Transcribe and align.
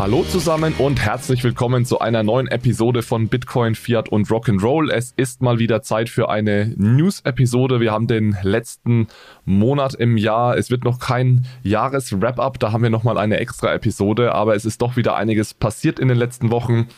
Hallo 0.00 0.24
zusammen 0.24 0.72
und 0.78 0.98
herzlich 0.98 1.44
willkommen 1.44 1.84
zu 1.84 1.98
einer 1.98 2.22
neuen 2.22 2.46
Episode 2.46 3.02
von 3.02 3.28
Bitcoin, 3.28 3.74
Fiat 3.74 4.08
und 4.08 4.28
Rock'n'Roll. 4.28 4.90
Es 4.90 5.12
ist 5.14 5.42
mal 5.42 5.58
wieder 5.58 5.82
Zeit 5.82 6.08
für 6.08 6.30
eine 6.30 6.72
News-Episode. 6.78 7.80
Wir 7.80 7.92
haben 7.92 8.06
den 8.06 8.34
letzten 8.42 9.08
Monat 9.44 9.92
im 9.92 10.16
Jahr. 10.16 10.56
Es 10.56 10.70
wird 10.70 10.84
noch 10.84 11.00
kein 11.00 11.44
Jahres-Wrap-Up, 11.64 12.58
da 12.58 12.72
haben 12.72 12.82
wir 12.82 12.88
nochmal 12.88 13.18
eine 13.18 13.40
extra 13.40 13.74
Episode, 13.74 14.34
aber 14.34 14.54
es 14.56 14.64
ist 14.64 14.80
doch 14.80 14.96
wieder 14.96 15.16
einiges 15.16 15.52
passiert 15.52 15.98
in 15.98 16.08
den 16.08 16.16
letzten 16.16 16.50
Wochen. 16.50 16.88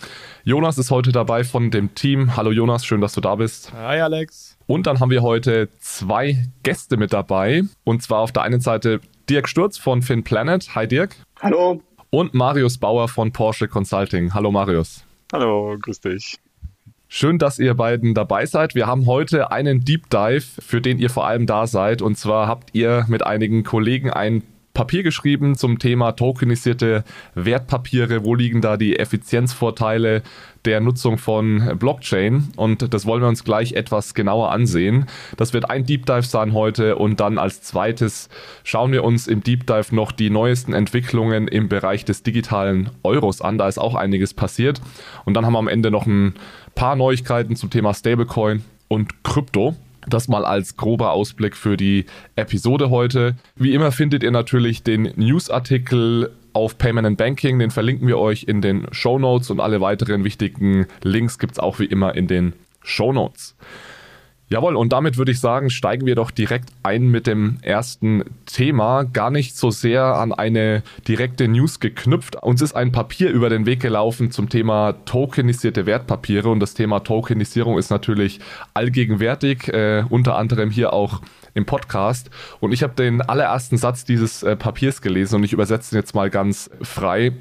Jonas 0.44 0.78
ist 0.78 0.92
heute 0.92 1.10
dabei 1.10 1.42
von 1.42 1.72
dem 1.72 1.96
Team. 1.96 2.36
Hallo 2.36 2.52
Jonas, 2.52 2.86
schön, 2.86 3.00
dass 3.00 3.14
du 3.14 3.20
da 3.20 3.34
bist. 3.34 3.72
Hi 3.72 4.00
Alex. 4.00 4.56
Und 4.68 4.86
dann 4.86 5.00
haben 5.00 5.10
wir 5.10 5.22
heute 5.22 5.70
zwei 5.80 6.46
Gäste 6.62 6.96
mit 6.96 7.12
dabei. 7.12 7.64
Und 7.82 8.00
zwar 8.04 8.20
auf 8.20 8.30
der 8.30 8.42
einen 8.42 8.60
Seite 8.60 9.00
Dirk 9.28 9.48
Sturz 9.48 9.76
von 9.76 10.02
FinPlanet. 10.02 10.76
Hi 10.76 10.86
Dirk. 10.86 11.16
Hallo 11.40 11.82
und 12.12 12.34
Marius 12.34 12.76
Bauer 12.76 13.08
von 13.08 13.32
Porsche 13.32 13.68
Consulting. 13.68 14.34
Hallo 14.34 14.50
Marius. 14.52 15.04
Hallo, 15.32 15.78
grüß 15.80 16.00
dich. 16.00 16.38
Schön, 17.08 17.38
dass 17.38 17.58
ihr 17.58 17.74
beiden 17.74 18.14
dabei 18.14 18.44
seid. 18.44 18.74
Wir 18.74 18.86
haben 18.86 19.06
heute 19.06 19.50
einen 19.50 19.84
Deep 19.84 20.10
Dive, 20.10 20.42
für 20.60 20.82
den 20.82 20.98
ihr 20.98 21.08
vor 21.08 21.26
allem 21.26 21.46
da 21.46 21.66
seid. 21.66 22.02
Und 22.02 22.18
zwar 22.18 22.48
habt 22.48 22.70
ihr 22.74 23.06
mit 23.08 23.24
einigen 23.24 23.64
Kollegen 23.64 24.10
ein 24.10 24.42
Papier 24.74 25.02
geschrieben 25.02 25.54
zum 25.56 25.78
Thema 25.78 26.12
tokenisierte 26.12 27.04
Wertpapiere. 27.34 28.24
Wo 28.24 28.34
liegen 28.34 28.62
da 28.62 28.76
die 28.76 28.98
Effizienzvorteile 28.98 30.22
der 30.64 30.80
Nutzung 30.80 31.18
von 31.18 31.76
Blockchain? 31.78 32.48
Und 32.56 32.94
das 32.94 33.04
wollen 33.04 33.20
wir 33.20 33.28
uns 33.28 33.44
gleich 33.44 33.74
etwas 33.74 34.14
genauer 34.14 34.50
ansehen. 34.50 35.06
Das 35.36 35.52
wird 35.52 35.68
ein 35.68 35.84
Deep 35.84 36.06
Dive 36.06 36.22
sein 36.22 36.54
heute 36.54 36.96
und 36.96 37.20
dann 37.20 37.36
als 37.36 37.62
zweites 37.62 38.30
schauen 38.64 38.92
wir 38.92 39.04
uns 39.04 39.26
im 39.26 39.42
Deep 39.42 39.66
Dive 39.66 39.94
noch 39.94 40.10
die 40.10 40.30
neuesten 40.30 40.72
Entwicklungen 40.72 41.48
im 41.48 41.68
Bereich 41.68 42.06
des 42.06 42.22
digitalen 42.22 42.90
Euros 43.02 43.42
an. 43.42 43.58
Da 43.58 43.68
ist 43.68 43.78
auch 43.78 43.94
einiges 43.94 44.32
passiert. 44.32 44.80
Und 45.24 45.34
dann 45.34 45.44
haben 45.44 45.52
wir 45.52 45.58
am 45.58 45.68
Ende 45.68 45.90
noch 45.90 46.06
ein 46.06 46.34
paar 46.74 46.96
Neuigkeiten 46.96 47.56
zum 47.56 47.68
Thema 47.68 47.92
Stablecoin 47.92 48.64
und 48.88 49.22
Krypto. 49.22 49.76
Das 50.06 50.28
mal 50.28 50.44
als 50.44 50.76
grober 50.76 51.12
Ausblick 51.12 51.56
für 51.56 51.76
die 51.76 52.06
Episode 52.36 52.90
heute. 52.90 53.36
Wie 53.56 53.72
immer 53.72 53.92
findet 53.92 54.22
ihr 54.22 54.30
natürlich 54.30 54.82
den 54.82 55.12
Newsartikel 55.16 56.30
auf 56.52 56.76
Payment 56.78 57.06
and 57.06 57.18
Banking. 57.18 57.58
Den 57.58 57.70
verlinken 57.70 58.08
wir 58.08 58.18
euch 58.18 58.44
in 58.44 58.60
den 58.60 58.86
Show 58.90 59.18
Notes 59.18 59.50
und 59.50 59.60
alle 59.60 59.80
weiteren 59.80 60.24
wichtigen 60.24 60.86
Links 61.02 61.38
gibt 61.38 61.52
es 61.52 61.58
auch 61.58 61.78
wie 61.78 61.84
immer 61.84 62.14
in 62.14 62.26
den 62.26 62.52
Show 62.82 63.12
Notes. 63.12 63.54
Jawohl, 64.52 64.76
und 64.76 64.92
damit 64.92 65.16
würde 65.16 65.32
ich 65.32 65.40
sagen, 65.40 65.70
steigen 65.70 66.04
wir 66.04 66.14
doch 66.14 66.30
direkt 66.30 66.68
ein 66.82 67.08
mit 67.08 67.26
dem 67.26 67.56
ersten 67.62 68.22
Thema. 68.44 69.04
Gar 69.04 69.30
nicht 69.30 69.56
so 69.56 69.70
sehr 69.70 70.04
an 70.04 70.34
eine 70.34 70.82
direkte 71.08 71.48
News 71.48 71.80
geknüpft. 71.80 72.36
Uns 72.36 72.60
ist 72.60 72.76
ein 72.76 72.92
Papier 72.92 73.30
über 73.30 73.48
den 73.48 73.64
Weg 73.64 73.80
gelaufen 73.80 74.30
zum 74.30 74.50
Thema 74.50 74.92
tokenisierte 75.06 75.86
Wertpapiere. 75.86 76.50
Und 76.50 76.60
das 76.60 76.74
Thema 76.74 77.00
Tokenisierung 77.00 77.78
ist 77.78 77.88
natürlich 77.88 78.40
allgegenwärtig, 78.74 79.68
äh, 79.68 80.04
unter 80.10 80.36
anderem 80.36 80.68
hier 80.68 80.92
auch 80.92 81.22
im 81.54 81.64
Podcast. 81.64 82.28
Und 82.60 82.72
ich 82.72 82.82
habe 82.82 82.92
den 82.92 83.22
allerersten 83.22 83.78
Satz 83.78 84.04
dieses 84.04 84.42
äh, 84.42 84.54
Papiers 84.54 85.00
gelesen 85.00 85.36
und 85.36 85.44
ich 85.44 85.54
übersetze 85.54 85.94
ihn 85.94 85.98
jetzt 85.98 86.14
mal 86.14 86.28
ganz 86.28 86.68
frei. 86.82 87.32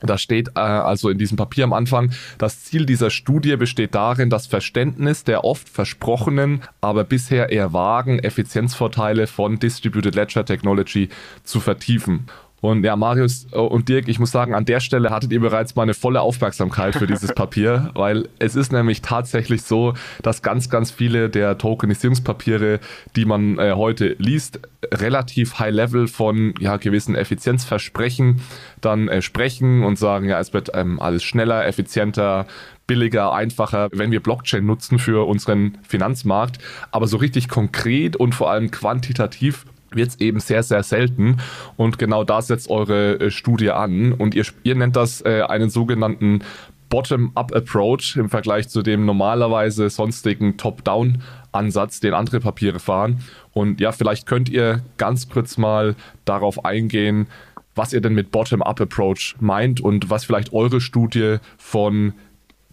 Da 0.00 0.18
steht 0.18 0.48
äh, 0.56 0.60
also 0.60 1.08
in 1.08 1.18
diesem 1.18 1.36
Papier 1.36 1.64
am 1.64 1.72
Anfang, 1.72 2.12
das 2.38 2.64
Ziel 2.64 2.84
dieser 2.84 3.10
Studie 3.10 3.56
besteht 3.56 3.94
darin, 3.94 4.28
das 4.28 4.46
Verständnis 4.46 5.24
der 5.24 5.44
oft 5.44 5.68
versprochenen, 5.68 6.62
aber 6.80 7.04
bisher 7.04 7.50
eher 7.50 7.72
vagen 7.72 8.18
Effizienzvorteile 8.18 9.26
von 9.26 9.58
Distributed 9.58 10.14
Ledger 10.14 10.44
Technology 10.44 11.08
zu 11.44 11.60
vertiefen. 11.60 12.26
Und 12.64 12.82
ja, 12.82 12.96
Marius 12.96 13.46
äh, 13.52 13.58
und 13.58 13.90
Dirk, 13.90 14.08
ich 14.08 14.18
muss 14.18 14.30
sagen, 14.30 14.54
an 14.54 14.64
der 14.64 14.80
Stelle 14.80 15.10
hattet 15.10 15.30
ihr 15.32 15.40
bereits 15.40 15.76
mal 15.76 15.82
eine 15.82 15.92
volle 15.92 16.22
Aufmerksamkeit 16.22 16.94
für 16.94 17.06
dieses 17.06 17.34
Papier, 17.34 17.90
weil 17.92 18.26
es 18.38 18.56
ist 18.56 18.72
nämlich 18.72 19.02
tatsächlich 19.02 19.64
so, 19.64 19.92
dass 20.22 20.40
ganz, 20.40 20.70
ganz 20.70 20.90
viele 20.90 21.28
der 21.28 21.58
Tokenisierungspapiere, 21.58 22.80
die 23.16 23.26
man 23.26 23.58
äh, 23.58 23.74
heute 23.76 24.16
liest, 24.18 24.60
relativ 24.94 25.58
high 25.58 25.74
level 25.74 26.08
von 26.08 26.54
ja, 26.58 26.78
gewissen 26.78 27.14
Effizienzversprechen 27.14 28.40
dann 28.80 29.08
äh, 29.08 29.20
sprechen 29.20 29.84
und 29.84 29.98
sagen, 29.98 30.30
ja, 30.30 30.40
es 30.40 30.54
wird 30.54 30.70
ähm, 30.72 31.00
alles 31.00 31.22
schneller, 31.22 31.66
effizienter, 31.66 32.46
billiger, 32.86 33.34
einfacher, 33.34 33.90
wenn 33.92 34.10
wir 34.10 34.22
Blockchain 34.22 34.64
nutzen 34.64 34.98
für 34.98 35.26
unseren 35.28 35.76
Finanzmarkt. 35.86 36.58
Aber 36.92 37.08
so 37.08 37.18
richtig 37.18 37.50
konkret 37.50 38.16
und 38.16 38.34
vor 38.34 38.50
allem 38.50 38.70
quantitativ 38.70 39.66
wird 39.94 40.10
es 40.10 40.20
eben 40.20 40.40
sehr, 40.40 40.62
sehr 40.62 40.82
selten. 40.82 41.38
Und 41.76 41.98
genau 41.98 42.24
da 42.24 42.42
setzt 42.42 42.70
eure 42.70 43.20
äh, 43.20 43.30
Studie 43.30 43.70
an. 43.70 44.12
Und 44.12 44.34
ihr, 44.34 44.44
ihr 44.62 44.74
nennt 44.74 44.96
das 44.96 45.20
äh, 45.22 45.42
einen 45.42 45.70
sogenannten 45.70 46.42
Bottom-up-Approach 46.88 48.16
im 48.16 48.30
Vergleich 48.30 48.68
zu 48.68 48.82
dem 48.82 49.04
normalerweise 49.04 49.90
sonstigen 49.90 50.56
Top-down-Ansatz, 50.56 52.00
den 52.00 52.14
andere 52.14 52.40
Papiere 52.40 52.78
fahren. 52.78 53.20
Und 53.52 53.80
ja, 53.80 53.90
vielleicht 53.90 54.26
könnt 54.26 54.48
ihr 54.48 54.82
ganz 54.96 55.28
kurz 55.28 55.58
mal 55.58 55.96
darauf 56.24 56.64
eingehen, 56.64 57.26
was 57.74 57.92
ihr 57.92 58.00
denn 58.00 58.14
mit 58.14 58.30
Bottom-up-Approach 58.30 59.34
meint 59.40 59.80
und 59.80 60.08
was 60.08 60.24
vielleicht 60.24 60.52
eure 60.52 60.80
Studie 60.80 61.38
von 61.58 62.12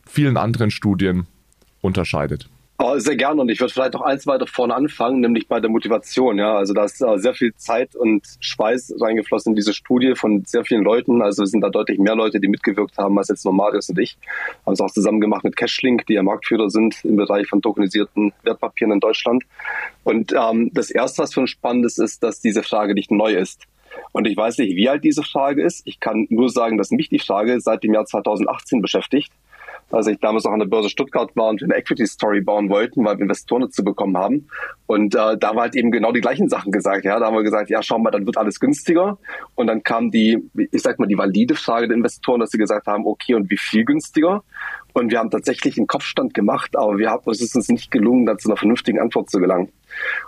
vielen 0.06 0.38
anderen 0.38 0.70
Studien 0.70 1.26
unterscheidet. 1.82 2.50
Oh, 2.84 2.97
sehr 2.97 3.16
gerne 3.16 3.40
und 3.40 3.52
ich 3.52 3.59
würde 3.59 3.72
vielleicht 3.72 3.96
auch 3.96 4.02
eins 4.02 4.25
weiter 4.25 4.47
vorne 4.47 4.74
anfangen, 4.74 5.19
nämlich 5.19 5.47
bei 5.47 5.59
der 5.59 5.69
Motivation. 5.69 6.40
Ja, 6.40 6.56
also 6.56 6.74
da 6.74 6.86
ist 6.86 7.00
äh, 7.00 7.19
sehr 7.19 7.36
viel 7.36 7.53
Zeit 7.53 7.96
und 7.96 8.25
Schweiß 8.40 8.96
reingeflossen 9.00 9.52
in 9.52 9.56
diese 9.56 9.72
Studie 9.72 10.16
von 10.16 10.44
sehr 10.46 10.66
vielen 10.66 10.84
Leuten. 10.84 11.22
Also 11.22 11.44
es 11.44 11.52
sind 11.52 11.62
da 11.62 11.70
deutlich 11.70 12.00
mehr 12.00 12.16
Leute, 12.16 12.40
die 12.40 12.47
mitgewirkt 12.47 12.97
haben 12.97 13.20
als 13.20 13.28
jetzt 13.28 13.46
nur 13.46 13.53
Marius 13.53 13.90
und 13.90 14.00
ich. 14.00 14.18
Haben 14.66 14.74
es 14.74 14.81
auch 14.81 14.90
zusammen 14.90 15.22
gemacht 15.22 15.44
mit 15.44 15.56
Cashlink, 15.58 16.08
die 16.08 16.14
ja 16.14 16.24
Marktführer 16.24 16.72
sind 16.72 17.06
im 17.06 17.18
Bereich 17.18 17.47
von 17.47 17.62
tokenisierten 17.62 18.34
Wertpapieren 18.41 18.94
in 18.94 19.00
Deutschland. 19.00 19.44
Und 20.03 20.34
ähm, 20.34 20.72
das 20.74 20.90
erste, 20.90 21.22
was 21.22 21.36
für 21.36 21.41
uns 21.41 21.52
spannend 21.52 21.86
ist, 21.86 22.00
ist, 22.00 22.24
dass 22.24 22.41
diese 22.41 22.64
Frage 22.64 22.96
nicht 22.96 23.12
neu 23.12 23.34
ist. 23.34 23.62
Und 24.12 24.25
ich 24.25 24.36
weiß 24.36 24.58
nicht, 24.58 24.75
wie 24.75 24.90
alt 24.90 25.03
diese 25.03 25.22
Frage 25.22 25.62
ist. 25.62 25.84
Ich 25.86 26.00
kann 26.00 26.25
nur 26.31 26.50
sagen, 26.50 26.80
dass 26.80 26.90
mich 26.90 27.09
die 27.09 27.20
Frage 27.20 27.62
seit 27.62 27.84
dem 27.84 27.94
Jahr 27.94 28.06
2018 28.06 28.81
beschäftigt 28.81 29.31
als 29.91 30.07
ich 30.07 30.19
damals 30.19 30.46
auch 30.46 30.52
an 30.52 30.59
der 30.59 30.68
Börse 30.68 30.90
Stuttgart 30.90 31.35
war 31.35 31.50
und 31.50 31.63
eine 31.63 31.75
Equity 31.75 32.06
Story 32.06 32.41
bauen 32.41 32.69
wollten, 32.69 33.03
weil 33.03 33.18
wir 33.18 33.24
Investoren 33.24 33.62
dazu 33.62 33.84
bekommen 33.84 34.18
haben. 34.18 34.47
Und 34.88 35.16
äh, 35.16 35.38
da 35.38 35.56
war 35.56 35.63
halt 35.63 35.75
eben 35.75 35.91
genau 35.91 36.12
die 36.12 36.22
gleichen 36.22 36.50
Sachen 36.50 36.72
gesagt. 36.72 37.06
Ja, 37.06 37.19
da 37.19 37.28
haben 37.28 37.35
wir 37.35 37.44
gesagt, 37.44 37.69
ja, 37.69 37.81
schau 37.81 38.00
mal, 38.00 38.12
dann 38.12 38.25
wird 38.25 38.38
alles 38.38 38.59
günstiger. 38.59 39.18
Und 39.56 39.68
dann 39.68 39.84
kam 39.84 40.12
die, 40.12 40.38
ich 40.72 40.81
sag 40.81 41.00
mal, 41.00 41.07
die 41.07 41.18
valide 41.18 41.56
Frage 41.56 41.88
der 41.88 41.97
Investoren, 41.97 42.40
dass 42.40 42.52
sie 42.52 42.57
gesagt 42.57 42.88
haben, 42.88 43.06
okay, 43.06 43.35
und 43.35 43.50
wie 43.50 43.57
viel 43.57 43.85
günstiger? 43.85 44.44
Und 44.94 45.12
wir 45.12 45.19
haben 45.19 45.29
tatsächlich 45.29 45.78
einen 45.78 45.88
Kopfstand 45.88 46.34
gemacht, 46.34 46.75
aber 46.75 46.97
wir 46.97 47.09
haben, 47.09 47.29
es 47.31 47.41
ist 47.41 47.56
uns 47.56 47.69
nicht 47.69 47.91
gelungen, 47.91 48.25
da 48.25 48.38
zu 48.38 48.50
einer 48.50 48.58
vernünftigen 48.58 49.00
Antwort 49.00 49.29
zu 49.29 49.40
gelangen. 49.40 49.72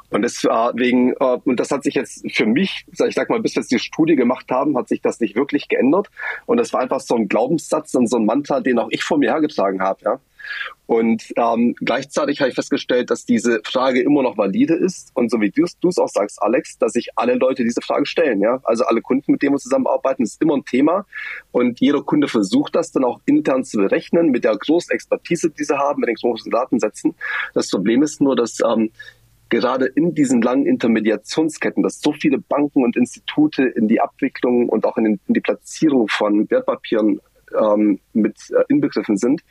Und 0.09 0.21
deswegen, 0.21 1.13
äh, 1.13 1.37
und 1.43 1.59
das 1.59 1.71
hat 1.71 1.83
sich 1.83 1.95
jetzt 1.95 2.25
für 2.31 2.45
mich, 2.45 2.85
ich 2.91 3.15
sag 3.15 3.29
mal, 3.29 3.39
bis 3.39 3.55
wir 3.55 3.61
jetzt 3.61 3.71
die 3.71 3.79
Studie 3.79 4.15
gemacht 4.15 4.49
haben, 4.51 4.77
hat 4.77 4.87
sich 4.87 5.01
das 5.01 5.19
nicht 5.19 5.35
wirklich 5.35 5.67
geändert. 5.67 6.09
Und 6.45 6.57
das 6.57 6.73
war 6.73 6.81
einfach 6.81 6.99
so 6.99 7.15
ein 7.15 7.27
Glaubenssatz 7.27 7.93
und 7.95 8.07
so 8.07 8.17
ein 8.17 8.25
Mantra, 8.25 8.59
den 8.59 8.79
auch 8.79 8.89
ich 8.91 9.03
vor 9.03 9.17
mir 9.17 9.31
hergetragen 9.31 9.81
habe. 9.81 9.99
Ja. 10.03 10.19
Und 10.85 11.33
ähm, 11.37 11.75
gleichzeitig 11.79 12.41
habe 12.41 12.49
ich 12.49 12.55
festgestellt, 12.55 13.09
dass 13.09 13.25
diese 13.25 13.61
Frage 13.63 14.01
immer 14.01 14.21
noch 14.21 14.37
valide 14.37 14.75
ist. 14.75 15.11
Und 15.13 15.31
so 15.31 15.39
wie 15.39 15.49
du 15.49 15.63
es 15.63 15.97
auch 15.97 16.09
sagst, 16.09 16.41
Alex, 16.41 16.77
dass 16.77 16.93
sich 16.93 17.09
alle 17.15 17.35
Leute 17.35 17.63
diese 17.63 17.81
Frage 17.81 18.05
stellen. 18.05 18.41
Ja? 18.41 18.59
Also 18.63 18.83
alle 18.85 19.01
Kunden, 19.01 19.31
mit 19.31 19.41
denen 19.41 19.55
wir 19.55 19.59
zusammenarbeiten, 19.59 20.23
ist 20.23 20.41
immer 20.41 20.55
ein 20.55 20.65
Thema. 20.65 21.05
Und 21.51 21.79
jeder 21.79 22.03
Kunde 22.03 22.27
versucht 22.27 22.75
das 22.75 22.91
dann 22.91 23.05
auch 23.05 23.21
intern 23.25 23.63
zu 23.63 23.77
berechnen 23.77 24.29
mit 24.29 24.43
der 24.43 24.57
großen 24.57 24.93
Expertise, 24.93 25.49
die 25.49 25.63
sie 25.63 25.77
haben, 25.77 26.01
mit 26.01 26.09
den 26.09 26.15
großen 26.15 26.51
Datensätzen. 26.51 27.15
Das 27.53 27.69
Problem 27.69 28.03
ist 28.03 28.21
nur, 28.21 28.35
dass 28.35 28.59
ähm, 28.59 28.91
gerade 29.53 29.85
in 29.85 30.15
diesen 30.15 30.41
langen 30.41 30.65
Intermediationsketten, 30.65 31.83
dass 31.83 32.01
so 32.01 32.11
viele 32.11 32.39
Banken 32.39 32.83
und 32.83 32.97
Institute 32.97 33.61
in 33.63 33.87
die 33.87 34.01
Abwicklung 34.01 34.67
und 34.67 34.83
auch 34.83 34.97
in, 34.97 35.03
den, 35.03 35.19
in 35.27 35.35
die 35.35 35.41
Platzierung 35.41 36.07
von 36.07 36.49
Wertpapieren 36.49 37.21
ähm, 37.55 37.99
mit 38.13 38.35
äh, 38.49 38.63
inbegriffen 38.67 39.15
sind, 39.15 39.43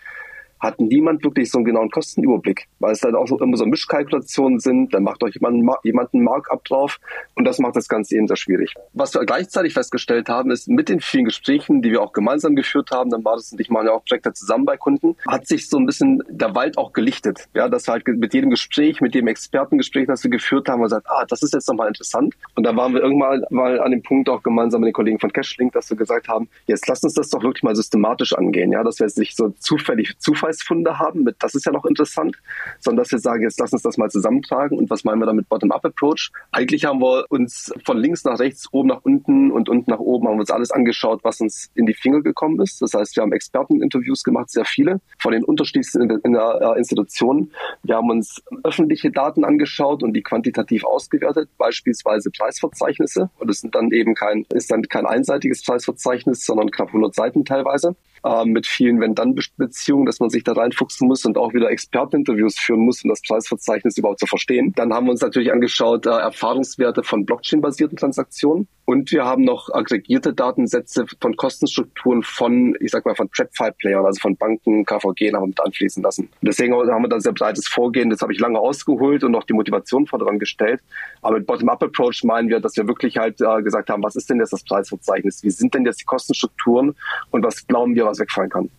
hat 0.63 0.81
niemand 0.81 1.25
wirklich 1.25 1.51
so 1.51 1.59
einen 1.59 1.65
genauen 1.65 1.91
Kostenüberblick, 1.91 2.69
weil 2.79 2.93
es 2.93 3.01
dann 3.01 3.17
auch 3.17 3.27
so 3.27 3.39
immer 3.41 3.57
so 3.57 3.67
Mischkalkulationen 3.67 4.61
sind, 4.61 4.95
dann 4.95 5.03
macht 5.03 5.23
euch 5.25 5.35
jemand, 5.35 5.65
jemand 5.83 6.15
einen 6.15 6.23
Markup 6.23 6.65
drauf 6.65 7.01
und 7.35 7.45
das 7.45 7.59
macht 7.59 7.75
das 7.75 7.89
Ganze 7.89 8.17
eben 8.17 8.29
sehr 8.29 8.37
schwierig. 8.37 8.75
Was 8.93 9.13
wir 9.13 9.25
gleichzeitig 9.27 9.75
festgestellt 9.75 10.29
haben, 10.29 10.53
ist 10.53 10.69
mit 10.69 10.89
den 10.89 11.01
vielen 11.01 11.25
Gesprächen, 11.25 11.83
die 11.83 11.91
wir 11.91 12.01
auch 12.01 12.13
gemeinsam 12.13 12.55
geführt 12.55 12.93
haben, 12.93 13.11
dann 13.11 13.25
war 13.25 13.35
das 13.35 13.53
ich 13.59 13.69
ja 13.69 13.93
auch 13.93 14.05
Projekte 14.05 14.33
zusammen 14.33 14.65
bei 14.65 14.77
Kunden, 14.77 15.17
hat 15.27 15.47
sich 15.47 15.69
so 15.69 15.79
ein 15.79 15.87
bisschen 15.87 16.23
der 16.29 16.55
Wald 16.55 16.79
auch 16.79 16.93
gelichtet. 16.93 17.49
Ja, 17.55 17.69
dass 17.69 17.89
halt 17.89 18.07
mit 18.07 18.33
jedem 18.33 18.51
Gespräch, 18.51 19.01
mit 19.01 19.15
dem 19.15 19.27
Expertengespräch, 19.27 20.07
das 20.07 20.23
wir 20.23 20.31
geführt 20.31 20.69
haben, 20.69 20.81
wir 20.81 20.85
gesagt, 20.85 21.07
ah, 21.09 21.25
das 21.29 21.43
ist 21.43 21.55
jetzt 21.55 21.69
nochmal 21.69 21.89
interessant. 21.89 22.35
Und 22.55 22.65
da 22.65 22.77
waren 22.77 22.95
wir 22.95 23.03
irgendwann 23.03 23.45
mal 23.51 23.81
an 23.81 23.91
dem 23.91 24.03
Punkt 24.03 24.29
auch 24.29 24.43
gemeinsam 24.43 24.81
mit 24.81 24.89
den 24.89 24.95
Kollegen 24.95 25.19
von 25.19 25.33
Cashlink, 25.33 25.73
dass 25.73 25.91
wir 25.91 25.97
gesagt 25.97 26.29
haben, 26.29 26.49
jetzt 26.67 26.87
lass 26.87 27.03
uns 27.03 27.15
das 27.15 27.31
doch 27.31 27.43
wirklich 27.43 27.65
mal 27.65 27.75
systematisch 27.75 28.33
angehen, 28.33 28.71
ja, 28.71 28.85
dass 28.85 29.01
wir 29.01 29.07
jetzt 29.07 29.19
nicht 29.19 29.37
so 29.37 29.51
zufällig 29.59 30.19
Zufall 30.19 30.52
Nachweisfunde 30.53 30.99
haben, 30.99 31.25
mit 31.25 31.37
das 31.41 31.55
ist 31.55 31.67
ja 31.67 31.73
noch 31.73 31.85
interessant, 31.85 32.37
sondern 32.79 33.03
dass 33.03 33.13
wir 33.13 33.19
sagen, 33.19 33.43
jetzt 33.43 33.59
lass 33.59 33.73
uns 33.73 33.83
das 33.83 33.97
mal 33.97 34.11
zusammentragen 34.11 34.79
und 34.79 34.91
was 34.91 35.05
meinen 35.05 35.21
wir 35.21 35.27
damit 35.27 35.49
Bottom-up-Approach? 35.49 36.31
Eigentlich 36.53 36.85
haben 36.85 37.01
wir 37.01 37.25
uns 37.29 37.73
von 37.85 37.99
links 37.99 38.25
nach 38.25 38.39
rechts, 38.39 38.69
oben 38.73 38.89
nach 38.89 39.01
unten 39.03 39.51
und 39.51 39.69
unten 39.69 39.91
nach 39.91 39.99
oben 39.99 40.29
haben 40.29 40.37
wir 40.37 40.41
uns 40.41 40.51
alles 40.51 40.71
angeschaut, 40.71 41.21
was 41.25 41.41
uns 41.41 41.71
in 41.75 41.87
die 41.87 41.95
Finger 41.95 42.23
gekommen 42.23 42.61
ist. 42.61 42.83
Das 42.83 42.95
heißt, 42.95 43.17
wir 43.17 43.23
haben 43.23 43.33
Experteninterviews 43.33 44.23
gemacht, 44.23 44.51
sehr 44.51 44.65
viele, 44.65 45.01
von 45.19 45.33
den 45.33 45.45
unterschiedlichsten 45.45 46.11
in 46.11 46.33
der 46.33 46.61
äh, 46.61 46.79
Institutionen. 46.79 47.53
Wir 47.83 47.97
haben 47.97 48.11
uns 48.11 48.43
öffentliche 48.65 49.11
Daten 49.11 49.45
angeschaut 49.45 50.03
und 50.03 50.13
die 50.13 50.23
quantitativ 50.23 50.85
ausgewertet, 50.85 51.49
beispielsweise 51.59 52.31
Preisverzeichnisse. 52.31 53.31
Und 53.39 53.51
es 53.51 53.61
sind 53.61 53.75
dann 53.75 53.91
eben 53.91 54.15
kein, 54.15 54.45
ist 54.53 54.71
dann 54.71 54.83
kein 54.83 55.07
einseitiges 55.07 55.65
Preisverzeichnis, 55.65 56.45
sondern 56.45 56.71
knapp 56.71 56.89
100 56.89 57.15
Seiten 57.15 57.45
teilweise 57.45 57.97
äh, 58.25 58.45
mit 58.45 58.67
vielen 58.67 59.01
Wenn-Dann-Beziehungen, 59.01 60.07
dass 60.07 60.21
man 60.21 60.31
sich 60.31 60.42
da 60.45 60.53
reinfuchsen 60.53 61.09
muss 61.09 61.25
und 61.25 61.37
auch 61.37 61.53
wieder 61.55 61.71
Experteninterviews 61.71 62.59
führen 62.59 62.81
muss, 62.81 63.03
um 63.05 63.11
das 63.11 63.23
Preisverzeichnis 63.23 63.99
überhaupt 63.99 64.21
zu 64.21 64.27
verstehen. 64.27 64.73
Dann 64.77 64.93
haben 64.93 65.07
wir 65.07 65.13
uns 65.13 65.21
natürlich 65.21 65.53
angeschaut, 65.53 66.07
äh, 66.07 66.11
Erfahrungswerte 66.11 67.03
von 67.03 67.25
Blockchain-basierten 67.27 67.97
Transaktionen. 67.97 68.69
Und 68.85 69.13
wir 69.13 69.25
haben 69.25 69.45
noch 69.45 69.69
aggregierte 69.73 70.35
Datensätze 70.35 71.07
von 71.21 71.37
Kostenstrukturen 71.37 72.23
von, 72.23 72.77
ich 72.81 72.91
sag 72.91 73.07
mal, 73.07 73.15
von 73.15 73.31
TradFi-Playern, 73.31 74.05
also 74.05 74.21
von 74.21 74.37
Banken, 74.37 74.85
KVG, 74.85 75.33
haben 75.33 75.43
wir 75.43 75.47
mit 75.47 75.61
anfließen 75.61 76.03
lassen. 76.03 76.29
deswegen 76.43 76.75
haben 76.75 77.03
wir 77.03 77.09
da 77.09 77.21
sehr 77.21 77.33
breites 77.33 77.69
Vorgehen. 77.69 78.11
Das 78.11 78.23
habe 78.23 78.33
ich 78.33 78.41
lange 78.41 78.59
ausgeholt 78.59 79.23
und 79.23 79.33
noch 79.33 79.45
die 79.45 79.53
Motivation 79.53 80.07
voran 80.07 80.39
gestellt. 80.39 80.81
Aber 81.23 81.39
mit 81.39 81.47
Bottom-up-Approach 81.47 82.25
meinen 82.25 82.49
wir, 82.49 82.61
dass 82.61 82.77
wir 82.77 82.89
wirklich 82.89 83.17
halt 83.19 83.41
äh, 83.41 83.63
gesagt 83.63 83.89
haben, 83.89 84.03
was 84.03 84.17
ist 84.17 84.29
denn 84.29 84.41
jetzt 84.41 84.53
das 84.53 84.65
Preisverzeichnis? 84.65 85.43
Wie 85.45 85.51
sind 85.51 85.75
denn 85.75 85.85
jetzt 85.85 86.01
die 86.01 86.05
Kostenstrukturen? 86.05 86.97
Und 87.31 87.45
was 87.45 87.67
glauben 87.67 87.95
wir, 87.95 88.05
was 88.07 88.19
wegfallen 88.19 88.51
kann? 88.51 88.71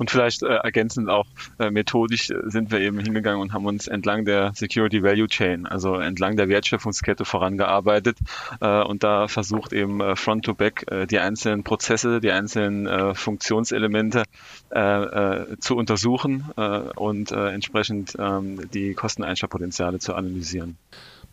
Und 0.00 0.10
vielleicht 0.10 0.42
äh, 0.42 0.46
ergänzend 0.46 1.10
auch 1.10 1.26
äh, 1.58 1.70
methodisch 1.70 2.32
sind 2.44 2.70
wir 2.70 2.80
eben 2.80 2.98
hingegangen 2.98 3.38
und 3.38 3.52
haben 3.52 3.66
uns 3.66 3.86
entlang 3.86 4.24
der 4.24 4.52
Security 4.54 5.02
Value 5.02 5.28
Chain, 5.28 5.66
also 5.66 5.96
entlang 5.96 6.38
der 6.38 6.48
Wertschöpfungskette 6.48 7.26
vorangearbeitet 7.26 8.16
äh, 8.62 8.82
und 8.82 9.04
da 9.04 9.28
versucht 9.28 9.74
eben 9.74 10.00
äh, 10.00 10.16
Front 10.16 10.46
to 10.46 10.54
Back 10.54 10.90
äh, 10.90 11.06
die 11.06 11.18
einzelnen 11.18 11.64
Prozesse, 11.64 12.22
die 12.22 12.30
einzelnen 12.30 12.86
äh, 12.86 13.14
Funktionselemente 13.14 14.22
äh, 14.70 14.80
äh, 14.80 15.58
zu 15.60 15.76
untersuchen 15.76 16.46
äh, 16.56 16.78
und 16.96 17.30
äh, 17.30 17.48
entsprechend 17.50 18.16
ähm, 18.18 18.70
die 18.72 18.94
Kosteneinsparpotenziale 18.94 19.98
zu 19.98 20.14
analysieren. 20.14 20.78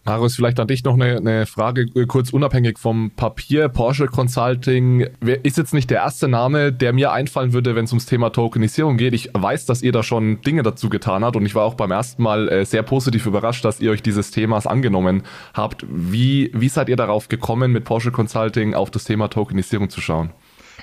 Marius, 0.07 0.37
vielleicht 0.37 0.57
an 0.61 0.67
dich 0.67 0.85
noch 0.85 0.93
eine, 0.93 1.17
eine, 1.17 1.45
Frage, 1.45 1.81
äh, 1.93 2.05
kurz 2.05 2.31
unabhängig 2.31 2.79
vom 2.79 3.11
Papier. 3.11 3.67
Porsche 3.67 4.05
Consulting 4.05 5.01
ist 5.43 5.57
jetzt 5.57 5.73
nicht 5.73 5.89
der 5.89 5.97
erste 5.97 6.29
Name, 6.29 6.71
der 6.71 6.93
mir 6.93 7.11
einfallen 7.11 7.51
würde, 7.51 7.75
wenn 7.75 7.83
es 7.83 7.91
ums 7.91 8.05
Thema 8.05 8.29
Tokenisierung 8.29 8.95
geht. 8.95 9.13
Ich 9.13 9.31
weiß, 9.33 9.65
dass 9.65 9.81
ihr 9.81 9.91
da 9.91 10.03
schon 10.03 10.39
Dinge 10.43 10.63
dazu 10.63 10.87
getan 10.87 11.25
habt 11.25 11.35
und 11.35 11.45
ich 11.45 11.55
war 11.55 11.65
auch 11.65 11.73
beim 11.73 11.91
ersten 11.91 12.23
Mal 12.23 12.47
äh, 12.47 12.65
sehr 12.65 12.83
positiv 12.83 13.25
überrascht, 13.25 13.65
dass 13.65 13.81
ihr 13.81 13.91
euch 13.91 14.01
dieses 14.01 14.31
Themas 14.31 14.65
angenommen 14.65 15.23
habt. 15.53 15.85
Wie, 15.89 16.51
wie 16.53 16.69
seid 16.69 16.87
ihr 16.87 16.95
darauf 16.95 17.27
gekommen, 17.27 17.73
mit 17.73 17.83
Porsche 17.83 18.11
Consulting 18.11 18.75
auf 18.75 18.89
das 18.89 19.03
Thema 19.03 19.27
Tokenisierung 19.27 19.89
zu 19.89 19.99
schauen? 19.99 20.31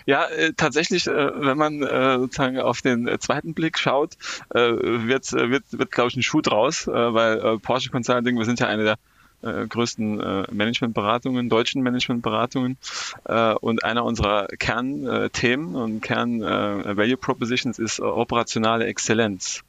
Ja, 0.05 0.27
äh, 0.27 0.53
tatsächlich, 0.55 1.07
wenn 1.07 1.57
man 1.57 1.81
sozusagen 1.81 2.59
auf 2.59 2.83
den 2.83 3.09
zweiten 3.21 3.55
Blick 3.55 3.79
schaut, 3.79 4.19
wird, 4.51 5.33
wird, 5.33 5.65
wird 5.71 5.91
glaube 5.93 6.11
ich, 6.11 6.17
ein 6.17 6.23
Schuh 6.23 6.43
draus, 6.43 6.87
weil 6.87 7.59
Porsche 7.61 7.89
Consulting, 7.89 8.37
wir 8.37 8.45
sind 8.45 8.61
ja 8.61 8.67
eine 8.67 8.85
der 8.85 8.97
äh, 9.45 9.67
größten 9.67 10.21
äh, 10.21 10.45
Managementberatungen, 10.51 11.49
deutschen 11.49 11.83
Managementberatungen. 11.83 12.77
Äh, 13.25 13.55
und 13.55 13.85
einer 13.85 14.05
unserer 14.05 14.49
Kernthemen 14.59 15.75
und 15.75 16.01
Kern-Value 16.01 17.17
Propositions 17.17 17.79
ist 17.79 18.01
operationale 18.01 18.87
Exzellenz. 18.87 19.63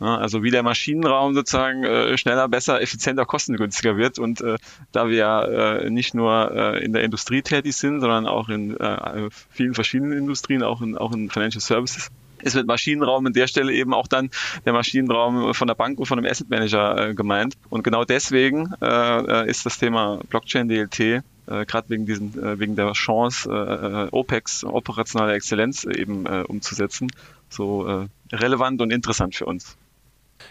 Ja, 0.00 0.16
also 0.16 0.42
wie 0.42 0.50
der 0.50 0.62
Maschinenraum 0.62 1.34
sozusagen 1.34 1.84
äh, 1.84 2.16
schneller, 2.16 2.48
besser, 2.48 2.80
effizienter, 2.80 3.26
kostengünstiger 3.26 3.98
wird. 3.98 4.18
Und 4.18 4.40
äh, 4.40 4.56
da 4.92 5.08
wir 5.08 5.16
ja 5.16 5.44
äh, 5.44 5.90
nicht 5.90 6.14
nur 6.14 6.50
äh, 6.52 6.82
in 6.82 6.94
der 6.94 7.04
Industrie 7.04 7.42
tätig 7.42 7.76
sind, 7.76 8.00
sondern 8.00 8.26
auch 8.26 8.48
in 8.48 8.80
äh, 8.80 9.28
vielen 9.50 9.74
verschiedenen 9.74 10.16
Industrien, 10.16 10.62
auch 10.62 10.80
in, 10.80 10.96
auch 10.96 11.12
in 11.12 11.28
Financial 11.28 11.60
Services, 11.60 12.10
ist 12.42 12.56
mit 12.56 12.66
Maschinenraum 12.66 13.26
an 13.26 13.32
der 13.32 13.46
Stelle 13.46 13.72
eben 13.72 13.94
auch 13.94 14.06
dann 14.06 14.30
der 14.64 14.72
Maschinenraum 14.72 15.54
von 15.54 15.68
der 15.68 15.74
Bank 15.74 15.98
und 15.98 16.06
von 16.06 16.18
einem 16.18 16.30
Asset 16.30 16.50
Manager 16.50 17.10
äh, 17.10 17.14
gemeint. 17.14 17.54
Und 17.68 17.82
genau 17.82 18.04
deswegen 18.04 18.72
äh, 18.82 19.48
ist 19.48 19.66
das 19.66 19.78
Thema 19.78 20.20
Blockchain 20.28 20.68
DLT 20.68 21.22
äh, 21.50 21.66
gerade 21.66 21.90
wegen 21.90 22.06
diesen, 22.06 22.42
äh, 22.42 22.58
wegen 22.58 22.76
der 22.76 22.92
Chance, 22.92 23.50
äh, 23.50 24.08
OPEX, 24.14 24.64
operationale 24.64 25.34
Exzellenz 25.34 25.84
eben 25.84 26.26
äh, 26.26 26.44
umzusetzen, 26.46 27.08
so 27.48 27.86
äh, 27.86 28.06
relevant 28.32 28.80
und 28.80 28.92
interessant 28.92 29.34
für 29.34 29.46
uns. 29.46 29.76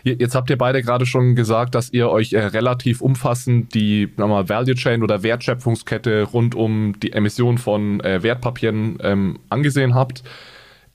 Jetzt 0.04 0.36
habt 0.36 0.50
ihr 0.50 0.58
beide 0.58 0.82
gerade 0.84 1.06
schon 1.06 1.36
gesagt, 1.36 1.74
dass 1.74 1.92
ihr 1.92 2.10
euch 2.10 2.34
äh, 2.34 2.40
relativ 2.40 3.02
umfassend 3.02 3.74
die 3.74 4.10
mal, 4.18 4.48
Value 4.48 4.76
Chain 4.76 5.04
oder 5.04 5.24
Wertschöpfungskette 5.24 6.24
rund 6.24 6.54
um 6.54 7.00
die 7.00 7.12
Emission 7.12 7.58
von 7.58 8.00
äh, 8.02 8.22
Wertpapieren 8.22 9.00
ähm, 9.02 9.40
angesehen 9.50 9.96
habt. 9.96 10.24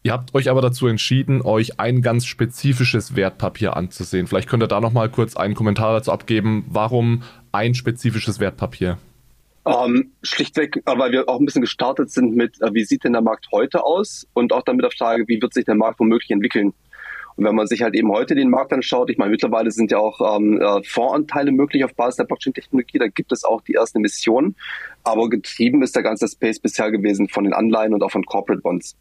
Ihr 0.06 0.12
habt 0.12 0.34
euch 0.34 0.50
aber 0.50 0.60
dazu 0.60 0.86
entschieden, 0.86 1.40
euch 1.40 1.80
ein 1.80 2.02
ganz 2.02 2.26
spezifisches 2.26 3.16
Wertpapier 3.16 3.74
anzusehen. 3.74 4.26
Vielleicht 4.26 4.50
könnt 4.50 4.62
ihr 4.62 4.66
da 4.66 4.78
nochmal 4.78 5.08
kurz 5.08 5.34
einen 5.34 5.54
Kommentar 5.54 5.94
dazu 5.94 6.12
abgeben. 6.12 6.66
Warum 6.68 7.22
ein 7.52 7.74
spezifisches 7.74 8.38
Wertpapier? 8.38 8.98
Ähm, 9.64 10.10
schlichtweg, 10.22 10.82
weil 10.84 11.12
wir 11.12 11.26
auch 11.26 11.40
ein 11.40 11.46
bisschen 11.46 11.62
gestartet 11.62 12.10
sind 12.10 12.36
mit, 12.36 12.60
äh, 12.60 12.74
wie 12.74 12.84
sieht 12.84 13.04
denn 13.04 13.14
der 13.14 13.22
Markt 13.22 13.46
heute 13.50 13.82
aus? 13.82 14.26
Und 14.34 14.52
auch 14.52 14.60
dann 14.60 14.76
mit 14.76 14.84
der 14.84 14.90
Frage, 14.90 15.24
wie 15.26 15.40
wird 15.40 15.54
sich 15.54 15.64
der 15.64 15.74
Markt 15.74 15.98
womöglich 15.98 16.30
entwickeln? 16.30 16.74
Und 17.36 17.44
wenn 17.44 17.54
man 17.54 17.66
sich 17.66 17.82
halt 17.82 17.94
eben 17.94 18.10
heute 18.12 18.34
den 18.34 18.50
Markt 18.50 18.72
anschaut, 18.72 19.10
ich 19.10 19.18
meine, 19.18 19.30
mittlerweile 19.30 19.70
sind 19.70 19.90
ja 19.90 19.98
auch 19.98 20.36
ähm, 20.36 20.60
äh, 20.60 20.82
Fondsanteile 20.84 21.52
möglich 21.52 21.84
auf 21.84 21.94
Basis 21.94 22.16
der 22.16 22.24
Blockchain-Technologie, 22.24 22.98
da 22.98 23.08
gibt 23.08 23.32
es 23.32 23.44
auch 23.44 23.60
die 23.62 23.74
ersten 23.74 23.98
Emissionen. 23.98 24.56
Aber 25.02 25.28
getrieben 25.28 25.82
ist 25.82 25.94
der 25.94 26.02
ganze 26.02 26.28
Space 26.28 26.58
bisher 26.58 26.90
gewesen 26.90 27.28
von 27.28 27.44
den 27.44 27.52
Anleihen 27.52 27.92
und 27.92 28.02
auch 28.02 28.10
von 28.10 28.24
Corporate 28.24 28.62
Bonds. 28.62 28.96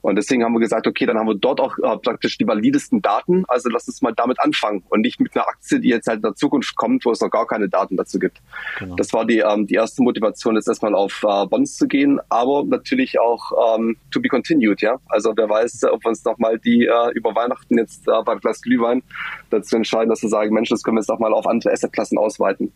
Und 0.00 0.16
deswegen 0.16 0.42
haben 0.44 0.52
wir 0.52 0.60
gesagt, 0.60 0.86
okay, 0.86 1.06
dann 1.06 1.18
haben 1.18 1.28
wir 1.28 1.34
dort 1.34 1.60
auch 1.60 1.78
äh, 1.78 1.96
praktisch 1.98 2.36
die 2.38 2.46
validesten 2.46 3.00
Daten. 3.00 3.44
Also 3.48 3.68
lass 3.68 3.86
uns 3.86 4.02
mal 4.02 4.12
damit 4.14 4.40
anfangen 4.40 4.82
und 4.88 5.02
nicht 5.02 5.20
mit 5.20 5.36
einer 5.36 5.46
Aktie, 5.46 5.80
die 5.80 5.88
jetzt 5.88 6.08
halt 6.08 6.16
in 6.16 6.22
der 6.22 6.34
Zukunft 6.34 6.74
kommt, 6.76 7.04
wo 7.04 7.10
es 7.10 7.20
noch 7.20 7.30
gar 7.30 7.46
keine 7.46 7.68
Daten 7.68 7.96
dazu 7.96 8.18
gibt. 8.18 8.38
Genau. 8.78 8.96
Das 8.96 9.12
war 9.12 9.24
die, 9.24 9.38
ähm, 9.38 9.66
die 9.66 9.74
erste 9.74 10.02
Motivation, 10.02 10.56
jetzt 10.56 10.68
erstmal 10.68 10.94
auf 10.94 11.22
äh, 11.22 11.46
Bonds 11.46 11.76
zu 11.76 11.86
gehen, 11.86 12.18
aber 12.28 12.64
natürlich 12.64 13.20
auch 13.20 13.76
ähm, 13.76 13.96
to 14.10 14.20
be 14.20 14.28
continued, 14.28 14.80
ja. 14.80 14.98
Also 15.08 15.32
wer 15.36 15.48
weiß, 15.48 15.84
ob 15.84 16.04
wir 16.04 16.08
uns 16.08 16.24
nochmal 16.24 16.58
die 16.58 16.86
äh, 16.86 17.12
über 17.14 17.34
Weihnachten 17.34 17.71
jetzt 17.78 18.06
äh, 18.08 18.22
beim 18.24 18.40
Glas 18.40 18.62
Glühwein 18.62 19.02
dazu 19.50 19.76
entscheiden, 19.76 20.08
dass 20.08 20.22
wir 20.22 20.28
sagen, 20.28 20.54
Mensch, 20.54 20.68
das 20.68 20.82
können 20.82 20.96
wir 20.96 21.00
jetzt 21.00 21.08
nochmal 21.08 21.32
auf 21.32 21.46
andere 21.46 21.72
Assetklassen 21.72 22.18
ausweiten. 22.18 22.72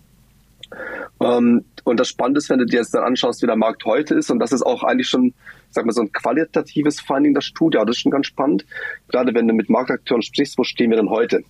Ähm, 1.20 1.64
und 1.84 2.00
das 2.00 2.08
Spannende 2.08 2.38
ist, 2.38 2.50
wenn 2.50 2.58
du 2.58 2.66
dir 2.66 2.80
jetzt 2.80 2.94
dann 2.94 3.04
anschaust, 3.04 3.42
wie 3.42 3.46
der 3.46 3.56
Markt 3.56 3.84
heute 3.84 4.14
ist, 4.14 4.30
und 4.30 4.38
das 4.38 4.52
ist 4.52 4.62
auch 4.62 4.82
eigentlich 4.82 5.08
schon, 5.08 5.34
sag 5.70 5.86
mal, 5.86 5.92
so 5.92 6.02
ein 6.02 6.12
qualitatives 6.12 7.00
Finding 7.00 7.34
der 7.34 7.40
Studie, 7.40 7.78
das 7.78 7.96
ist 7.96 8.02
schon 8.02 8.12
ganz 8.12 8.26
spannend. 8.26 8.66
Gerade 9.08 9.34
wenn 9.34 9.46
du 9.48 9.54
mit 9.54 9.70
Marktakteuren 9.70 10.22
sprichst, 10.22 10.58
wo 10.58 10.64
stehen 10.64 10.90
wir 10.90 10.96
denn 10.96 11.10
heute? 11.10 11.44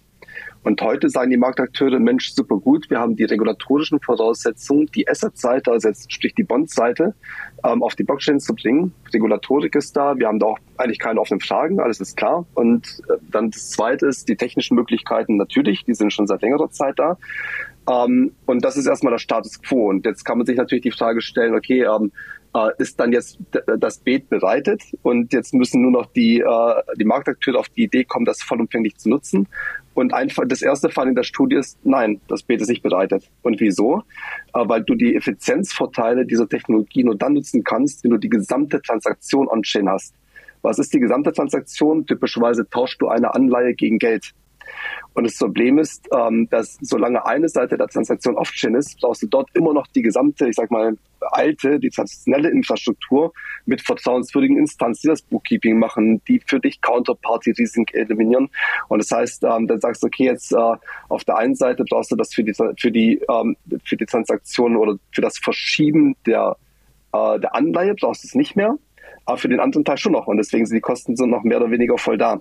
Und 0.66 0.82
heute 0.82 1.08
sagen 1.08 1.30
die 1.30 1.36
Marktakteure, 1.36 2.00
Mensch, 2.00 2.32
super 2.32 2.56
gut, 2.56 2.90
wir 2.90 2.98
haben 2.98 3.14
die 3.14 3.22
regulatorischen 3.22 4.00
Voraussetzungen, 4.00 4.86
die 4.86 5.06
Asset-Seite, 5.06 5.70
also 5.70 5.86
jetzt 5.86 6.12
sprich 6.12 6.34
die 6.34 6.42
Bond-Seite, 6.42 7.14
ähm, 7.64 7.84
auf 7.84 7.94
die 7.94 8.02
Blockchain 8.02 8.40
zu 8.40 8.52
bringen. 8.52 8.92
Regulatorik 9.14 9.76
ist 9.76 9.96
da, 9.96 10.18
wir 10.18 10.26
haben 10.26 10.40
da 10.40 10.46
auch 10.46 10.58
eigentlich 10.76 10.98
keine 10.98 11.20
offenen 11.20 11.38
Fragen, 11.38 11.78
alles 11.78 12.00
ist 12.00 12.16
klar. 12.16 12.46
Und 12.54 13.00
äh, 13.08 13.12
dann 13.30 13.52
das 13.52 13.70
Zweite 13.70 14.06
ist, 14.06 14.28
die 14.28 14.34
technischen 14.34 14.74
Möglichkeiten 14.74 15.36
natürlich, 15.36 15.84
die 15.84 15.94
sind 15.94 16.12
schon 16.12 16.26
seit 16.26 16.42
längerer 16.42 16.68
Zeit 16.72 16.98
da. 16.98 17.16
Ähm, 17.88 18.32
und 18.46 18.64
das 18.64 18.76
ist 18.76 18.86
erstmal 18.86 19.12
der 19.12 19.20
Status 19.20 19.62
quo. 19.62 19.88
Und 19.88 20.04
jetzt 20.04 20.24
kann 20.24 20.36
man 20.36 20.48
sich 20.48 20.56
natürlich 20.56 20.82
die 20.82 20.90
Frage 20.90 21.20
stellen, 21.20 21.54
okay, 21.54 21.84
ähm, 21.84 22.10
äh, 22.56 22.70
ist 22.78 22.98
dann 22.98 23.12
jetzt 23.12 23.38
das 23.78 23.98
Beet 23.98 24.28
bereitet 24.28 24.82
und 25.02 25.32
jetzt 25.32 25.54
müssen 25.54 25.82
nur 25.82 25.90
noch 25.92 26.06
die, 26.06 26.40
äh, 26.40 26.74
die 26.98 27.04
Marktakteure 27.04 27.58
auf 27.58 27.68
die 27.68 27.84
Idee 27.84 28.02
kommen, 28.04 28.24
das 28.24 28.42
vollumfänglich 28.42 28.96
zu 28.96 29.10
nutzen. 29.10 29.46
Und 29.96 30.12
einfach 30.12 30.44
das 30.46 30.60
erste 30.60 30.90
Fall 30.90 31.08
in 31.08 31.14
der 31.14 31.22
Studie 31.22 31.56
ist, 31.56 31.78
nein, 31.82 32.20
das 32.28 32.42
Beet 32.42 32.60
ist 32.60 32.68
nicht 32.68 32.82
bereitet. 32.82 33.30
Und 33.40 33.58
wieso? 33.60 34.02
Äh, 34.52 34.68
weil 34.68 34.84
du 34.84 34.94
die 34.94 35.16
Effizienzvorteile 35.16 36.26
dieser 36.26 36.46
Technologie 36.46 37.02
nur 37.02 37.16
dann 37.16 37.32
nutzen 37.32 37.64
kannst, 37.64 38.04
wenn 38.04 38.10
du 38.10 38.18
die 38.18 38.28
gesamte 38.28 38.82
Transaktion 38.82 39.48
on-chain 39.48 39.88
hast. 39.88 40.14
Was 40.60 40.78
ist 40.78 40.92
die 40.92 41.00
gesamte 41.00 41.32
Transaktion? 41.32 42.04
Typischerweise 42.04 42.68
tauschst 42.68 43.00
du 43.00 43.08
eine 43.08 43.34
Anleihe 43.34 43.72
gegen 43.72 43.98
Geld. 43.98 44.34
Und 45.14 45.24
das 45.24 45.38
Problem 45.38 45.78
ist, 45.78 46.08
ähm, 46.14 46.48
dass 46.50 46.76
solange 46.80 47.24
eine 47.24 47.48
Seite 47.48 47.76
der 47.76 47.88
Transaktion 47.88 48.36
off-chain 48.36 48.74
ist, 48.74 49.00
brauchst 49.00 49.22
du 49.22 49.26
dort 49.26 49.48
immer 49.54 49.72
noch 49.72 49.86
die 49.88 50.02
gesamte, 50.02 50.48
ich 50.48 50.56
sag 50.56 50.70
mal, 50.70 50.96
alte, 51.20 51.80
die 51.80 51.90
traditionelle 51.90 52.50
Infrastruktur 52.50 53.32
mit 53.64 53.80
vertrauenswürdigen 53.80 54.58
Instanzen, 54.58 55.00
die 55.02 55.08
das 55.08 55.22
Bookkeeping 55.22 55.78
machen, 55.78 56.22
die 56.28 56.40
für 56.46 56.60
dich 56.60 56.80
Counterparty-Risiken 56.82 57.86
eliminieren. 57.94 58.50
Und 58.88 58.98
das 58.98 59.10
heißt, 59.10 59.44
ähm, 59.44 59.66
dann 59.66 59.80
sagst 59.80 60.02
du, 60.02 60.08
okay, 60.08 60.24
jetzt 60.24 60.52
äh, 60.52 60.76
auf 61.08 61.24
der 61.24 61.38
einen 61.38 61.54
Seite 61.54 61.84
brauchst 61.88 62.12
du 62.12 62.16
das 62.16 62.34
für 62.34 62.44
die, 62.44 62.52
für 62.52 62.90
die, 62.90 63.20
ähm, 63.30 63.56
für 63.84 63.96
die 63.96 64.06
Transaktion 64.06 64.76
oder 64.76 64.96
für 65.12 65.22
das 65.22 65.38
Verschieben 65.38 66.16
der, 66.26 66.56
äh, 67.12 67.40
der 67.40 67.54
Anleihe 67.54 67.94
brauchst 67.94 68.24
du 68.24 68.28
es 68.28 68.34
nicht 68.34 68.56
mehr 68.56 68.76
aber 69.26 69.38
für 69.38 69.48
den 69.48 69.60
anderen 69.60 69.84
Teil 69.84 69.98
schon 69.98 70.12
noch. 70.12 70.28
Und 70.28 70.38
deswegen 70.38 70.66
sind 70.66 70.76
die 70.76 70.80
Kosten 70.80 71.16
so 71.16 71.26
noch 71.26 71.42
mehr 71.42 71.58
oder 71.58 71.70
weniger 71.70 71.98
voll 71.98 72.16
da. 72.16 72.40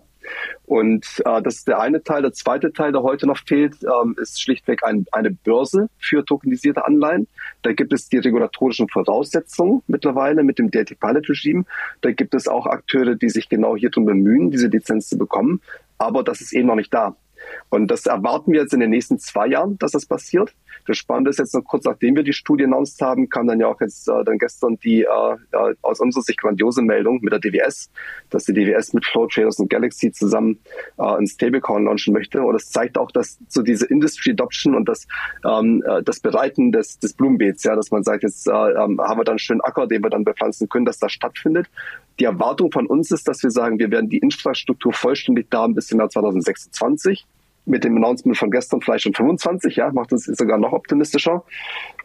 Und 0.65 1.05
äh, 1.25 1.41
das 1.41 1.55
ist 1.55 1.67
der 1.67 1.79
eine 1.79 2.03
Teil. 2.03 2.21
Der 2.21 2.33
zweite 2.33 2.73
Teil, 2.73 2.91
der 2.91 3.03
heute 3.03 3.27
noch 3.27 3.37
fehlt, 3.37 3.75
ähm, 3.83 4.15
ist 4.19 4.41
schlichtweg 4.41 4.83
ein, 4.83 5.05
eine 5.11 5.31
Börse 5.31 5.89
für 5.99 6.25
tokenisierte 6.25 6.85
Anleihen. 6.85 7.27
Da 7.61 7.73
gibt 7.73 7.93
es 7.93 8.09
die 8.09 8.17
regulatorischen 8.17 8.89
Voraussetzungen 8.89 9.83
mittlerweile 9.87 10.43
mit 10.43 10.59
dem 10.59 10.71
Data 10.71 10.95
Pilot 10.95 11.29
Regime. 11.29 11.65
Da 12.01 12.11
gibt 12.11 12.33
es 12.33 12.47
auch 12.47 12.65
Akteure, 12.65 13.15
die 13.15 13.29
sich 13.29 13.49
genau 13.49 13.75
hier 13.75 13.89
drum 13.89 14.05
bemühen, 14.05 14.51
diese 14.51 14.67
Lizenz 14.67 15.09
zu 15.09 15.17
bekommen. 15.17 15.61
Aber 15.97 16.23
das 16.23 16.41
ist 16.41 16.53
eben 16.53 16.67
noch 16.67 16.75
nicht 16.75 16.93
da. 16.93 17.15
Und 17.69 17.87
das 17.87 18.05
erwarten 18.05 18.51
wir 18.51 18.61
jetzt 18.61 18.73
in 18.73 18.79
den 18.79 18.89
nächsten 18.89 19.19
zwei 19.19 19.47
Jahren, 19.47 19.77
dass 19.79 19.91
das 19.91 20.05
passiert. 20.05 20.53
Das 20.87 20.97
Spannende 20.97 21.29
ist 21.31 21.39
jetzt 21.39 21.53
noch 21.53 21.63
kurz 21.63 21.85
nachdem 21.85 22.15
wir 22.15 22.23
die 22.23 22.33
Studie 22.33 22.65
announced 22.65 23.01
haben, 23.01 23.29
kam 23.29 23.47
dann 23.47 23.59
ja 23.59 23.67
auch 23.67 23.79
jetzt 23.81 24.07
äh, 24.07 24.23
dann 24.23 24.37
gestern 24.37 24.77
die 24.83 25.03
äh, 25.03 25.75
aus 25.81 25.99
unserer 25.99 26.23
Sicht 26.23 26.39
grandiose 26.39 26.81
Meldung 26.81 27.19
mit 27.21 27.33
der 27.33 27.39
DWS, 27.39 27.89
dass 28.29 28.45
die 28.45 28.53
DWS 28.53 28.93
mit 28.93 29.05
Flow 29.05 29.27
Traders 29.27 29.59
und 29.59 29.69
Galaxy 29.69 30.11
zusammen 30.11 30.59
äh, 30.97 31.03
ein 31.03 31.27
Stablecoin 31.27 31.85
launchen 31.85 32.13
möchte. 32.13 32.41
Und 32.41 32.53
das 32.53 32.69
zeigt 32.69 32.97
auch, 32.97 33.11
dass 33.11 33.39
so 33.47 33.61
diese 33.61 33.85
Industry 33.85 34.31
Adoption 34.31 34.75
und 34.75 34.87
das, 34.87 35.07
ähm, 35.45 35.83
äh, 35.87 36.03
das 36.03 36.19
Bereiten 36.19 36.71
des, 36.71 36.99
des 36.99 37.13
Blumenbeets, 37.13 37.63
ja, 37.63 37.75
dass 37.75 37.91
man 37.91 38.03
sagt, 38.03 38.23
jetzt 38.23 38.47
äh, 38.47 38.51
ähm, 38.51 38.99
haben 38.99 39.19
wir 39.19 39.23
dann 39.23 39.33
einen 39.33 39.39
schönen 39.39 39.61
Acker, 39.61 39.87
den 39.87 40.03
wir 40.03 40.09
dann 40.09 40.23
bepflanzen 40.23 40.69
können, 40.69 40.85
dass 40.85 40.99
das 40.99 41.11
stattfindet. 41.11 41.67
Die 42.19 42.25
Erwartung 42.25 42.71
von 42.71 42.87
uns 42.87 43.11
ist, 43.11 43.27
dass 43.27 43.43
wir 43.43 43.51
sagen, 43.51 43.79
wir 43.79 43.91
werden 43.91 44.09
die 44.09 44.19
Infrastruktur 44.19 44.93
vollständig 44.93 45.47
da 45.49 45.67
bis 45.67 45.87
zum 45.87 45.99
Jahr 45.99 46.09
2026 46.09 47.25
mit 47.65 47.83
dem 47.83 47.95
Announcement 47.97 48.37
von 48.37 48.51
gestern 48.51 48.81
vielleicht 48.81 49.03
schon 49.03 49.13
25, 49.13 49.75
ja, 49.75 49.91
macht 49.91 50.11
uns 50.11 50.25
sogar 50.25 50.57
noch 50.57 50.73
optimistischer. 50.73 51.43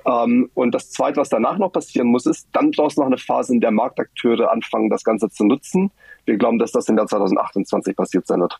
Ähm, 0.07 0.50
und 0.55 0.75
das 0.75 0.90
Zweite, 0.90 1.21
was 1.21 1.29
danach 1.29 1.59
noch 1.59 1.71
passieren 1.71 2.09
muss, 2.09 2.26
ist, 2.26 2.49
dann 2.52 2.73
du 2.73 2.83
noch 2.83 3.07
eine 3.07 3.19
Phase, 3.19 3.55
in 3.55 3.61
der 3.61 3.71
Marktakteure 3.71 4.50
anfangen, 4.50 4.88
das 4.88 5.05
Ganze 5.05 5.29
zu 5.29 5.45
nutzen. 5.45 5.90
Wir 6.25 6.37
glauben, 6.37 6.59
dass 6.59 6.73
das 6.73 6.88
im 6.88 6.97
Jahr 6.97 7.07
2028 7.07 7.97
passiert 7.97 8.26
sein 8.26 8.40
wird. 8.40 8.59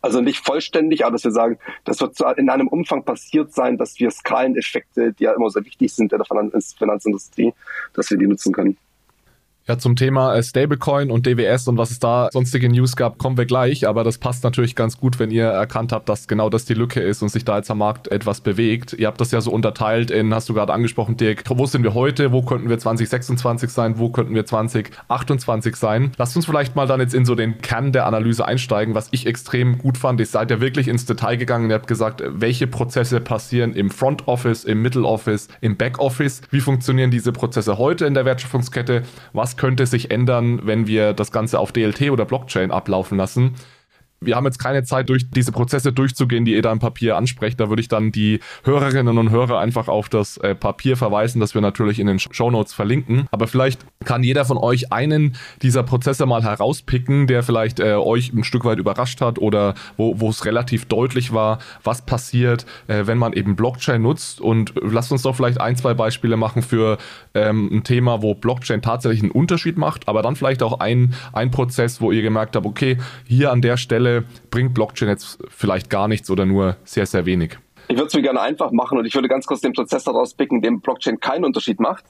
Also 0.00 0.20
nicht 0.20 0.44
vollständig, 0.44 1.04
aber 1.04 1.12
dass 1.12 1.24
wir 1.24 1.32
sagen, 1.32 1.58
das 1.84 2.00
wird 2.00 2.20
in 2.36 2.50
einem 2.50 2.68
Umfang 2.68 3.04
passiert 3.04 3.52
sein, 3.52 3.78
dass 3.78 3.98
wir 3.98 4.10
Skaleneffekte, 4.10 5.12
die 5.12 5.24
ja 5.24 5.32
immer 5.32 5.50
sehr 5.50 5.64
wichtig 5.64 5.92
sind 5.92 6.12
in 6.12 6.18
der 6.18 6.26
Finanzindustrie, 6.78 7.52
dass 7.94 8.10
wir 8.10 8.18
die 8.18 8.26
nutzen 8.26 8.52
können. 8.52 8.76
Ja, 9.68 9.76
zum 9.76 9.96
Thema 9.96 10.34
äh, 10.34 10.42
Stablecoin 10.42 11.10
und 11.10 11.26
DWS 11.26 11.68
und 11.68 11.76
was 11.76 11.90
es 11.90 11.98
da 11.98 12.30
sonstige 12.32 12.70
News 12.70 12.96
gab, 12.96 13.18
kommen 13.18 13.36
wir 13.36 13.44
gleich. 13.44 13.86
Aber 13.86 14.02
das 14.02 14.16
passt 14.16 14.42
natürlich 14.42 14.74
ganz 14.74 14.96
gut, 14.96 15.18
wenn 15.18 15.30
ihr 15.30 15.44
erkannt 15.44 15.92
habt, 15.92 16.08
dass 16.08 16.26
genau 16.26 16.48
das 16.48 16.64
die 16.64 16.72
Lücke 16.72 17.00
ist 17.00 17.20
und 17.20 17.28
sich 17.28 17.44
da 17.44 17.58
jetzt 17.58 17.70
am 17.70 17.76
Markt 17.76 18.08
etwas 18.08 18.40
bewegt. 18.40 18.94
Ihr 18.94 19.06
habt 19.06 19.20
das 19.20 19.30
ja 19.30 19.42
so 19.42 19.50
unterteilt 19.50 20.10
in, 20.10 20.32
hast 20.32 20.48
du 20.48 20.54
gerade 20.54 20.72
angesprochen, 20.72 21.18
Dirk, 21.18 21.42
wo 21.46 21.66
sind 21.66 21.82
wir 21.82 21.92
heute, 21.92 22.32
wo 22.32 22.40
könnten 22.40 22.70
wir 22.70 22.78
2026 22.78 23.68
sein, 23.68 23.98
wo 23.98 24.08
könnten 24.08 24.34
wir 24.34 24.46
2028 24.46 25.76
sein. 25.76 26.12
Lasst 26.16 26.34
uns 26.34 26.46
vielleicht 26.46 26.74
mal 26.74 26.86
dann 26.86 27.00
jetzt 27.00 27.12
in 27.12 27.26
so 27.26 27.34
den 27.34 27.58
Kern 27.58 27.92
der 27.92 28.06
Analyse 28.06 28.46
einsteigen, 28.46 28.94
was 28.94 29.08
ich 29.10 29.26
extrem 29.26 29.76
gut 29.76 29.98
fand. 29.98 30.18
Ihr 30.18 30.24
seid 30.24 30.50
ja 30.50 30.62
wirklich 30.62 30.88
ins 30.88 31.04
Detail 31.04 31.36
gegangen. 31.36 31.68
Ihr 31.68 31.74
habt 31.74 31.88
gesagt, 31.88 32.22
welche 32.26 32.68
Prozesse 32.68 33.20
passieren 33.20 33.74
im 33.74 33.90
Front 33.90 34.28
Office, 34.28 34.64
im 34.64 34.80
Middle 34.80 35.04
Office, 35.04 35.48
im 35.60 35.76
Back 35.76 35.98
Office. 35.98 36.40
Wie 36.50 36.60
funktionieren 36.60 37.10
diese 37.10 37.32
Prozesse 37.32 37.76
heute 37.76 38.06
in 38.06 38.14
der 38.14 38.24
Wertschöpfungskette? 38.24 39.02
Was 39.34 39.57
könnte 39.58 39.86
sich 39.86 40.10
ändern, 40.10 40.60
wenn 40.64 40.86
wir 40.86 41.12
das 41.12 41.32
Ganze 41.32 41.58
auf 41.58 41.72
DLT 41.72 42.10
oder 42.10 42.24
Blockchain 42.24 42.70
ablaufen 42.70 43.18
lassen 43.18 43.56
wir 44.20 44.34
haben 44.34 44.44
jetzt 44.44 44.58
keine 44.58 44.82
Zeit, 44.82 45.08
durch 45.08 45.30
diese 45.30 45.52
Prozesse 45.52 45.92
durchzugehen, 45.92 46.44
die 46.44 46.54
ihr 46.54 46.62
da 46.62 46.72
im 46.72 46.80
Papier 46.80 47.16
ansprecht. 47.16 47.60
Da 47.60 47.68
würde 47.68 47.80
ich 47.80 47.88
dann 47.88 48.10
die 48.10 48.40
Hörerinnen 48.64 49.16
und 49.16 49.30
Hörer 49.30 49.60
einfach 49.60 49.88
auf 49.88 50.08
das 50.08 50.38
äh, 50.38 50.54
Papier 50.54 50.96
verweisen, 50.96 51.40
das 51.40 51.54
wir 51.54 51.60
natürlich 51.60 52.00
in 52.00 52.08
den 52.08 52.18
Show 52.18 52.50
Notes 52.50 52.74
verlinken. 52.74 53.26
Aber 53.30 53.46
vielleicht 53.46 53.80
kann 54.04 54.24
jeder 54.24 54.44
von 54.44 54.58
euch 54.58 54.92
einen 54.92 55.36
dieser 55.62 55.84
Prozesse 55.84 56.26
mal 56.26 56.42
herauspicken, 56.42 57.26
der 57.28 57.42
vielleicht 57.42 57.78
äh, 57.78 57.94
euch 57.94 58.32
ein 58.32 58.42
Stück 58.42 58.64
weit 58.64 58.78
überrascht 58.78 59.20
hat 59.20 59.38
oder 59.38 59.74
wo, 59.96 60.28
es 60.28 60.44
relativ 60.44 60.86
deutlich 60.86 61.32
war, 61.32 61.58
was 61.84 62.02
passiert, 62.02 62.66
äh, 62.88 63.06
wenn 63.06 63.18
man 63.18 63.32
eben 63.34 63.54
Blockchain 63.54 64.02
nutzt. 64.02 64.40
Und 64.40 64.72
lasst 64.80 65.12
uns 65.12 65.22
doch 65.22 65.36
vielleicht 65.36 65.60
ein, 65.60 65.76
zwei 65.76 65.94
Beispiele 65.94 66.36
machen 66.36 66.62
für 66.62 66.98
ähm, 67.34 67.70
ein 67.72 67.84
Thema, 67.84 68.20
wo 68.22 68.34
Blockchain 68.34 68.82
tatsächlich 68.82 69.22
einen 69.22 69.30
Unterschied 69.30 69.78
macht, 69.78 70.08
aber 70.08 70.22
dann 70.22 70.34
vielleicht 70.34 70.62
auch 70.62 70.80
ein, 70.80 71.14
ein 71.32 71.50
Prozess, 71.50 72.00
wo 72.00 72.10
ihr 72.10 72.22
gemerkt 72.22 72.56
habt, 72.56 72.66
okay, 72.66 72.98
hier 73.24 73.52
an 73.52 73.62
der 73.62 73.76
Stelle 73.76 74.07
Stelle 74.08 74.24
bringt 74.50 74.74
Blockchain 74.74 75.08
jetzt 75.08 75.38
vielleicht 75.48 75.90
gar 75.90 76.08
nichts 76.08 76.30
oder 76.30 76.46
nur 76.46 76.76
sehr, 76.84 77.06
sehr 77.06 77.26
wenig? 77.26 77.58
Ich 77.88 77.96
würde 77.96 78.08
es 78.08 78.14
mir 78.14 78.22
gerne 78.22 78.40
einfach 78.40 78.70
machen 78.70 78.98
und 78.98 79.06
ich 79.06 79.14
würde 79.14 79.28
ganz 79.28 79.46
kurz 79.46 79.60
den 79.60 79.72
Prozess 79.72 80.04
daraus 80.04 80.34
picken, 80.34 80.60
dem 80.60 80.80
Blockchain 80.80 81.20
keinen 81.20 81.44
Unterschied 81.44 81.80
macht. 81.80 82.04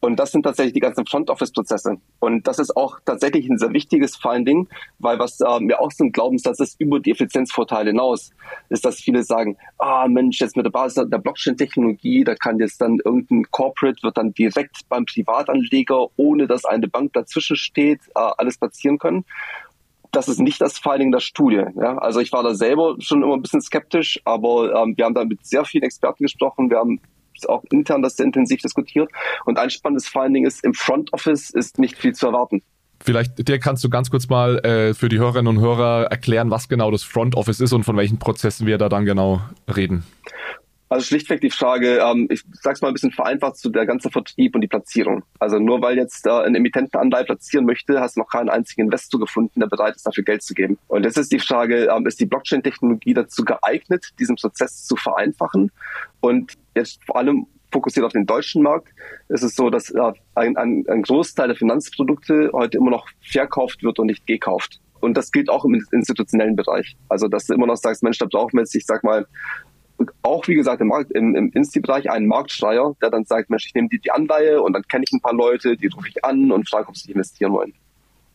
Und 0.00 0.16
das 0.16 0.32
sind 0.32 0.42
tatsächlich 0.42 0.74
die 0.74 0.80
ganzen 0.80 1.06
Front-Office-Prozesse. 1.06 1.98
Und 2.18 2.46
das 2.46 2.58
ist 2.58 2.76
auch 2.76 2.98
tatsächlich 3.04 3.48
ein 3.48 3.58
sehr 3.58 3.72
wichtiges 3.72 4.16
Finding, 4.16 4.68
weil 4.98 5.18
was 5.18 5.40
äh, 5.40 5.60
mir 5.60 5.80
auch 5.80 5.92
so 5.92 6.04
ein 6.04 6.12
Glaubenssatz 6.12 6.58
ist 6.60 6.80
über 6.80 7.00
die 7.00 7.12
Effizienzvorteile 7.12 7.90
hinaus, 7.90 8.30
ist, 8.68 8.84
dass 8.84 8.96
viele 8.96 9.22
sagen, 9.22 9.56
ah 9.78 10.06
Mensch, 10.08 10.40
jetzt 10.40 10.56
mit 10.56 10.66
der 10.66 10.70
Basis 10.70 11.08
der 11.08 11.18
Blockchain-Technologie, 11.18 12.24
da 12.24 12.34
kann 12.34 12.58
jetzt 12.58 12.80
dann 12.80 12.98
irgendein 13.04 13.44
Corporate, 13.50 14.02
wird 14.02 14.18
dann 14.18 14.34
direkt 14.34 14.88
beim 14.88 15.04
Privatanleger, 15.04 16.08
ohne 16.16 16.46
dass 16.48 16.64
eine 16.64 16.88
Bank 16.88 17.12
dazwischen 17.12 17.56
steht, 17.56 18.00
äh, 18.14 18.30
alles 18.36 18.58
platzieren 18.58 18.98
können 18.98 19.24
das 20.18 20.28
ist 20.28 20.40
nicht 20.40 20.60
das 20.60 20.78
Finding 20.78 21.12
der 21.12 21.20
Studie. 21.20 21.64
Ja? 21.76 21.96
Also 21.98 22.18
ich 22.18 22.32
war 22.32 22.42
da 22.42 22.54
selber 22.54 22.96
schon 22.98 23.22
immer 23.22 23.34
ein 23.34 23.42
bisschen 23.42 23.60
skeptisch, 23.60 24.20
aber 24.24 24.74
ähm, 24.82 24.94
wir 24.96 25.04
haben 25.04 25.14
da 25.14 25.24
mit 25.24 25.46
sehr 25.46 25.64
vielen 25.64 25.84
Experten 25.84 26.24
gesprochen. 26.24 26.70
Wir 26.70 26.78
haben 26.78 27.00
auch 27.46 27.62
intern 27.70 28.02
das 28.02 28.16
sehr 28.16 28.26
intensiv 28.26 28.60
diskutiert. 28.60 29.10
Und 29.44 29.58
ein 29.58 29.70
spannendes 29.70 30.08
Finding 30.08 30.44
ist, 30.44 30.64
im 30.64 30.74
Front 30.74 31.12
Office 31.12 31.50
ist 31.50 31.78
nicht 31.78 31.96
viel 31.96 32.12
zu 32.12 32.26
erwarten. 32.26 32.62
Vielleicht, 33.00 33.48
dir 33.48 33.60
kannst 33.60 33.84
du 33.84 33.90
ganz 33.90 34.10
kurz 34.10 34.28
mal 34.28 34.58
äh, 34.64 34.92
für 34.92 35.08
die 35.08 35.18
Hörerinnen 35.18 35.56
und 35.56 35.62
Hörer 35.62 36.08
erklären, 36.10 36.50
was 36.50 36.68
genau 36.68 36.90
das 36.90 37.04
Front 37.04 37.36
Office 37.36 37.60
ist 37.60 37.72
und 37.72 37.84
von 37.84 37.96
welchen 37.96 38.18
Prozessen 38.18 38.66
wir 38.66 38.76
da 38.76 38.88
dann 38.88 39.04
genau 39.04 39.40
reden. 39.72 40.04
Also 40.88 41.04
schlichtweg 41.04 41.40
die 41.40 41.50
Frage, 41.50 41.98
ähm, 41.98 42.28
ich 42.30 42.42
sag's 42.62 42.80
mal 42.80 42.88
ein 42.88 42.94
bisschen 42.94 43.10
vereinfacht 43.10 43.56
zu 43.56 43.68
der 43.68 43.84
ganze 43.84 44.10
Vertrieb 44.10 44.54
und 44.54 44.62
die 44.62 44.68
Platzierung. 44.68 45.22
Also 45.38 45.58
nur 45.58 45.82
weil 45.82 45.96
jetzt 45.96 46.26
äh, 46.26 46.30
ein 46.30 46.54
Emittentenanleihe 46.54 47.24
platzieren 47.24 47.66
möchte, 47.66 48.00
hast 48.00 48.16
du 48.16 48.20
noch 48.20 48.28
keinen 48.28 48.48
einzigen 48.48 48.82
Investor 48.82 49.20
gefunden, 49.20 49.60
der 49.60 49.66
bereit 49.66 49.96
ist, 49.96 50.06
dafür 50.06 50.24
Geld 50.24 50.42
zu 50.42 50.54
geben. 50.54 50.78
Und 50.88 51.04
jetzt 51.04 51.18
ist 51.18 51.30
die 51.30 51.38
Frage, 51.38 51.88
ähm, 51.94 52.06
ist 52.06 52.20
die 52.20 52.26
Blockchain-Technologie 52.26 53.14
dazu 53.14 53.44
geeignet, 53.44 54.06
diesen 54.18 54.36
Prozess 54.36 54.86
zu 54.86 54.96
vereinfachen? 54.96 55.70
Und 56.20 56.54
jetzt 56.74 57.04
vor 57.04 57.16
allem 57.16 57.46
fokussiert 57.70 58.06
auf 58.06 58.12
den 58.12 58.24
deutschen 58.24 58.62
Markt, 58.62 58.88
ist 59.28 59.42
es 59.42 59.54
so, 59.54 59.68
dass 59.68 59.90
äh, 59.90 60.12
ein, 60.34 60.56
ein, 60.56 60.84
ein 60.88 61.02
Großteil 61.02 61.48
der 61.48 61.56
Finanzprodukte 61.56 62.50
heute 62.54 62.78
immer 62.78 62.90
noch 62.90 63.06
verkauft 63.20 63.82
wird 63.82 63.98
und 63.98 64.06
nicht 64.06 64.26
gekauft. 64.26 64.80
Und 65.00 65.16
das 65.16 65.30
gilt 65.30 65.48
auch 65.48 65.64
im 65.64 65.74
institutionellen 65.92 66.56
Bereich. 66.56 66.96
Also, 67.08 67.28
dass 67.28 67.46
du 67.46 67.54
immer 67.54 67.66
noch 67.66 67.76
sagst, 67.76 68.02
Mensch, 68.02 68.18
da 68.18 68.26
brauchen 68.26 68.54
wir 68.54 68.62
jetzt, 68.62 68.74
ich 68.74 68.84
sag 68.84 69.04
mal, 69.04 69.26
auch 70.22 70.46
wie 70.48 70.54
gesagt 70.54 70.80
im, 70.80 70.88
Markt, 70.88 71.10
im, 71.12 71.34
im 71.34 71.50
Insti-Bereich 71.52 72.10
einen 72.10 72.26
Marktschreier, 72.26 72.94
der 73.02 73.10
dann 73.10 73.24
sagt, 73.24 73.50
Mensch, 73.50 73.66
ich 73.66 73.74
nehme 73.74 73.88
die, 73.88 73.98
die 73.98 74.10
Anleihe 74.10 74.62
und 74.62 74.72
dann 74.72 74.82
kenne 74.82 75.04
ich 75.06 75.12
ein 75.12 75.20
paar 75.20 75.34
Leute, 75.34 75.76
die 75.76 75.88
rufe 75.88 76.08
ich 76.08 76.24
an 76.24 76.52
und 76.52 76.68
frage, 76.68 76.88
ob 76.88 76.96
sie 76.96 77.12
investieren 77.12 77.52
wollen. 77.52 77.74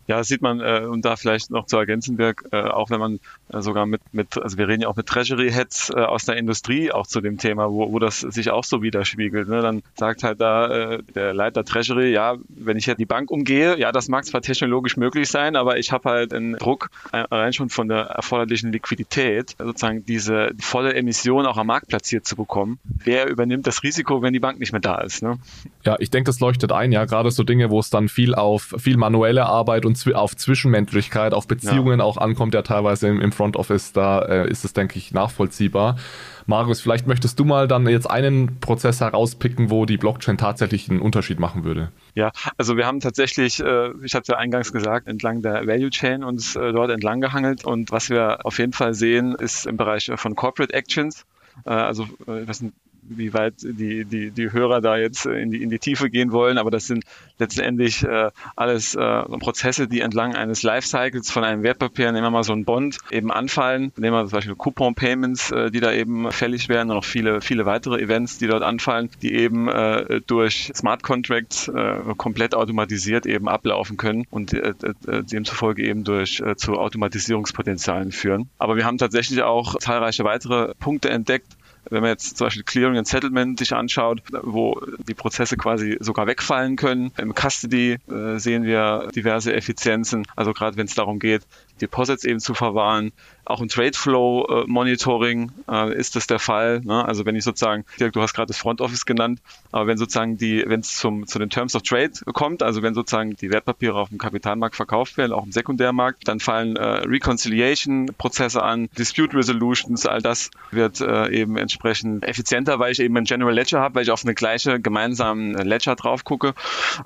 Ja, 0.07 0.17
das 0.17 0.27
sieht 0.27 0.41
man, 0.41 0.59
äh, 0.59 0.85
und 0.89 1.05
da 1.05 1.15
vielleicht 1.15 1.51
noch 1.51 1.65
zu 1.65 1.77
ergänzen, 1.77 2.17
Dirk, 2.17 2.45
äh, 2.51 2.61
auch 2.61 2.89
wenn 2.89 2.99
man 2.99 3.19
äh, 3.49 3.61
sogar 3.61 3.85
mit, 3.85 4.01
mit, 4.11 4.37
also 4.37 4.57
wir 4.57 4.67
reden 4.67 4.81
ja 4.81 4.87
auch 4.87 4.95
mit 4.95 5.07
Treasury-Heads 5.07 5.91
äh, 5.91 5.99
aus 5.99 6.25
der 6.25 6.37
Industrie 6.37 6.91
auch 6.91 7.07
zu 7.07 7.21
dem 7.21 7.37
Thema, 7.37 7.71
wo, 7.71 7.91
wo 7.91 7.99
das 7.99 8.19
sich 8.19 8.51
auch 8.51 8.63
so 8.63 8.81
widerspiegelt. 8.81 9.47
Ne? 9.47 9.61
Dann 9.61 9.83
sagt 9.95 10.23
halt 10.23 10.41
da 10.41 10.67
äh, 10.67 11.03
der 11.15 11.33
Leiter 11.33 11.63
Treasury, 11.63 12.11
ja, 12.11 12.35
wenn 12.49 12.77
ich 12.77 12.85
jetzt 12.85 12.99
die 12.99 13.05
Bank 13.05 13.31
umgehe, 13.31 13.77
ja, 13.79 13.91
das 13.91 14.09
mag 14.09 14.25
zwar 14.25 14.41
technologisch 14.41 14.97
möglich 14.97 15.29
sein, 15.29 15.55
aber 15.55 15.77
ich 15.77 15.91
habe 15.91 16.09
halt 16.09 16.33
einen 16.33 16.57
Druck, 16.57 16.89
allein 17.11 17.53
schon 17.53 17.69
von 17.69 17.87
der 17.87 18.01
erforderlichen 18.01 18.71
Liquidität, 18.71 19.55
sozusagen 19.57 20.05
diese 20.05 20.51
die 20.53 20.63
volle 20.63 20.93
Emission 20.93 21.45
auch 21.45 21.57
am 21.57 21.67
Markt 21.67 21.87
platziert 21.87 22.25
zu 22.25 22.35
bekommen. 22.35 22.79
Wer 22.83 23.29
übernimmt 23.29 23.67
das 23.67 23.83
Risiko, 23.83 24.21
wenn 24.21 24.33
die 24.33 24.39
Bank 24.39 24.59
nicht 24.59 24.71
mehr 24.71 24.81
da 24.81 25.01
ist? 25.01 25.23
Ne? 25.23 25.37
Ja, 25.83 25.95
ich 25.99 26.09
denke, 26.09 26.29
das 26.29 26.39
leuchtet 26.39 26.71
ein, 26.71 26.91
ja, 26.91 27.05
gerade 27.05 27.31
so 27.31 27.43
Dinge, 27.43 27.69
wo 27.69 27.79
es 27.79 27.89
dann 27.89 28.09
viel 28.09 28.35
auf 28.35 28.73
viel 28.77 28.97
manuelle 28.97 29.45
Arbeit 29.45 29.85
und 29.85 29.92
und 29.95 30.15
auf 30.15 30.35
Zwischenmenschlichkeit, 30.35 31.33
auf 31.33 31.47
Beziehungen 31.47 31.99
ja. 31.99 32.05
auch 32.05 32.17
ankommt, 32.17 32.53
ja 32.53 32.61
teilweise 32.61 33.07
im, 33.07 33.21
im 33.21 33.31
Front 33.31 33.57
Office, 33.57 33.93
da 33.93 34.21
äh, 34.21 34.49
ist 34.49 34.65
es, 34.65 34.73
denke 34.73 34.97
ich, 34.97 35.13
nachvollziehbar. 35.13 35.97
Marius, 36.45 36.81
vielleicht 36.81 37.07
möchtest 37.07 37.39
du 37.39 37.45
mal 37.45 37.67
dann 37.67 37.87
jetzt 37.87 38.09
einen 38.09 38.59
Prozess 38.59 38.99
herauspicken, 38.99 39.69
wo 39.69 39.85
die 39.85 39.97
Blockchain 39.97 40.37
tatsächlich 40.37 40.89
einen 40.89 40.99
Unterschied 40.99 41.39
machen 41.39 41.63
würde. 41.63 41.89
Ja, 42.15 42.31
also 42.57 42.75
wir 42.75 42.85
haben 42.85 42.99
tatsächlich, 42.99 43.59
äh, 43.59 43.89
ich 44.03 44.13
habe 44.13 44.23
es 44.23 44.27
ja 44.27 44.37
eingangs 44.37 44.73
gesagt, 44.73 45.07
entlang 45.07 45.41
der 45.41 45.65
Value 45.65 45.89
Chain 45.89 46.23
uns 46.23 46.55
äh, 46.55 46.73
dort 46.73 46.91
entlang 46.91 47.21
gehangelt 47.21 47.65
und 47.65 47.91
was 47.91 48.09
wir 48.09 48.45
auf 48.45 48.59
jeden 48.59 48.73
Fall 48.73 48.93
sehen, 48.93 49.35
ist 49.35 49.65
im 49.65 49.77
Bereich 49.77 50.11
von 50.15 50.35
Corporate 50.35 50.73
Actions, 50.73 51.25
äh, 51.65 51.69
also 51.69 52.07
was 52.25 52.57
sind 52.57 52.73
wie 53.09 53.33
weit 53.33 53.55
die, 53.61 54.05
die, 54.05 54.31
die 54.31 54.51
Hörer 54.51 54.81
da 54.81 54.97
jetzt 54.97 55.25
in 55.25 55.51
die, 55.51 55.61
in 55.61 55.69
die 55.69 55.79
Tiefe 55.79 56.09
gehen 56.09 56.31
wollen, 56.31 56.57
aber 56.57 56.71
das 56.71 56.87
sind 56.87 57.03
letztendlich 57.37 58.03
äh, 58.03 58.31
alles 58.55 58.95
äh, 58.95 59.23
Prozesse, 59.23 59.87
die 59.87 60.01
entlang 60.01 60.35
eines 60.35 60.63
Lifecycles 60.63 61.31
von 61.31 61.43
einem 61.43 61.63
Wertpapier, 61.63 62.11
nehmen 62.11 62.25
wir 62.25 62.31
mal 62.31 62.43
so 62.43 62.53
ein 62.53 62.65
Bond, 62.65 62.99
eben 63.11 63.31
anfallen. 63.31 63.91
Nehmen 63.97 64.15
wir 64.15 64.23
zum 64.25 64.37
Beispiel 64.37 64.55
Coupon-Payments, 64.55 65.51
äh, 65.51 65.71
die 65.71 65.79
da 65.79 65.91
eben 65.91 66.31
fällig 66.31 66.69
werden 66.69 66.89
und 66.89 66.97
noch 66.97 67.05
viele, 67.05 67.41
viele 67.41 67.65
weitere 67.65 68.01
Events, 68.01 68.37
die 68.37 68.47
dort 68.47 68.63
anfallen, 68.63 69.09
die 69.21 69.33
eben 69.33 69.67
äh, 69.67 70.21
durch 70.25 70.71
Smart 70.75 71.03
Contracts 71.03 71.67
äh, 71.67 71.95
komplett 72.17 72.55
automatisiert 72.55 73.25
eben 73.25 73.47
ablaufen 73.47 73.97
können 73.97 74.25
und 74.29 74.53
äh, 74.53 74.73
äh, 75.07 75.23
demzufolge 75.23 75.83
eben 75.83 76.03
durch 76.03 76.39
äh, 76.39 76.55
zu 76.55 76.73
Automatisierungspotenzialen 76.73 78.11
führen. 78.11 78.49
Aber 78.57 78.75
wir 78.75 78.85
haben 78.85 78.97
tatsächlich 78.97 79.41
auch 79.43 79.77
zahlreiche 79.79 80.23
weitere 80.23 80.73
Punkte 80.75 81.09
entdeckt, 81.09 81.47
wenn 81.89 82.01
man 82.01 82.11
jetzt 82.11 82.37
zum 82.37 82.47
Beispiel 82.47 82.63
Clearing 82.63 82.97
and 82.97 83.07
Settlement 83.07 83.59
sich 83.59 83.73
anschaut, 83.73 84.21
wo 84.41 84.79
die 85.07 85.13
Prozesse 85.13 85.57
quasi 85.57 85.97
sogar 85.99 86.27
wegfallen 86.27 86.75
können. 86.75 87.11
Im 87.17 87.33
Custody 87.33 87.97
äh, 88.09 88.37
sehen 88.39 88.63
wir 88.63 89.09
diverse 89.15 89.53
Effizienzen. 89.53 90.25
Also 90.35 90.53
gerade 90.53 90.77
wenn 90.77 90.85
es 90.85 90.95
darum 90.95 91.19
geht, 91.19 91.43
Deposits 91.81 92.23
eben 92.23 92.39
zu 92.39 92.53
verwahren. 92.53 93.11
Auch 93.45 93.59
im 93.59 93.67
Trade 93.67 93.91
Flow 93.93 94.45
äh, 94.47 94.63
Monitoring 94.67 95.51
äh, 95.69 95.93
ist 95.93 96.15
das 96.15 96.27
der 96.27 96.39
Fall. 96.39 96.79
Ne? 96.81 97.03
Also 97.03 97.25
wenn 97.25 97.35
ich 97.35 97.43
sozusagen, 97.43 97.83
Dirk, 97.99 98.13
du 98.13 98.21
hast 98.21 98.33
gerade 98.33 98.47
das 98.47 98.57
Front 98.57 98.79
Office 98.79 99.05
genannt, 99.05 99.41
aber 99.71 99.87
wenn 99.87 99.97
sozusagen 99.97 100.37
die, 100.37 100.63
wenn 100.65 100.79
es 100.79 100.95
zum 100.95 101.27
zu 101.27 101.39
den 101.39 101.49
Terms 101.49 101.75
of 101.75 101.81
Trade 101.81 102.11
kommt, 102.33 102.63
also 102.63 102.81
wenn 102.83 102.93
sozusagen 102.93 103.35
die 103.35 103.51
Wertpapiere 103.51 103.95
auf 103.95 104.09
dem 104.09 104.17
Kapitalmarkt 104.17 104.75
verkauft 104.75 105.17
werden, 105.17 105.33
auch 105.33 105.43
im 105.43 105.51
Sekundärmarkt, 105.51 106.27
dann 106.27 106.39
fallen 106.39 106.77
äh, 106.77 106.83
Reconciliation-Prozesse 106.83 108.63
an, 108.63 108.89
Dispute 108.97 109.35
Resolutions, 109.35 110.05
all 110.05 110.21
das 110.21 110.49
wird 110.71 111.01
äh, 111.01 111.29
eben 111.29 111.57
entsprechend 111.57 112.23
effizienter, 112.23 112.79
weil 112.79 112.93
ich 112.93 112.99
eben 112.99 113.17
ein 113.17 113.25
General 113.25 113.53
Ledger 113.53 113.81
habe, 113.81 113.95
weil 113.95 114.03
ich 114.03 114.11
auf 114.11 114.23
eine 114.23 114.35
gleiche 114.35 114.79
gemeinsamen 114.79 115.53
Ledger 115.53 115.95
drauf 115.95 116.23
gucke 116.23 116.53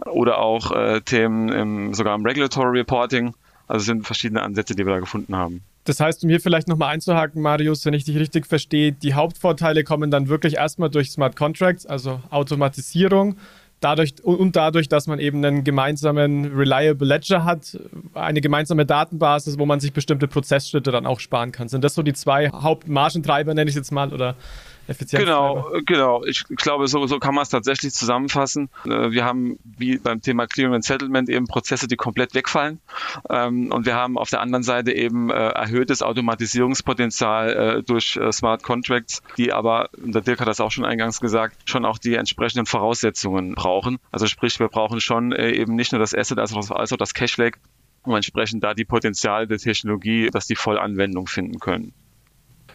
oder 0.05 0.37
auch 0.37 0.71
äh, 0.71 1.01
Themen 1.01 1.49
im, 1.49 1.93
sogar 1.95 2.15
im 2.15 2.23
Regulatory 2.23 2.79
Reporting 2.79 3.33
also 3.67 3.81
es 3.81 3.85
sind 3.85 4.05
verschiedene 4.05 4.41
Ansätze, 4.41 4.75
die 4.75 4.85
wir 4.85 4.93
da 4.93 4.99
gefunden 4.99 5.35
haben. 5.35 5.61
Das 5.83 5.99
heißt, 5.99 6.23
um 6.23 6.29
hier 6.29 6.41
vielleicht 6.41 6.67
nochmal 6.67 6.93
einzuhaken, 6.93 7.41
Marius, 7.41 7.85
wenn 7.85 7.93
ich 7.93 8.03
dich 8.03 8.17
richtig 8.17 8.45
verstehe, 8.45 8.91
die 8.91 9.13
Hauptvorteile 9.13 9.83
kommen 9.83 10.11
dann 10.11 10.27
wirklich 10.27 10.55
erstmal 10.55 10.89
durch 10.89 11.11
Smart 11.11 11.35
Contracts, 11.37 11.85
also 11.85 12.21
Automatisierung, 12.29 13.37
dadurch 13.79 14.15
und 14.23 14.55
dadurch, 14.55 14.89
dass 14.89 15.07
man 15.07 15.19
eben 15.19 15.43
einen 15.45 15.63
gemeinsamen 15.63 16.45
Reliable 16.53 17.07
Ledger 17.07 17.45
hat, 17.45 17.77
eine 18.13 18.41
gemeinsame 18.41 18.85
Datenbasis, 18.85 19.57
wo 19.59 19.65
man 19.65 19.79
sich 19.79 19.93
bestimmte 19.93 20.27
Prozessschritte 20.27 20.91
dann 20.91 21.05
auch 21.05 21.19
sparen 21.19 21.51
kann. 21.51 21.69
Sind 21.69 21.83
das 21.83 21.93
so 21.93 22.03
die 22.03 22.13
zwei 22.13 22.49
Hauptmargentreiber, 22.49 23.53
nenne 23.53 23.69
ich 23.69 23.75
es 23.75 23.79
jetzt 23.79 23.91
mal, 23.91 24.11
oder 24.11 24.35
Effizienz. 24.87 25.23
Genau, 25.23 25.69
genau. 25.85 26.23
Ich 26.25 26.45
glaube, 26.47 26.87
so, 26.87 27.05
so 27.07 27.19
kann 27.19 27.35
man 27.35 27.43
es 27.43 27.49
tatsächlich 27.49 27.93
zusammenfassen. 27.93 28.69
Äh, 28.85 29.11
wir 29.11 29.25
haben, 29.25 29.59
wie 29.63 29.97
beim 29.97 30.21
Thema 30.21 30.47
Clearing 30.47 30.75
and 30.75 30.83
Settlement, 30.83 31.29
eben 31.29 31.47
Prozesse, 31.47 31.87
die 31.87 31.95
komplett 31.95 32.33
wegfallen. 32.33 32.79
Ähm, 33.29 33.71
und 33.71 33.85
wir 33.85 33.95
haben 33.95 34.17
auf 34.17 34.29
der 34.29 34.41
anderen 34.41 34.63
Seite 34.63 34.91
eben 34.91 35.29
äh, 35.29 35.33
erhöhtes 35.33 36.01
Automatisierungspotenzial 36.01 37.49
äh, 37.49 37.83
durch 37.83 38.19
Smart 38.31 38.63
Contracts, 38.63 39.21
die 39.37 39.53
aber, 39.53 39.89
und 40.01 40.13
der 40.13 40.21
Dirk 40.21 40.39
hat 40.39 40.47
das 40.47 40.61
auch 40.61 40.71
schon 40.71 40.85
eingangs 40.85 41.19
gesagt, 41.19 41.57
schon 41.65 41.85
auch 41.85 41.97
die 41.97 42.15
entsprechenden 42.15 42.65
Voraussetzungen 42.65 43.55
brauchen. 43.55 43.97
Also 44.11 44.27
sprich, 44.27 44.59
wir 44.59 44.67
brauchen 44.67 45.01
schon 45.01 45.31
eben 45.31 45.75
nicht 45.75 45.91
nur 45.91 45.99
das 45.99 46.13
Asset 46.13 46.39
als 46.39 46.53
auch, 46.53 46.97
das 46.97 47.13
Cash-Leg, 47.13 47.57
um 48.03 48.15
entsprechend 48.15 48.63
da 48.63 48.73
die 48.73 48.85
Potenziale 48.85 49.47
der 49.47 49.57
Technologie, 49.57 50.29
dass 50.31 50.47
die 50.47 50.55
voll 50.55 50.77
Anwendung 50.79 51.27
finden 51.27 51.59
können. 51.59 51.93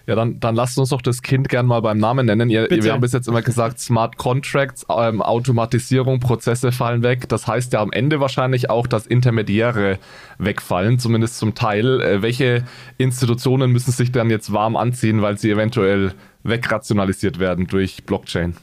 Ja, 0.06 0.14
dann, 0.14 0.40
dann 0.40 0.54
lasst 0.54 0.78
uns 0.78 0.88
doch 0.88 1.02
das 1.02 1.22
Kind 1.22 1.48
gern 1.48 1.66
mal 1.66 1.80
beim 1.80 1.98
Namen 1.98 2.26
nennen. 2.26 2.50
Ihr, 2.50 2.68
wir 2.68 2.92
haben 2.92 3.00
bis 3.00 3.12
jetzt 3.12 3.28
immer 3.28 3.42
gesagt, 3.42 3.78
Smart 3.78 4.16
Contracts, 4.16 4.84
ähm, 4.88 5.22
Automatisierung, 5.22 6.18
Prozesse 6.20 6.72
fallen 6.72 7.02
weg. 7.02 7.28
Das 7.28 7.46
heißt 7.46 7.72
ja 7.72 7.80
am 7.80 7.92
Ende 7.92 8.20
wahrscheinlich 8.20 8.68
auch, 8.68 8.86
dass 8.86 9.06
Intermediäre 9.06 9.98
wegfallen, 10.38 10.98
zumindest 10.98 11.38
zum 11.38 11.54
Teil. 11.54 12.00
Äh, 12.00 12.22
welche 12.22 12.64
Institutionen 12.98 13.70
müssen 13.70 13.92
sich 13.92 14.10
dann 14.10 14.30
jetzt 14.30 14.52
warm 14.52 14.76
anziehen, 14.76 15.22
weil 15.22 15.38
sie 15.38 15.50
eventuell 15.50 16.14
wegrationalisiert 16.42 17.38
werden 17.38 17.66
durch 17.66 18.04
Blockchain? 18.04 18.56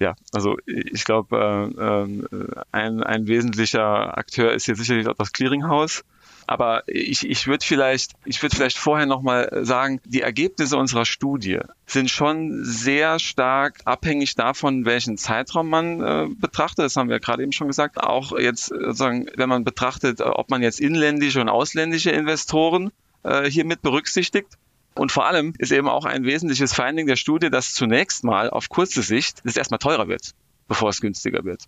Ja, 0.00 0.14
also 0.32 0.56
ich 0.66 1.04
glaube, 1.04 1.36
äh, 1.36 2.02
äh, 2.02 2.64
ein, 2.70 3.02
ein 3.02 3.26
wesentlicher 3.26 4.16
Akteur 4.16 4.52
ist 4.52 4.66
hier 4.66 4.76
sicherlich 4.76 5.08
auch 5.08 5.16
das 5.16 5.32
Clearinghouse. 5.32 6.04
Aber 6.48 6.82
ich, 6.86 7.28
ich 7.28 7.46
würde 7.46 7.62
vielleicht, 7.62 8.12
ich 8.24 8.42
würde 8.42 8.56
vielleicht 8.56 8.78
vorher 8.78 9.04
nochmal 9.04 9.50
sagen, 9.66 10.00
die 10.06 10.22
Ergebnisse 10.22 10.78
unserer 10.78 11.04
Studie 11.04 11.58
sind 11.84 12.10
schon 12.10 12.64
sehr 12.64 13.18
stark 13.18 13.80
abhängig 13.84 14.34
davon, 14.34 14.86
welchen 14.86 15.18
Zeitraum 15.18 15.68
man 15.68 16.00
äh, 16.00 16.26
betrachtet. 16.40 16.86
Das 16.86 16.96
haben 16.96 17.10
wir 17.10 17.20
gerade 17.20 17.42
eben 17.42 17.52
schon 17.52 17.66
gesagt. 17.66 18.02
Auch 18.02 18.32
jetzt 18.32 18.68
sozusagen, 18.68 19.26
wenn 19.36 19.50
man 19.50 19.62
betrachtet, 19.62 20.22
ob 20.22 20.48
man 20.48 20.62
jetzt 20.62 20.80
inländische 20.80 21.42
und 21.42 21.50
ausländische 21.50 22.12
Investoren 22.12 22.92
äh, 23.24 23.44
hier 23.44 23.66
mit 23.66 23.82
berücksichtigt. 23.82 24.48
Und 24.94 25.12
vor 25.12 25.26
allem 25.26 25.52
ist 25.58 25.70
eben 25.70 25.86
auch 25.86 26.06
ein 26.06 26.24
wesentliches 26.24 26.72
Finding 26.72 27.06
der 27.06 27.16
Studie, 27.16 27.50
dass 27.50 27.74
zunächst 27.74 28.24
mal 28.24 28.48
auf 28.48 28.70
kurze 28.70 29.02
Sicht 29.02 29.42
es 29.44 29.58
erstmal 29.58 29.78
teurer 29.80 30.08
wird, 30.08 30.32
bevor 30.66 30.88
es 30.88 31.02
günstiger 31.02 31.44
wird. 31.44 31.64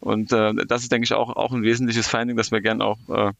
Und 0.00 0.32
äh, 0.34 0.52
das 0.66 0.82
ist, 0.82 0.92
denke 0.92 1.06
ich, 1.06 1.14
auch, 1.14 1.34
auch 1.34 1.54
ein 1.54 1.62
wesentliches 1.62 2.06
Finding, 2.06 2.36
das 2.36 2.52
wir 2.52 2.60
gerne 2.60 2.84
auch 2.84 2.98
äh, 3.08 3.32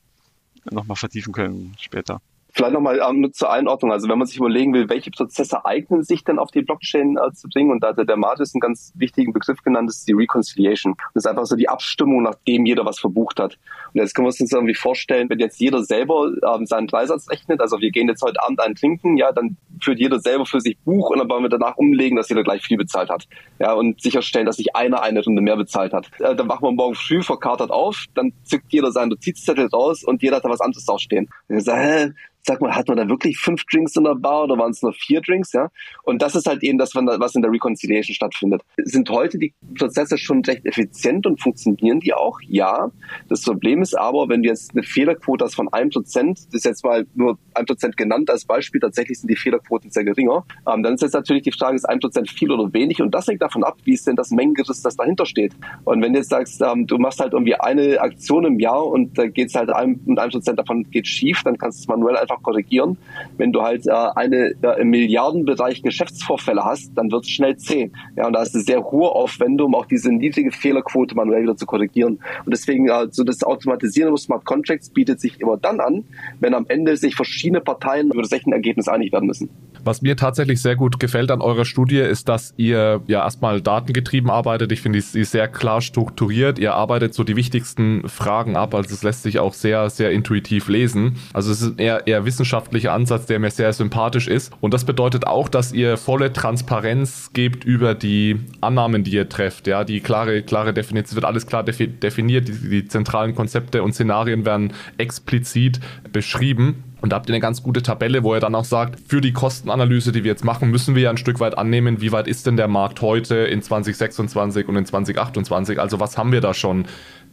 nochmal 0.71 0.97
vertiefen 0.97 1.33
können 1.33 1.75
später. 1.79 2.21
Vielleicht 2.59 2.75
nochmal 2.75 3.01
ähm, 3.09 3.33
zur 3.33 3.53
Einordnung. 3.53 3.93
Also 3.93 4.09
wenn 4.09 4.19
man 4.19 4.27
sich 4.27 4.37
überlegen 4.37 4.75
will, 4.75 4.89
welche 4.89 5.13
Prozesse 5.13 5.65
eignen 5.65 6.03
sich 6.03 6.25
denn 6.25 6.41
auf 6.41 6.51
die 6.51 6.63
Blockchain 6.63 7.17
äh, 7.17 7.33
zu 7.33 7.49
bringen, 7.49 7.71
und 7.71 7.85
da 7.85 7.95
hat 7.95 8.09
der 8.09 8.17
Matis 8.17 8.53
einen 8.53 8.61
ganz 8.61 8.93
wichtigen 8.97 9.33
Begriff 9.33 9.63
genannt, 9.63 9.89
das 9.89 9.99
ist 9.99 10.09
die 10.09 10.13
Reconciliation. 10.13 10.97
Das 11.15 11.23
ist 11.25 11.31
einfach 11.31 11.47
so 11.47 11.55
die 11.55 11.69
Abstimmung, 11.69 12.25
nachdem 12.25 12.67
jeder 12.67 12.85
was 12.85 12.99
verbucht 12.99 13.39
hat. 13.39 13.57
Und 13.95 14.01
jetzt 14.01 14.13
können 14.13 14.25
wir 14.25 14.31
uns 14.31 14.39
das 14.39 14.51
irgendwie 14.51 14.75
vorstellen, 14.75 15.31
wenn 15.31 15.39
jetzt 15.39 15.61
jeder 15.61 15.85
selber 15.85 16.33
ähm, 16.53 16.67
seinen 16.67 16.89
Dreisatz 16.89 17.31
rechnet, 17.31 17.61
also 17.61 17.79
wir 17.79 17.93
gehen 17.93 18.09
jetzt 18.09 18.23
heute 18.23 18.43
Abend 18.43 18.59
einen 18.59 18.75
trinken, 18.75 19.17
ja, 19.17 19.31
dann 19.31 19.57
führt 19.81 20.01
jeder 20.01 20.19
selber 20.19 20.45
für 20.45 20.61
sich 20.61 20.77
Buch 20.79 21.11
und 21.11 21.21
dann 21.21 21.31
wollen 21.31 21.45
wir 21.45 21.51
danach 21.51 21.77
umlegen, 21.77 22.17
dass 22.17 22.29
jeder 22.29 22.43
gleich 22.43 22.63
viel 22.63 22.77
bezahlt 22.77 23.09
hat. 23.09 23.29
Ja, 23.61 23.75
und 23.75 24.03
sicherstellen, 24.03 24.47
dass 24.47 24.57
sich 24.57 24.75
einer 24.75 25.01
eine 25.01 25.23
Runde 25.23 25.43
mehr 25.43 25.57
bezahlt 25.57 25.93
hat. 25.93 26.11
Äh, 26.19 26.35
dann 26.35 26.49
machen 26.49 26.65
wir 26.65 26.73
morgen 26.73 26.97
früh 26.97 27.23
verkatert 27.23 27.71
auf, 27.71 28.07
dann 28.17 28.33
zückt 28.43 28.73
jeder 28.73 28.91
seinen 28.91 29.11
Notizzettel 29.11 29.69
raus 29.69 30.03
und 30.03 30.25
jeder 30.25 30.39
hat 30.39 30.45
da 30.45 30.51
was 30.51 30.61
anderes 30.61 30.85
draufstehen. 30.87 31.29
Und 31.47 31.55
wir 31.55 31.63
sagen, 31.63 31.83
hä, 31.83 32.13
sag 32.49 32.61
mal, 32.61 32.75
hat 32.75 32.89
man 32.89 32.97
da 32.97 33.09
wirklich 33.09 33.39
fünf 33.39 33.65
Drinks 33.67 33.95
in 33.95 34.05
der 34.05 34.15
Bar 34.15 34.45
oder 34.45 34.59
waren 34.59 34.71
es 34.71 34.83
nur 34.83 34.93
vier 34.93 35.21
Drinks, 35.21 35.53
ja? 35.53 35.69
Und 36.03 36.23
das 36.23 36.35
ist 36.35 36.47
halt 36.47 36.63
eben 36.65 36.79
das, 36.79 36.95
was 36.95 37.35
in 37.35 37.43
der 37.43 37.53
Reconciliation 37.53 38.15
stattfindet. 38.15 38.63
Sind 38.85 39.09
heute 39.11 39.39
die 39.39 39.55
Prozesse 39.79 40.17
schon 40.19 40.43
recht 40.45 40.65
effizient 40.65 41.27
und 41.27 41.41
funktionieren 41.41 42.01
die 42.01 42.15
auch? 42.15 42.41
Ja. 42.47 42.91
Das 43.29 43.43
Problem 43.43 43.83
ist 43.83 43.97
aber, 43.97 44.29
wenn 44.29 44.43
du 44.43 44.49
jetzt 44.49 44.73
eine 44.73 44.83
Fehlerquote 44.83 45.45
hast 45.45 45.55
von 45.55 45.73
einem 45.73 45.91
Prozent, 45.91 46.39
das 46.47 46.55
ist 46.55 46.65
jetzt 46.65 46.85
mal 46.85 47.07
nur 47.15 47.39
ein 47.55 47.67
Prozent 47.67 47.97
genannt 47.97 48.31
als 48.31 48.45
Beispiel, 48.45 48.81
tatsächlich 48.81 49.21
sind 49.21 49.31
die 49.31 49.37
Fehlerquoten 49.37 49.91
sehr 49.91 50.05
geringer, 50.05 50.45
ähm, 50.67 50.83
dann 50.83 50.95
ist 50.95 51.03
jetzt 51.03 51.13
natürlich 51.13 51.43
die 51.43 51.53
Frage, 51.53 51.77
ist 51.77 51.85
ein 51.85 52.01
Prozent 52.01 52.31
viel 52.31 52.51
oder 52.51 52.73
wenig? 52.73 53.03
Und 53.03 53.15
das 53.15 53.27
hängt 53.29 53.43
davon 53.43 53.63
ab, 53.63 53.77
wie 53.85 53.93
ist 53.93 54.07
denn 54.07 54.17
das 54.17 54.31
Mengengerüst, 54.31 54.85
das 54.85 54.97
dahinter 54.97 55.27
steht. 55.27 55.53
Und 55.85 56.03
wenn 56.03 56.15
du 56.15 56.21
jetzt 56.21 56.31
sagst, 56.31 56.63
ähm, 56.63 56.87
du 56.87 56.97
machst 56.97 57.21
halt 57.21 57.35
irgendwie 57.35 57.55
eine 57.55 58.01
Aktion 58.01 58.47
im 58.47 58.59
Jahr 58.59 58.87
und 58.87 59.19
da 59.19 59.27
geht 59.27 59.49
es 59.49 59.55
halt 59.55 59.71
ein, 59.71 60.01
und 60.07 60.19
ein 60.19 60.31
Prozent 60.31 60.59
davon 60.59 60.89
geht 60.91 61.07
schief, 61.07 61.43
dann 61.45 61.59
kannst 61.59 61.81
du 61.81 61.83
es 61.83 61.89
manuell 61.89 62.17
einfach 62.17 62.38
korrigieren. 62.43 62.97
Wenn 63.37 63.53
du 63.53 63.63
halt 63.63 63.87
äh, 63.87 63.91
eine 63.91 64.55
äh, 64.63 64.81
im 64.81 64.91
Milliardenbereich 64.91 65.83
Geschäftsvorfälle 65.83 66.65
hast, 66.65 66.93
dann 66.97 67.11
wird 67.11 67.25
es 67.25 67.31
schnell 67.31 67.57
zäh. 67.57 67.91
Ja, 68.17 68.27
und 68.27 68.33
da 68.33 68.43
ist 68.43 68.55
eine 68.55 68.65
sehr 68.65 68.83
hohe 68.85 69.11
Aufwendung, 69.11 69.75
auch 69.75 69.87
diese 69.87 70.11
niedrige 70.11 70.53
Fehlerquote 70.53 71.15
manuell 71.15 71.43
wieder 71.43 71.57
zu 71.57 71.67
korrigieren. 71.67 72.21
Und 72.45 72.51
deswegen, 72.51 72.89
äh, 72.89 73.09
so 73.11 73.25
das 73.25 73.43
Automatisieren 73.43 74.09
über 74.09 74.19
Smart 74.19 74.45
Contracts 74.45 74.91
bietet 74.91 75.21
sich 75.21 75.41
immer 75.41 75.57
dann 75.57 75.81
an, 75.81 76.05
wenn 76.41 76.55
am 76.55 76.67
Ende 76.69 76.97
sich 76.97 77.15
verschiedene 77.15 77.61
Parteien 77.61 78.11
über 78.11 78.23
das 78.23 78.33
Ergebnis 78.33 78.89
einig 78.89 79.13
werden 79.13 79.27
müssen. 79.27 79.51
Was 79.85 80.03
mir 80.03 80.17
tatsächlich 80.17 80.61
sehr 80.61 80.77
gut 80.77 81.01
gefällt 81.01 81.31
an 81.31 81.41
eurer 81.41 81.65
Studie 81.65 81.99
ist, 81.99 82.29
dass 82.29 82.55
ihr 82.57 83.03
ja 83.07 83.25
erstmal 83.25 83.61
datengetrieben 83.61 84.31
arbeitet. 84.31 84.73
Ich 84.73 84.81
finde, 84.81 85.01
sie 85.01 85.21
ist 85.21 85.33
sehr 85.33 85.49
klar 85.49 85.81
strukturiert. 85.81 86.59
Ihr 86.59 86.75
arbeitet 86.75 87.15
so 87.15 87.25
die 87.25 87.37
wichtigsten 87.37 88.09
Fragen 88.09 88.57
ab. 88.57 88.75
Also 88.75 88.95
es 88.95 89.03
lässt 89.03 89.23
sich 89.23 89.39
auch 89.39 89.55
sehr, 89.55 89.91
sehr 89.91 90.11
intuitiv 90.11 90.69
lesen. 90.69 91.17
Also 91.33 91.53
es 91.53 91.63
ist 91.63 91.79
eher, 91.79 92.07
eher 92.07 92.18
wissenschaftlicher 92.25 92.93
Ansatz, 92.93 93.27
der 93.27 93.39
mir 93.39 93.51
sehr 93.51 93.73
sympathisch 93.73 94.29
ist. 94.29 94.53
Und 94.61 94.75
das 94.75 94.85
bedeutet 94.85 95.27
auch, 95.27 95.49
dass 95.49 95.73
ihr 95.73 95.97
volle 95.97 96.33
Transparenz 96.33 97.31
gebt 97.33 97.65
über 97.65 97.95
die 97.95 98.41
Annahmen, 98.61 99.05
die 99.05 99.13
ihr 99.13 99.29
trefft. 99.29 99.67
Ja, 99.67 99.85
die 99.85 100.01
klare, 100.01 100.43
klare 100.43 100.73
Definition, 100.73 101.17
wird 101.17 101.25
alles 101.25 101.47
klar 101.47 101.63
definiert. 101.65 102.49
Die, 102.49 102.69
die 102.69 102.89
zentralen 102.89 103.35
Konzepte 103.35 103.83
und 103.83 103.93
Szenarien 103.93 104.45
werden 104.45 104.73
explizit 104.97 105.81
beschrieben. 106.13 106.85
Und 107.01 107.11
da 107.11 107.17
habt 107.17 107.29
ihr 107.29 107.35
eine 107.35 107.41
ganz 107.41 107.63
gute 107.63 107.83
Tabelle, 107.83 108.25
wo 108.25 108.35
er 108.35 108.41
dann 108.41 108.55
auch 108.55 108.65
sagt, 108.65 108.99
für 109.09 109.21
die 109.21 109.33
Kostenanalyse, 109.33 110.13
die 110.13 110.25
wir 110.25 110.33
jetzt 110.33 110.45
machen, 110.45 110.71
müssen 110.71 110.95
wir 110.95 111.03
ja 111.03 111.11
ein 111.11 111.17
Stück 111.17 111.39
weit 111.41 111.57
annehmen, 111.57 112.01
wie 112.01 112.13
weit 112.13 112.27
ist 112.27 112.47
denn 112.47 112.57
der 112.57 112.69
Markt 112.69 113.03
heute 113.03 113.37
in 113.37 113.63
2026 113.63 114.67
und 114.69 114.77
in 114.77 114.85
2028? 114.85 115.79
Also 115.79 116.01
was 116.01 116.19
haben 116.19 116.33
wir 116.33 116.41
da 116.41 116.55
schon? 116.55 116.87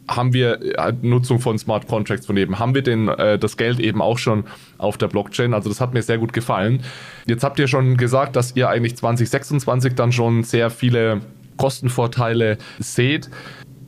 Haben 0.08 0.32
wir 0.32 0.78
äh, 0.78 0.92
Nutzung 1.02 1.40
von 1.40 1.58
Smart 1.58 1.88
Contracts 1.88 2.26
von 2.26 2.36
eben? 2.36 2.60
Haben 2.60 2.76
wir 2.76 2.82
den, 2.82 3.08
äh, 3.08 3.40
das 3.40 3.56
Geld 3.56 3.80
eben 3.80 4.00
auch 4.00 4.18
schon 4.18 4.44
auf 4.78 4.98
der 4.98 5.08
Blockchain? 5.08 5.52
Also 5.52 5.68
das 5.68 5.80
hat 5.80 5.94
mir 5.94 6.02
sehr 6.02 6.18
gut 6.18 6.32
gefallen. 6.32 6.82
Jetzt 7.26 7.42
habt 7.42 7.58
ihr 7.58 7.66
schon 7.66 7.96
gesagt, 7.96 8.36
dass 8.36 8.54
ihr 8.54 8.68
eigentlich 8.68 8.96
2026 8.96 9.94
dann 9.94 10.12
schon 10.12 10.44
sehr 10.44 10.70
viele 10.70 11.22
Kostenvorteile 11.56 12.58
seht 12.78 13.30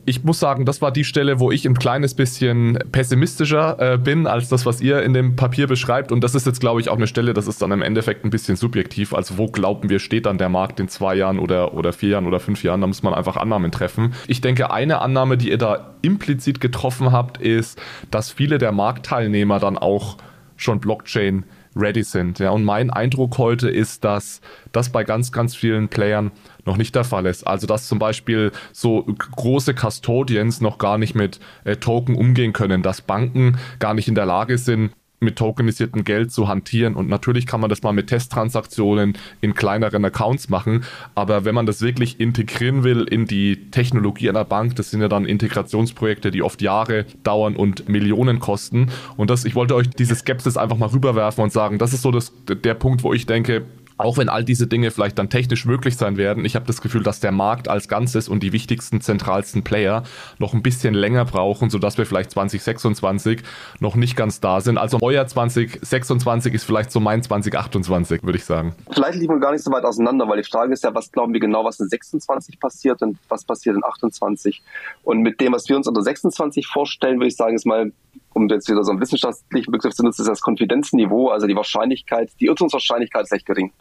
ich 0.09 0.23
muss 0.23 0.39
sagen, 0.39 0.65
das 0.65 0.81
war 0.81 0.91
die 0.91 1.03
Stelle, 1.03 1.39
wo 1.39 1.51
ich 1.51 1.67
ein 1.67 1.75
kleines 1.75 2.15
bisschen 2.15 2.79
pessimistischer 2.91 3.77
äh, 3.93 3.97
bin 3.99 4.25
als 4.25 4.49
das, 4.49 4.65
was 4.65 4.81
ihr 4.81 5.03
in 5.03 5.13
dem 5.13 5.35
Papier 5.35 5.67
beschreibt. 5.67 6.11
Und 6.11 6.23
das 6.23 6.33
ist 6.33 6.47
jetzt, 6.47 6.59
glaube 6.59 6.81
ich, 6.81 6.89
auch 6.89 6.95
eine 6.95 7.05
Stelle, 7.05 7.35
das 7.35 7.47
ist 7.47 7.61
dann 7.61 7.71
im 7.71 7.83
Endeffekt 7.83 8.25
ein 8.25 8.31
bisschen 8.31 8.55
subjektiv. 8.55 9.13
Also 9.13 9.37
wo 9.37 9.47
glauben 9.47 9.87
wir, 9.87 9.99
steht 9.99 10.25
dann 10.25 10.39
der 10.39 10.49
Markt 10.49 10.79
in 10.79 10.87
zwei 10.87 11.13
Jahren 11.13 11.37
oder, 11.37 11.75
oder 11.75 11.93
vier 11.93 12.09
Jahren 12.09 12.25
oder 12.25 12.39
fünf 12.39 12.63
Jahren? 12.63 12.81
Da 12.81 12.87
muss 12.87 13.03
man 13.03 13.13
einfach 13.13 13.37
Annahmen 13.37 13.71
treffen. 13.71 14.15
Ich 14.25 14.41
denke, 14.41 14.71
eine 14.71 14.99
Annahme, 14.99 15.37
die 15.37 15.51
ihr 15.51 15.59
da 15.59 15.93
implizit 16.01 16.59
getroffen 16.59 17.11
habt, 17.11 17.37
ist, 17.37 17.79
dass 18.09 18.31
viele 18.31 18.57
der 18.57 18.71
Marktteilnehmer 18.71 19.59
dann 19.59 19.77
auch 19.77 20.17
schon 20.57 20.79
Blockchain 20.79 21.45
ready 21.75 22.03
sind. 22.03 22.39
Ja, 22.39 22.51
und 22.51 22.63
mein 22.63 22.89
Eindruck 22.89 23.37
heute 23.37 23.69
ist, 23.69 24.03
dass 24.03 24.41
das 24.71 24.89
bei 24.89 25.03
ganz, 25.03 25.31
ganz 25.31 25.55
vielen 25.55 25.87
Playern 25.87 26.31
noch 26.65 26.77
nicht 26.77 26.95
der 26.95 27.03
Fall 27.03 27.25
ist. 27.25 27.45
Also 27.45 27.67
dass 27.67 27.87
zum 27.87 27.99
Beispiel 27.99 28.51
so 28.73 29.03
große 29.03 29.73
Custodians 29.73 30.61
noch 30.61 30.77
gar 30.77 30.97
nicht 30.97 31.15
mit 31.15 31.39
äh, 31.63 31.75
Token 31.75 32.15
umgehen 32.15 32.53
können, 32.53 32.83
dass 32.83 33.01
Banken 33.01 33.57
gar 33.79 33.93
nicht 33.93 34.07
in 34.07 34.15
der 34.15 34.25
Lage 34.25 34.57
sind, 34.57 34.91
mit 35.19 35.37
tokenisiertem 35.37 36.03
Geld 36.03 36.31
zu 36.31 36.47
hantieren. 36.47 36.95
Und 36.95 37.09
natürlich 37.09 37.45
kann 37.45 37.61
man 37.61 37.69
das 37.69 37.83
mal 37.83 37.91
mit 37.91 38.07
Testtransaktionen 38.07 39.17
in 39.41 39.53
kleineren 39.53 40.03
Accounts 40.05 40.49
machen. 40.49 40.83
Aber 41.15 41.45
wenn 41.45 41.55
man 41.55 41.65
das 41.65 41.81
wirklich 41.81 42.19
integrieren 42.19 42.83
will 42.83 43.03
in 43.03 43.25
die 43.25 43.69
Technologie 43.71 44.29
einer 44.29 44.45
Bank, 44.45 44.75
das 44.75 44.91
sind 44.91 45.01
ja 45.01 45.07
dann 45.07 45.25
Integrationsprojekte, 45.25 46.31
die 46.31 46.43
oft 46.43 46.61
Jahre 46.61 47.05
dauern 47.23 47.55
und 47.55 47.89
Millionen 47.89 48.39
kosten. 48.39 48.89
Und 49.17 49.29
das, 49.29 49.45
ich 49.45 49.55
wollte 49.55 49.75
euch 49.75 49.89
diese 49.89 50.15
Skepsis 50.15 50.57
einfach 50.57 50.77
mal 50.77 50.89
rüberwerfen 50.89 51.43
und 51.43 51.51
sagen, 51.51 51.77
das 51.77 51.93
ist 51.93 52.01
so 52.01 52.11
das, 52.11 52.31
der 52.47 52.73
Punkt, 52.73 53.03
wo 53.03 53.13
ich 53.13 53.25
denke, 53.25 53.65
auch 53.99 54.17
wenn 54.17 54.29
all 54.29 54.43
diese 54.43 54.65
Dinge 54.65 54.91
vielleicht 54.91 55.19
dann 55.19 55.29
technisch 55.29 55.65
möglich 55.65 55.97
sein 55.97 56.17
werden, 56.17 56.45
ich 56.45 56.55
habe 56.55 56.65
das 56.65 56.81
Gefühl, 56.81 57.03
dass 57.03 57.19
der 57.19 57.31
Markt 57.31 57.67
als 57.67 57.87
Ganzes 57.87 58.29
und 58.29 58.41
die 58.41 58.53
wichtigsten, 58.53 59.01
zentralsten 59.01 59.63
Player 59.63 60.03
noch 60.37 60.53
ein 60.53 60.63
bisschen 60.63 60.93
länger 60.93 61.25
brauchen, 61.25 61.69
sodass 61.69 61.97
wir 61.97 62.05
vielleicht 62.05 62.31
2026 62.31 63.41
noch 63.79 63.95
nicht 63.95 64.15
ganz 64.15 64.39
da 64.39 64.61
sind. 64.61 64.77
Also 64.77 64.99
euer 65.01 65.27
2026 65.27 66.53
ist 66.53 66.63
vielleicht 66.63 66.91
so 66.91 67.01
mein 67.01 67.21
2028, 67.21 68.23
würde 68.23 68.37
ich 68.37 68.45
sagen. 68.45 68.73
Vielleicht 68.89 69.19
liegen 69.19 69.33
wir 69.33 69.39
gar 69.39 69.51
nicht 69.51 69.63
so 69.63 69.71
weit 69.71 69.83
auseinander, 69.83 70.27
weil 70.29 70.41
die 70.41 70.49
Frage 70.49 70.71
ist 70.71 70.83
ja, 70.83 70.95
was 70.95 71.11
glauben 71.11 71.33
wir 71.33 71.41
genau, 71.41 71.65
was 71.65 71.79
in 71.81 71.89
26 71.89 72.59
passiert 72.59 73.01
und 73.01 73.17
was 73.27 73.43
passiert 73.43 73.75
in 73.75 73.83
28. 73.83 74.61
Und 75.03 75.21
mit 75.21 75.41
dem, 75.41 75.51
was 75.51 75.67
wir 75.67 75.75
uns 75.75 75.87
unter 75.87 76.01
26 76.01 76.67
vorstellen, 76.67 77.17
würde 77.17 77.27
ich 77.27 77.35
sagen, 77.35 77.55
ist 77.55 77.65
mal 77.65 77.91
um 78.39 78.49
jetzt 78.49 78.69
wieder 78.69 78.83
so 78.83 78.91
einen 78.91 79.01
wissenschaftlichen 79.01 79.71
Begriff 79.71 79.93
zu 79.93 80.03
nutzen, 80.03 80.21
ist 80.21 80.29
das 80.29 80.41
Konfidenzniveau, 80.41 81.29
also 81.29 81.47
die 81.47 81.55
Wahrscheinlichkeit, 81.55 82.31
die 82.39 82.45
Irrtumswahrscheinlichkeit 82.45 83.23
ist 83.23 83.33
recht 83.33 83.45
gering. 83.45 83.71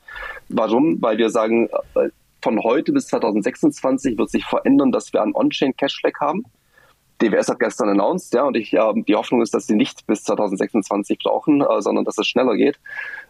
Warum? 0.48 1.00
Weil 1.00 1.18
wir 1.18 1.30
sagen, 1.30 1.68
äh, 1.94 2.08
von 2.42 2.62
heute 2.62 2.92
bis 2.92 3.06
2026 3.08 4.18
wird 4.18 4.30
sich 4.30 4.44
verändern, 4.44 4.92
dass 4.92 5.12
wir 5.12 5.22
einen 5.22 5.34
On-Chain 5.34 5.76
Cashflag 5.76 6.20
haben. 6.20 6.44
DWS 7.20 7.48
hat 7.48 7.58
gestern 7.58 7.88
announced, 7.88 8.32
ja, 8.32 8.44
und 8.44 8.56
ich, 8.56 8.72
äh, 8.72 8.92
die 9.08 9.16
Hoffnung 9.16 9.42
ist, 9.42 9.52
dass 9.52 9.66
sie 9.66 9.74
nicht 9.74 10.06
bis 10.06 10.22
2026 10.22 11.18
brauchen, 11.18 11.62
äh, 11.62 11.82
sondern 11.82 12.04
dass 12.04 12.16
es 12.16 12.28
schneller 12.28 12.54
geht. 12.54 12.78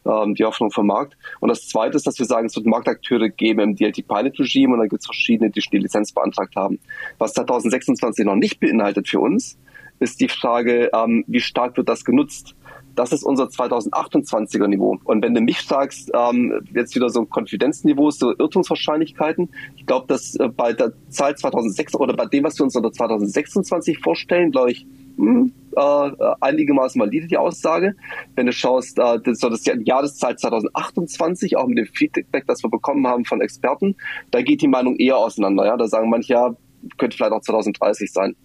Ähm, 0.04 0.34
die 0.34 0.44
Hoffnung 0.44 0.70
vom 0.70 0.86
Markt. 0.86 1.16
Und 1.40 1.48
das 1.48 1.68
zweite 1.68 1.96
ist, 1.96 2.06
dass 2.06 2.18
wir 2.18 2.26
sagen, 2.26 2.46
es 2.46 2.56
wird 2.56 2.66
Marktakteure 2.66 3.30
geben 3.30 3.60
im 3.60 3.76
DLT 3.76 4.06
Pilot 4.06 4.38
Regime 4.38 4.74
und 4.74 4.80
dann 4.80 4.88
gibt 4.90 5.00
es 5.00 5.06
verschiedene, 5.06 5.50
die 5.50 5.62
schon 5.62 5.70
die 5.72 5.78
Lizenz 5.78 6.12
beantragt 6.12 6.54
haben. 6.54 6.78
Was 7.16 7.32
2026 7.32 8.26
noch 8.26 8.34
nicht 8.34 8.60
beinhaltet 8.60 9.08
für 9.08 9.20
uns, 9.20 9.56
ist 10.00 10.20
die 10.20 10.28
Frage, 10.28 10.90
ähm, 10.94 11.24
wie 11.26 11.40
stark 11.40 11.76
wird 11.76 11.88
das 11.88 12.04
genutzt? 12.04 12.54
Das 12.94 13.12
ist 13.12 13.22
unser 13.22 13.44
2028er 13.44 14.66
Niveau. 14.66 14.98
Und 15.04 15.22
wenn 15.22 15.32
du 15.32 15.40
mich 15.40 15.60
fragst, 15.60 16.10
ähm, 16.14 16.60
jetzt 16.74 16.96
wieder 16.96 17.10
so 17.10 17.24
Konfidenzniveau, 17.24 18.10
so 18.10 18.36
Irrtumswahrscheinlichkeiten, 18.36 19.50
ich 19.76 19.86
glaube, 19.86 20.08
dass 20.08 20.34
äh, 20.34 20.48
bei 20.48 20.72
der 20.72 20.92
Zahl 21.08 21.36
2006 21.36 21.94
oder 21.94 22.14
bei 22.14 22.26
dem, 22.26 22.42
was 22.42 22.58
wir 22.58 22.64
uns 22.64 22.74
unter 22.74 22.90
2026 22.90 24.00
vorstellen, 24.00 24.50
glaube 24.50 24.72
ich, 24.72 24.84
hm, 25.16 25.52
äh, 25.76 26.10
einigermaßen 26.40 27.00
valide 27.00 27.28
die 27.28 27.36
Aussage. 27.36 27.94
Wenn 28.34 28.46
du 28.46 28.52
schaust, 28.52 28.98
äh, 28.98 29.20
das, 29.20 29.38
das 29.38 29.64
Jahreszahl 29.84 30.36
2028, 30.36 31.56
auch 31.56 31.68
mit 31.68 31.78
dem 31.78 31.86
Feedback, 31.86 32.46
das 32.46 32.64
wir 32.64 32.70
bekommen 32.70 33.06
haben 33.06 33.24
von 33.24 33.40
Experten, 33.40 33.94
da 34.32 34.42
geht 34.42 34.60
die 34.60 34.68
Meinung 34.68 34.96
eher 34.96 35.18
auseinander. 35.18 35.66
Ja? 35.66 35.76
Da 35.76 35.86
sagen 35.86 36.10
manche, 36.10 36.32
ja, 36.32 36.56
könnte 36.96 37.16
vielleicht 37.16 37.32
auch 37.32 37.42
2030 37.42 38.12
sein. 38.12 38.36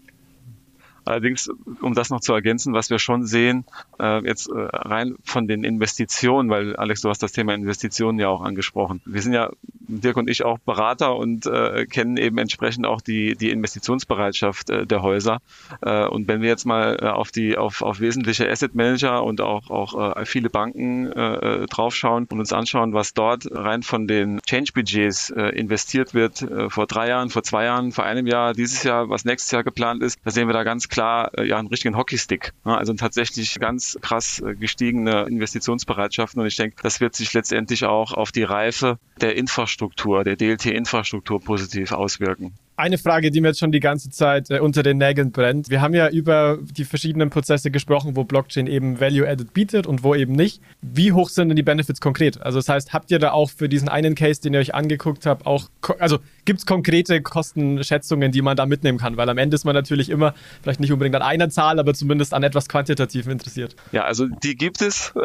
Allerdings, 1.05 1.49
um 1.81 1.93
das 1.93 2.09
noch 2.09 2.21
zu 2.21 2.33
ergänzen, 2.33 2.73
was 2.73 2.89
wir 2.89 2.99
schon 2.99 3.25
sehen, 3.25 3.65
äh, 3.99 4.25
jetzt 4.25 4.47
äh, 4.47 4.53
rein 4.55 5.15
von 5.23 5.47
den 5.47 5.63
Investitionen, 5.63 6.49
weil 6.49 6.75
Alex, 6.75 7.01
du 7.01 7.09
hast 7.09 7.23
das 7.23 7.31
Thema 7.31 7.53
Investitionen 7.53 8.19
ja 8.19 8.29
auch 8.29 8.41
angesprochen. 8.41 9.01
Wir 9.05 9.21
sind 9.21 9.33
ja, 9.33 9.51
Dirk 9.87 10.17
und 10.17 10.29
ich, 10.29 10.43
auch 10.43 10.59
Berater 10.59 11.15
und 11.15 11.45
äh, 11.45 11.85
kennen 11.85 12.17
eben 12.17 12.37
entsprechend 12.37 12.85
auch 12.85 13.01
die, 13.01 13.35
die 13.35 13.49
Investitionsbereitschaft 13.49 14.69
äh, 14.69 14.85
der 14.85 15.01
Häuser. 15.01 15.39
Äh, 15.81 16.07
und 16.07 16.27
wenn 16.27 16.41
wir 16.41 16.49
jetzt 16.49 16.65
mal 16.65 16.97
äh, 17.01 17.07
auf 17.07 17.31
die, 17.31 17.57
auf, 17.57 17.81
auf 17.81 17.99
wesentliche 17.99 18.49
Asset 18.49 18.75
Manager 18.75 19.23
und 19.23 19.41
auch, 19.41 19.69
auch 19.69 20.17
äh, 20.17 20.25
viele 20.25 20.49
Banken 20.49 21.11
äh, 21.11 21.65
draufschauen 21.67 22.27
und 22.29 22.39
uns 22.39 22.53
anschauen, 22.53 22.93
was 22.93 23.13
dort 23.13 23.47
rein 23.51 23.83
von 23.83 24.07
den 24.07 24.39
Change-Budgets 24.41 25.31
äh, 25.31 25.49
investiert 25.49 26.13
wird, 26.13 26.41
äh, 26.41 26.69
vor 26.69 26.87
drei 26.87 27.09
Jahren, 27.09 27.29
vor 27.29 27.43
zwei 27.43 27.65
Jahren, 27.65 27.91
vor 27.91 28.05
einem 28.05 28.27
Jahr, 28.27 28.53
dieses 28.53 28.83
Jahr, 28.83 29.09
was 29.09 29.25
nächstes 29.25 29.51
Jahr 29.51 29.63
geplant 29.63 30.01
ist, 30.01 30.19
da 30.23 30.31
sehen 30.31 30.47
wir 30.47 30.53
da 30.53 30.63
ganz 30.63 30.87
klar 30.93 31.31
äh, 31.37 31.47
ja 31.47 31.57
einen 31.57 31.67
richtigen 31.67 31.97
Hockeystick. 31.97 32.53
Also 32.63 32.93
tatsächlich 32.93 33.59
ganz 33.59 33.97
krass 34.01 34.41
äh, 34.45 34.55
gestiegene 34.55 35.23
Investitionsbereitschaften 35.23 36.39
und 36.39 36.47
ich 36.47 36.55
denke, 36.55 36.75
das 36.83 37.01
wird 37.01 37.15
sich 37.15 37.33
letztendlich 37.33 37.85
auch 37.85 38.13
auf 38.13 38.31
die 38.31 38.43
Reife 38.43 38.99
der 39.19 39.35
Infrastruktur, 39.35 40.23
der 40.23 40.35
DLT-Infrastruktur 40.35 41.41
positiv 41.41 41.91
auswirken. 41.91 42.53
Eine 42.75 42.97
Frage, 42.97 43.29
die 43.29 43.39
mir 43.39 43.49
jetzt 43.49 43.59
schon 43.59 43.71
die 43.71 43.79
ganze 43.79 44.09
Zeit 44.09 44.49
äh, 44.49 44.59
unter 44.59 44.81
den 44.81 44.97
Nägeln 44.97 45.31
brennt. 45.31 45.69
Wir 45.69 45.79
haben 45.79 45.93
ja 45.93 46.09
über 46.09 46.57
die 46.59 46.85
verschiedenen 46.85 47.29
Prozesse 47.29 47.69
gesprochen, 47.69 48.15
wo 48.15 48.23
Blockchain 48.23 48.65
eben 48.65 48.99
Value 48.99 49.29
Added 49.29 49.53
bietet 49.53 49.85
und 49.85 50.03
wo 50.03 50.15
eben 50.15 50.33
nicht. 50.33 50.59
Wie 50.81 51.11
hoch 51.11 51.29
sind 51.29 51.49
denn 51.49 51.55
die 51.55 51.63
Benefits 51.63 52.01
konkret? 52.01 52.41
Also 52.41 52.57
das 52.57 52.69
heißt, 52.69 52.91
habt 52.91 53.11
ihr 53.11 53.19
da 53.19 53.31
auch 53.31 53.51
für 53.51 53.69
diesen 53.69 53.89
einen 53.89 54.15
Case, 54.15 54.41
den 54.41 54.55
ihr 54.55 54.59
euch 54.59 54.73
angeguckt 54.73 55.27
habt, 55.27 55.45
auch, 55.45 55.69
also 55.99 56.17
gibt 56.45 56.59
es 56.59 56.65
konkrete 56.65 57.21
Kostenschätzungen, 57.21 58.31
die 58.31 58.41
man 58.41 58.57
da 58.57 58.65
mitnehmen 58.65 58.97
kann? 58.97 59.17
Weil 59.17 59.29
am 59.29 59.37
Ende 59.37 59.53
ist 59.53 59.65
man 59.65 59.75
natürlich 59.75 60.09
immer, 60.09 60.33
vielleicht 60.63 60.79
nicht 60.79 60.91
unbedingt 60.91 61.15
an 61.15 61.21
einer 61.21 61.49
Zahl, 61.51 61.79
aber 61.79 61.93
zumindest 61.93 62.33
an 62.33 62.41
etwas 62.41 62.67
Quantitativen 62.67 63.31
interessiert. 63.31 63.75
Ja, 63.91 64.05
also 64.05 64.25
die 64.25 64.55
gibt 64.55 64.81
es. 64.81 65.13
Äh, 65.15 65.19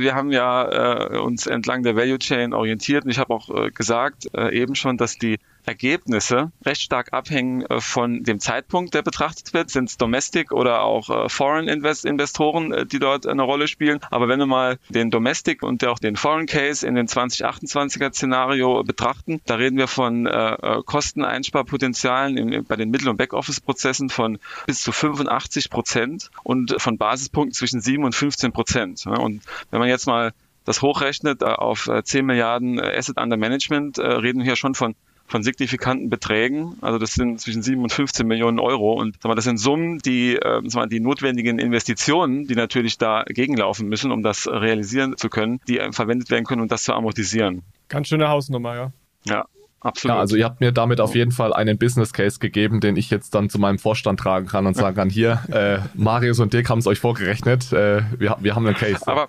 wir 0.00 0.14
haben 0.14 0.32
ja 0.32 1.12
äh, 1.12 1.18
uns 1.18 1.46
entlang 1.46 1.82
der 1.82 1.94
Value 1.94 2.18
Chain 2.18 2.54
orientiert 2.54 3.04
und 3.04 3.10
ich 3.10 3.18
habe 3.18 3.34
auch 3.34 3.48
gesagt 3.74 4.26
eben 4.50 4.74
schon, 4.74 4.96
dass 4.96 5.18
die 5.18 5.38
Ergebnisse 5.66 6.52
recht 6.64 6.82
stark 6.82 7.12
abhängen 7.12 7.62
äh, 7.62 7.80
von 7.80 8.22
dem 8.22 8.40
Zeitpunkt, 8.40 8.94
der 8.94 9.02
betrachtet 9.02 9.52
wird. 9.52 9.70
Sind 9.70 9.90
es 9.90 9.98
Domestic 9.98 10.52
oder 10.52 10.82
auch 10.82 11.10
äh, 11.10 11.28
Foreign 11.28 11.68
Invest 11.68 12.04
Investoren, 12.04 12.72
äh, 12.72 12.86
die 12.86 12.98
dort 12.98 13.26
eine 13.26 13.42
Rolle 13.42 13.66
spielen. 13.66 13.98
Aber 14.10 14.28
wenn 14.28 14.38
wir 14.38 14.46
mal 14.46 14.78
den 14.88 15.10
Domestic 15.10 15.62
und 15.62 15.84
auch 15.84 15.98
den 15.98 16.16
Foreign 16.16 16.46
Case 16.46 16.86
in 16.86 16.94
den 16.94 17.08
2028er 17.08 18.12
Szenario 18.12 18.84
betrachten, 18.84 19.40
da 19.46 19.56
reden 19.56 19.76
wir 19.76 19.88
von 19.88 20.26
äh, 20.26 20.82
Kosteneinsparpotenzialen 20.84 22.36
im, 22.36 22.64
bei 22.64 22.76
den 22.76 22.90
Mittel- 22.90 23.08
und 23.08 23.16
Backoffice-Prozessen 23.16 24.08
von 24.08 24.38
bis 24.66 24.80
zu 24.80 24.92
85 24.92 25.70
Prozent 25.70 26.30
und 26.44 26.80
von 26.80 26.96
Basispunkten 26.96 27.52
zwischen 27.52 27.80
7 27.80 28.04
und 28.04 28.14
15 28.14 28.52
Prozent. 28.52 29.06
Und 29.06 29.42
wenn 29.70 29.80
man 29.80 29.88
jetzt 29.88 30.06
mal 30.06 30.32
das 30.64 30.82
hochrechnet 30.82 31.44
auf 31.44 31.88
10 32.02 32.26
Milliarden 32.26 32.80
Asset 32.80 33.18
Under 33.20 33.36
Management, 33.36 33.98
reden 33.98 34.38
wir 34.38 34.44
hier 34.44 34.56
schon 34.56 34.74
von 34.74 34.96
von 35.26 35.42
signifikanten 35.42 36.10
Beträgen. 36.10 36.76
Also 36.80 36.98
das 36.98 37.12
sind 37.12 37.40
zwischen 37.40 37.62
7 37.62 37.82
und 37.82 37.92
15 37.92 38.26
Millionen 38.26 38.58
Euro. 38.58 38.92
Und 38.92 39.16
das 39.22 39.44
sind 39.44 39.58
Summen, 39.58 39.98
die, 39.98 40.36
äh, 40.36 40.88
die 40.88 41.00
notwendigen 41.00 41.58
Investitionen, 41.58 42.46
die 42.46 42.54
natürlich 42.54 42.98
da 42.98 43.24
gegenlaufen 43.26 43.88
müssen, 43.88 44.12
um 44.12 44.22
das 44.22 44.46
realisieren 44.46 45.16
zu 45.16 45.28
können, 45.28 45.60
die 45.68 45.78
äh, 45.78 45.92
verwendet 45.92 46.30
werden 46.30 46.44
können, 46.44 46.62
um 46.62 46.68
das 46.68 46.84
zu 46.84 46.94
amortisieren. 46.94 47.62
Ganz 47.88 48.08
schöne 48.08 48.28
Hausnummer, 48.28 48.74
ja. 48.74 48.92
Ja, 49.24 49.44
Absolut. 49.80 50.14
Ja, 50.14 50.20
also 50.20 50.36
ihr 50.36 50.44
habt 50.44 50.60
mir 50.60 50.72
damit 50.72 51.00
auf 51.00 51.14
jeden 51.14 51.32
Fall 51.32 51.52
einen 51.52 51.78
Business 51.78 52.12
Case 52.12 52.38
gegeben, 52.38 52.80
den 52.80 52.96
ich 52.96 53.10
jetzt 53.10 53.34
dann 53.34 53.50
zu 53.50 53.58
meinem 53.58 53.78
Vorstand 53.78 54.18
tragen 54.18 54.46
kann 54.46 54.66
und 54.66 54.74
sagen 54.74 54.96
kann, 54.96 55.10
hier, 55.10 55.42
äh, 55.52 55.78
Marius 55.94 56.40
und 56.40 56.52
Dirk 56.52 56.70
haben 56.70 56.78
es 56.78 56.86
euch 56.86 56.98
vorgerechnet, 56.98 57.72
äh, 57.72 58.02
wir, 58.18 58.36
wir 58.40 58.56
haben 58.56 58.66
einen 58.66 58.74
Case. 58.74 59.06
Aber 59.06 59.28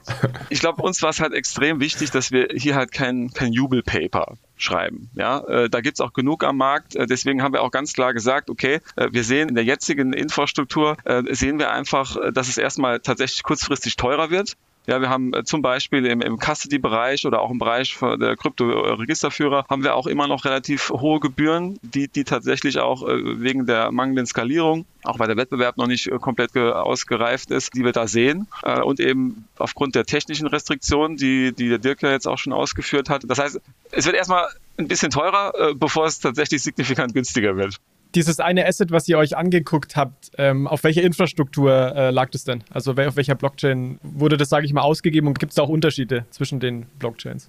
ich 0.50 0.60
glaube, 0.60 0.82
uns 0.82 1.02
war 1.04 1.10
es 1.10 1.20
halt 1.20 1.34
extrem 1.34 1.80
wichtig, 1.80 2.12
dass 2.12 2.32
wir 2.32 2.48
hier 2.56 2.76
halt 2.76 2.92
kein, 2.92 3.32
kein 3.34 3.52
Jubelpaper 3.52 4.38
schreiben. 4.56 5.10
Ja, 5.16 5.40
äh, 5.48 5.70
da 5.70 5.82
gibt's 5.82 6.02
auch 6.02 6.14
genug 6.14 6.44
am 6.44 6.58
Markt. 6.58 6.96
Äh, 6.96 7.06
deswegen 7.06 7.44
haben 7.44 7.54
wir 7.54 7.62
auch 7.62 7.72
ganz 7.72 7.94
klar 7.94 8.14
gesagt, 8.14 8.50
okay, 8.50 8.80
äh, 8.96 9.10
wir 9.12 9.24
sehen 9.24 9.50
in 9.50 9.56
der 9.56 9.66
jetzigen 9.66 10.14
Infrastruktur, 10.14 10.98
äh, 11.04 11.24
sehen 11.36 11.60
wir 11.60 11.72
einfach, 11.72 12.18
äh, 12.18 12.32
dass 12.32 12.48
es 12.48 12.58
erstmal 12.58 13.00
tatsächlich 13.00 13.44
kurzfristig 13.44 13.96
teurer 13.98 14.30
wird 14.30 14.56
Ja, 14.88 15.02
wir 15.02 15.10
haben 15.10 15.34
äh, 15.34 15.44
zum 15.44 15.62
Beispiel 15.62 16.06
im, 16.06 16.22
im 16.22 16.40
Custody-Bereich 16.40 17.26
oder 17.26 17.42
auch 17.42 17.52
im 17.52 17.60
Bereich 17.60 17.98
der 18.00 18.38
Krypto-Registerführer 18.38 19.66
haben 19.70 19.84
wir 19.84 19.96
auch 19.96 20.08
immer 20.08 20.30
noch 20.30 20.46
relativ 20.46 20.90
hohe 20.90 21.20
Gebühren, 21.20 21.78
die, 21.82 22.08
die 22.08 22.24
tatsächlich 22.24 22.80
auch 22.80 23.06
äh, 23.06 23.42
wegen 23.42 23.66
der 23.66 23.92
mangelnden 23.92 24.26
Skalierung, 24.26 24.86
auch 25.04 25.20
weil 25.20 25.28
der 25.28 25.36
Wettbewerb 25.36 25.76
noch 25.76 25.88
nicht 25.88 26.08
äh, 26.08 26.18
komplett 26.20 26.56
ausgereift 26.56 27.52
ist, 27.52 27.76
die 27.76 27.84
wir 27.84 27.92
da 27.92 28.08
sehen. 28.08 28.48
Und 28.84 29.02
eben 29.02 29.46
aufgrund 29.58 29.96
der 29.96 30.06
technischen 30.06 30.48
Restriktionen, 30.48 31.18
die, 31.18 31.52
die 31.52 31.68
der 31.68 31.78
Dirk 31.78 32.02
ja 32.02 32.12
jetzt 32.12 32.28
auch 32.28 32.38
schon 32.38 32.54
ausgeführt 32.54 33.10
hat. 33.10 33.24
Das 33.28 33.38
heißt, 33.38 33.60
es 33.92 34.06
wird 34.06 34.16
erstmal 34.16 34.48
ein 34.78 34.88
bisschen 34.88 35.12
teurer, 35.12 35.74
bevor 35.76 36.06
es 36.06 36.20
tatsächlich 36.20 36.64
signifikant 36.64 37.14
günstiger 37.14 37.58
wird 37.58 37.80
dieses 38.18 38.40
eine 38.40 38.66
Asset, 38.66 38.92
was 38.92 39.08
ihr 39.08 39.20
euch 39.20 39.38
angeguckt 39.38 39.96
habt, 39.96 40.32
ähm, 40.40 40.66
auf 40.66 40.84
welcher 40.84 41.04
Infrastruktur 41.04 41.72
äh, 41.72 42.10
lag 42.10 42.32
das 42.32 42.46
denn? 42.46 42.64
Also 42.72 42.94
auf 42.94 43.16
welcher 43.16 43.36
Blockchain 43.36 44.00
wurde 44.02 44.38
das, 44.38 44.50
sage 44.50 44.66
ich 44.66 44.74
mal, 44.74 44.82
ausgegeben 44.82 45.28
und 45.28 45.38
gibt 45.38 45.52
es 45.52 45.56
da 45.56 45.62
auch 45.62 45.70
Unterschiede 45.70 46.26
zwischen 46.32 46.60
den 46.60 46.88
Blockchains? 46.98 47.48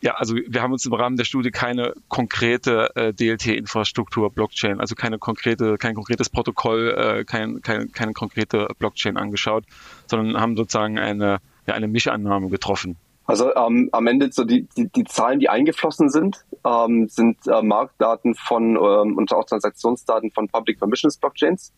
Ja, 0.00 0.14
also 0.14 0.34
wir 0.34 0.62
haben 0.62 0.72
uns 0.72 0.86
im 0.86 0.94
Rahmen 0.94 1.18
der 1.18 1.24
Studie 1.24 1.50
keine 1.50 1.92
konkrete 2.08 2.88
äh, 2.96 3.12
DLT-Infrastruktur 3.12 4.30
Blockchain, 4.30 4.80
also 4.80 4.94
keine 4.94 5.18
konkrete, 5.18 5.76
kein 5.76 5.94
konkretes 5.94 6.30
Protokoll, 6.30 6.94
äh, 6.96 7.24
kein, 7.24 7.60
kein, 7.60 7.92
keine 7.92 8.14
konkrete 8.14 8.68
Blockchain 8.78 9.18
angeschaut, 9.18 9.64
sondern 10.06 10.40
haben 10.40 10.56
sozusagen 10.56 10.98
eine, 10.98 11.40
ja, 11.66 11.74
eine 11.74 11.88
Mischannahme 11.88 12.48
getroffen. 12.48 12.96
Also 13.26 13.54
ähm, 13.54 13.88
am 13.92 14.06
Ende 14.06 14.30
so 14.30 14.44
die, 14.44 14.68
die, 14.76 14.88
die 14.88 15.04
Zahlen, 15.04 15.40
die 15.40 15.48
eingeflossen 15.48 16.10
sind, 16.10 16.44
ähm, 16.64 17.08
sind 17.08 17.38
äh, 17.46 17.62
Marktdaten 17.62 18.34
von 18.34 18.76
ähm, 18.76 19.16
und 19.16 19.32
auch 19.32 19.44
Transaktionsdaten 19.44 20.30
von 20.30 20.48
Public 20.48 20.78
Permissions 20.78 21.16
Blockchains. 21.16 21.72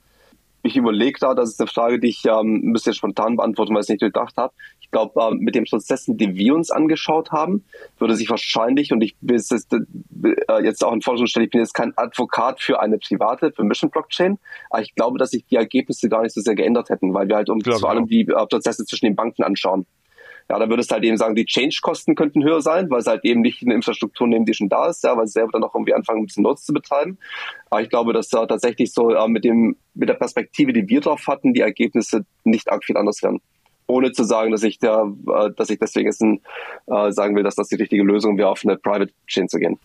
Ich 0.62 0.76
überlege 0.76 1.18
da, 1.20 1.34
das 1.34 1.50
ist 1.50 1.61
eine 1.61 1.68
Frage, 1.68 2.00
die 2.00 2.08
ich 2.08 2.24
ähm, 2.26 2.62
ein 2.64 2.72
bisschen 2.72 2.92
spontan 2.92 3.37
beantworten, 3.37 3.72
weil 3.72 3.80
ich 3.80 3.84
es 3.84 3.90
nicht 3.90 4.00
gedacht 4.00 4.37
habe. 4.37 4.52
Ich 4.80 4.90
glaube, 4.90 5.20
ähm, 5.22 5.38
mit 5.38 5.54
den 5.54 5.64
Prozessen, 5.64 6.18
die 6.18 6.34
wir 6.34 6.54
uns 6.54 6.70
angeschaut 6.70 7.30
haben, 7.30 7.64
würde 7.98 8.16
sich 8.16 8.28
wahrscheinlich, 8.28 8.92
und 8.92 9.00
ich 9.00 9.16
bin 9.20 9.37
jetzt, 9.37 9.52
äh, 9.52 10.64
jetzt 10.64 10.84
auch 10.84 10.92
in 10.92 11.00
Forschungsstelle, 11.00 11.46
ich 11.46 11.50
bin 11.50 11.61
jetzt 11.61 11.74
kein 11.74 11.92
Advokat 11.96 12.61
für 12.61 12.80
eine 12.80 12.98
private 12.98 13.50
Permission 13.50 13.90
Blockchain, 13.90 14.38
aber 14.68 14.82
ich 14.82 14.94
glaube, 14.94 15.18
dass 15.18 15.30
sich 15.30 15.46
die 15.46 15.56
Ergebnisse 15.56 16.08
gar 16.08 16.22
nicht 16.22 16.34
so 16.34 16.40
sehr 16.40 16.56
geändert 16.56 16.90
hätten, 16.90 17.14
weil 17.14 17.28
wir 17.28 17.37
halt 17.37 17.50
um, 17.50 17.61
vor 17.61 17.90
allem 17.90 18.06
die 18.06 18.22
äh, 18.22 18.46
Prozesse 18.46 18.84
zwischen 18.84 19.06
den 19.06 19.16
Banken 19.16 19.44
anschauen. 19.44 19.87
Ja, 20.50 20.58
dann 20.58 20.70
würdest 20.70 20.90
du 20.90 20.94
halt 20.94 21.04
eben 21.04 21.18
sagen, 21.18 21.34
die 21.34 21.44
Change-Kosten 21.44 22.14
könnten 22.14 22.42
höher 22.42 22.62
sein, 22.62 22.88
weil 22.90 23.02
sie 23.02 23.11
halt 23.11 23.24
eben 23.24 23.42
nicht 23.42 23.62
eine 23.62 23.74
Infrastruktur 23.74 24.26
nehmen, 24.26 24.46
die 24.46 24.54
schon 24.54 24.70
da 24.70 24.88
ist, 24.88 25.04
ja, 25.04 25.14
weil 25.16 25.26
sie 25.26 25.34
selber 25.34 25.52
dann 25.52 25.62
auch 25.62 25.74
irgendwie 25.74 25.92
anfangen, 25.92 26.22
ein 26.22 26.26
bisschen 26.26 26.42
Notes 26.42 26.64
zu 26.64 26.72
betreiben. 26.72 27.18
Aber 27.68 27.82
ich 27.82 27.90
glaube, 27.90 28.14
dass 28.14 28.28
da 28.28 28.46
tatsächlich 28.46 28.92
so 28.92 29.11
äh, 29.11 29.28
mit 29.28 29.44
dem, 29.44 29.76
mit 29.94 30.08
der 30.08 30.14
Perspektive, 30.14 30.72
die 30.72 30.88
wir 30.88 31.02
drauf 31.02 31.26
hatten, 31.26 31.52
die 31.52 31.61
Ergebnisse 31.61 32.24
nicht 32.44 32.72
arg 32.72 32.82
viel 32.84 32.96
anders 32.96 33.22
werden. 33.22 33.40
Ohne 33.87 34.12
zu 34.12 34.24
sagen, 34.24 34.50
dass 34.50 34.62
ich 34.62 34.78
da, 34.78 35.12
äh, 35.28 35.50
dass 35.54 35.68
ich 35.68 35.78
deswegen 35.78 36.06
jetzt 36.06 36.22
äh, 36.22 37.12
sagen 37.12 37.37
will, 37.37 37.42
dass 37.42 37.56
das 37.56 37.68
die 37.68 37.76
richtige 37.76 38.02
Lösung 38.02 38.38
wäre, 38.38 38.48
auf 38.48 38.62
eine 38.64 38.78
Private 38.78 39.12
Chain 39.26 39.48
zu 39.48 39.58
gehen. 39.58 39.78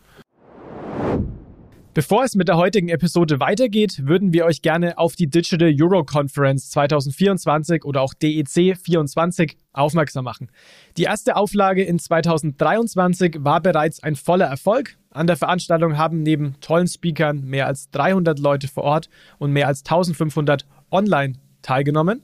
Bevor 1.96 2.24
es 2.24 2.34
mit 2.34 2.48
der 2.48 2.58
heutigen 2.58 2.90
Episode 2.90 3.40
weitergeht, 3.40 4.08
würden 4.08 4.34
wir 4.34 4.46
euch 4.46 4.64
gerne 4.64 4.98
auf 4.98 5.16
die 5.16 5.30
Digital 5.30 5.72
Euro 5.80 6.04
Conference 6.04 6.72
2024 6.72 7.86
oder 7.86 8.02
auch 8.02 8.16
DEC 8.16 8.76
24 8.76 9.56
aufmerksam 9.74 10.26
machen. 10.26 10.50
Die 10.98 11.04
erste 11.04 11.36
Auflage 11.36 11.84
in 11.84 12.00
2023 12.00 13.38
war 13.42 13.62
bereits 13.62 14.02
ein 14.02 14.16
voller 14.16 14.46
Erfolg. 14.48 14.98
An 15.12 15.28
der 15.28 15.38
Veranstaltung 15.38 15.96
haben 15.96 16.24
neben 16.24 16.56
tollen 16.62 16.88
Speakern 16.88 17.44
mehr 17.44 17.68
als 17.68 17.92
300 17.92 18.40
Leute 18.40 18.68
vor 18.68 18.86
Ort 18.86 19.10
und 19.38 19.52
mehr 19.52 19.68
als 19.68 19.82
1500 19.82 20.66
online 20.90 21.34
teilgenommen. 21.62 22.24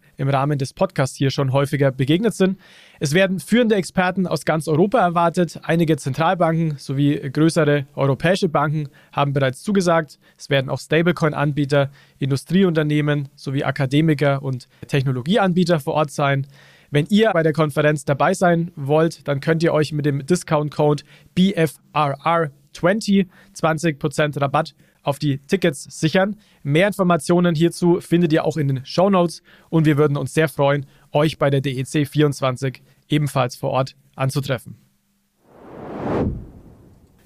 im 0.21 0.29
Rahmen 0.29 0.57
des 0.57 0.73
Podcasts 0.73 1.17
hier 1.17 1.31
schon 1.31 1.51
häufiger 1.51 1.91
begegnet 1.91 2.33
sind. 2.33 2.57
Es 2.99 3.13
werden 3.13 3.39
führende 3.39 3.75
Experten 3.75 4.27
aus 4.27 4.45
ganz 4.45 4.67
Europa 4.67 4.99
erwartet. 4.99 5.59
Einige 5.63 5.97
Zentralbanken 5.97 6.77
sowie 6.77 7.15
größere 7.15 7.87
europäische 7.95 8.47
Banken 8.47 8.87
haben 9.11 9.33
bereits 9.33 9.63
zugesagt. 9.63 10.19
Es 10.37 10.49
werden 10.49 10.69
auch 10.69 10.79
Stablecoin-Anbieter, 10.79 11.89
Industrieunternehmen 12.19 13.29
sowie 13.35 13.63
Akademiker 13.63 14.43
und 14.43 14.67
Technologieanbieter 14.87 15.79
vor 15.79 15.95
Ort 15.95 16.11
sein. 16.11 16.47
Wenn 16.91 17.07
ihr 17.09 17.31
bei 17.31 17.41
der 17.41 17.53
Konferenz 17.53 18.05
dabei 18.05 18.33
sein 18.33 18.71
wollt, 18.75 19.27
dann 19.27 19.39
könnt 19.39 19.63
ihr 19.63 19.73
euch 19.73 19.91
mit 19.91 20.05
dem 20.05 20.25
Discount-Code 20.25 21.03
BFRR20 21.35 23.27
20% 23.55 24.39
Rabatt 24.39 24.75
auf 25.03 25.19
die 25.19 25.39
Tickets 25.39 25.83
sichern. 25.83 26.37
Mehr 26.63 26.87
Informationen 26.87 27.55
hierzu 27.55 27.99
findet 28.01 28.33
ihr 28.33 28.45
auch 28.45 28.57
in 28.57 28.67
den 28.67 28.85
Show 28.85 29.09
Notes 29.09 29.41
und 29.69 29.85
wir 29.85 29.97
würden 29.97 30.17
uns 30.17 30.33
sehr 30.33 30.47
freuen, 30.47 30.85
euch 31.11 31.37
bei 31.37 31.49
der 31.49 31.61
DEC 31.61 32.07
24 32.07 32.81
ebenfalls 33.09 33.55
vor 33.55 33.71
Ort 33.71 33.95
anzutreffen. 34.15 34.77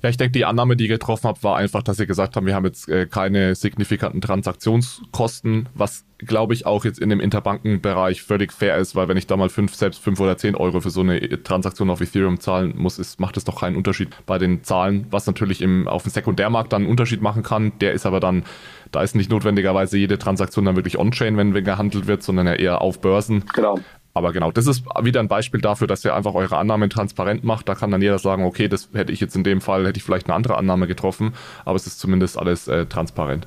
Ja, 0.06 0.10
ich 0.10 0.18
denke, 0.18 0.34
die 0.34 0.46
Annahme, 0.46 0.76
die 0.76 0.84
ihr 0.84 0.90
getroffen 0.90 1.28
habt, 1.28 1.44
war 1.44 1.58
einfach, 1.58 1.82
dass 1.82 2.00
ihr 2.00 2.06
gesagt 2.06 2.36
habt, 2.36 2.46
wir 2.46 2.54
haben 2.54 2.66
jetzt 2.66 2.88
äh, 2.88 3.08
keine 3.08 3.56
signifikanten 3.56 4.22
Transaktionskosten, 4.22 5.68
was 5.74 6.06
glaube 6.20 6.54
ich 6.54 6.68
auch 6.68 6.86
jetzt 6.86 7.00
in 7.00 7.10
dem 7.10 7.20
Interbankenbereich 7.20 8.22
völlig 8.22 8.54
fair 8.54 8.78
ist, 8.78 8.96
weil 8.96 9.08
wenn 9.08 9.18
ich 9.18 9.26
da 9.26 9.36
mal 9.36 9.50
fünf, 9.50 9.74
selbst 9.74 10.04
fünf 10.04 10.20
oder 10.20 10.38
zehn 10.38 10.54
Euro 10.54 10.80
für 10.80 10.92
so 10.92 11.02
eine 11.02 11.42
Transaktion 11.42 11.90
auf 11.90 12.02
Ethereum 12.02 12.40
zahlen 12.40 12.76
muss, 12.78 13.00
ist, 13.00 13.20
macht 13.20 13.36
es 13.36 13.46
doch 13.46 13.62
keinen 13.62 13.76
Unterschied 13.76 14.10
bei 14.28 14.38
den 14.38 14.64
Zahlen, 14.64 15.08
was 15.10 15.26
natürlich 15.26 15.64
im, 15.64 15.88
auf 15.88 16.04
dem 16.04 16.12
Sekundärmarkt 16.12 16.72
dann 16.72 16.84
einen 16.84 16.92
Unterschied 16.92 17.24
machen 17.24 17.42
kann. 17.42 17.72
Der 17.80 17.94
ist 17.94 18.06
aber 18.06 18.20
dann, 18.20 18.44
da 18.92 19.02
ist 19.02 19.16
nicht 19.16 19.32
notwendigerweise 19.32 19.98
jede 19.98 20.20
Transaktion 20.20 20.66
dann 20.66 20.76
wirklich 20.76 21.00
on-chain, 21.00 21.36
wenn 21.36 21.52
gehandelt 21.52 22.06
wird, 22.06 22.22
sondern 22.22 22.46
eher 22.46 22.82
auf 22.82 23.02
Börsen. 23.02 23.44
Genau. 23.56 23.80
Aber 24.16 24.32
genau, 24.32 24.50
das 24.50 24.66
ist 24.66 24.86
wieder 25.04 25.20
ein 25.20 25.28
Beispiel 25.28 25.60
dafür, 25.60 25.88
dass 25.88 26.06
ihr 26.06 26.16
einfach 26.16 26.34
eure 26.34 26.58
Annahmen 26.58 26.90
transparent 26.90 27.44
macht. 27.44 27.68
Da 27.68 27.76
kann 27.76 27.92
dann 27.92 28.02
jeder 28.02 28.18
sagen, 28.18 28.46
okay, 28.46 28.70
das 28.70 28.90
hätte 28.94 29.12
ich 29.12 29.20
jetzt 29.20 29.36
in 29.36 29.44
dem 29.44 29.60
Fall, 29.60 29.86
hätte 29.86 29.98
ich 29.98 30.04
vielleicht 30.04 30.28
eine 30.28 30.36
andere 30.36 30.58
Annahme 30.58 30.88
getroffen, 30.88 31.34
aber 31.66 31.76
es 31.76 31.86
ist 31.86 32.00
zumindest 32.00 32.40
alles 32.40 32.70
äh, 32.70 32.86
transparent. 32.86 33.46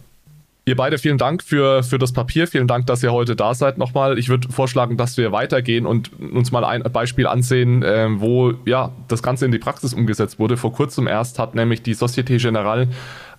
Ihr 0.67 0.77
beide 0.77 0.99
vielen 0.99 1.17
Dank 1.17 1.43
für, 1.43 1.83
für 1.83 1.99
das 1.99 2.13
Papier. 2.13 2.47
Vielen 2.47 2.67
Dank, 2.67 2.87
dass 2.87 3.03
ihr 3.03 3.11
heute 3.11 3.35
da 3.35 3.55
seid 3.55 3.79
nochmal. 3.79 4.19
Ich 4.19 4.29
würde 4.29 4.53
vorschlagen, 4.53 4.99
dass 4.99 5.17
wir 5.17 5.33
weitergehen 5.33 5.87
und 5.87 6.11
uns 6.21 6.53
mal 6.53 6.63
ein 6.67 6.83
Beispiel 6.83 7.27
ansehen, 7.27 7.83
äh, 7.83 8.07
wo 8.21 8.53
ja 8.67 8.93
das 9.09 9.23
Ganze 9.23 9.47
in 9.47 9.53
die 9.53 9.59
Praxis 9.59 9.95
umgesetzt 9.95 10.39
wurde. 10.39 10.59
Vor 10.59 10.75
kurzem 10.75 11.07
erst 11.07 11.39
hat 11.39 11.55
nämlich 11.55 11.81
die 11.81 11.95
Societe 11.95 12.37
Generale 12.37 12.89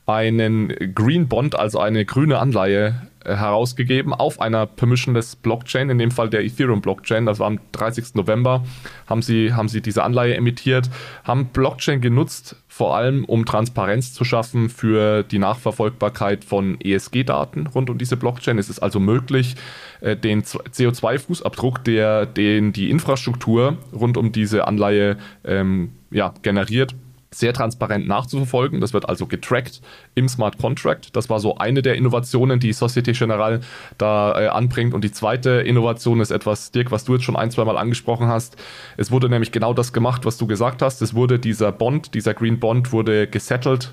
einen 0.07 0.73
Green 0.95 1.27
Bond, 1.27 1.53
also 1.53 1.79
eine 1.79 2.03
grüne 2.03 2.39
Anleihe, 2.39 3.08
herausgegeben 3.25 4.13
auf 4.13 4.39
einer 4.39 4.65
permissionless 4.65 5.35
Blockchain, 5.35 5.89
in 5.89 5.97
dem 5.97 6.11
Fall 6.11 6.29
der 6.29 6.43
Ethereum 6.43 6.81
Blockchain. 6.81 7.25
Das 7.25 7.39
war 7.39 7.47
am 7.47 7.59
30. 7.71 8.15
November, 8.15 8.63
haben 9.07 9.21
sie, 9.21 9.53
haben 9.53 9.67
sie 9.67 9.81
diese 9.81 10.03
Anleihe 10.03 10.35
emittiert, 10.35 10.89
haben 11.23 11.47
Blockchain 11.47 12.01
genutzt, 12.01 12.55
vor 12.67 12.95
allem 12.95 13.25
um 13.25 13.45
Transparenz 13.45 14.13
zu 14.13 14.23
schaffen 14.23 14.69
für 14.69 15.23
die 15.23 15.39
Nachverfolgbarkeit 15.39 16.45
von 16.45 16.79
ESG-Daten 16.79 17.67
rund 17.67 17.89
um 17.89 17.97
diese 17.97 18.15
Blockchain. 18.15 18.57
Es 18.57 18.69
ist 18.69 18.79
also 18.79 18.99
möglich, 18.99 19.55
äh, 20.01 20.15
den 20.15 20.43
CO2-Fußabdruck, 20.43 21.83
der 21.83 22.25
den 22.25 22.71
die 22.73 22.89
Infrastruktur 22.89 23.77
rund 23.93 24.17
um 24.17 24.31
diese 24.31 24.67
Anleihe 24.67 25.17
ähm, 25.43 25.93
ja, 26.11 26.33
generiert, 26.41 26.95
sehr 27.31 27.53
transparent 27.53 28.07
nachzuverfolgen. 28.07 28.81
Das 28.81 28.93
wird 28.93 29.07
also 29.07 29.27
getrackt 29.27 29.81
im 30.15 30.27
Smart 30.27 30.57
Contract. 30.57 31.15
Das 31.15 31.29
war 31.29 31.39
so 31.39 31.57
eine 31.57 31.81
der 31.81 31.95
Innovationen, 31.95 32.59
die 32.59 32.73
Societe 32.73 33.13
Generale 33.13 33.61
da 33.97 34.39
äh, 34.39 34.47
anbringt. 34.47 34.93
Und 34.93 35.03
die 35.03 35.11
zweite 35.11 35.51
Innovation 35.61 36.21
ist 36.21 36.31
etwas, 36.31 36.71
Dirk, 36.71 36.91
was 36.91 37.05
du 37.05 37.13
jetzt 37.13 37.23
schon 37.23 37.35
ein, 37.35 37.51
zwei 37.51 37.65
Mal 37.65 37.77
angesprochen 37.77 38.27
hast. 38.27 38.57
Es 38.97 39.11
wurde 39.11 39.29
nämlich 39.29 39.51
genau 39.51 39.73
das 39.73 39.93
gemacht, 39.93 40.25
was 40.25 40.37
du 40.37 40.47
gesagt 40.47 40.81
hast. 40.81 41.01
Es 41.01 41.13
wurde 41.13 41.39
dieser 41.39 41.71
Bond, 41.71 42.13
dieser 42.13 42.33
Green 42.33 42.59
Bond 42.59 42.91
wurde 42.91 43.27
gesettelt 43.27 43.91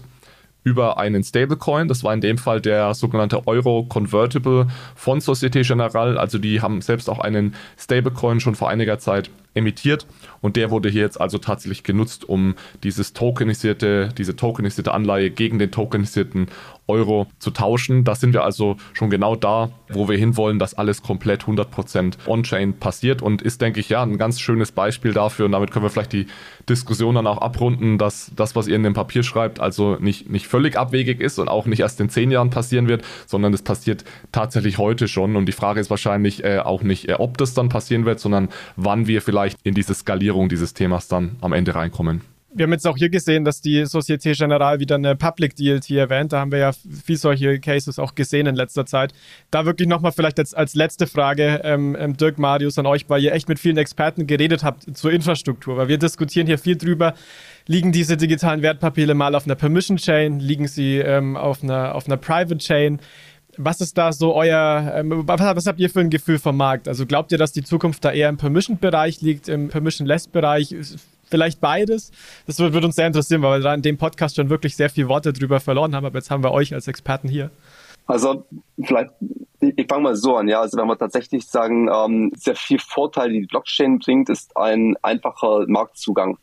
über 0.67 0.99
einen 0.99 1.23
Stablecoin. 1.23 1.87
Das 1.87 2.03
war 2.03 2.13
in 2.13 2.21
dem 2.21 2.39
Fall 2.39 2.61
der 2.61 2.93
sogenannte 2.95 3.47
Euro 3.47 3.85
Convertible 3.85 4.67
von 4.97 5.21
Societe 5.21 5.63
Generale. 5.63 6.19
Also 6.19 6.39
die 6.39 6.61
haben 6.61 6.81
selbst 6.81 7.09
auch 7.09 7.21
einen 7.21 7.55
Stablecoin 7.79 8.41
schon 8.41 8.57
vor 8.57 8.69
einiger 8.69 8.99
Zeit 8.99 9.31
emittiert 9.55 10.07
und 10.41 10.57
der 10.57 10.73
wurde 10.73 10.89
hier 10.89 11.03
jetzt 11.03 11.21
also 11.21 11.39
tatsächlich 11.39 11.85
genutzt, 11.85 12.29
um 12.29 12.57
dieses 12.83 13.13
tokenisierte, 13.13 14.11
diese 14.19 14.35
tokenisierte 14.35 14.93
Anleihe 14.93 15.31
gegen 15.31 15.61
den 15.61 15.71
tokenisierten 15.71 16.49
Euro 16.89 17.27
zu 17.39 17.51
tauschen. 17.51 18.05
Da 18.05 18.15
sind 18.15 18.33
wir 18.33 18.45
also 18.45 18.77
schon 18.93 19.11
genau 19.11 19.37
da, 19.37 19.71
wo 19.89 20.09
wir 20.09 20.17
hinwollen, 20.17 20.59
dass 20.59 20.75
alles 20.75 21.03
komplett 21.03 21.45
100% 21.45 22.27
on-chain 22.27 22.75
passiert. 22.79 23.23
Und 23.23 23.43
ist, 23.43 23.61
denke 23.61 23.81
ich, 23.81 23.89
ja, 23.89 24.03
ein 24.03 24.19
ganz 24.19 24.41
schönes 24.41 24.73
Beispiel 24.73 25.13
dafür. 25.13 25.47
Und 25.47 25.53
damit 25.53 25.71
können 25.71 25.85
wir 25.85 25.91
vielleicht 25.91 26.13
die 26.13 26.27
Diskussion 26.69 27.17
dann 27.17 27.27
auch 27.27 27.39
abrunden, 27.39 27.99
dass 27.99 28.33
das, 28.37 28.57
was 28.57 28.69
ihr 28.69 28.77
in 28.77 28.83
dem 28.83 28.95
Papier 28.95 29.23
schreibt, 29.23 29.61
also 29.61 29.97
nicht, 29.97 30.31
nicht 30.31 30.47
völlig 30.47 30.77
abwegig 30.77 31.21
ist 31.21 31.39
und 31.39 31.49
auch 31.49 31.67
nicht 31.67 31.81
erst 31.81 32.01
in 32.01 32.09
zehn 32.09 32.31
Jahren 32.31 32.51
passieren 32.51 32.89
wird, 32.89 33.05
sondern 33.27 33.53
es 33.53 33.63
passiert 33.63 34.05
tatsächlich 34.33 34.79
heute 34.79 35.09
schon. 35.09 35.37
Und 35.37 35.47
die 35.47 35.53
Frage 35.53 35.81
ist 35.81 35.91
wahrscheinlich 35.91 36.45
äh, 36.45 36.59
auch 36.59 36.83
nicht, 36.83 37.09
äh, 37.09 37.15
ob 37.15 37.39
das 37.39 37.55
dann 37.55 37.69
passieren 37.69 38.05
wird, 38.05 38.21
sondern 38.21 38.49
wann 38.77 39.07
wir 39.07 39.23
vielleicht 39.23 39.59
in 39.65 39.75
diese 39.75 39.95
Skalierung 39.95 40.49
dieses 40.49 40.75
Themas 40.75 41.09
dann 41.09 41.37
am 41.41 41.53
Ende 41.53 41.75
reinkommen 41.75 42.36
wir 42.57 42.65
haben 42.65 42.73
jetzt 42.73 42.87
auch 42.87 42.97
hier 42.97 43.11
gesehen, 43.11 43.45
dass 43.45 43.61
die 43.61 43.85
Societe 43.85 44.33
Generale 44.33 44.81
wieder 44.81 44.95
eine 44.95 45.15
Public 45.15 45.57
DLT 45.57 45.91
erwähnt. 45.91 46.33
Da 46.33 46.41
haben 46.41 46.51
wir 46.51 46.59
ja 46.59 46.73
viel 46.73 47.19
solche 47.19 47.61
Cases 47.61 47.99
auch 47.99 48.15
gesehen 48.15 48.47
in 48.47 48.55
letzter 48.55 48.87
Zeit. 48.87 49.13
Da 49.51 49.67
wirklich 49.67 49.87
nochmal 49.89 50.13
vielleicht 50.13 50.39
als, 50.39 50.55
als 50.55 50.75
letzte 50.75 51.07
Frage, 51.07 51.61
ähm, 51.65 51.95
ähm, 51.99 52.17
Dirk 52.17 52.39
Marius, 52.39 52.79
an 52.79 52.87
euch, 52.87 53.09
weil 53.09 53.23
ihr 53.23 53.33
echt 53.33 53.49
mit 53.49 53.59
vielen 53.59 53.77
Experten 53.77 54.27
geredet 54.27 54.65
habt 54.65 54.97
zur 54.97 55.13
Infrastruktur, 55.13 55.77
weil 55.77 55.89
wir 55.89 55.99
diskutieren 55.99 56.47
hier 56.47 56.59
viel 56.59 56.77
drüber. 56.77 57.15
Liegen 57.67 57.93
diese 57.93 58.17
digitalen 58.17 58.63
Wertpapiere 58.63 59.15
mal 59.15 59.35
auf 59.35 59.45
einer 59.45 59.57
Permission 59.57 59.99
Chain? 59.99 60.41
Liegen 60.41 60.67
sie 60.67 60.99
ähm, 60.99 61.37
auf, 61.37 61.63
einer, 61.63 61.95
auf 61.95 62.07
einer 62.07 62.17
Private 62.17 62.59
Chain? 62.59 63.01
Was 63.59 63.81
ist 63.81 63.99
da 63.99 64.13
so 64.13 64.35
euer, 64.35 64.93
ähm, 64.97 65.25
was, 65.27 65.67
habt 65.67 65.81
ihr 65.81 65.91
für 65.91 66.01
ein 66.01 66.11
Gefühl 66.11 66.39
vom 66.39 66.57
Markt? 66.57 66.89
Also 66.89 67.05
glaubt 67.05 67.33
ihr, 67.33 67.39
dass 67.39 67.53
die 67.53 67.63
Zukunft 67.63 68.05
da 68.05 68.13
eher 68.13 68.29
im 68.29 68.39
Permission-Bereich 68.39 69.21
liegt, 69.21 69.49
im 69.49 69.69
Permission-Less-Bereich? 69.69 70.75
Vielleicht 71.29 71.61
beides. 71.61 72.11
Das 72.47 72.59
wird, 72.59 72.73
wird, 72.73 72.85
uns 72.85 72.97
sehr 72.97 73.07
interessieren, 73.07 73.43
weil 73.43 73.61
wir 73.61 73.65
da 73.65 73.75
in 73.75 73.83
dem 73.83 73.99
Podcast 73.99 74.37
schon 74.37 74.51
wirklich 74.51 74.77
sehr 74.77 74.91
viele 74.91 75.09
Worte 75.09 75.33
drüber 75.33 75.61
verloren 75.61 75.95
haben, 75.95 76.05
aber 76.05 76.19
jetzt 76.19 76.31
haben 76.31 76.43
wir 76.43 76.53
euch 76.53 76.75
als 76.75 76.89
Experten 76.89 77.29
hier. 77.29 77.51
Also 78.07 78.47
vielleicht, 78.83 79.11
ich 79.61 79.87
fange 79.89 80.03
mal 80.05 80.17
so 80.17 80.37
an, 80.37 80.49
ja, 80.49 80.61
also 80.61 80.79
wenn 80.79 80.87
wir 80.87 80.97
tatsächlich 80.97 81.47
sagen, 81.47 81.89
ähm, 81.93 82.31
sehr 82.37 82.55
viel 82.55 82.79
Vorteil, 82.79 83.33
die 83.33 83.41
die 83.41 83.47
Blockchain 83.47 83.99
bringt, 83.99 84.29
ist 84.29 84.57
ein 84.57 84.97
einfacher 85.03 85.65
Marktzugang. 85.67 86.39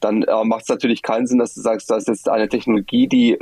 Dann 0.00 0.22
äh, 0.22 0.44
macht 0.44 0.62
es 0.62 0.68
natürlich 0.68 1.02
keinen 1.02 1.26
Sinn, 1.26 1.38
dass 1.38 1.54
du 1.54 1.60
sagst, 1.60 1.90
das 1.90 2.02
ist 2.02 2.08
jetzt 2.08 2.28
eine 2.28 2.48
Technologie, 2.48 3.06
die 3.06 3.38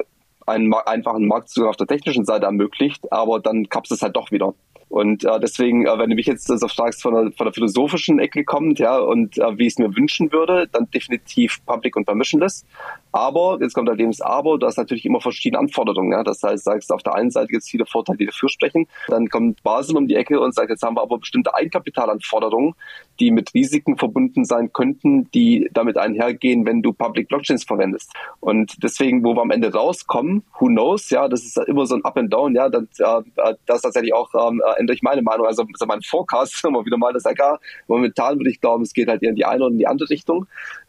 einen 0.47 0.75
einfachen 0.75 1.27
Marktzugang 1.27 1.71
auf 1.71 1.77
der 1.77 1.87
technischen 1.87 2.25
Seite 2.25 2.47
ermöglicht, 2.47 3.11
aber 3.13 3.41
dann 3.41 3.69
kapst 3.69 3.93
es 3.93 4.03
halt 4.03 4.17
doch 4.17 4.31
wieder. 4.31 4.55
Und 4.93 5.25
äh, 5.25 5.41
deswegen, 5.41 5.87
äh, 5.87 5.99
wenn 5.99 6.11
du 6.11 6.17
mich 6.17 6.27
jetzt 6.27 6.49
so 6.49 6.69
fragst 6.69 7.01
von 7.01 7.15
der, 7.15 7.33
von 7.33 7.47
der 7.47 7.55
philosophischen 7.55 8.19
Ecke 8.19 8.45
kommt, 8.45 8.79
ja, 8.79 8.99
und 8.99 9.39
äh, 9.39 9.57
wie 9.57 9.67
ich 9.67 9.73
es 9.73 9.79
mir 9.79 9.97
wünschen 9.97 10.31
würde, 10.33 10.69
dann 10.71 10.91
definitiv 10.91 11.65
public 11.65 11.97
und 11.97 12.05
permissionless. 12.05 12.67
Aber, 13.13 13.59
jetzt 13.61 13.75
kommt 13.75 13.89
halt 13.89 14.01
eben 14.01 14.13
Aber, 14.21 14.59
du 14.59 14.67
hast 14.67 14.77
natürlich 14.77 15.07
immer 15.07 15.21
verschiedene 15.21 15.61
Anforderungen. 15.61 16.13
Ja? 16.13 16.23
Das 16.23 16.43
heißt, 16.43 16.65
sagst 16.65 16.93
auf 16.93 17.03
der 17.03 17.15
einen 17.15 17.31
Seite 17.31 17.57
es 17.57 17.69
viele 17.69 17.87
Vorteile, 17.87 18.19
die 18.19 18.27
dafür 18.27 18.51
sprechen. 18.51 18.87
Dann 19.09 19.29
kommt 19.29 19.63
Basel 19.63 19.97
um 19.97 20.09
die 20.09 20.15
Ecke 20.15 20.41
und 20.41 20.55
sagt, 20.55 20.71
jetzt 20.71 20.83
haben 20.83 20.97
wir 20.97 21.03
aber 21.03 21.19
bestimmte 21.19 21.55
Eigenkapitalanforderungen, 21.55 22.75
die 23.21 23.31
mit 23.31 23.53
Risiken 23.55 23.97
verbunden 23.97 24.45
sein 24.45 24.73
könnten, 24.73 25.31
die 25.33 25.71
damit 25.73 25.97
einhergehen, 25.97 26.67
wenn 26.67 26.83
du 26.83 26.93
Public 26.93 27.29
Blockchains 27.29 27.65
verwendest. 27.65 28.13
Und 28.41 28.83
deswegen, 28.83 29.23
wo 29.25 29.35
wir 29.35 29.43
am 29.43 29.51
Ende 29.51 29.73
rauskommen, 29.73 30.45
who 30.59 30.67
knows, 30.67 31.11
ja, 31.11 31.29
das 31.29 31.45
ist 31.45 31.59
immer 31.67 31.87
so 31.87 31.95
ein 31.95 32.05
Up 32.05 32.17
and 32.17 32.33
Down, 32.33 32.55
ja, 32.55 32.71
das, 32.71 32.85
äh, 32.99 33.55
das 33.67 33.77
ist 33.77 33.83
tatsächlich 33.83 34.15
auch 34.15 34.31
ähm, 34.35 34.63
ändere 34.83 34.95
ich 34.95 35.03
meine 35.03 35.23
Meinung. 35.23 35.47
Also, 35.47 35.63
also 35.63 35.87
mein 35.87 36.03
Forecast 36.03 36.65
immer 36.65 36.85
wieder 36.85 36.99
mal, 36.99 37.13
das 37.13 37.25
ja 37.25 37.59
momentan 37.89 38.39
würde 38.39 38.51
ich 38.51 38.61
glauben, 38.61 38.83
es 38.83 38.93
geht 38.93 39.09
halt 39.09 39.23
eher 39.23 39.31
in 39.31 39.37
die 39.37 39.45
eine 39.45 39.65
oder 39.65 39.73
in 39.73 39.79
die 39.79 39.87
andere 39.87 40.11
Richtung. 40.11 40.47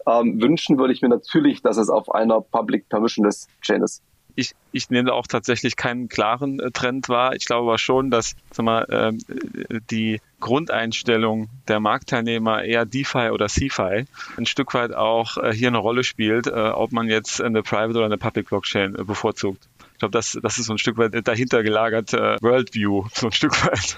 Ähm, 0.08 0.42
wünschen 0.42 0.78
würde 0.78 0.94
ich 0.94 1.02
mir 1.02 1.10
natürlich, 1.10 1.62
dass 1.62 1.78
es 1.78 1.90
auf 1.90 2.14
einer 2.14 2.42
Public 2.42 2.90
Permissionless 2.90 3.48
Chain 3.62 3.82
ist. 3.82 4.04
Ich, 4.36 4.54
ich 4.72 4.90
nehme 4.90 5.10
da 5.10 5.14
auch 5.14 5.28
tatsächlich 5.28 5.76
keinen 5.76 6.10
klaren 6.10 6.60
äh, 6.60 6.72
Trend 6.72 7.08
wahr. 7.08 7.36
Ich 7.36 7.46
glaube 7.46 7.68
aber 7.68 7.78
schon, 7.78 8.10
dass 8.10 8.36
sag 8.52 8.66
mal, 8.66 8.84
äh, 8.90 9.80
die 9.92 10.22
Grundeinstellung 10.40 11.50
der 11.68 11.80
Marktteilnehmer 11.80 12.64
eher 12.64 12.86
DeFi 12.86 13.30
oder 13.32 13.48
CeFi 13.48 14.06
ein 14.38 14.46
Stück 14.46 14.74
weit 14.74 14.94
auch 14.94 15.38
äh, 15.38 15.54
hier 15.54 15.68
eine 15.68 15.78
Rolle 15.78 16.04
spielt, 16.04 16.48
äh, 16.48 16.52
ob 16.52 16.92
man 16.92 17.08
jetzt 17.08 17.42
eine 17.42 17.62
Private 17.62 17.98
oder 17.98 18.06
eine 18.06 18.18
Public 18.18 18.50
Blockchain 18.50 18.96
äh, 18.96 19.04
bevorzugt 19.04 19.70
glaube, 20.04 20.12
das, 20.12 20.38
das 20.42 20.58
ist 20.58 20.66
so 20.66 20.74
ein 20.74 20.78
Stück 20.78 20.98
weit 20.98 21.28
dahinter 21.28 21.64
gelagert 21.64 22.14
äh, 22.14 22.38
Worldview, 22.42 23.06
so 23.14 23.28
ein 23.28 23.32
Stück 23.32 23.66
weit. 23.66 23.98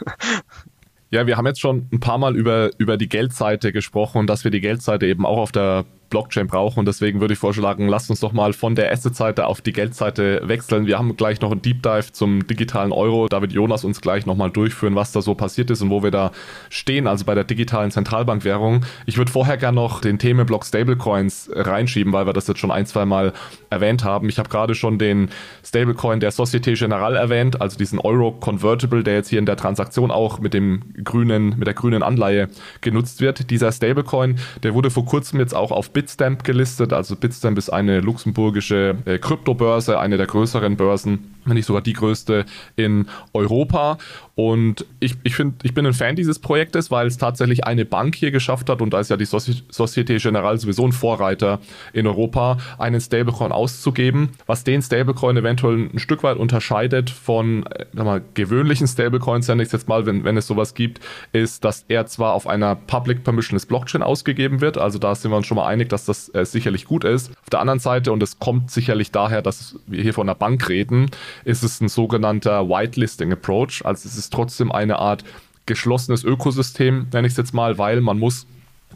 Ja, 1.10 1.28
wir 1.28 1.38
haben 1.38 1.46
jetzt 1.46 1.60
schon 1.62 1.88
ein 1.92 2.00
paar 2.00 2.18
Mal 2.18 2.36
über, 2.36 2.72
über 2.78 2.98
die 2.98 3.10
Geldseite 3.10 3.72
gesprochen 3.72 4.20
und 4.20 4.28
dass 4.28 4.44
wir 4.44 4.52
die 4.52 4.62
Geldseite 4.62 5.06
eben 5.06 5.26
auch 5.26 5.38
auf 5.38 5.52
der 5.52 5.86
Blockchain 6.10 6.48
brauchen. 6.48 6.80
Und 6.80 6.88
deswegen 6.88 7.22
würde 7.22 7.34
ich 7.34 7.40
vorschlagen, 7.40 7.88
lasst 7.88 8.10
uns 8.10 8.20
doch 8.20 8.32
mal 8.32 8.54
von 8.54 8.76
der 8.76 8.92
Asset-Seite 8.92 9.46
auf 9.48 9.62
die 9.62 9.74
Geldseite 9.74 10.42
wechseln. 10.44 10.88
Wir 10.88 10.98
haben 10.98 11.16
gleich 11.18 11.42
noch 11.42 11.52
einen 11.52 11.62
Deep 11.62 11.84
Dive 11.84 12.12
zum 12.12 12.48
digitalen 12.48 12.92
Euro. 12.92 13.28
Da 13.28 13.42
wird 13.42 13.54
Jonas 13.54 13.84
uns 13.84 14.02
gleich 14.02 14.26
nochmal 14.26 14.52
durchführen, 14.52 14.96
was 14.96 15.12
da 15.12 15.22
so 15.22 15.36
passiert 15.36 15.70
ist 15.70 15.82
und 15.82 15.90
wo 15.90 16.04
wir 16.04 16.12
da 16.12 16.32
stehen, 16.70 17.08
also 17.08 17.26
bei 17.26 17.36
der 17.36 17.44
digitalen 17.44 17.92
Zentralbankwährung. 17.92 18.86
Ich 19.06 19.18
würde 19.18 19.32
vorher 19.32 19.58
gerne 19.58 19.76
noch 19.76 20.02
den 20.02 20.20
Themenblock 20.20 20.66
Stablecoins 20.66 21.50
reinschieben, 21.54 22.14
weil 22.14 22.26
wir 22.26 22.34
das 22.34 22.48
jetzt 22.48 22.60
schon 22.60 22.72
ein, 22.72 22.86
zwei 22.86 23.06
Mal 23.06 23.34
erwähnt 23.70 24.04
haben. 24.04 24.30
Ich 24.30 24.38
habe 24.38 24.50
gerade 24.50 24.76
schon 24.76 25.00
den 25.00 25.30
Stablecoin 25.64 26.20
der 26.20 26.32
Societe 26.32 26.74
Generale 26.74 27.18
erwähnt, 27.18 27.62
also 27.62 27.78
diesen 27.78 28.00
Euro 28.00 28.32
Convertible, 28.32 29.04
der 29.04 29.16
jetzt 29.16 29.30
hier 29.30 29.40
in 29.40 29.46
der 29.46 29.58
Transaktion 29.58 30.12
auch 30.12 30.40
mit 30.40 30.54
dem 30.54 30.94
grünen, 31.04 31.58
mit 31.58 31.68
der 31.68 31.74
grünen 31.74 32.04
Anleihe 32.04 32.50
genutzt 32.82 33.22
wird. 33.22 33.50
Dieser 33.50 33.72
Stablecoin, 33.72 34.38
der 34.64 34.74
wurde 34.74 34.90
vor 34.90 35.06
kurzem 35.06 35.40
jetzt 35.40 35.54
auch 35.54 35.72
auf 35.72 35.90
Bitstamp 35.96 36.44
gelistet. 36.44 36.92
Also 36.94 37.16
Bitstamp 37.16 37.58
ist 37.58 37.70
eine 37.70 38.02
luxemburgische 38.02 38.98
äh, 39.06 39.18
Kryptobörse, 39.18 39.98
eine 39.98 40.18
der 40.18 40.28
größeren 40.28 40.76
Börsen 40.76 41.36
wenn 41.46 41.56
nicht 41.56 41.66
sogar 41.66 41.82
die 41.82 41.94
größte 41.94 42.46
in 42.76 43.08
Europa. 43.34 43.98
Und 44.36 44.86
ich, 45.00 45.16
ich 45.24 45.34
finde, 45.34 45.56
ich 45.64 45.74
bin 45.74 45.86
ein 45.86 45.94
Fan 45.94 46.18
dieses 46.18 46.40
Projektes, 46.40 46.92
weil 46.92 47.08
es 47.08 47.18
tatsächlich 47.18 47.66
eine 47.66 47.86
Bank 47.86 48.16
hier 48.16 48.32
geschafft 48.32 48.70
hat 48.70 48.82
und 48.82 48.94
da 48.94 49.00
ist 49.00 49.10
ja 49.10 49.16
die 49.16 49.26
Societe 49.26 50.18
Generale 50.18 50.58
sowieso 50.58 50.86
ein 50.86 50.92
Vorreiter 50.92 51.60
in 51.94 52.06
Europa, 52.06 52.58
einen 52.78 53.00
Stablecoin 53.00 53.54
auszugeben, 53.54 54.32
was 54.46 54.66
den 54.66 54.82
Stablecoin 54.82 55.38
eventuell 55.38 55.90
ein 55.94 56.00
Stück 56.00 56.22
weit 56.24 56.36
unterscheidet 56.36 57.10
von 57.10 57.66
äh, 57.68 57.86
mal, 57.94 58.22
gewöhnlichen 58.34 58.88
Stablecoins, 58.88 59.48
nenne 59.48 59.64
ich 59.64 59.68
es 59.68 59.72
jetzt 59.72 59.88
mal, 59.88 60.06
wenn, 60.06 60.26
wenn 60.26 60.36
es 60.36 60.48
sowas 60.48 60.74
gibt, 60.74 61.00
ist, 61.32 61.64
dass 61.64 61.86
er 61.88 62.06
zwar 62.06 62.34
auf 62.34 62.46
einer 62.46 62.76
Public 62.76 63.24
Permissionless 63.24 63.66
Blockchain 63.66 64.04
ausgegeben 64.04 64.60
wird, 64.60 64.78
also 64.78 65.00
da 65.00 65.16
sind 65.16 65.32
wir 65.32 65.38
uns 65.38 65.48
schon 65.48 65.56
mal 65.56 65.68
einig, 65.68 65.88
dass 65.88 66.04
das 66.04 66.28
äh, 66.36 66.44
sicherlich 66.46 66.86
gut 66.86 67.06
ist. 67.06 67.32
Auf 67.42 67.50
der 67.52 67.62
anderen 67.62 67.80
Seite, 67.80 68.12
und 68.12 68.22
es 68.22 68.38
kommt 68.38 68.70
sicherlich 68.70 69.12
daher, 69.12 69.42
dass 69.42 69.80
wir 69.88 70.04
hier 70.04 70.14
von 70.14 70.28
einer 70.28 70.36
Bank 70.36 70.68
reden, 70.68 71.10
ist 71.46 71.64
es 71.64 71.80
ein 71.80 71.88
sogenannter 71.88 72.68
Whitelisting 72.68 73.32
Approach. 73.32 73.82
Also 73.86 74.10
es 74.10 74.18
ist 74.18 74.25
trotzdem 74.34 74.72
eine 74.72 75.00
Art 75.00 75.24
geschlossenes 75.66 76.24
Ökosystem, 76.24 77.08
nenne 77.12 77.28
ich 77.28 77.34
es 77.34 77.38
jetzt 77.38 77.54
mal, 77.54 77.78
weil 77.78 78.02
man 78.02 78.20
muss 78.20 78.46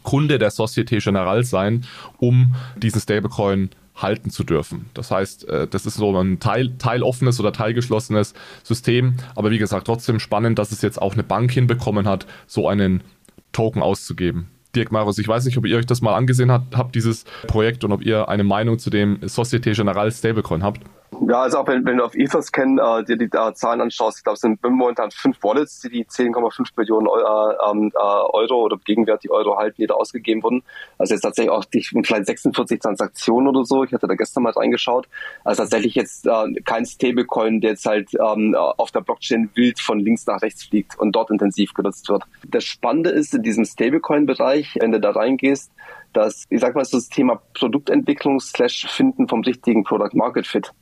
Kunde 0.02 0.38
der 0.38 0.50
Societe 0.50 0.98
Generale 0.98 1.44
sein, 1.44 1.84
um 2.18 2.54
diesen 2.76 3.00
Stablecoin 3.00 3.70
halten 3.96 4.30
zu 4.30 4.44
dürfen. 4.44 4.86
Das 4.94 5.10
heißt, 5.10 5.48
äh, 5.48 5.66
das 5.66 5.84
ist 5.84 5.96
so 5.96 6.16
ein 6.18 6.40
teil, 6.40 6.72
teiloffenes 6.78 7.38
oder 7.40 7.52
teilgeschlossenes 7.52 8.34
System. 8.62 9.14
Aber 9.34 9.50
wie 9.50 9.58
gesagt, 9.58 9.86
trotzdem 9.86 10.20
spannend, 10.20 10.58
dass 10.58 10.72
es 10.72 10.80
jetzt 10.82 11.00
auch 11.00 11.14
eine 11.14 11.22
Bank 11.22 11.52
hinbekommen 11.52 12.08
hat, 12.08 12.26
so 12.46 12.68
einen 12.68 13.02
Token 13.52 13.82
auszugeben. 13.82 14.48
Dirk 14.74 14.92
Marus, 14.92 15.18
ich 15.18 15.26
weiß 15.26 15.44
nicht, 15.44 15.58
ob 15.58 15.66
ihr 15.66 15.76
euch 15.76 15.86
das 15.86 16.00
mal 16.00 16.14
angesehen 16.14 16.52
habt, 16.52 16.76
habt 16.76 16.94
dieses 16.94 17.24
Projekt 17.48 17.82
und 17.82 17.92
ob 17.92 18.02
ihr 18.02 18.28
eine 18.28 18.44
Meinung 18.44 18.78
zu 18.78 18.88
dem 18.88 19.18
Societe 19.22 19.72
Generale 19.72 20.12
Stablecoin 20.12 20.62
habt. 20.62 20.80
Ja, 21.28 21.42
also 21.42 21.58
auch 21.58 21.66
wenn, 21.66 21.84
wenn 21.84 21.96
du 21.96 22.04
auf 22.04 22.14
Etherscan 22.14 22.78
äh, 22.78 23.04
dir 23.04 23.16
die 23.16 23.24
äh, 23.24 23.52
Zahlen 23.54 23.80
anschaust, 23.80 24.18
ich 24.18 24.24
glaube, 24.24 24.34
es 24.34 24.40
sind 24.40 24.62
momentan 24.62 25.10
fünf 25.10 25.42
Wallets, 25.42 25.80
die 25.80 25.90
die 25.90 26.04
10,5 26.04 26.70
Millionen 26.76 27.08
Euro, 27.08 27.50
äh, 27.50 27.86
äh, 27.88 27.98
Euro 27.98 28.64
oder 28.64 28.78
gegenwärtig 28.78 29.30
Euro 29.30 29.56
halten, 29.56 29.82
die 29.82 29.86
da 29.88 29.94
ausgegeben 29.94 30.42
wurden. 30.42 30.62
Also 30.98 31.14
jetzt 31.14 31.22
tatsächlich 31.22 31.50
auch 31.50 31.64
die, 31.64 31.82
vielleicht 31.82 32.26
46 32.26 32.78
Transaktionen 32.78 33.48
oder 33.48 33.64
so. 33.64 33.82
Ich 33.82 33.92
hatte 33.92 34.06
da 34.06 34.14
gestern 34.14 34.44
mal 34.44 34.52
reingeschaut. 34.52 35.08
Also 35.44 35.62
tatsächlich 35.62 35.96
jetzt 35.96 36.26
äh, 36.26 36.60
kein 36.64 36.86
Stablecoin, 36.86 37.60
der 37.60 37.72
jetzt 37.72 37.86
halt 37.86 38.10
ähm, 38.14 38.54
auf 38.54 38.92
der 38.92 39.00
Blockchain 39.00 39.50
wild 39.54 39.80
von 39.80 39.98
links 39.98 40.26
nach 40.26 40.40
rechts 40.42 40.64
fliegt 40.64 40.98
und 40.98 41.12
dort 41.12 41.30
intensiv 41.30 41.74
genutzt 41.74 42.08
wird. 42.08 42.22
Das 42.46 42.64
Spannende 42.64 43.10
ist 43.10 43.34
in 43.34 43.42
diesem 43.42 43.64
Stablecoin-Bereich, 43.64 44.78
wenn 44.80 44.92
du 44.92 45.00
da 45.00 45.10
reingehst, 45.10 45.72
dass, 46.12 46.46
ich 46.50 46.60
sag 46.60 46.74
mal, 46.74 46.84
so 46.84 46.96
das 46.96 47.08
Thema 47.08 47.40
Produktentwicklung 47.54 48.40
slash 48.40 48.86
Finden 48.86 49.28
vom 49.28 49.42
richtigen 49.42 49.84
Product 49.84 50.14
Market 50.14 50.46
Fit. 50.46 50.72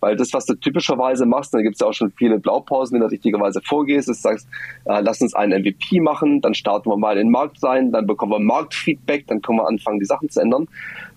Weil 0.00 0.16
das, 0.16 0.32
was 0.32 0.46
du 0.46 0.54
typischerweise 0.54 1.26
machst, 1.26 1.54
da 1.54 1.62
gibt 1.62 1.76
es 1.76 1.80
ja 1.80 1.86
auch 1.86 1.92
schon 1.92 2.12
viele 2.12 2.38
Blaupausen, 2.38 2.94
wenn 2.94 3.00
du 3.00 3.10
richtigerweise 3.10 3.60
vorgehst, 3.62 4.08
ist, 4.08 4.22
sagst, 4.22 4.48
äh, 4.84 5.00
lass 5.00 5.20
uns 5.20 5.34
einen 5.34 5.62
MVP 5.62 6.00
machen, 6.00 6.40
dann 6.40 6.54
starten 6.54 6.90
wir 6.90 6.96
mal 6.96 7.16
in 7.16 7.26
den 7.26 7.30
Markt 7.30 7.62
rein, 7.62 7.92
dann 7.92 8.06
bekommen 8.06 8.32
wir 8.32 8.40
Marktfeedback, 8.40 9.26
dann 9.26 9.40
können 9.42 9.58
wir 9.58 9.66
anfangen, 9.66 9.98
die 9.98 10.06
Sachen 10.06 10.28
zu 10.28 10.40
ändern. 10.40 10.68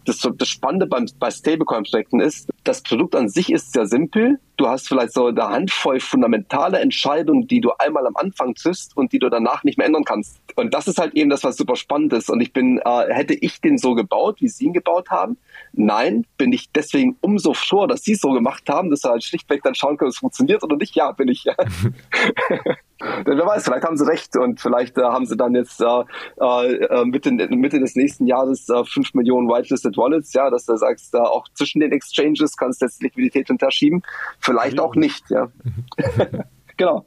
Das, 0.06 0.20
das 0.20 0.48
Spannende 0.48 0.88
beim, 0.88 1.06
bei 1.20 1.30
Stablecoin-Projekten 1.30 2.22
ist, 2.22 2.50
das 2.64 2.82
Produkt 2.82 3.14
an 3.14 3.28
sich 3.28 3.52
ist 3.52 3.74
sehr 3.74 3.86
simpel. 3.86 4.40
Du 4.56 4.68
hast 4.68 4.88
vielleicht 4.88 5.14
so 5.14 5.28
eine 5.28 5.50
Handvoll 5.50 6.00
fundamentale 6.00 6.80
Entscheidungen, 6.80 7.48
die 7.48 7.60
du 7.60 7.72
einmal 7.78 8.08
am 8.08 8.16
Anfang 8.16 8.56
triffst 8.56 8.96
und 8.96 9.12
die 9.12 9.20
du 9.20 9.30
danach 9.30 9.66
nicht 9.66 9.78
mehr 9.78 9.86
ändern 9.86 10.06
kannst. 10.06 10.40
Und 10.56 10.74
das 10.74 10.88
ist 10.88 10.98
halt 10.98 11.14
eben 11.16 11.30
das, 11.30 11.44
was 11.44 11.58
super 11.58 11.76
spannend 11.76 12.14
ist. 12.14 12.30
Und 12.30 12.40
ich 12.40 12.54
bin, 12.54 12.80
äh, 12.84 13.14
hätte 13.14 13.34
ich 13.34 13.60
den 13.60 13.78
so 13.78 13.96
gebaut, 13.96 14.38
wie 14.40 14.48
sie 14.48 14.66
ihn 14.66 14.74
gebaut 14.74 15.10
haben, 15.10 15.38
Nein, 15.74 16.26
bin 16.38 16.52
ich 16.54 16.72
deswegen 16.72 17.18
umso 17.22 17.54
sure, 17.54 17.88
dass 17.88 18.02
sie 18.02 18.14
es 18.14 18.22
so 18.22 18.32
gemacht 18.32 18.68
haben, 18.70 18.90
dass 18.90 19.02
sie 19.02 19.10
halt 19.10 19.24
schlichtweg 19.24 19.62
dann 19.64 19.76
schauen 19.76 19.98
können, 19.98 20.10
ob 20.10 20.14
es 20.14 20.20
funktioniert 20.20 20.64
oder 20.64 20.76
nicht. 20.76 20.96
Ja, 20.96 21.12
bin 21.12 21.28
ich. 21.28 21.46
Denn 23.00 23.38
wer 23.38 23.46
weiß, 23.46 23.66
vielleicht 23.66 23.84
haben 23.84 23.96
sie 23.96 24.08
recht 24.08 24.36
und 24.36 24.60
vielleicht 24.60 24.98
äh, 24.98 25.04
haben 25.04 25.28
sie 25.28 25.38
dann 25.38 25.54
jetzt 25.54 25.82
äh, 25.82 26.04
äh, 26.40 27.06
Mitte, 27.06 27.32
Mitte 27.32 27.80
des 27.80 27.96
nächsten 27.96 28.26
Jahres 28.26 28.68
äh, 28.70 28.84
5 28.84 29.14
Millionen 29.14 29.48
Whitelisted 29.48 29.96
Wallets, 29.98 30.34
ja, 30.34 30.50
dass 30.50 30.66
du 30.66 30.76
sagst, 30.78 31.14
äh, 31.14 31.20
auch 31.20 31.48
zwischen 31.54 31.80
den 31.80 31.92
Exchanges 31.92 32.58
kannst 32.58 32.82
du 32.82 32.86
jetzt 32.86 33.04
Liquidität 33.04 33.52
unterschieben. 33.52 34.02
Vielleicht 34.40 34.80
auch 34.80 34.96
nicht, 34.96 35.30
ja. 35.30 35.50
genau. 36.78 37.06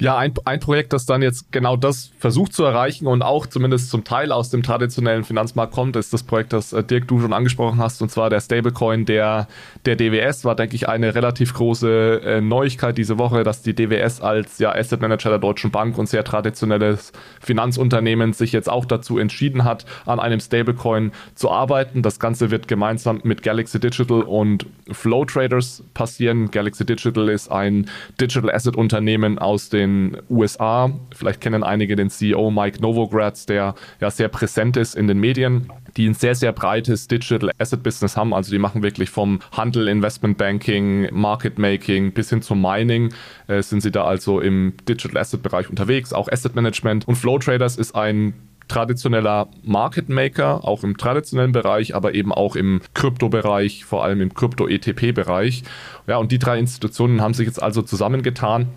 Ja, 0.00 0.16
ein, 0.16 0.32
ein 0.46 0.60
Projekt, 0.60 0.94
das 0.94 1.04
dann 1.04 1.20
jetzt 1.20 1.52
genau 1.52 1.76
das 1.76 2.10
versucht 2.18 2.54
zu 2.54 2.64
erreichen 2.64 3.06
und 3.06 3.20
auch 3.20 3.46
zumindest 3.46 3.90
zum 3.90 4.02
Teil 4.02 4.32
aus 4.32 4.48
dem 4.48 4.62
traditionellen 4.62 5.24
Finanzmarkt 5.24 5.74
kommt, 5.74 5.94
ist 5.94 6.14
das 6.14 6.22
Projekt, 6.22 6.54
das 6.54 6.72
äh, 6.72 6.82
Dirk 6.82 7.06
du 7.06 7.20
schon 7.20 7.34
angesprochen 7.34 7.78
hast, 7.78 8.00
und 8.00 8.10
zwar 8.10 8.30
der 8.30 8.40
Stablecoin 8.40 9.04
der, 9.04 9.46
der 9.84 9.96
DWS. 9.96 10.46
War, 10.46 10.56
denke 10.56 10.74
ich, 10.74 10.88
eine 10.88 11.14
relativ 11.14 11.52
große 11.52 12.22
äh, 12.24 12.40
Neuigkeit 12.40 12.96
diese 12.96 13.18
Woche, 13.18 13.44
dass 13.44 13.60
die 13.60 13.74
DWS 13.74 14.22
als 14.22 14.58
ja, 14.58 14.74
Asset 14.74 15.02
Manager 15.02 15.28
der 15.28 15.38
Deutschen 15.38 15.70
Bank 15.70 15.98
und 15.98 16.08
sehr 16.08 16.24
traditionelles 16.24 17.12
Finanzunternehmen 17.40 18.32
sich 18.32 18.52
jetzt 18.52 18.70
auch 18.70 18.86
dazu 18.86 19.18
entschieden 19.18 19.64
hat, 19.64 19.84
an 20.06 20.18
einem 20.18 20.40
Stablecoin 20.40 21.12
zu 21.34 21.50
arbeiten. 21.50 22.00
Das 22.00 22.18
Ganze 22.18 22.50
wird 22.50 22.68
gemeinsam 22.68 23.20
mit 23.22 23.42
Galaxy 23.42 23.78
Digital 23.78 24.22
und 24.22 24.64
Flow 24.90 25.26
Traders 25.26 25.84
passieren. 25.92 26.50
Galaxy 26.50 26.86
Digital 26.86 27.28
ist 27.28 27.52
ein 27.52 27.90
Digital 28.18 28.50
Asset 28.50 28.76
Unternehmen 28.76 29.38
aus 29.38 29.68
den 29.68 29.89
den 30.12 30.22
USA. 30.28 30.90
Vielleicht 31.14 31.40
kennen 31.40 31.62
einige 31.62 31.96
den 31.96 32.10
CEO 32.10 32.50
Mike 32.50 32.80
Novogratz, 32.80 33.46
der 33.46 33.74
ja 34.00 34.10
sehr 34.10 34.28
präsent 34.28 34.76
ist 34.76 34.94
in 34.94 35.08
den 35.08 35.18
Medien 35.18 35.70
die 35.96 36.08
ein 36.08 36.14
sehr, 36.14 36.34
sehr 36.34 36.52
breites 36.52 37.08
Digital 37.08 37.50
Asset 37.58 37.82
Business 37.82 38.16
haben. 38.16 38.32
Also 38.34 38.50
die 38.50 38.58
machen 38.58 38.82
wirklich 38.82 39.10
vom 39.10 39.40
Handel, 39.52 39.88
Investment 39.88 40.38
Banking, 40.38 41.08
Market 41.12 41.58
Making 41.58 42.12
bis 42.12 42.30
hin 42.30 42.42
zum 42.42 42.60
Mining 42.60 43.12
äh, 43.46 43.62
sind 43.62 43.80
sie 43.82 43.90
da 43.90 44.04
also 44.04 44.40
im 44.40 44.74
Digital 44.88 45.20
Asset 45.20 45.42
Bereich 45.42 45.68
unterwegs, 45.68 46.12
auch 46.12 46.28
Asset 46.30 46.54
Management. 46.54 47.06
Und 47.08 47.16
Flow 47.16 47.38
Traders 47.38 47.76
ist 47.76 47.94
ein 47.94 48.34
traditioneller 48.68 49.48
Market 49.64 50.08
Maker, 50.08 50.64
auch 50.64 50.84
im 50.84 50.96
traditionellen 50.96 51.50
Bereich, 51.50 51.96
aber 51.96 52.14
eben 52.14 52.32
auch 52.32 52.54
im 52.54 52.80
Kryptobereich, 52.94 53.84
vor 53.84 54.04
allem 54.04 54.20
im 54.20 54.32
Krypto-ETP-Bereich. 54.32 55.64
Ja, 56.06 56.18
und 56.18 56.30
die 56.30 56.38
drei 56.38 56.58
Institutionen 56.58 57.20
haben 57.20 57.34
sich 57.34 57.46
jetzt 57.46 57.60
also 57.60 57.82
zusammengetan 57.82 58.68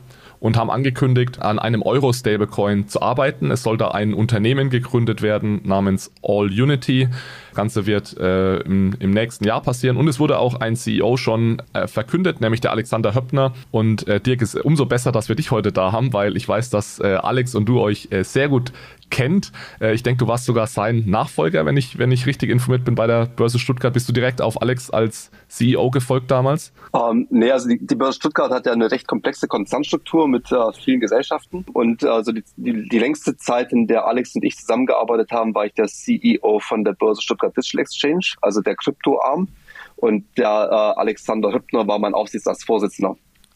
und 0.43 0.57
haben 0.57 0.69
angekündigt, 0.69 1.41
an 1.41 1.57
einem 1.57 1.81
Euro-Stablecoin 1.81 2.89
zu 2.89 3.01
arbeiten. 3.01 3.49
Es 3.49 3.63
soll 3.63 3.77
da 3.77 3.91
ein 3.91 4.13
Unternehmen 4.13 4.69
gegründet 4.69 5.21
werden 5.21 5.61
namens 5.63 6.11
All 6.21 6.47
Unity. 6.47 7.07
Ganze 7.53 7.85
wird 7.85 8.17
äh, 8.17 8.57
im, 8.57 8.93
im, 8.99 9.11
nächsten 9.11 9.45
Jahr 9.45 9.61
passieren. 9.61 9.97
Und 9.97 10.07
es 10.07 10.19
wurde 10.19 10.39
auch 10.39 10.55
ein 10.55 10.75
CEO 10.75 11.17
schon 11.17 11.61
äh, 11.73 11.87
verkündet, 11.87 12.41
nämlich 12.41 12.61
der 12.61 12.71
Alexander 12.71 13.15
Höppner. 13.15 13.53
Und 13.71 14.07
äh, 14.07 14.19
Dirk, 14.19 14.41
ist 14.41 14.55
umso 14.55 14.85
besser, 14.85 15.11
dass 15.11 15.29
wir 15.29 15.35
dich 15.35 15.51
heute 15.51 15.71
da 15.71 15.91
haben, 15.91 16.13
weil 16.13 16.37
ich 16.37 16.47
weiß, 16.47 16.69
dass 16.69 16.99
äh, 16.99 17.15
Alex 17.15 17.55
und 17.55 17.65
du 17.65 17.79
euch 17.79 18.07
äh, 18.11 18.23
sehr 18.23 18.49
gut 18.49 18.71
kennt. 19.09 19.51
Äh, 19.79 19.93
ich 19.93 20.03
denke, 20.03 20.25
du 20.25 20.27
warst 20.27 20.45
sogar 20.45 20.67
sein 20.67 21.03
Nachfolger, 21.05 21.65
wenn 21.65 21.77
ich, 21.77 21.97
wenn 21.97 22.11
ich 22.11 22.25
richtig 22.25 22.49
informiert 22.49 22.83
bin 22.83 22.95
bei 22.95 23.07
der 23.07 23.25
Börse 23.27 23.59
Stuttgart. 23.59 23.93
Bist 23.93 24.09
du 24.09 24.13
direkt 24.13 24.41
auf 24.41 24.61
Alex 24.61 24.89
als 24.89 25.31
CEO 25.47 25.91
gefolgt 25.91 26.31
damals? 26.31 26.73
Ähm, 26.95 27.27
nee, 27.29 27.51
also 27.51 27.69
die, 27.69 27.79
die, 27.79 27.95
Börse 27.95 28.15
Stuttgart 28.15 28.51
hat 28.51 28.65
ja 28.65 28.71
eine 28.71 28.91
recht 28.91 29.07
komplexe 29.07 29.47
Konzernstruktur 29.47 30.27
mit 30.27 30.51
äh, 30.51 30.55
vielen 30.83 30.99
Gesellschaften. 30.99 31.65
Und 31.73 32.03
also 32.03 32.31
die, 32.31 32.43
die, 32.57 32.87
die, 32.89 32.99
längste 32.99 33.35
Zeit, 33.37 33.71
in 33.71 33.87
der 33.87 34.07
Alex 34.07 34.35
und 34.35 34.43
ich 34.43 34.57
zusammengearbeitet 34.57 35.31
haben, 35.31 35.53
war 35.53 35.65
ich 35.65 35.73
der 35.73 35.87
CEO 35.87 36.59
von 36.59 36.83
der 36.83 36.93
Börse 36.93 37.21
Stuttgart 37.21 37.42
Digital 37.49 37.81
Exchange, 37.81 38.35
also 38.41 38.61
der 38.61 38.75
Kryptoarm. 38.75 39.47
Und 39.95 40.25
der 40.37 40.47
äh, 40.47 40.99
Alexander 40.99 41.53
Hübner 41.53 41.87
war 41.87 41.99
mein 41.99 42.13
Aufsichtsratsvorsitzender. 42.13 43.15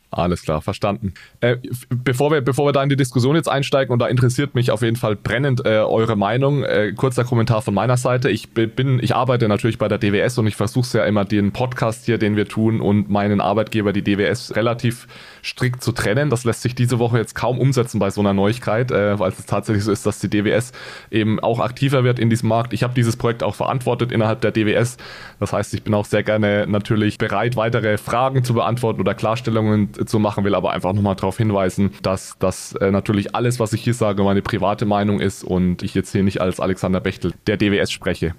Alles 0.09 0.41
klar, 0.43 0.61
verstanden. 0.61 1.13
Äh, 1.41 1.57
bevor, 1.89 2.31
wir, 2.31 2.39
bevor 2.39 2.65
wir 2.65 2.71
da 2.71 2.81
in 2.81 2.87
die 2.87 2.95
Diskussion 2.95 3.35
jetzt 3.35 3.49
einsteigen, 3.49 3.91
und 3.91 3.99
da 3.99 4.07
interessiert 4.07 4.55
mich 4.55 4.71
auf 4.71 4.81
jeden 4.81 4.95
Fall 4.95 5.17
brennend 5.17 5.65
äh, 5.65 5.79
eure 5.79 6.15
Meinung, 6.15 6.63
äh, 6.63 6.93
kurzer 6.95 7.25
Kommentar 7.25 7.61
von 7.61 7.73
meiner 7.73 7.97
Seite. 7.97 8.29
Ich 8.29 8.51
bin, 8.51 8.99
ich 9.03 9.15
arbeite 9.15 9.49
natürlich 9.49 9.77
bei 9.77 9.89
der 9.89 9.97
DWS 9.97 10.37
und 10.37 10.47
ich 10.47 10.55
versuche 10.55 10.99
ja 10.99 11.05
immer 11.05 11.25
den 11.25 11.51
Podcast 11.51 12.05
hier, 12.05 12.17
den 12.17 12.37
wir 12.37 12.47
tun, 12.47 12.79
und 12.79 13.09
meinen 13.09 13.41
Arbeitgeber, 13.41 13.91
die 13.91 14.01
DWS, 14.01 14.55
relativ 14.55 15.07
strikt 15.43 15.83
zu 15.83 15.91
trennen. 15.91 16.29
Das 16.29 16.45
lässt 16.45 16.61
sich 16.61 16.73
diese 16.73 16.99
Woche 16.99 17.17
jetzt 17.17 17.35
kaum 17.35 17.59
umsetzen 17.59 17.99
bei 17.99 18.09
so 18.09 18.21
einer 18.21 18.33
Neuigkeit, 18.33 18.91
äh, 18.91 19.19
weil 19.19 19.31
es 19.31 19.45
tatsächlich 19.45 19.83
so 19.83 19.91
ist, 19.91 20.05
dass 20.05 20.19
die 20.19 20.29
DWS 20.29 20.71
eben 21.11 21.41
auch 21.41 21.59
aktiver 21.59 22.05
wird 22.05 22.17
in 22.17 22.29
diesem 22.29 22.47
Markt. 22.47 22.71
Ich 22.71 22.83
habe 22.83 22.93
dieses 22.93 23.17
Projekt 23.17 23.43
auch 23.43 23.55
verantwortet 23.55 24.13
innerhalb 24.13 24.39
der 24.39 24.51
DWS. 24.51 24.95
Das 25.41 25.51
heißt, 25.51 25.73
ich 25.73 25.83
bin 25.83 25.93
auch 25.93 26.05
sehr 26.05 26.23
gerne 26.23 26.65
natürlich 26.65 27.17
bereit, 27.17 27.57
weitere 27.57 27.97
Fragen 27.97 28.45
zu 28.45 28.53
beantworten 28.53 29.01
oder 29.01 29.13
Klarstellungen 29.13 29.89
zu 30.05 30.19
machen, 30.19 30.43
will 30.43 30.55
aber 30.55 30.71
einfach 30.71 30.93
nochmal 30.93 31.15
darauf 31.15 31.37
hinweisen, 31.37 31.91
dass 32.01 32.37
das 32.39 32.73
äh, 32.73 32.91
natürlich 32.91 33.35
alles, 33.35 33.59
was 33.59 33.73
ich 33.73 33.83
hier 33.83 33.93
sage, 33.93 34.23
meine 34.23 34.41
private 34.41 34.85
Meinung 34.85 35.19
ist 35.19 35.43
und 35.43 35.83
ich 35.83 35.93
jetzt 35.93 36.11
hier 36.11 36.23
nicht 36.23 36.41
als 36.41 36.59
Alexander 36.59 36.99
Bechtel 36.99 37.33
der 37.47 37.57
DWS 37.57 37.91
spreche. 37.91 38.35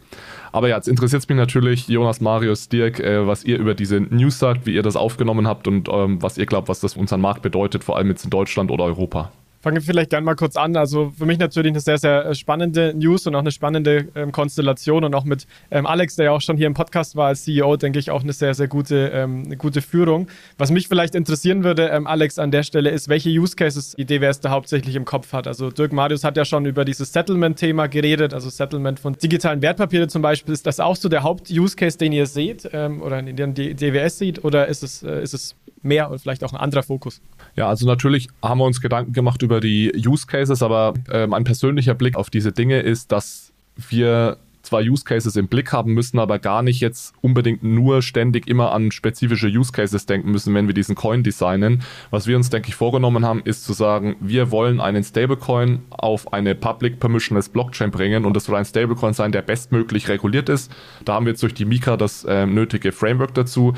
Aber 0.52 0.68
ja, 0.68 0.76
jetzt 0.76 0.88
interessiert 0.88 1.22
es 1.22 1.28
mich 1.28 1.36
natürlich, 1.36 1.88
Jonas, 1.88 2.20
Marius, 2.20 2.68
Dirk, 2.68 3.00
äh, 3.00 3.26
was 3.26 3.44
ihr 3.44 3.58
über 3.58 3.74
diese 3.74 4.00
News 4.00 4.38
sagt, 4.38 4.66
wie 4.66 4.74
ihr 4.74 4.82
das 4.82 4.96
aufgenommen 4.96 5.46
habt 5.46 5.68
und 5.68 5.88
ähm, 5.88 6.22
was 6.22 6.38
ihr 6.38 6.46
glaubt, 6.46 6.68
was 6.68 6.80
das 6.80 6.94
für 6.94 7.00
unseren 7.00 7.20
Markt 7.20 7.42
bedeutet, 7.42 7.84
vor 7.84 7.96
allem 7.96 8.08
jetzt 8.08 8.24
in 8.24 8.30
Deutschland 8.30 8.70
oder 8.70 8.84
Europa. 8.84 9.30
Fangen 9.60 9.76
wir 9.76 9.82
vielleicht 9.82 10.10
gerne 10.10 10.24
mal 10.24 10.36
kurz 10.36 10.56
an. 10.56 10.76
Also 10.76 11.12
für 11.16 11.26
mich 11.26 11.38
natürlich 11.38 11.72
eine 11.72 11.80
sehr, 11.80 11.98
sehr 11.98 12.26
äh, 12.26 12.34
spannende 12.34 12.94
News 12.94 13.26
und 13.26 13.34
auch 13.34 13.40
eine 13.40 13.50
spannende 13.50 14.06
ähm, 14.14 14.30
Konstellation 14.30 15.02
und 15.02 15.14
auch 15.14 15.24
mit 15.24 15.46
ähm, 15.70 15.84
Alex, 15.84 16.14
der 16.14 16.26
ja 16.26 16.30
auch 16.32 16.40
schon 16.40 16.56
hier 16.56 16.68
im 16.68 16.74
Podcast 16.74 17.16
war 17.16 17.28
als 17.28 17.42
CEO, 17.42 17.76
denke 17.76 17.98
ich 17.98 18.10
auch 18.12 18.22
eine 18.22 18.32
sehr, 18.32 18.54
sehr 18.54 18.68
gute, 18.68 19.10
ähm, 19.12 19.42
eine 19.46 19.56
gute 19.56 19.82
Führung. 19.82 20.28
Was 20.58 20.70
mich 20.70 20.86
vielleicht 20.86 21.16
interessieren 21.16 21.64
würde, 21.64 21.88
ähm, 21.88 22.06
Alex, 22.06 22.38
an 22.38 22.52
der 22.52 22.62
Stelle 22.62 22.90
ist, 22.90 23.08
welche 23.08 23.30
Use 23.30 23.56
Cases 23.56 23.96
die 23.96 24.04
DWS 24.04 24.40
da 24.40 24.50
hauptsächlich 24.50 24.94
im 24.94 25.04
Kopf 25.04 25.32
hat. 25.32 25.48
Also 25.48 25.70
Dirk 25.70 25.92
Marius 25.92 26.22
hat 26.22 26.36
ja 26.36 26.44
schon 26.44 26.64
über 26.64 26.84
dieses 26.84 27.12
Settlement-Thema 27.12 27.88
geredet, 27.88 28.34
also 28.34 28.50
Settlement 28.50 29.00
von 29.00 29.14
digitalen 29.14 29.60
Wertpapieren 29.60 30.08
zum 30.08 30.22
Beispiel. 30.22 30.54
Ist 30.54 30.66
das 30.66 30.78
auch 30.78 30.94
so 30.94 31.08
der 31.08 31.24
Haupt-Use 31.24 31.74
Case, 31.74 31.98
den 31.98 32.12
ihr 32.12 32.26
seht 32.26 32.68
ähm, 32.72 33.02
oder 33.02 33.22
den 33.22 33.54
die 33.54 33.74
DWS 33.74 34.18
sieht 34.18 34.44
oder 34.44 34.68
ist 34.68 34.84
es, 34.84 35.02
äh, 35.02 35.20
ist 35.20 35.34
es 35.34 35.56
mehr 35.82 36.10
und 36.10 36.20
vielleicht 36.20 36.44
auch 36.44 36.52
ein 36.52 36.60
anderer 36.60 36.82
Fokus? 36.84 37.20
Ja, 37.58 37.68
also 37.68 37.86
natürlich 37.86 38.28
haben 38.40 38.58
wir 38.58 38.66
uns 38.66 38.80
Gedanken 38.80 39.12
gemacht 39.12 39.42
über 39.42 39.58
die 39.58 39.92
Use 40.06 40.28
Cases, 40.28 40.62
aber 40.62 40.94
äh, 41.10 41.26
mein 41.26 41.42
persönlicher 41.42 41.94
Blick 41.94 42.14
auf 42.14 42.30
diese 42.30 42.52
Dinge 42.52 42.78
ist, 42.78 43.10
dass 43.10 43.52
wir 43.74 44.36
zwar 44.68 44.82
Use 44.82 45.04
Cases 45.04 45.34
im 45.36 45.48
Blick 45.48 45.72
haben 45.72 45.94
müssen, 45.94 46.18
aber 46.18 46.38
gar 46.38 46.62
nicht 46.62 46.80
jetzt 46.80 47.14
unbedingt 47.20 47.62
nur 47.62 48.02
ständig 48.02 48.46
immer 48.46 48.72
an 48.72 48.90
spezifische 48.90 49.48
Use 49.48 49.72
Cases 49.72 50.04
denken 50.06 50.30
müssen, 50.30 50.54
wenn 50.54 50.66
wir 50.66 50.74
diesen 50.74 50.94
Coin 50.94 51.22
designen. 51.22 51.82
Was 52.10 52.26
wir 52.26 52.36
uns, 52.36 52.50
denke 52.50 52.68
ich, 52.68 52.74
vorgenommen 52.74 53.24
haben, 53.24 53.40
ist 53.44 53.64
zu 53.64 53.72
sagen, 53.72 54.16
wir 54.20 54.50
wollen 54.50 54.80
einen 54.80 55.02
Stablecoin 55.02 55.80
auf 55.90 56.32
eine 56.32 56.54
Public 56.54 57.00
Permissionless 57.00 57.48
Blockchain 57.48 57.90
bringen 57.90 58.24
und 58.24 58.34
das 58.34 58.44
soll 58.44 58.56
ein 58.56 58.64
Stablecoin 58.64 59.14
sein, 59.14 59.32
der 59.32 59.42
bestmöglich 59.42 60.08
reguliert 60.08 60.48
ist. 60.48 60.70
Da 61.04 61.14
haben 61.14 61.26
wir 61.26 61.32
jetzt 61.32 61.42
durch 61.42 61.54
die 61.54 61.64
Mika 61.64 61.96
das 61.96 62.24
äh, 62.24 62.46
nötige 62.46 62.92
Framework 62.92 63.34
dazu. 63.34 63.72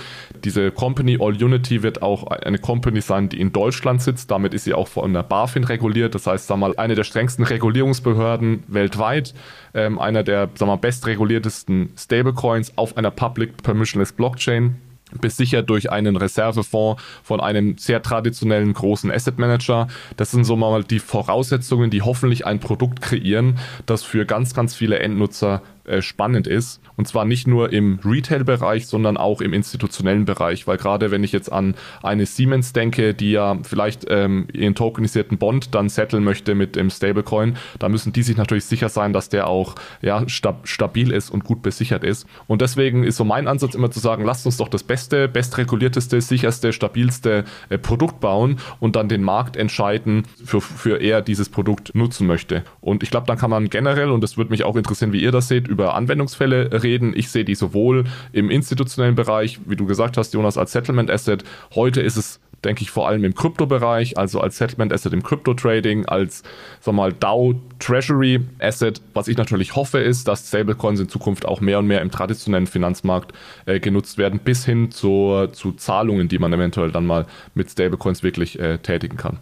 Diese 0.44 0.70
Company 0.72 1.18
All 1.20 1.40
Unity 1.42 1.82
wird 1.82 2.02
auch 2.02 2.26
eine 2.26 2.58
Company 2.58 3.00
sein, 3.00 3.28
die 3.28 3.40
in 3.40 3.52
Deutschland 3.52 4.02
sitzt. 4.02 4.30
Damit 4.30 4.54
ist 4.54 4.64
sie 4.64 4.74
auch 4.74 4.88
von 4.88 5.12
der 5.12 5.22
BaFin 5.22 5.64
reguliert. 5.64 6.14
Das 6.14 6.26
heißt, 6.26 6.46
sagen 6.48 6.60
wir 6.60 6.68
mal, 6.68 6.76
eine 6.76 6.96
der 6.96 7.04
strengsten 7.04 7.44
Regulierungsbehörden 7.44 8.64
weltweit 8.66 9.34
ähm, 9.74 9.98
einer 9.98 10.22
der 10.22 10.50
sagen 10.54 10.70
wir, 10.70 10.76
bestreguliertesten 10.76 11.92
Stablecoins 11.96 12.76
auf 12.76 12.96
einer 12.96 13.10
Public 13.10 13.62
Permissionless 13.62 14.12
Blockchain 14.12 14.76
besichert 15.20 15.68
durch 15.68 15.90
einen 15.90 16.16
Reservefonds 16.16 17.02
von 17.22 17.40
einem 17.40 17.76
sehr 17.78 18.02
traditionellen 18.02 18.72
großen 18.72 19.10
Asset 19.10 19.38
Manager. 19.38 19.88
Das 20.16 20.30
sind 20.30 20.44
so 20.44 20.56
mal 20.56 20.84
die 20.84 21.00
Voraussetzungen, 21.00 21.90
die 21.90 22.02
hoffentlich 22.02 22.46
ein 22.46 22.60
Produkt 22.60 23.02
kreieren, 23.02 23.58
das 23.86 24.04
für 24.04 24.24
ganz, 24.24 24.54
ganz 24.54 24.74
viele 24.74 24.98
Endnutzer 25.00 25.62
äh, 25.84 26.02
spannend 26.02 26.46
ist. 26.46 26.80
Und 26.96 27.08
zwar 27.08 27.24
nicht 27.24 27.46
nur 27.46 27.72
im 27.72 27.98
Retail-Bereich, 28.04 28.86
sondern 28.86 29.16
auch 29.16 29.40
im 29.40 29.52
institutionellen 29.52 30.24
Bereich. 30.24 30.66
Weil 30.66 30.76
gerade 30.76 31.10
wenn 31.10 31.24
ich 31.24 31.32
jetzt 31.32 31.50
an 31.50 31.74
eine 32.02 32.26
Siemens 32.26 32.72
denke, 32.72 33.14
die 33.14 33.32
ja 33.32 33.58
vielleicht 33.62 34.06
ähm, 34.08 34.46
ihren 34.52 34.74
tokenisierten 34.74 35.38
Bond 35.38 35.74
dann 35.74 35.88
setteln 35.88 36.24
möchte 36.24 36.54
mit 36.54 36.76
dem 36.76 36.90
Stablecoin, 36.90 37.56
da 37.78 37.88
müssen 37.88 38.12
die 38.12 38.22
sich 38.22 38.36
natürlich 38.36 38.66
sicher 38.66 38.88
sein, 38.88 39.12
dass 39.12 39.28
der 39.28 39.46
auch 39.46 39.74
ja, 40.02 40.28
stab 40.28 40.68
stabil 40.68 41.12
ist 41.12 41.30
und 41.30 41.44
gut 41.44 41.62
besichert 41.62 42.04
ist. 42.04 42.26
Und 42.46 42.60
deswegen 42.60 43.04
ist 43.04 43.16
so 43.16 43.24
mein 43.24 43.48
Ansatz 43.48 43.74
immer 43.74 43.90
zu 43.90 44.00
sagen, 44.00 44.24
lasst 44.24 44.46
uns 44.46 44.58
doch 44.58 44.68
das 44.68 44.82
beste, 44.82 45.28
bestregulierteste, 45.28 46.20
sicherste, 46.20 46.72
stabilste 46.72 47.44
äh, 47.68 47.78
Produkt 47.78 48.20
bauen 48.20 48.58
und 48.78 48.96
dann 48.96 49.08
den 49.08 49.22
Markt 49.22 49.56
entscheiden, 49.56 50.24
für, 50.44 50.60
für 50.60 51.00
er 51.00 51.22
dieses 51.22 51.48
Produkt 51.48 51.94
nutzen 51.94 52.26
möchte. 52.26 52.64
Und 52.80 53.02
ich 53.02 53.10
glaube, 53.10 53.26
dann 53.26 53.38
kann 53.38 53.50
man 53.50 53.70
generell, 53.70 54.10
und 54.10 54.20
das 54.20 54.36
würde 54.36 54.50
mich 54.50 54.64
auch 54.64 54.76
interessieren, 54.76 55.12
wie 55.12 55.22
ihr 55.22 55.32
das 55.32 55.48
seht, 55.48 55.68
über 55.70 55.94
Anwendungsfälle 55.94 56.82
reden. 56.82 57.14
Ich 57.16 57.30
sehe 57.30 57.44
die 57.44 57.54
sowohl 57.54 58.04
im 58.32 58.50
institutionellen 58.50 59.14
Bereich, 59.14 59.60
wie 59.64 59.76
du 59.76 59.86
gesagt 59.86 60.16
hast, 60.16 60.34
Jonas, 60.34 60.58
als 60.58 60.72
Settlement 60.72 61.10
Asset. 61.10 61.44
Heute 61.74 62.00
ist 62.00 62.16
es 62.16 62.40
denke 62.64 62.82
ich 62.82 62.90
vor 62.90 63.08
allem 63.08 63.24
im 63.24 63.34
Kryptobereich, 63.34 64.18
also 64.18 64.40
als 64.40 64.58
Settlement 64.58 64.92
Asset 64.92 65.12
im 65.12 65.22
Krypto-Trading, 65.22 66.06
als 66.06 66.42
sag 66.80 66.94
mal 66.94 67.12
DAO 67.12 67.54
Treasury 67.78 68.40
Asset. 68.58 69.00
Was 69.14 69.28
ich 69.28 69.36
natürlich 69.36 69.76
hoffe, 69.76 69.98
ist, 69.98 70.28
dass 70.28 70.48
Stablecoins 70.48 71.00
in 71.00 71.08
Zukunft 71.08 71.46
auch 71.46 71.60
mehr 71.60 71.78
und 71.78 71.86
mehr 71.86 72.02
im 72.02 72.10
traditionellen 72.10 72.66
Finanzmarkt 72.66 73.32
äh, 73.66 73.80
genutzt 73.80 74.18
werden, 74.18 74.40
bis 74.40 74.64
hin 74.64 74.90
zur, 74.90 75.52
zu 75.52 75.72
Zahlungen, 75.72 76.28
die 76.28 76.38
man 76.38 76.52
eventuell 76.52 76.90
dann 76.90 77.06
mal 77.06 77.26
mit 77.54 77.70
Stablecoins 77.70 78.22
wirklich 78.22 78.58
äh, 78.58 78.78
tätigen 78.78 79.16
kann. 79.16 79.38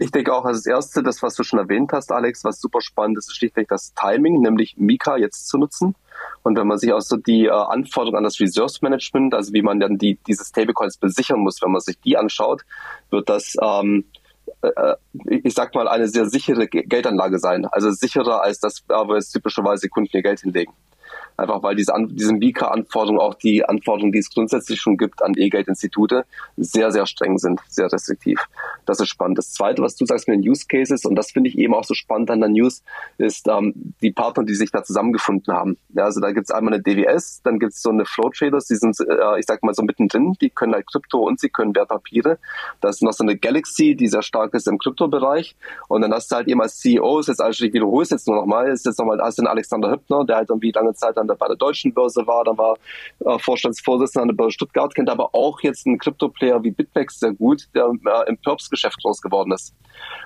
Ich 0.00 0.10
denke 0.10 0.34
auch 0.34 0.44
als 0.44 0.66
Erste, 0.66 1.02
das, 1.02 1.22
was 1.22 1.34
du 1.34 1.42
schon 1.42 1.58
erwähnt 1.58 1.92
hast, 1.92 2.12
Alex, 2.12 2.44
was 2.44 2.60
super 2.60 2.80
spannend 2.82 3.16
ist, 3.16 3.28
ist 3.28 3.36
schlichtweg 3.36 3.68
das 3.68 3.94
Timing, 3.94 4.40
nämlich 4.40 4.76
Mika 4.76 5.16
jetzt 5.16 5.48
zu 5.48 5.56
nutzen. 5.56 5.94
Und 6.42 6.58
wenn 6.58 6.66
man 6.66 6.78
sich 6.78 6.92
auch 6.92 7.00
so 7.00 7.16
die 7.16 7.46
äh, 7.46 7.50
Anforderungen 7.50 8.18
an 8.18 8.24
das 8.24 8.38
Reserves 8.38 8.82
Management, 8.82 9.34
also 9.34 9.52
wie 9.52 9.62
man 9.62 9.80
dann 9.80 9.96
die, 9.96 10.18
diese 10.26 10.44
Stablecoins 10.44 10.98
besichern 10.98 11.40
muss, 11.40 11.62
wenn 11.62 11.72
man 11.72 11.80
sich 11.80 11.98
die 12.00 12.16
anschaut, 12.16 12.62
wird 13.10 13.28
das, 13.30 13.54
ähm, 13.62 14.04
äh, 14.62 14.68
äh 14.68 14.96
ich 15.24 15.54
sag 15.54 15.74
mal, 15.74 15.88
eine 15.88 16.08
sehr 16.08 16.26
sichere 16.26 16.68
Geldanlage 16.68 17.38
sein. 17.38 17.64
Also 17.66 17.90
sicherer 17.90 18.42
als 18.42 18.60
das, 18.60 18.84
wo 18.88 19.14
jetzt 19.14 19.32
typischerweise 19.32 19.88
Kunden 19.88 20.10
ihr 20.12 20.22
Geld 20.22 20.40
hinlegen 20.40 20.74
einfach 21.38 21.62
weil 21.62 21.76
diese, 21.76 21.92
diese 22.10 22.32
Mika-Anforderungen, 22.32 23.20
auch 23.20 23.34
die 23.34 23.64
Anforderungen, 23.64 24.12
die 24.12 24.18
es 24.18 24.30
grundsätzlich 24.30 24.80
schon 24.80 24.96
gibt 24.96 25.22
an 25.22 25.34
E-Geld-Institute, 25.36 26.24
sehr, 26.56 26.90
sehr 26.90 27.06
streng 27.06 27.38
sind, 27.38 27.60
sehr 27.68 27.90
restriktiv. 27.90 28.40
Das 28.86 29.00
ist 29.00 29.08
spannend. 29.08 29.38
Das 29.38 29.52
Zweite, 29.52 29.80
was 29.82 29.94
du 29.94 30.04
sagst 30.04 30.26
mit 30.28 30.38
den 30.42 30.50
Use 30.50 30.66
Cases, 30.68 31.04
und 31.04 31.14
das 31.14 31.30
finde 31.30 31.48
ich 31.48 31.58
eben 31.58 31.74
auch 31.74 31.84
so 31.84 31.94
spannend 31.94 32.30
an 32.30 32.40
der 32.40 32.48
News, 32.48 32.82
ist 33.18 33.46
ähm, 33.48 33.94
die 34.02 34.10
Partner, 34.10 34.44
die 34.44 34.54
sich 34.54 34.72
da 34.72 34.82
zusammengefunden 34.82 35.54
haben. 35.54 35.78
Ja, 35.90 36.04
also 36.04 36.20
da 36.20 36.32
gibt 36.32 36.50
es 36.50 36.50
einmal 36.50 36.74
eine 36.74 36.82
DWS, 36.82 37.42
dann 37.44 37.60
gibt 37.60 37.72
es 37.72 37.82
so 37.82 37.90
eine 37.90 38.04
Flow 38.04 38.30
Traders, 38.30 38.66
die 38.66 38.74
sind, 38.74 38.98
äh, 39.00 39.38
ich 39.38 39.46
sag 39.46 39.62
mal 39.62 39.74
so 39.74 39.82
mittendrin, 39.82 40.34
die 40.40 40.50
können 40.50 40.74
halt 40.74 40.86
Krypto 40.90 41.20
und 41.20 41.38
sie 41.38 41.48
können 41.48 41.74
Wertpapiere. 41.74 42.38
Da 42.80 42.88
ist 42.88 43.02
noch 43.02 43.12
so 43.12 43.22
eine 43.22 43.36
Galaxy, 43.36 43.94
die 43.94 44.08
sehr 44.08 44.22
stark 44.22 44.54
ist 44.54 44.66
im 44.66 44.78
Kryptobereich. 44.78 45.54
Und 45.86 46.02
dann 46.02 46.12
hast 46.12 46.32
du 46.32 46.36
halt 46.36 46.48
eben 46.48 46.60
als 46.60 46.78
CEO, 46.78 47.20
ist 47.20 47.28
jetzt 47.28 47.40
also 47.40 47.64
ich 47.64 47.72
wiederhole 47.72 48.06
jetzt 48.10 48.26
nur 48.26 48.36
nochmal, 48.36 48.68
ist 48.70 48.86
jetzt 48.86 48.98
nochmal, 48.98 49.20
hast 49.20 49.38
du 49.38 49.42
den 49.42 49.48
Alexander 49.48 49.92
Hübner, 49.92 50.24
der 50.24 50.36
halt 50.36 50.50
irgendwie 50.50 50.72
lange 50.72 50.94
Zeit 50.94 51.16
dann 51.16 51.27
der 51.28 51.36
bei 51.36 51.46
der 51.46 51.56
deutschen 51.56 51.92
Börse 51.92 52.26
war, 52.26 52.44
dann 52.44 52.58
war 52.58 52.76
äh, 53.24 53.38
Vorstandsvorsitzender 53.38 54.22
an 54.22 54.28
der 54.28 54.36
Börse 54.36 54.52
Stuttgart, 54.52 54.94
kennt 54.94 55.10
aber 55.10 55.34
auch 55.34 55.60
jetzt 55.60 55.86
einen 55.86 55.98
Krypto-Player 55.98 56.62
wie 56.64 56.70
Bitmex 56.70 57.20
sehr 57.20 57.32
gut, 57.32 57.68
der 57.74 57.84
äh, 57.84 58.28
im 58.28 58.38
Perps-Geschäft 58.38 59.02
groß 59.02 59.20
geworden 59.20 59.52
ist. 59.52 59.74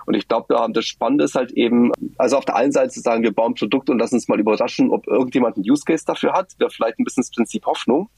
Und 0.07 0.15
ich 0.15 0.29
glaube, 0.29 0.55
das 0.73 0.85
Spannende 0.85 1.25
ist 1.25 1.35
halt 1.35 1.53
eben, 1.53 1.93
also 2.19 2.37
auf 2.37 2.45
der 2.45 2.57
einen 2.57 2.73
Seite 2.73 2.91
zu 2.91 3.01
sagen, 3.01 3.23
wir 3.23 3.33
bauen 3.33 3.55
Produkte 3.55 3.93
und 3.93 3.99
lassen 3.99 4.17
uns 4.17 4.29
mal 4.29 4.39
überraschen, 4.39 4.91
ob 4.91 5.07
irgendjemand 5.07 5.57
einen 5.57 5.71
Use 5.71 5.85
Case 5.85 6.05
dafür 6.05 6.33
hat, 6.33 6.53
wäre 6.59 6.71
vielleicht 6.71 6.99
ein 6.99 7.05
bisschen 7.05 7.23
das 7.23 7.31
Prinzip 7.31 7.67
Hoffnung. 7.67 8.09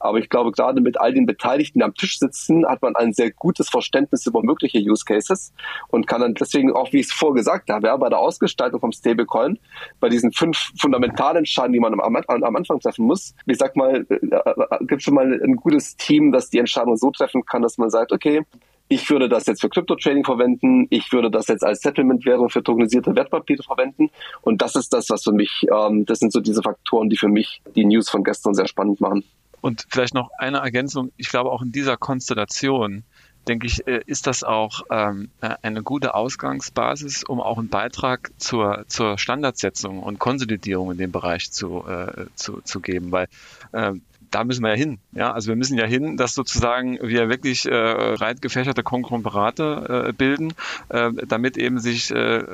Aber 0.00 0.18
ich 0.18 0.28
glaube, 0.28 0.52
gerade 0.52 0.80
mit 0.80 1.00
all 1.00 1.12
den 1.12 1.26
Beteiligten, 1.26 1.80
die 1.80 1.84
am 1.84 1.94
Tisch 1.94 2.18
sitzen, 2.18 2.66
hat 2.66 2.82
man 2.82 2.96
ein 2.96 3.12
sehr 3.12 3.30
gutes 3.30 3.68
Verständnis 3.68 4.26
über 4.26 4.42
mögliche 4.42 4.78
Use 4.78 5.04
Cases 5.04 5.52
und 5.88 6.06
kann 6.06 6.20
dann 6.20 6.34
deswegen 6.34 6.72
auch, 6.72 6.92
wie 6.92 7.00
ich 7.00 7.06
es 7.06 7.12
vorher 7.12 7.34
gesagt 7.34 7.70
habe, 7.70 7.86
ja, 7.88 7.96
bei 7.96 8.08
der 8.08 8.18
Ausgestaltung 8.18 8.80
vom 8.80 8.92
Stablecoin, 8.92 9.58
bei 10.00 10.08
diesen 10.08 10.32
fünf 10.32 10.70
Fundamentalentscheidungen, 10.78 11.72
die 11.72 11.80
man 11.80 12.00
am, 12.00 12.16
am 12.28 12.56
Anfang 12.56 12.80
treffen 12.80 13.06
muss, 13.06 13.34
ich 13.46 13.58
sag 13.58 13.76
mal, 13.76 14.06
äh, 14.08 14.14
äh, 14.14 14.84
gibt 14.86 15.02
schon 15.02 15.14
mal 15.14 15.40
ein 15.42 15.56
gutes 15.56 15.96
Team, 15.96 16.32
das 16.32 16.50
die 16.50 16.58
Entscheidung 16.58 16.96
so 16.96 17.10
treffen 17.10 17.44
kann, 17.44 17.62
dass 17.62 17.78
man 17.78 17.90
sagt, 17.90 18.12
okay, 18.12 18.42
ich 18.88 19.10
würde 19.10 19.28
das 19.28 19.46
jetzt 19.46 19.60
für 19.60 19.68
Crypto-Trading 19.68 20.24
verwenden, 20.24 20.86
ich 20.90 21.12
würde 21.12 21.30
das 21.30 21.48
jetzt 21.48 21.62
als 21.62 21.80
Settlement-Währung 21.80 22.48
für 22.48 22.62
tokenisierte 22.62 23.14
Wertpapiere 23.14 23.62
verwenden. 23.62 24.10
Und 24.40 24.62
das 24.62 24.76
ist 24.76 24.92
das, 24.92 25.10
was 25.10 25.24
für 25.24 25.32
mich, 25.32 25.66
ähm, 25.70 26.06
das 26.06 26.20
sind 26.20 26.32
so 26.32 26.40
diese 26.40 26.62
Faktoren, 26.62 27.10
die 27.10 27.18
für 27.18 27.28
mich 27.28 27.60
die 27.76 27.84
News 27.84 28.08
von 28.08 28.24
gestern 28.24 28.54
sehr 28.54 28.66
spannend 28.66 29.00
machen. 29.00 29.24
Und 29.60 29.86
vielleicht 29.90 30.14
noch 30.14 30.30
eine 30.38 30.58
Ergänzung. 30.58 31.12
Ich 31.16 31.28
glaube, 31.28 31.50
auch 31.50 31.62
in 31.62 31.72
dieser 31.72 31.96
Konstellation, 31.96 33.04
denke 33.48 33.66
ich, 33.66 33.86
äh, 33.86 34.00
ist 34.06 34.26
das 34.26 34.44
auch 34.44 34.82
ähm, 34.90 35.30
äh, 35.40 35.54
eine 35.62 35.82
gute 35.82 36.14
Ausgangsbasis, 36.14 37.24
um 37.24 37.40
auch 37.40 37.58
einen 37.58 37.68
Beitrag 37.68 38.30
zur, 38.38 38.84
zur 38.88 39.18
Standardsetzung 39.18 40.02
und 40.02 40.18
Konsolidierung 40.18 40.92
in 40.92 40.98
dem 40.98 41.12
Bereich 41.12 41.50
zu, 41.50 41.84
äh, 41.86 42.26
zu, 42.34 42.60
zu 42.62 42.80
geben. 42.80 43.10
Weil 43.10 43.28
äh, 43.72 43.94
da 44.30 44.44
müssen 44.44 44.62
wir 44.62 44.70
ja 44.70 44.76
hin. 44.76 44.98
Ja, 45.12 45.32
also 45.32 45.48
wir 45.48 45.56
müssen 45.56 45.78
ja 45.78 45.86
hin, 45.86 46.16
dass 46.16 46.34
sozusagen 46.34 46.98
wir 47.00 47.28
wirklich 47.28 47.66
äh, 47.66 48.14
breit 48.16 48.42
gefächerte 48.42 48.82
Konglomerate 48.82 50.08
äh, 50.08 50.12
bilden, 50.12 50.52
äh, 50.88 51.10
damit 51.26 51.56
eben 51.56 51.78
sich 51.78 52.10
äh, 52.10 52.38
äh, 52.38 52.44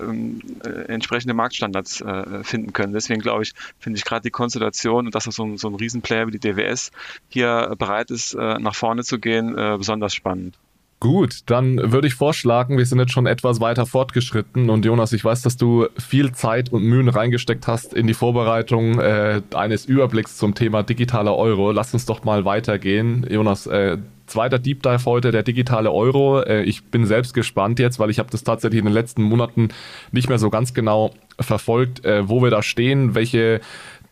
entsprechende 0.87 1.35
Marktstandards 1.35 2.01
äh, 2.01 2.45
finden 2.45 2.73
können. 2.73 2.93
Deswegen 2.93 3.21
glaube 3.21 3.43
ich, 3.43 3.55
finde 3.79 3.99
ich 3.99 4.05
gerade 4.05 4.23
die 4.23 4.31
Konstellation 4.31 5.07
und 5.07 5.15
dass 5.15 5.25
so 5.25 5.45
ein, 5.45 5.57
so 5.57 5.69
ein 5.69 5.75
Riesenplayer 5.75 6.27
wie 6.27 6.39
die 6.39 6.39
DWS 6.39 6.93
hier 7.29 7.75
bereit 7.79 8.11
ist, 8.11 8.35
äh, 8.35 8.59
nach 8.59 8.75
vorne 8.75 9.03
zu 9.03 9.19
gehen, 9.19 9.57
äh, 9.57 9.77
besonders 9.77 10.15
spannend. 10.15 10.57
Gut, 11.05 11.41
dann 11.51 11.93
würde 11.93 12.07
ich 12.07 12.15
vorschlagen, 12.15 12.79
wir 12.79 12.87
sind 12.87 12.99
jetzt 12.99 13.13
schon 13.13 13.27
etwas 13.27 13.61
weiter 13.61 13.85
fortgeschritten 13.85 14.71
und 14.71 14.87
Jonas, 14.87 15.13
ich 15.13 15.23
weiß, 15.23 15.43
dass 15.43 15.59
du 15.59 15.87
viel 15.99 16.33
Zeit 16.33 16.73
und 16.73 16.83
Mühen 16.83 17.11
reingesteckt 17.11 17.67
hast 17.67 17.93
in 17.93 18.07
die 18.07 18.15
Vorbereitung 18.15 18.99
äh, 19.01 19.43
eines 19.53 19.85
Überblicks 19.85 20.39
zum 20.39 20.55
Thema 20.55 20.83
digitaler 20.83 21.37
Euro. 21.37 21.73
Lass 21.73 21.93
uns 21.93 22.07
doch 22.07 22.25
mal 22.25 22.47
weitergehen. 22.47 23.27
Jonas, 23.29 23.67
äh, 23.67 23.99
zweiter 24.27 24.59
Deep 24.59 24.83
Dive 24.83 25.05
heute, 25.05 25.31
der 25.31 25.43
digitale 25.43 25.93
Euro. 25.93 26.41
Äh, 26.41 26.63
ich 26.63 26.85
bin 26.85 27.05
selbst 27.05 27.35
gespannt 27.35 27.79
jetzt, 27.81 27.99
weil 27.99 28.09
ich 28.09 28.19
habe 28.19 28.31
das 28.31 28.43
tatsächlich 28.43 28.79
in 28.79 28.87
den 28.87 28.95
letzten 28.95 29.25
Monaten 29.25 29.69
nicht 30.11 30.31
mehr 30.31 30.39
so 30.39 30.49
ganz 30.49 30.73
genau 30.73 31.13
verfolgt, 31.39 32.03
äh, 32.07 32.29
wo 32.31 32.43
wir 32.43 32.51
da 32.51 32.63
stehen, 32.63 33.15
welche 33.15 33.61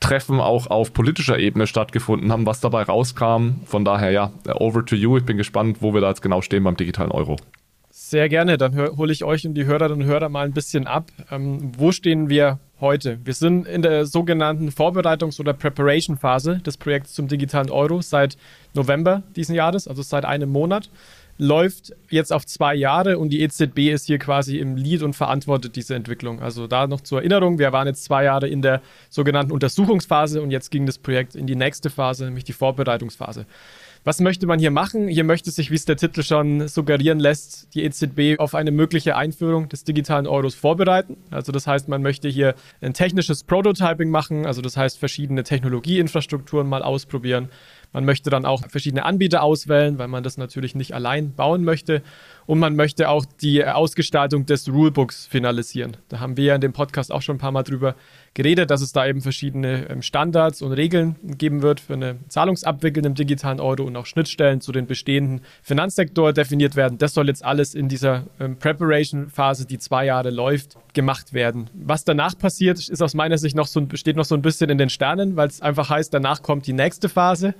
Treffen 0.02 0.40
auch 0.40 0.66
auf 0.66 0.92
politischer 0.92 1.38
Ebene 1.38 1.66
stattgefunden 1.66 2.30
haben, 2.30 2.44
was 2.44 2.60
dabei 2.60 2.82
rauskam. 2.82 3.60
Von 3.64 3.84
daher 3.84 4.10
ja, 4.10 4.32
over 4.46 4.84
to 4.84 4.96
you. 4.96 5.16
Ich 5.16 5.24
bin 5.24 5.36
gespannt, 5.38 5.78
wo 5.80 5.94
wir 5.94 6.00
da 6.00 6.08
jetzt 6.08 6.22
genau 6.22 6.42
stehen 6.42 6.64
beim 6.64 6.76
digitalen 6.76 7.12
Euro. 7.12 7.36
Sehr 7.94 8.28
gerne, 8.28 8.58
dann 8.58 8.76
hole 8.96 9.12
ich 9.12 9.22
euch 9.22 9.46
und 9.46 9.54
die 9.54 9.64
Hörerinnen 9.66 10.02
und 10.02 10.06
Hörer 10.06 10.28
mal 10.28 10.44
ein 10.44 10.52
bisschen 10.52 10.86
ab. 10.86 11.10
Ähm, 11.30 11.72
wo 11.76 11.92
stehen 11.92 12.28
wir 12.28 12.58
heute? 12.80 13.18
Wir 13.24 13.34
sind 13.34 13.66
in 13.66 13.82
der 13.82 14.06
sogenannten 14.06 14.70
Vorbereitungs- 14.70 15.38
oder 15.38 15.52
Preparation-Phase 15.52 16.58
des 16.58 16.78
Projekts 16.78 17.12
zum 17.12 17.28
digitalen 17.28 17.70
Euro 17.70 18.00
seit 18.00 18.36
November 18.74 19.22
diesen 19.36 19.54
Jahres, 19.54 19.86
also 19.86 20.02
seit 20.02 20.24
einem 20.24 20.50
Monat 20.50 20.90
läuft 21.38 21.92
jetzt 22.08 22.32
auf 22.32 22.46
zwei 22.46 22.74
Jahre 22.74 23.18
und 23.18 23.30
die 23.30 23.40
EZB 23.40 23.90
ist 23.90 24.06
hier 24.06 24.18
quasi 24.18 24.58
im 24.58 24.76
Lead 24.76 25.02
und 25.02 25.14
verantwortet 25.14 25.76
diese 25.76 25.94
Entwicklung. 25.94 26.40
Also 26.40 26.66
da 26.66 26.86
noch 26.86 27.00
zur 27.00 27.20
Erinnerung, 27.20 27.58
wir 27.58 27.72
waren 27.72 27.86
jetzt 27.86 28.04
zwei 28.04 28.24
Jahre 28.24 28.48
in 28.48 28.62
der 28.62 28.82
sogenannten 29.10 29.52
Untersuchungsphase 29.52 30.42
und 30.42 30.50
jetzt 30.50 30.70
ging 30.70 30.86
das 30.86 30.98
Projekt 30.98 31.34
in 31.34 31.46
die 31.46 31.56
nächste 31.56 31.90
Phase, 31.90 32.26
nämlich 32.26 32.44
die 32.44 32.52
Vorbereitungsphase. 32.52 33.46
Was 34.04 34.18
möchte 34.18 34.48
man 34.48 34.58
hier 34.58 34.72
machen? 34.72 35.06
Hier 35.06 35.22
möchte 35.22 35.52
sich, 35.52 35.70
wie 35.70 35.76
es 35.76 35.84
der 35.84 35.96
Titel 35.96 36.24
schon 36.24 36.66
suggerieren 36.66 37.20
lässt, 37.20 37.72
die 37.72 37.84
EZB 37.84 38.40
auf 38.40 38.56
eine 38.56 38.72
mögliche 38.72 39.14
Einführung 39.14 39.68
des 39.68 39.84
digitalen 39.84 40.26
Euros 40.26 40.56
vorbereiten. 40.56 41.16
Also 41.30 41.52
das 41.52 41.68
heißt, 41.68 41.88
man 41.88 42.02
möchte 42.02 42.28
hier 42.28 42.56
ein 42.80 42.94
technisches 42.94 43.44
Prototyping 43.44 44.10
machen, 44.10 44.44
also 44.44 44.60
das 44.60 44.76
heißt 44.76 44.98
verschiedene 44.98 45.44
Technologieinfrastrukturen 45.44 46.68
mal 46.68 46.82
ausprobieren. 46.82 47.48
Man 47.92 48.04
möchte 48.04 48.30
dann 48.30 48.46
auch 48.46 48.66
verschiedene 48.68 49.04
Anbieter 49.04 49.42
auswählen, 49.42 49.98
weil 49.98 50.08
man 50.08 50.22
das 50.22 50.38
natürlich 50.38 50.74
nicht 50.74 50.94
allein 50.94 51.34
bauen 51.34 51.64
möchte. 51.64 52.02
Und 52.52 52.58
man 52.58 52.76
möchte 52.76 53.08
auch 53.08 53.24
die 53.40 53.64
Ausgestaltung 53.64 54.44
des 54.44 54.68
Rulebooks 54.68 55.24
finalisieren. 55.24 55.96
Da 56.10 56.20
haben 56.20 56.36
wir 56.36 56.44
ja 56.44 56.54
in 56.54 56.60
dem 56.60 56.74
Podcast 56.74 57.10
auch 57.10 57.22
schon 57.22 57.36
ein 57.36 57.38
paar 57.38 57.50
Mal 57.50 57.62
drüber 57.62 57.94
geredet, 58.34 58.70
dass 58.70 58.82
es 58.82 58.92
da 58.92 59.06
eben 59.06 59.22
verschiedene 59.22 59.88
ähm, 59.88 60.02
Standards 60.02 60.60
und 60.60 60.72
Regeln 60.72 61.16
geben 61.22 61.62
wird 61.62 61.80
für 61.80 61.94
eine 61.94 62.16
Zahlungsabwicklung 62.28 63.06
im 63.06 63.14
digitalen 63.14 63.58
Euro 63.58 63.84
und 63.84 63.96
auch 63.96 64.04
Schnittstellen 64.04 64.60
zu 64.60 64.70
den 64.70 64.86
bestehenden 64.86 65.40
Finanzsektor 65.62 66.34
definiert 66.34 66.76
werden. 66.76 66.98
Das 66.98 67.14
soll 67.14 67.28
jetzt 67.28 67.42
alles 67.42 67.74
in 67.74 67.88
dieser 67.88 68.24
ähm, 68.38 68.58
Preparation-Phase, 68.58 69.64
die 69.64 69.78
zwei 69.78 70.04
Jahre 70.04 70.28
läuft, 70.28 70.76
gemacht 70.92 71.32
werden. 71.32 71.70
Was 71.72 72.04
danach 72.04 72.36
passiert, 72.36 72.78
ist 72.78 73.02
aus 73.02 73.14
meiner 73.14 73.38
Sicht 73.38 73.56
noch 73.56 73.66
so, 73.66 73.86
steht 73.94 74.16
noch 74.16 74.26
so 74.26 74.34
ein 74.34 74.42
bisschen 74.42 74.68
in 74.68 74.76
den 74.76 74.90
Sternen, 74.90 75.36
weil 75.36 75.48
es 75.48 75.62
einfach 75.62 75.88
heißt, 75.88 76.12
danach 76.12 76.42
kommt 76.42 76.66
die 76.66 76.74
nächste 76.74 77.08
Phase. 77.08 77.54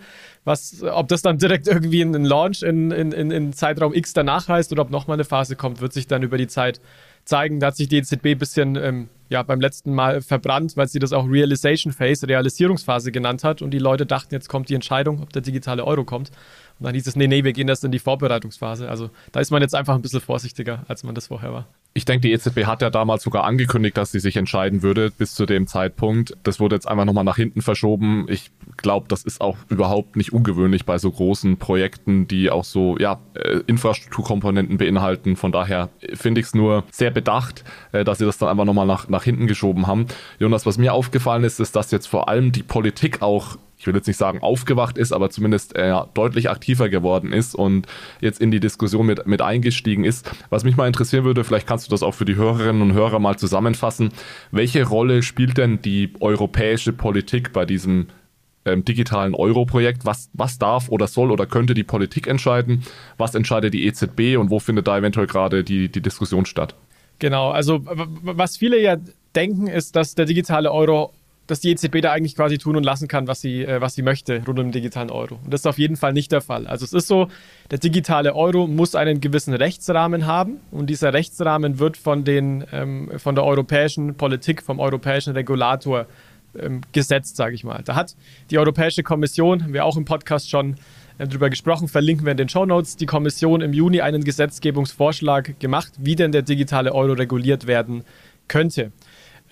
Was, 0.44 0.82
ob 0.82 1.08
das 1.08 1.22
dann 1.22 1.38
direkt 1.38 1.68
irgendwie 1.68 2.02
ein 2.02 2.24
Launch 2.24 2.62
in, 2.62 2.90
in, 2.90 3.12
in, 3.12 3.30
in 3.30 3.52
Zeitraum 3.52 3.94
X 3.94 4.12
danach 4.12 4.48
heißt 4.48 4.72
oder 4.72 4.81
ob 4.82 4.90
nochmal 4.90 5.16
eine 5.16 5.24
Phase 5.24 5.56
kommt, 5.56 5.80
wird 5.80 5.92
sich 5.92 6.06
dann 6.06 6.22
über 6.22 6.36
die 6.36 6.46
Zeit 6.46 6.80
zeigen. 7.24 7.60
Da 7.60 7.68
hat 7.68 7.76
sich 7.76 7.88
die 7.88 7.96
EZB 7.98 8.26
ein 8.26 8.38
bisschen 8.38 8.76
ähm, 8.76 9.08
ja, 9.28 9.42
beim 9.42 9.60
letzten 9.60 9.94
Mal 9.94 10.20
verbrannt, 10.20 10.76
weil 10.76 10.88
sie 10.88 10.98
das 10.98 11.12
auch 11.12 11.26
Realization 11.26 11.92
Phase, 11.92 12.28
Realisierungsphase 12.28 13.12
genannt 13.12 13.44
hat. 13.44 13.62
Und 13.62 13.70
die 13.70 13.78
Leute 13.78 14.06
dachten, 14.06 14.34
jetzt 14.34 14.48
kommt 14.48 14.68
die 14.68 14.74
Entscheidung, 14.74 15.22
ob 15.22 15.32
der 15.32 15.42
digitale 15.42 15.84
Euro 15.84 16.04
kommt. 16.04 16.30
Und 16.78 16.84
dann 16.86 16.94
hieß 16.94 17.06
es, 17.06 17.16
nee, 17.16 17.26
nee, 17.26 17.44
wir 17.44 17.52
gehen 17.52 17.68
erst 17.68 17.84
in 17.84 17.92
die 17.92 17.98
Vorbereitungsphase. 17.98 18.88
Also 18.88 19.10
da 19.32 19.40
ist 19.40 19.50
man 19.50 19.62
jetzt 19.62 19.74
einfach 19.74 19.94
ein 19.94 20.02
bisschen 20.02 20.20
vorsichtiger, 20.20 20.84
als 20.88 21.04
man 21.04 21.14
das 21.14 21.28
vorher 21.28 21.52
war. 21.52 21.66
Ich 21.94 22.06
denke, 22.06 22.26
die 22.26 22.32
EZB 22.32 22.64
hat 22.64 22.80
ja 22.80 22.88
damals 22.88 23.22
sogar 23.22 23.44
angekündigt, 23.44 23.98
dass 23.98 24.12
sie 24.12 24.20
sich 24.20 24.36
entscheiden 24.36 24.82
würde 24.82 25.10
bis 25.10 25.34
zu 25.34 25.44
dem 25.44 25.66
Zeitpunkt. 25.66 26.34
Das 26.42 26.58
wurde 26.58 26.76
jetzt 26.76 26.88
einfach 26.88 27.04
nochmal 27.04 27.24
nach 27.24 27.36
hinten 27.36 27.60
verschoben. 27.60 28.26
Ich 28.30 28.50
glaube, 28.78 29.08
das 29.08 29.24
ist 29.24 29.42
auch 29.42 29.58
überhaupt 29.68 30.16
nicht 30.16 30.32
ungewöhnlich 30.32 30.86
bei 30.86 30.96
so 30.96 31.10
großen 31.10 31.58
Projekten, 31.58 32.26
die 32.26 32.50
auch 32.50 32.64
so 32.64 32.96
ja, 32.98 33.20
äh, 33.34 33.60
Infrastrukturkomponenten 33.66 34.78
beinhalten. 34.78 35.36
Von 35.36 35.52
daher 35.52 35.90
finde 36.14 36.40
ich 36.40 36.46
es 36.46 36.54
nur 36.54 36.84
sehr 36.90 37.10
bedacht, 37.10 37.62
äh, 37.92 38.04
dass 38.04 38.18
sie 38.18 38.24
das 38.24 38.38
dann 38.38 38.48
einfach 38.48 38.64
nochmal 38.64 38.86
nach, 38.86 39.08
nach 39.08 39.24
hinten 39.24 39.46
geschoben 39.46 39.86
haben. 39.86 40.06
Jonas, 40.38 40.64
was 40.64 40.78
mir 40.78 40.94
aufgefallen 40.94 41.44
ist, 41.44 41.60
ist, 41.60 41.76
dass 41.76 41.90
jetzt 41.90 42.06
vor 42.06 42.28
allem 42.28 42.52
die 42.52 42.62
Politik 42.62 43.20
auch 43.20 43.58
ich 43.82 43.86
will 43.88 43.96
jetzt 43.96 44.06
nicht 44.06 44.16
sagen 44.16 44.38
aufgewacht 44.42 44.96
ist, 44.96 45.12
aber 45.12 45.28
zumindest 45.30 45.74
äh, 45.74 45.92
deutlich 46.14 46.48
aktiver 46.48 46.88
geworden 46.88 47.32
ist 47.32 47.56
und 47.56 47.88
jetzt 48.20 48.40
in 48.40 48.52
die 48.52 48.60
Diskussion 48.60 49.04
mit, 49.06 49.26
mit 49.26 49.42
eingestiegen 49.42 50.04
ist. 50.04 50.30
Was 50.50 50.62
mich 50.62 50.76
mal 50.76 50.86
interessieren 50.86 51.24
würde, 51.24 51.42
vielleicht 51.42 51.66
kannst 51.66 51.88
du 51.88 51.90
das 51.90 52.04
auch 52.04 52.14
für 52.14 52.24
die 52.24 52.36
Hörerinnen 52.36 52.80
und 52.80 52.92
Hörer 52.92 53.18
mal 53.18 53.36
zusammenfassen. 53.36 54.12
Welche 54.52 54.86
Rolle 54.86 55.24
spielt 55.24 55.58
denn 55.58 55.82
die 55.82 56.12
europäische 56.20 56.92
Politik 56.92 57.52
bei 57.52 57.66
diesem 57.66 58.06
ähm, 58.64 58.84
digitalen 58.84 59.34
Euro-Projekt? 59.34 60.06
Was, 60.06 60.30
was 60.32 60.60
darf 60.60 60.88
oder 60.88 61.08
soll 61.08 61.32
oder 61.32 61.46
könnte 61.46 61.74
die 61.74 61.82
Politik 61.82 62.28
entscheiden? 62.28 62.84
Was 63.18 63.34
entscheidet 63.34 63.74
die 63.74 63.84
EZB 63.84 64.38
und 64.38 64.50
wo 64.50 64.60
findet 64.60 64.86
da 64.86 64.96
eventuell 64.96 65.26
gerade 65.26 65.64
die, 65.64 65.88
die 65.88 66.02
Diskussion 66.02 66.46
statt? 66.46 66.76
Genau, 67.18 67.50
also 67.50 67.80
was 67.84 68.56
viele 68.56 68.80
ja 68.80 68.96
denken, 69.34 69.66
ist, 69.66 69.96
dass 69.96 70.14
der 70.14 70.26
digitale 70.26 70.70
Euro 70.70 71.12
dass 71.52 71.60
die 71.60 71.70
EZB 71.70 72.00
da 72.00 72.12
eigentlich 72.12 72.34
quasi 72.34 72.56
tun 72.56 72.76
und 72.76 72.82
lassen 72.82 73.08
kann, 73.08 73.28
was 73.28 73.42
sie, 73.42 73.62
äh, 73.62 73.82
was 73.82 73.94
sie 73.94 74.00
möchte 74.00 74.36
rund 74.46 74.58
um 74.58 74.66
den 74.66 74.72
digitalen 74.72 75.10
Euro. 75.10 75.38
Und 75.44 75.52
das 75.52 75.60
ist 75.60 75.66
auf 75.66 75.76
jeden 75.76 75.96
Fall 75.96 76.14
nicht 76.14 76.32
der 76.32 76.40
Fall. 76.40 76.66
Also 76.66 76.86
es 76.86 76.94
ist 76.94 77.06
so, 77.06 77.28
der 77.70 77.78
digitale 77.78 78.34
Euro 78.34 78.66
muss 78.66 78.94
einen 78.94 79.20
gewissen 79.20 79.52
Rechtsrahmen 79.52 80.24
haben 80.24 80.60
und 80.70 80.88
dieser 80.88 81.12
Rechtsrahmen 81.12 81.78
wird 81.78 81.98
von, 81.98 82.24
den, 82.24 82.64
ähm, 82.72 83.10
von 83.18 83.34
der 83.34 83.44
europäischen 83.44 84.14
Politik, 84.14 84.62
vom 84.62 84.80
europäischen 84.80 85.34
Regulator 85.34 86.06
ähm, 86.58 86.80
gesetzt, 86.92 87.36
sage 87.36 87.54
ich 87.54 87.64
mal. 87.64 87.82
Da 87.84 87.96
hat 87.96 88.16
die 88.50 88.58
Europäische 88.58 89.02
Kommission, 89.02 89.62
haben 89.62 89.74
wir 89.74 89.84
auch 89.84 89.98
im 89.98 90.06
Podcast 90.06 90.48
schon 90.48 90.76
äh, 91.18 91.26
darüber 91.26 91.50
gesprochen, 91.50 91.86
verlinken 91.86 92.24
wir 92.24 92.30
in 92.30 92.38
den 92.38 92.48
Show 92.48 92.64
Notes, 92.64 92.96
die 92.96 93.04
Kommission 93.04 93.60
im 93.60 93.74
Juni 93.74 94.00
einen 94.00 94.24
Gesetzgebungsvorschlag 94.24 95.60
gemacht, 95.60 95.92
wie 95.98 96.16
denn 96.16 96.32
der 96.32 96.40
digitale 96.40 96.94
Euro 96.94 97.12
reguliert 97.12 97.66
werden 97.66 98.04
könnte. 98.48 98.90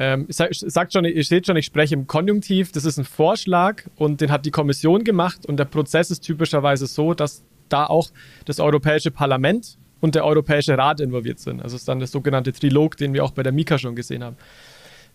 Ähm, 0.00 0.24
sagt 0.30 0.94
schon, 0.94 1.04
ihr 1.04 1.24
seht 1.24 1.46
schon, 1.46 1.56
ich 1.56 1.66
spreche 1.66 1.94
im 1.94 2.06
Konjunktiv. 2.06 2.72
Das 2.72 2.86
ist 2.86 2.96
ein 2.96 3.04
Vorschlag 3.04 3.82
und 3.96 4.22
den 4.22 4.32
hat 4.32 4.46
die 4.46 4.50
Kommission 4.50 5.04
gemacht. 5.04 5.44
Und 5.44 5.58
der 5.58 5.66
Prozess 5.66 6.10
ist 6.10 6.20
typischerweise 6.20 6.86
so, 6.86 7.12
dass 7.12 7.44
da 7.68 7.84
auch 7.84 8.10
das 8.46 8.60
Europäische 8.60 9.10
Parlament 9.10 9.76
und 10.00 10.14
der 10.14 10.24
Europäische 10.24 10.78
Rat 10.78 11.00
involviert 11.00 11.38
sind. 11.38 11.60
Also 11.60 11.76
ist 11.76 11.86
dann 11.86 11.98
der 11.98 12.08
sogenannte 12.08 12.54
Trilog, 12.54 12.96
den 12.96 13.12
wir 13.12 13.22
auch 13.22 13.32
bei 13.32 13.42
der 13.42 13.52
Mika 13.52 13.76
schon 13.76 13.94
gesehen 13.94 14.24
haben. 14.24 14.38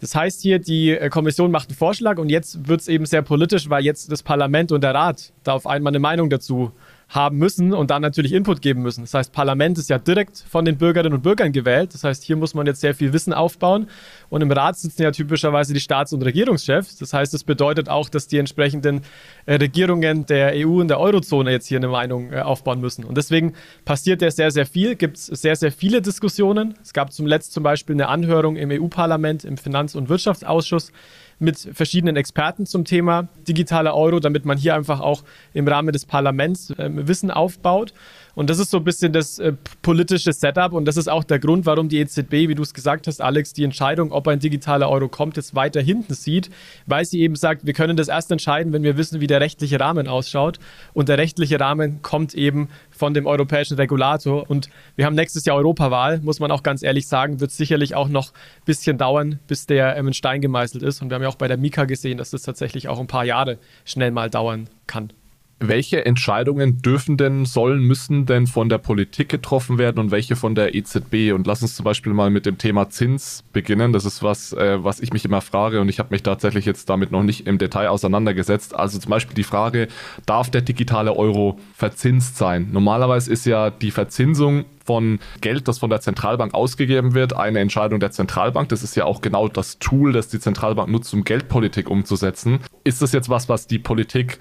Das 0.02 0.14
heißt 0.14 0.44
hier, 0.44 0.60
die 0.60 0.92
äh, 0.92 1.10
Kommission 1.10 1.50
macht 1.50 1.70
einen 1.70 1.78
Vorschlag 1.78 2.20
und 2.20 2.30
jetzt 2.30 2.68
wird 2.68 2.82
es 2.82 2.88
eben 2.88 3.08
sehr 3.08 3.24
politisch, 3.24 3.72
weil 3.72 3.84
jetzt 3.84 4.12
das 4.12 4.22
Parlament 4.22 4.72
und 4.72 4.84
der 4.84 4.94
Rat 4.94 5.34
da 5.44 5.54
auf 5.54 5.66
einmal 5.66 5.92
eine 5.92 6.00
Meinung 6.00 6.30
dazu 6.30 6.72
haben 7.10 7.38
müssen 7.38 7.74
und 7.74 7.92
dann 7.92 8.02
natürlich 8.02 8.34
Input 8.34 8.62
geben 8.62 8.82
müssen. 8.82 9.02
Das 9.02 9.14
heißt, 9.14 9.32
Parlament 9.32 9.78
ist 9.78 9.90
ja 9.90 10.00
direkt 10.00 10.44
von 10.50 10.66
den 10.66 10.78
Bürgerinnen 10.78 11.14
und 11.14 11.22
Bürgern 11.22 11.52
gewählt. 11.52 11.94
Das 11.94 12.04
heißt, 12.04 12.24
hier 12.24 12.36
muss 12.36 12.54
man 12.54 12.66
jetzt 12.66 12.82
sehr 12.82 12.96
viel 12.96 13.14
Wissen 13.14 13.34
aufbauen. 13.34 13.88
Und 14.30 14.42
im 14.42 14.52
Rat 14.52 14.78
sitzen 14.78 15.04
ja 15.04 15.12
typischerweise 15.12 15.74
die 15.74 15.80
Staats- 15.80 16.14
und 16.14 16.24
Regierungschefs. 16.24 16.98
Das 16.98 17.14
heißt, 17.14 17.34
das 17.34 17.44
bedeutet 17.44 17.90
auch, 17.90 18.10
dass 18.10 18.28
die 18.28 18.38
entsprechenden 18.38 19.02
äh, 19.46 19.56
Regierungen 19.56 20.26
der 20.26 20.54
EU 20.56 20.82
und 20.82 20.88
der 20.88 21.00
Eurozone 21.00 21.52
jetzt 21.52 21.68
hier 21.68 21.78
eine 21.78 21.88
Meinung 21.88 22.34
äh, 22.34 22.42
aufbauen 22.42 22.82
müssen. 22.82 23.04
Und 23.06 23.18
deswegen 23.18 23.54
passiert 23.86 24.22
ja 24.22 24.32
sehr, 24.32 24.52
sehr 24.52 24.66
viel, 24.66 24.96
gibt 24.96 25.18
es 25.18 25.28
sehr, 25.28 25.56
sehr 25.56 25.72
viele 25.72 26.02
Diskussionen. 26.02 26.74
Es 26.82 26.94
gab 26.94 27.14
zum 27.14 27.28
Letzten 27.28 27.54
zum 27.54 27.64
Beispiel 27.64 27.96
eine 27.96 28.08
Anhörung 28.08 28.56
im 28.56 28.72
EU-Parlament, 28.72 29.46
im 29.46 29.58
Finanz- 29.58 29.96
und 29.96 30.10
Wirtschaftsausschuss 30.10 30.92
mit 31.40 31.58
verschiedenen 31.74 32.16
Experten 32.16 32.66
zum 32.66 32.86
Thema 32.86 33.28
digitaler 33.48 33.96
Euro, 33.96 34.20
damit 34.20 34.46
man 34.46 34.58
hier 34.58 34.76
einfach 34.76 35.00
auch 35.00 35.24
im 35.54 35.68
Rahmen 35.68 35.92
des 35.92 36.06
Parlaments 36.06 36.72
äh, 36.72 36.90
Wissen 37.08 37.32
aufbaut. 37.32 37.94
Und 38.36 38.50
das 38.50 38.60
ist 38.60 38.70
so 38.70 38.78
ein 38.78 38.84
bisschen 38.84 39.14
das 39.14 39.40
äh, 39.40 39.54
politische 39.82 40.34
Setup 40.34 40.74
und 40.74 40.86
das 40.86 40.98
ist 40.98 41.08
auch 41.08 41.24
der 41.24 41.40
Grund, 41.40 41.66
warum 41.66 41.90
die 41.90 42.00
EZB, 42.00 42.32
wie 42.50 42.56
du 42.56 42.64
es 42.64 42.74
gesagt 42.74 43.08
hast, 43.08 43.22
Alex, 43.22 43.54
die 43.54 43.64
Entscheidung, 43.64 44.12
ob 44.12 44.28
ein 44.28 44.40
digitaler 44.40 44.90
Euro 44.90 45.08
kommt, 45.08 45.38
jetzt 45.38 45.56
weiter 45.56 45.82
hinten 45.82 46.14
sieht, 46.14 46.50
weil 46.86 47.06
sie 47.06 47.22
eben 47.22 47.36
sagt, 47.36 47.66
wir 47.66 47.74
können 47.74 47.96
das 47.96 48.10
erst 48.10 48.32
entscheiden, 48.32 48.74
wenn 48.74 48.84
wir 48.84 48.98
wissen, 48.98 49.22
wie 49.22 49.28
der 49.28 49.40
rechtliche 49.40 49.80
Rahmen 49.80 50.08
ausschaut. 50.08 50.60
Und 50.94 51.10
der 51.10 51.18
rechtliche 51.18 51.60
Rahmen 51.60 52.02
kommt 52.02 52.34
eben 52.34 52.70
von 52.92 53.14
dem 53.14 53.26
europäischen 53.26 53.76
Regulator. 53.76 54.50
Und 54.50 54.70
wir 54.96 55.06
haben 55.06 55.16
nächstes 55.16 55.46
Jahr 55.46 55.56
Europawahl, 55.56 56.20
muss 56.20 56.40
man 56.40 56.52
auch 56.52 56.64
ganz 56.64 56.84
ehrlich 56.84 57.08
sagen, 57.08 57.40
wird 57.40 57.52
sicherlich 57.52 57.96
auch 57.96 58.10
noch 58.10 58.32
ein 58.32 58.66
bisschen 58.66 58.98
dauern, 58.98 59.40
bis 59.48 59.66
der 59.66 59.96
ähm, 59.96 60.08
in 60.08 60.14
Stein 60.14 60.42
gemeißelt 60.42 60.84
ist. 60.84 61.02
Und 61.02 61.10
wir 61.10 61.16
haben 61.16 61.24
ja 61.24 61.30
auch 61.30 61.36
bei 61.36 61.48
der 61.48 61.58
Mika 61.58 61.86
gesehen, 61.86 62.18
dass 62.18 62.32
das 62.32 62.44
tatsächlich 62.44 62.90
auch 62.90 63.00
ein 63.00 63.08
paar 63.08 63.26
Jahre 63.26 63.58
schnell 63.86 64.12
mal 64.12 64.30
dauern 64.30 64.70
kann. 64.88 65.12
Welche 65.60 66.06
Entscheidungen 66.06 66.82
dürfen 66.82 67.16
denn, 67.16 67.46
sollen, 67.46 67.80
müssen 67.80 68.26
denn 68.26 68.46
von 68.46 68.68
der 68.68 68.78
Politik 68.78 69.30
getroffen 69.30 69.78
werden 69.78 70.00
und 70.00 70.12
welche 70.12 70.36
von 70.36 70.54
der 70.54 70.76
EZB? 70.76 71.32
Und 71.34 71.48
lass 71.48 71.62
uns 71.62 71.76
zum 71.76 71.86
Beispiel 71.86 72.14
mal 72.14 72.30
mit 72.30 72.46
dem 72.46 72.58
Thema 72.58 72.90
Zins 72.90 73.42
beginnen. 73.54 73.94
Das 73.94 74.04
ist 74.04 74.22
was, 74.22 74.52
äh, 74.52 74.84
was 74.84 75.00
ich 75.00 75.14
mich 75.14 75.24
immer 75.24 75.40
frage 75.40 75.80
und 75.80 75.88
ich 75.88 76.00
habe 76.00 76.10
mich 76.12 76.24
tatsächlich 76.24 76.66
jetzt 76.66 76.90
damit 76.90 77.12
noch 77.12 77.24
nicht 77.24 77.48
im 77.48 77.58
Detail 77.58 77.88
auseinandergesetzt. 77.88 78.76
Also 78.76 79.00
zum 79.00 79.10
Beispiel 79.10 79.34
die 79.34 79.44
Frage, 79.44 79.88
darf 80.26 80.50
der 80.50 80.62
digitale 80.62 81.16
Euro 81.16 81.58
verzinst 81.74 82.36
sein? 82.36 82.68
Normalerweise 82.74 83.32
ist 83.32 83.46
ja 83.46 83.70
die 83.70 83.92
Verzinsung 83.92 84.66
von 84.84 85.20
Geld, 85.40 85.70
das 85.70 85.80
von 85.80 85.90
der 85.90 86.02
Zentralbank 86.02 86.54
ausgegeben 86.54 87.14
wird, 87.14 87.34
eine 87.34 87.60
Entscheidung 87.60 88.02
der 88.02 88.12
Zentralbank. 88.12 88.68
Das 88.70 88.84
ist 88.84 88.96
ja 88.96 89.06
auch 89.06 89.22
genau 89.22 89.48
das 89.48 89.80
Tool, 89.80 90.12
das 90.12 90.28
die 90.28 90.40
Zentralbank 90.40 90.90
nutzt, 90.90 91.14
um 91.14 91.24
Geldpolitik 91.24 91.90
umzusetzen. 91.90 92.60
Ist 92.84 93.02
das 93.02 93.14
jetzt 93.14 93.30
was, 93.30 93.48
was 93.48 93.68
die 93.68 93.80
Politik 93.80 94.38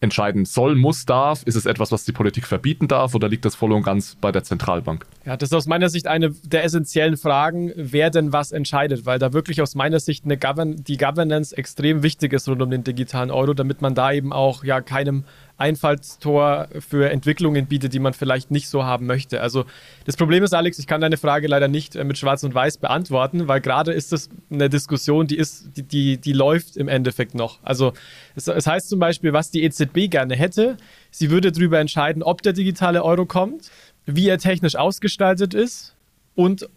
entscheiden 0.00 0.46
soll, 0.46 0.76
muss, 0.76 1.04
darf? 1.04 1.42
Ist 1.44 1.56
es 1.56 1.66
etwas, 1.66 1.92
was 1.92 2.04
die 2.04 2.12
Politik 2.12 2.46
verbieten 2.46 2.88
darf 2.88 3.14
oder 3.14 3.28
liegt 3.28 3.44
das 3.44 3.54
voll 3.54 3.72
und 3.72 3.82
ganz 3.82 4.16
bei 4.20 4.32
der 4.32 4.42
Zentralbank? 4.42 5.06
Ja, 5.26 5.36
das 5.36 5.50
ist 5.50 5.54
aus 5.54 5.66
meiner 5.66 5.90
Sicht 5.90 6.06
eine 6.06 6.30
der 6.30 6.64
essentiellen 6.64 7.18
Fragen, 7.18 7.72
wer 7.76 8.10
denn 8.10 8.32
was 8.32 8.52
entscheidet, 8.52 9.04
weil 9.04 9.18
da 9.18 9.32
wirklich 9.32 9.60
aus 9.60 9.74
meiner 9.74 10.00
Sicht 10.00 10.24
eine 10.24 10.38
Govern 10.38 10.76
die 10.76 10.96
Governance 10.96 11.56
extrem 11.56 12.02
wichtig 12.02 12.32
ist 12.32 12.48
rund 12.48 12.62
um 12.62 12.70
den 12.70 12.82
digitalen 12.82 13.30
Euro, 13.30 13.52
damit 13.52 13.82
man 13.82 13.94
da 13.94 14.12
eben 14.12 14.32
auch 14.32 14.64
ja 14.64 14.80
keinem 14.80 15.24
Einfallstor 15.60 16.68
für 16.80 17.10
Entwicklungen 17.10 17.66
bietet, 17.66 17.92
die 17.92 17.98
man 17.98 18.14
vielleicht 18.14 18.50
nicht 18.50 18.68
so 18.68 18.84
haben 18.84 19.06
möchte. 19.06 19.40
Also 19.40 19.64
das 20.06 20.16
Problem 20.16 20.42
ist, 20.42 20.54
Alex, 20.54 20.78
ich 20.78 20.86
kann 20.86 21.00
deine 21.00 21.16
Frage 21.16 21.46
leider 21.46 21.68
nicht 21.68 21.96
äh, 21.96 22.04
mit 22.04 22.18
Schwarz 22.18 22.42
und 22.42 22.54
Weiß 22.54 22.78
beantworten, 22.78 23.46
weil 23.46 23.60
gerade 23.60 23.92
ist 23.92 24.12
das 24.12 24.30
eine 24.50 24.68
Diskussion, 24.70 25.26
die 25.26 25.36
ist, 25.36 25.76
die, 25.76 25.82
die, 25.82 26.18
die 26.18 26.32
läuft 26.32 26.76
im 26.76 26.88
Endeffekt 26.88 27.34
noch. 27.34 27.58
Also 27.62 27.92
es, 28.34 28.48
es 28.48 28.66
heißt 28.66 28.88
zum 28.88 28.98
Beispiel, 28.98 29.32
was 29.32 29.50
die 29.50 29.62
EZB 29.62 30.10
gerne 30.10 30.34
hätte, 30.34 30.76
sie 31.10 31.30
würde 31.30 31.52
darüber 31.52 31.78
entscheiden, 31.78 32.22
ob 32.22 32.42
der 32.42 32.52
digitale 32.52 33.04
Euro 33.04 33.26
kommt, 33.26 33.70
wie 34.06 34.28
er 34.28 34.38
technisch 34.38 34.76
ausgestaltet 34.76 35.54
ist 35.54 35.94
und 36.34 36.68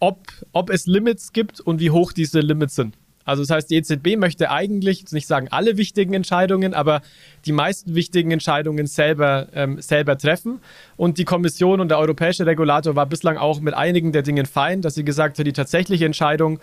ob, 0.00 0.18
ob 0.52 0.70
es 0.70 0.86
Limits 0.86 1.32
gibt 1.32 1.60
und 1.60 1.80
wie 1.80 1.90
hoch 1.90 2.12
diese 2.12 2.40
Limits 2.40 2.74
sind. 2.74 2.96
Also 3.24 3.42
das 3.42 3.50
heißt, 3.50 3.70
die 3.70 3.76
EZB 3.76 4.16
möchte 4.16 4.50
eigentlich, 4.50 5.04
nicht 5.12 5.26
sagen 5.26 5.48
alle 5.50 5.76
wichtigen 5.76 6.14
Entscheidungen, 6.14 6.74
aber 6.74 7.02
die 7.46 7.52
meisten 7.52 7.94
wichtigen 7.94 8.30
Entscheidungen 8.30 8.86
selber, 8.86 9.48
ähm, 9.54 9.80
selber 9.80 10.18
treffen. 10.18 10.60
Und 10.96 11.18
die 11.18 11.24
Kommission 11.24 11.80
und 11.80 11.88
der 11.88 11.98
europäische 11.98 12.46
Regulator 12.46 12.96
war 12.96 13.06
bislang 13.06 13.36
auch 13.36 13.60
mit 13.60 13.74
einigen 13.74 14.12
der 14.12 14.22
Dingen 14.22 14.46
fein, 14.46 14.82
dass 14.82 14.94
sie 14.94 15.04
gesagt 15.04 15.38
hat, 15.38 15.46
die 15.46 15.52
tatsächliche 15.52 16.06
Entscheidung, 16.06 16.60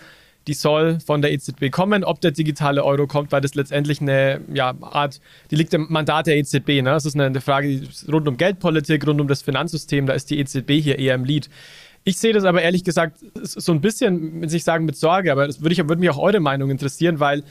die 0.47 0.53
soll 0.53 0.99
von 1.05 1.22
der 1.22 1.32
EZB 1.32 1.70
kommen. 1.70 2.03
Ob 2.03 2.22
der 2.22 2.32
digitale 2.32 2.84
Euro 2.84 3.07
kommt, 3.07 3.32
weil 3.32 3.41
das 3.41 3.55
letztendlich 3.55 4.01
eine 4.01 4.41
ja, 4.51 4.74
Art, 4.82 5.20
die 5.51 5.55
liegt 5.55 5.74
im 5.74 5.88
Mandat 5.89 6.28
der 6.28 6.38
EZB. 6.38 6.82
Ne? 6.82 6.84
Das 6.84 7.05
ist 7.05 7.16
eine, 7.16 7.26
eine 7.26 7.41
Frage 7.41 7.82
rund 8.12 8.28
um 8.28 8.38
Geldpolitik, 8.38 9.05
rund 9.05 9.22
um 9.22 9.28
das 9.28 9.41
Finanzsystem. 9.41 10.05
Da 10.05 10.14
ist 10.14 10.30
die 10.30 10.39
EZB 10.39 10.72
hier 10.82 10.97
eher 10.97 11.16
im 11.16 11.26
Lead. 11.26 11.49
Ich 12.10 12.18
sehe 12.18 12.34
das 12.34 12.43
aber 12.43 12.64
ehrlich 12.64 12.84
gesagt 12.84 13.18
so 13.43 13.72
ein 13.72 13.82
bisschen, 13.82 14.41
will 14.41 14.51
ich 14.51 14.64
sagen, 14.64 14.86
mit 14.86 14.95
Sorge, 14.95 15.32
aber 15.32 15.45
das 15.45 15.62
würde, 15.62 15.74
ich, 15.74 15.78
würde 15.78 15.97
mich 15.97 16.10
auch 16.10 16.18
eure 16.18 16.39
Meinung 16.39 16.72
interessieren, 16.72 17.20
weil 17.20 17.43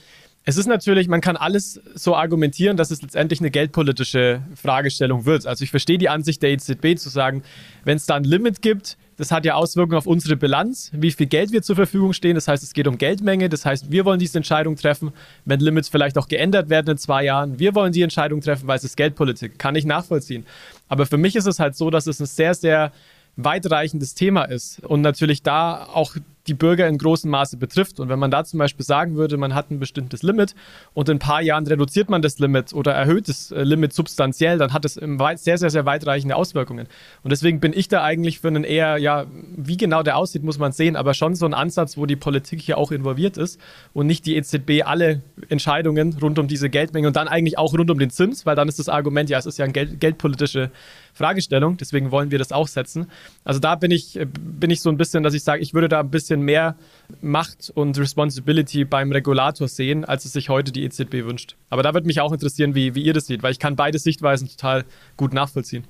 es 0.45 0.57
ist 0.57 0.67
natürlich, 0.67 1.07
man 1.07 1.21
kann 1.21 1.37
alles 1.37 1.81
so 1.95 2.17
argumentieren, 2.17 2.77
dass 2.77 2.91
es 2.91 3.01
letztendlich 3.01 3.39
eine 3.39 3.53
geldpolitische 3.53 4.43
Fragestellung 4.57 5.27
wird. 5.27 5.47
Also 5.47 5.63
ich 5.63 5.71
verstehe 5.71 5.97
die 5.97 6.09
Ansicht 6.09 6.43
der 6.43 6.51
EZB 6.51 6.99
zu 6.99 7.09
sagen, 7.09 7.45
wenn 7.85 7.99
es 7.99 8.07
da 8.07 8.17
ein 8.17 8.25
Limit 8.25 8.61
gibt, 8.61 8.97
das 9.17 9.31
hat 9.31 9.45
ja 9.45 9.55
Auswirkungen 9.55 9.97
auf 9.97 10.09
unsere 10.09 10.35
Bilanz, 10.35 10.91
wie 10.93 11.13
viel 11.13 11.27
Geld 11.27 11.53
wir 11.53 11.63
zur 11.63 11.77
Verfügung 11.77 12.13
stehen. 12.13 12.35
Das 12.35 12.49
heißt, 12.49 12.65
es 12.65 12.73
geht 12.73 12.89
um 12.89 12.99
Geldmenge. 12.99 13.49
Das 13.49 13.65
heißt, 13.65 13.93
wir 13.93 14.05
wollen 14.05 14.19
diese 14.19 14.39
Entscheidung 14.39 14.75
treffen, 14.75 15.13
wenn 15.45 15.61
Limits 15.61 15.89
vielleicht 15.89 16.19
auch 16.19 16.27
geändert 16.27 16.69
werden 16.69 16.91
in 16.91 16.99
zwei 16.99 17.25
Jahren. 17.25 17.61
Wir 17.61 17.77
wollen 17.77 17.93
die 17.93 18.03
Entscheidung 18.03 18.41
treffen, 18.41 18.67
weil 18.67 18.79
es 18.79 18.85
ist 18.85 18.97
Geldpolitik. 18.97 19.59
Kann 19.59 19.77
ich 19.77 19.85
nachvollziehen. 19.85 20.47
Aber 20.89 21.07
für 21.07 21.17
mich 21.17 21.37
ist 21.37 21.47
es 21.47 21.61
halt 21.61 21.77
so, 21.77 21.91
dass 21.91 22.09
es 22.09 22.19
ein 22.21 22.27
sehr, 22.27 22.55
sehr 22.55 22.93
weitreichendes 23.39 24.15
Thema 24.15 24.45
ist 24.45 24.81
und 24.85 25.01
natürlich 25.01 25.43
da 25.45 25.85
auch 25.85 26.17
die 26.49 26.55
Bürger 26.55 26.89
in 26.89 26.99
großem 26.99 27.31
Maße 27.31 27.57
betrifft. 27.57 28.01
Und 28.01 28.09
wenn 28.09 28.19
man 28.19 28.31
da 28.31 28.45
zum 28.45 28.59
Beispiel 28.59 28.85
sagen 28.85 29.17
würde, 29.17 29.37
man 29.37 29.55
hat 29.55 29.71
ein 29.71 29.79
bestimmtes 29.79 30.23
Limit 30.23 30.55
und 30.95 31.09
in 31.09 31.17
ein 31.17 31.19
paar 31.19 31.43
Jahren 31.43 31.67
reduziert 31.67 32.09
man 32.09 32.23
das 32.23 32.39
Limit 32.39 32.73
oder 32.73 32.93
erhöht 32.93 33.29
das 33.29 33.53
äh, 33.53 33.63
Limit 33.63 33.93
substanziell, 33.93 34.59
dann 34.59 34.73
hat 34.73 34.85
es 34.85 34.95
sehr, 34.95 35.59
sehr, 35.59 35.71
sehr 35.71 35.87
weitreichende 35.87 36.35
Auswirkungen. 36.35 36.89
Und 37.23 37.31
deswegen 37.31 37.61
bin 37.61 37.73
ich 37.73 37.89
da 37.89 38.03
eigentlich 38.03 38.41
für 38.41 38.49
einen 38.49 38.65
eher, 38.65 38.99
ja, 38.99 39.27
wie 39.57 39.77
genau 39.77 40.03
der 40.03 40.17
aussieht, 40.17 40.43
muss 40.43 40.59
man 40.59 40.73
sehen, 40.73 40.97
aber 40.97 41.15
schon 41.15 41.35
so 41.35 41.47
ein 41.47 41.55
Ansatz, 41.55 41.97
wo 41.97 42.07
die 42.07 42.17
Politik 42.17 42.61
hier 42.61 42.79
auch 42.79 42.91
involviert 42.91 43.37
ist 43.37 43.61
und 43.93 44.07
nicht 44.07 44.27
die 44.27 44.37
EZB 44.37 44.83
alle 44.85 45.23
Entscheidungen 45.49 46.17
rund 46.21 46.39
um 46.39 46.49
diese 46.49 46.71
Geldmenge 46.71 47.07
und 47.07 47.17
dann 47.17 47.29
eigentlich 47.29 47.59
auch 47.59 47.75
rund 47.75 47.91
um 47.91 47.99
den 47.99 48.11
Zins, 48.11 48.47
weil 48.47 48.57
dann 48.57 48.69
ist 48.69 48.79
das 48.79 48.89
Argument, 48.89 49.31
ja, 49.31 49.39
es 49.39 49.47
ist 49.47 49.59
ja 49.59 49.65
eine 49.65 49.73
Geld, 49.73 50.01
geldpolitische 50.01 50.71
Fragestellung. 51.19 51.77
Deswegen 51.77 52.11
wollen 52.11 52.31
wir 52.31 52.39
das 52.39 52.53
auch 52.53 52.69
setzen. 52.69 53.11
Also 53.45 53.61
da 53.61 53.75
bin 53.75 53.91
ich, 53.91 54.19
bin 54.33 54.71
ich 54.71 54.81
so 54.81 54.89
ein 54.89 54.97
bisschen, 54.97 55.23
dass 55.23 55.35
ich 55.35 55.43
sage, 55.43 55.61
ich 55.61 55.75
würde 55.75 55.89
da 55.89 56.01
ein 56.01 56.11
bisschen 56.11 56.41
mehr 56.41 56.77
Macht 57.21 57.71
und 57.75 57.99
Responsibility 57.99 58.85
beim 58.85 59.13
Regulator 59.13 59.69
sehen, 59.69 60.05
als 60.05 60.25
es 60.25 60.33
sich 60.33 60.49
heute 60.49 60.73
die 60.73 60.85
EZB 60.85 61.25
wünscht. 61.25 61.57
Aber 61.69 61.83
da 61.83 61.93
würde 61.93 62.07
mich 62.07 62.21
auch 62.21 62.33
interessieren, 62.33 62.75
wie, 62.75 62.95
wie 62.95 63.03
ihr 63.03 63.13
das 63.13 63.27
seht, 63.27 63.43
weil 63.43 63.53
ich 63.53 63.59
kann 63.59 63.77
beide 63.77 63.99
Sichtweisen 63.99 64.49
total 64.49 64.85
gut 65.17 65.35
nachvollziehen. 65.35 65.85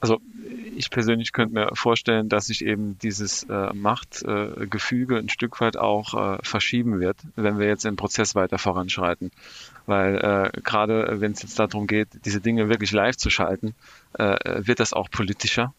Also 0.00 0.20
ich 0.76 0.90
persönlich 0.90 1.32
könnte 1.32 1.54
mir 1.54 1.70
vorstellen, 1.74 2.28
dass 2.28 2.46
sich 2.46 2.64
eben 2.64 2.98
dieses 2.98 3.44
äh, 3.44 3.72
Machtgefüge 3.72 5.14
äh, 5.16 5.18
ein 5.20 5.28
Stück 5.28 5.60
weit 5.60 5.76
auch 5.76 6.14
äh, 6.14 6.38
verschieben 6.42 6.98
wird, 6.98 7.18
wenn 7.36 7.58
wir 7.60 7.68
jetzt 7.68 7.84
den 7.84 7.94
Prozess 7.94 8.34
weiter 8.34 8.58
voranschreiten. 8.58 9.30
Weil 9.86 10.16
äh, 10.54 10.60
gerade 10.60 11.20
wenn 11.20 11.32
es 11.32 11.42
jetzt 11.42 11.58
darum 11.58 11.86
geht, 11.86 12.08
diese 12.24 12.40
Dinge 12.40 12.68
wirklich 12.68 12.92
live 12.92 13.16
zu 13.16 13.30
schalten, 13.30 13.74
äh, 14.18 14.36
wird 14.66 14.80
das 14.80 14.92
auch 14.92 15.10
politischer. 15.10 15.74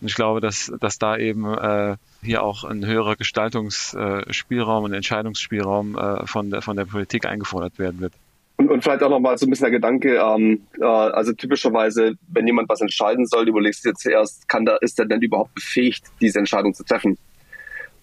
Und 0.00 0.06
ich 0.08 0.14
glaube, 0.14 0.40
dass, 0.40 0.72
dass 0.80 0.98
da 0.98 1.16
eben 1.16 1.44
äh, 1.52 1.96
hier 2.22 2.42
auch 2.42 2.64
ein 2.64 2.86
höherer 2.86 3.16
Gestaltungsspielraum 3.16 4.84
und 4.84 4.94
Entscheidungsspielraum 4.94 5.98
äh, 5.98 6.26
von, 6.26 6.50
der, 6.50 6.62
von 6.62 6.76
der 6.76 6.86
Politik 6.86 7.26
eingefordert 7.26 7.78
werden 7.78 8.00
wird. 8.00 8.14
Und, 8.56 8.70
und 8.70 8.82
vielleicht 8.82 9.02
auch 9.02 9.10
nochmal 9.10 9.36
so 9.36 9.46
ein 9.46 9.50
bisschen 9.50 9.64
der 9.64 9.72
Gedanke, 9.72 10.16
ähm, 10.16 10.66
äh, 10.80 10.84
also 10.84 11.32
typischerweise, 11.32 12.14
wenn 12.28 12.46
jemand 12.46 12.68
was 12.68 12.80
entscheiden 12.80 13.26
soll, 13.26 13.48
überlegst 13.48 13.84
du 13.84 13.90
dir 13.90 13.94
zuerst, 13.94 14.48
kann 14.48 14.64
da, 14.64 14.76
ist 14.76 14.98
er 14.98 15.06
denn 15.06 15.20
überhaupt 15.22 15.54
befähigt, 15.54 16.04
diese 16.20 16.38
Entscheidung 16.38 16.74
zu 16.74 16.84
treffen? 16.84 17.18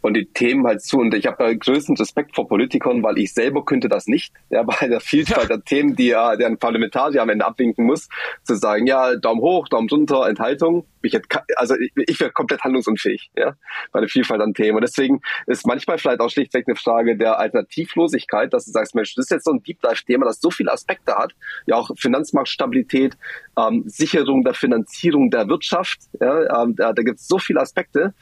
Und 0.08 0.14
die 0.14 0.26
Themen 0.26 0.66
halt 0.66 0.82
zu. 0.82 1.00
Und 1.00 1.14
ich 1.14 1.28
habe 1.28 1.36
da 1.38 1.54
größten 1.54 1.98
Respekt 1.98 2.34
vor 2.34 2.48
Politikern, 2.48 3.04
weil 3.04 3.18
ich 3.18 3.34
selber 3.34 3.66
könnte 3.66 3.90
das 3.90 4.08
nicht. 4.08 4.34
Ja, 4.50 4.64
bei 4.64 4.88
der 4.88 5.02
Vielfalt 5.02 5.50
ja. 5.50 5.58
der 5.58 5.66
Themen, 5.66 5.96
die 5.96 6.08
ja 6.08 6.38
der 6.38 6.56
Parlamentarier 6.56 7.22
am 7.22 7.30
Ende 7.30 7.46
abwinken 7.46 7.86
muss, 7.86 8.08
zu 8.44 8.56
sagen, 8.56 8.88
ja, 8.88 9.16
Daumen 9.18 9.42
hoch, 9.42 9.68
Daumen 9.68 9.90
runter, 9.90 10.26
Enthaltung. 10.26 10.86
Ich 11.02 11.14
hätte, 11.14 11.28
also 11.58 11.76
ich, 11.76 11.92
ich 11.96 12.20
wäre 12.20 12.32
komplett 12.32 12.62
handlungsunfähig, 12.62 13.30
ja, 13.36 13.56
bei 13.92 14.00
der 14.00 14.08
Vielfalt 14.08 14.42
an 14.42 14.54
Themen. 14.54 14.78
Und 14.78 14.82
deswegen 14.84 15.20
ist 15.48 15.68
manchmal 15.68 15.98
vielleicht 15.98 16.22
auch 16.22 16.30
schlichtweg 16.30 16.66
eine 16.66 16.78
Frage 16.78 17.18
der 17.18 17.40
Alternativlosigkeit, 17.40 18.54
dass 18.54 18.66
du 18.66 18.72
sagst, 18.72 18.96
Mensch, 18.96 19.16
das 19.16 19.26
ist 19.26 19.32
jetzt 19.32 19.46
so 19.46 19.52
ein 19.52 19.62
Deep 19.62 19.82
Dive-Thema, 19.82 20.26
das 20.26 20.40
so 20.40 20.50
viele 20.50 20.72
Aspekte 20.72 21.16
hat, 21.16 21.34
ja 21.66 21.76
auch 21.76 21.92
Finanzmarktstabilität, 21.98 23.18
ähm, 23.60 23.84
Sicherung 23.86 24.46
der 24.46 24.54
Finanzierung 24.54 25.30
der 25.30 25.50
Wirtschaft, 25.50 26.00
ja, 26.22 26.64
ähm, 26.64 26.76
da, 26.78 26.94
da 26.94 27.04
gibt 27.04 27.20
es 27.20 27.28
so 27.28 27.38
viele 27.38 27.60
Aspekte 27.60 28.14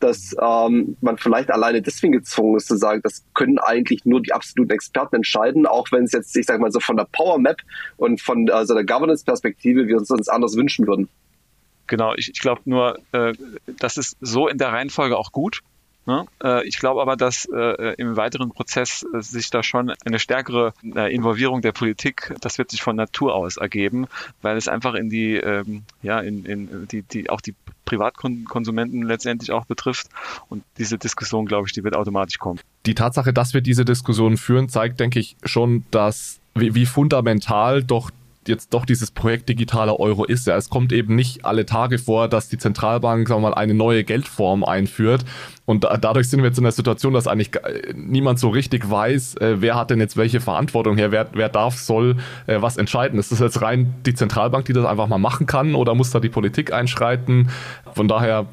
dass 0.00 0.34
ähm, 0.40 0.96
man 1.00 1.16
vielleicht 1.16 1.50
alleine 1.50 1.80
deswegen 1.80 2.12
gezwungen 2.12 2.56
ist 2.56 2.68
zu 2.68 2.76
sagen, 2.76 3.00
das 3.02 3.24
können 3.34 3.58
eigentlich 3.58 4.04
nur 4.04 4.20
die 4.20 4.32
absoluten 4.32 4.72
Experten 4.72 5.16
entscheiden, 5.16 5.66
auch 5.66 5.90
wenn 5.90 6.04
es 6.04 6.12
jetzt, 6.12 6.36
ich 6.36 6.46
sage 6.46 6.60
mal 6.60 6.70
so 6.70 6.80
von 6.80 6.96
der 6.96 7.06
Power 7.10 7.38
Map 7.38 7.60
und 7.96 8.20
von 8.20 8.50
also 8.50 8.74
der 8.74 8.84
Governance-Perspektive 8.84 9.86
wir 9.86 9.96
uns 9.96 10.10
uns 10.10 10.28
anders 10.28 10.56
wünschen 10.56 10.86
würden. 10.86 11.08
Genau, 11.86 12.14
ich, 12.14 12.30
ich 12.30 12.40
glaube 12.40 12.62
nur, 12.64 12.98
äh, 13.12 13.32
das 13.78 13.96
ist 13.96 14.16
so 14.20 14.48
in 14.48 14.58
der 14.58 14.68
Reihenfolge 14.68 15.16
auch 15.16 15.32
gut. 15.32 15.60
Ne? 16.06 16.24
Äh, 16.42 16.66
ich 16.66 16.78
glaube 16.78 17.02
aber, 17.02 17.16
dass 17.16 17.48
äh, 17.52 17.94
im 17.98 18.16
weiteren 18.16 18.50
Prozess 18.50 19.04
äh, 19.12 19.20
sich 19.20 19.50
da 19.50 19.62
schon 19.62 19.92
eine 20.04 20.18
stärkere 20.18 20.72
Involvierung 20.82 21.62
der 21.62 21.72
Politik, 21.72 22.34
das 22.40 22.58
wird 22.58 22.70
sich 22.70 22.80
von 22.80 22.96
Natur 22.96 23.34
aus 23.34 23.56
ergeben, 23.56 24.06
weil 24.40 24.56
es 24.56 24.68
einfach 24.68 24.94
in 24.94 25.10
die, 25.10 25.34
ähm, 25.34 25.82
ja, 26.02 26.20
in, 26.20 26.44
in 26.44 26.88
die, 26.88 27.02
die, 27.02 27.28
auch 27.28 27.40
die 27.40 27.54
Privatkonsumenten 27.84 29.02
letztendlich 29.02 29.50
auch 29.50 29.64
betrifft. 29.64 30.08
Und 30.48 30.62
diese 30.78 30.96
Diskussion, 30.96 31.46
glaube 31.46 31.66
ich, 31.66 31.72
die 31.72 31.82
wird 31.82 31.96
automatisch 31.96 32.38
kommen. 32.38 32.60
Die 32.86 32.94
Tatsache, 32.94 33.32
dass 33.32 33.52
wir 33.52 33.60
diese 33.60 33.84
Diskussion 33.84 34.36
führen, 34.36 34.68
zeigt, 34.68 35.00
denke 35.00 35.18
ich, 35.18 35.36
schon, 35.44 35.84
dass 35.90 36.38
wie, 36.54 36.74
wie 36.74 36.86
fundamental 36.86 37.82
doch 37.82 38.10
jetzt 38.48 38.72
doch 38.74 38.84
dieses 38.84 39.10
Projekt 39.10 39.48
digitaler 39.48 39.98
Euro 39.98 40.24
ist. 40.24 40.46
Ja, 40.46 40.56
es 40.56 40.70
kommt 40.70 40.92
eben 40.92 41.14
nicht 41.14 41.44
alle 41.44 41.66
Tage 41.66 41.98
vor, 41.98 42.28
dass 42.28 42.48
die 42.48 42.58
Zentralbank 42.58 43.28
sagen 43.28 43.42
wir 43.42 43.50
mal, 43.50 43.54
eine 43.54 43.74
neue 43.74 44.04
Geldform 44.04 44.64
einführt. 44.64 45.24
Und 45.64 45.84
da, 45.84 45.96
dadurch 45.96 46.28
sind 46.28 46.40
wir 46.40 46.48
jetzt 46.48 46.58
in 46.58 46.64
der 46.64 46.72
Situation, 46.72 47.12
dass 47.12 47.26
eigentlich 47.26 47.50
niemand 47.94 48.38
so 48.38 48.48
richtig 48.48 48.88
weiß, 48.88 49.36
äh, 49.36 49.60
wer 49.60 49.74
hat 49.74 49.90
denn 49.90 50.00
jetzt 50.00 50.16
welche 50.16 50.40
Verantwortung 50.40 50.96
her, 50.96 51.10
wer, 51.10 51.28
wer 51.32 51.48
darf, 51.48 51.76
soll 51.76 52.16
äh, 52.46 52.60
was 52.60 52.76
entscheiden. 52.76 53.18
Ist 53.18 53.32
das 53.32 53.40
jetzt 53.40 53.62
rein 53.62 53.94
die 54.06 54.14
Zentralbank, 54.14 54.64
die 54.66 54.72
das 54.72 54.84
einfach 54.84 55.08
mal 55.08 55.18
machen 55.18 55.46
kann 55.46 55.74
oder 55.74 55.94
muss 55.94 56.10
da 56.10 56.20
die 56.20 56.28
Politik 56.28 56.72
einschreiten? 56.72 57.50
Von 57.94 58.08
daher, 58.08 58.46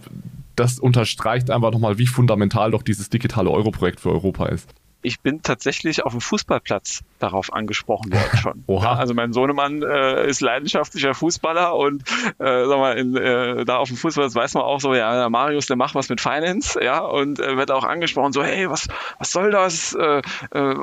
das 0.56 0.80
unterstreicht 0.80 1.50
einfach 1.50 1.72
nochmal, 1.72 1.98
wie 1.98 2.08
fundamental 2.08 2.72
doch 2.72 2.84
dieses 2.84 3.10
digitale 3.10 3.50
Euro-Projekt 3.50 4.00
für 4.00 4.12
Europa 4.12 4.48
ist 4.48 4.74
ich 5.04 5.20
bin 5.20 5.42
tatsächlich 5.42 6.04
auf 6.06 6.14
dem 6.14 6.22
Fußballplatz 6.22 7.02
darauf 7.20 7.54
angesprochen 7.54 8.12
worden 8.12 8.38
schon. 8.38 8.64
Oha. 8.68 8.96
Also 8.96 9.14
mein 9.14 9.34
Sohnemann 9.34 9.84
äh, 9.84 10.28
ist 10.28 10.42
leidenschaftlicher 10.42 11.14
Fußballer 11.14 11.76
und 11.76 12.04
äh, 12.40 12.66
sag 12.66 12.78
mal, 12.78 12.98
in, 12.98 13.16
äh, 13.16 13.66
da 13.66 13.78
auf 13.78 13.90
dem 13.90 13.98
Fußball 13.98 14.34
weiß 14.34 14.54
man 14.56 14.64
auch 14.64 14.80
so, 14.80 14.94
ja, 14.96 15.14
der 15.14 15.30
Marius, 15.30 15.68
der 15.68 15.76
macht 15.76 15.96
was 15.96 16.10
mit 16.10 16.22
Finance, 16.22 16.80
ja, 16.82 17.00
und 17.00 17.40
äh, 17.40 17.58
wird 17.58 17.72
auch 17.72 17.84
angesprochen, 17.84 18.34
so, 18.34 18.44
hey, 18.44 18.70
was, 18.70 18.88
was 19.20 19.32
soll 19.32 19.52
das? 19.52 19.94
Äh, 19.94 20.22
äh, 20.52 20.76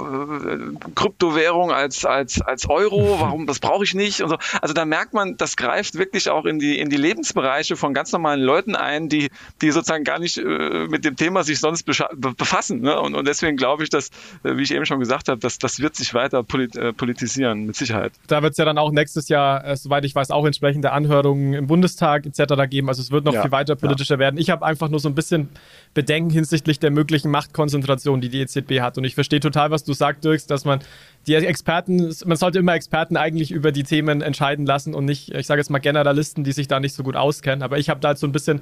Kryptowährung 0.95 1.73
als, 1.73 2.05
als, 2.05 2.41
als 2.41 2.69
Euro, 2.69 3.17
warum, 3.21 3.47
das 3.47 3.59
brauche 3.59 3.85
ich 3.85 3.95
nicht 3.95 4.23
und 4.23 4.29
so. 4.31 4.37
Also 4.61 4.75
da 4.75 4.85
merkt 4.85 5.15
man, 5.15 5.37
das 5.37 5.57
greift 5.57 5.97
wirklich 5.97 6.29
auch 6.29 6.45
in 6.45 6.59
die, 6.59 6.79
in 6.79 6.91
die 6.91 6.97
Lebensbereiche 6.97 7.77
von 7.77 7.95
ganz 7.95 8.13
normalen 8.13 8.41
Leuten 8.41 8.77
ein, 8.77 9.09
die, 9.09 9.31
die 9.63 9.71
sozusagen 9.71 10.05
gar 10.05 10.19
nicht 10.19 10.37
äh, 10.39 10.87
mit 10.89 11.05
dem 11.05 11.17
Thema 11.17 11.43
sich 11.43 11.61
sonst 11.61 11.85
befassen. 11.85 12.81
Ne? 12.81 13.01
Und, 13.01 13.15
und 13.15 13.27
deswegen 13.27 13.57
glaube 13.57 13.83
ich, 13.83 13.91
dass 13.91 14.10
äh, 14.43 14.57
wie 14.57 14.63
ich 14.63 14.75
eben 14.75 14.87
schon 14.87 15.01
gesagt 15.01 15.29
habe, 15.29 15.41
das, 15.41 15.59
das 15.59 15.81
wird 15.81 15.97
sich 15.97 16.15
weiter 16.15 16.43
polit, 16.43 16.77
äh, 16.77 16.93
politisieren, 16.93 17.67
mit 17.67 17.77
Sicherheit. 17.77 18.13
Da 18.27 18.43
wird 18.43 18.53
es 18.53 18.59
ja 18.59 18.65
dann 18.65 18.79
auch 18.79 18.93
nächstes 18.93 19.29
Jahr, 19.29 19.65
äh, 19.65 19.77
soweit 19.77 20.05
ich 20.05 20.15
weiß, 20.15 20.31
auch 20.31 20.47
entsprechende 20.47 20.93
Anhörungen 20.93 21.55
im 21.55 21.67
Bundestag 21.67 22.27
etc. 22.27 22.69
geben. 22.69 22.89
Also 22.89 23.03
es 23.03 23.11
wird 23.11 23.25
noch 23.25 23.35
ja, 23.35 23.43
viel 23.43 23.53
weiter 23.53 23.77
politischer 23.77 24.15
ja. 24.15 24.21
werden. 24.21 24.39
Ich 24.39 24.51
habe 24.51 24.65
einfach 24.65 24.89
nur 24.89 25.01
so 25.01 25.09
ein 25.09 25.15
bisschen 25.15 25.49
Bedenken 25.95 26.31
hinsichtlich 26.31 26.79
der 26.79 26.91
möglichen 26.91 27.31
Machtkonzentration, 27.31 28.21
die 28.21 28.29
die 28.29 28.41
EZB 28.41 28.81
hat. 28.81 28.99
Und 28.99 29.05
ich 29.05 29.15
verstehe 29.15 29.41
total, 29.41 29.71
was 29.71 29.85
du 29.85 29.93
sagst, 29.93 30.25
Dirks, 30.25 30.47
dass 30.47 30.65
man 30.65 30.81
die 31.27 31.35
Experten, 31.35 32.15
man 32.25 32.37
sollte 32.37 32.59
immer 32.59 32.75
Experten 32.75 33.17
eigentlich 33.17 33.51
über 33.51 33.73
die 33.73 33.83
Themen 33.83 34.23
entscheiden 34.23 34.67
lassen 34.67 34.95
und 34.95 35.05
nicht, 35.05 35.35
ich 35.35 35.47
sage 35.47 35.61
jetzt 35.61 35.71
mal 35.71 35.79
Generalisten, 35.79 36.45
die 36.45 36.53
sich 36.53 36.69
da 36.69 36.81
nicht 36.81 36.95
so 36.95 37.03
gut 37.03 37.17
auskennen. 37.17 37.63
Aber 37.63 37.79
ich 37.79 37.91
habe 37.91 38.01
da 38.01 38.09
halt 38.09 38.19
so 38.19 38.27
ein 38.27 38.33
bisschen 38.33 38.61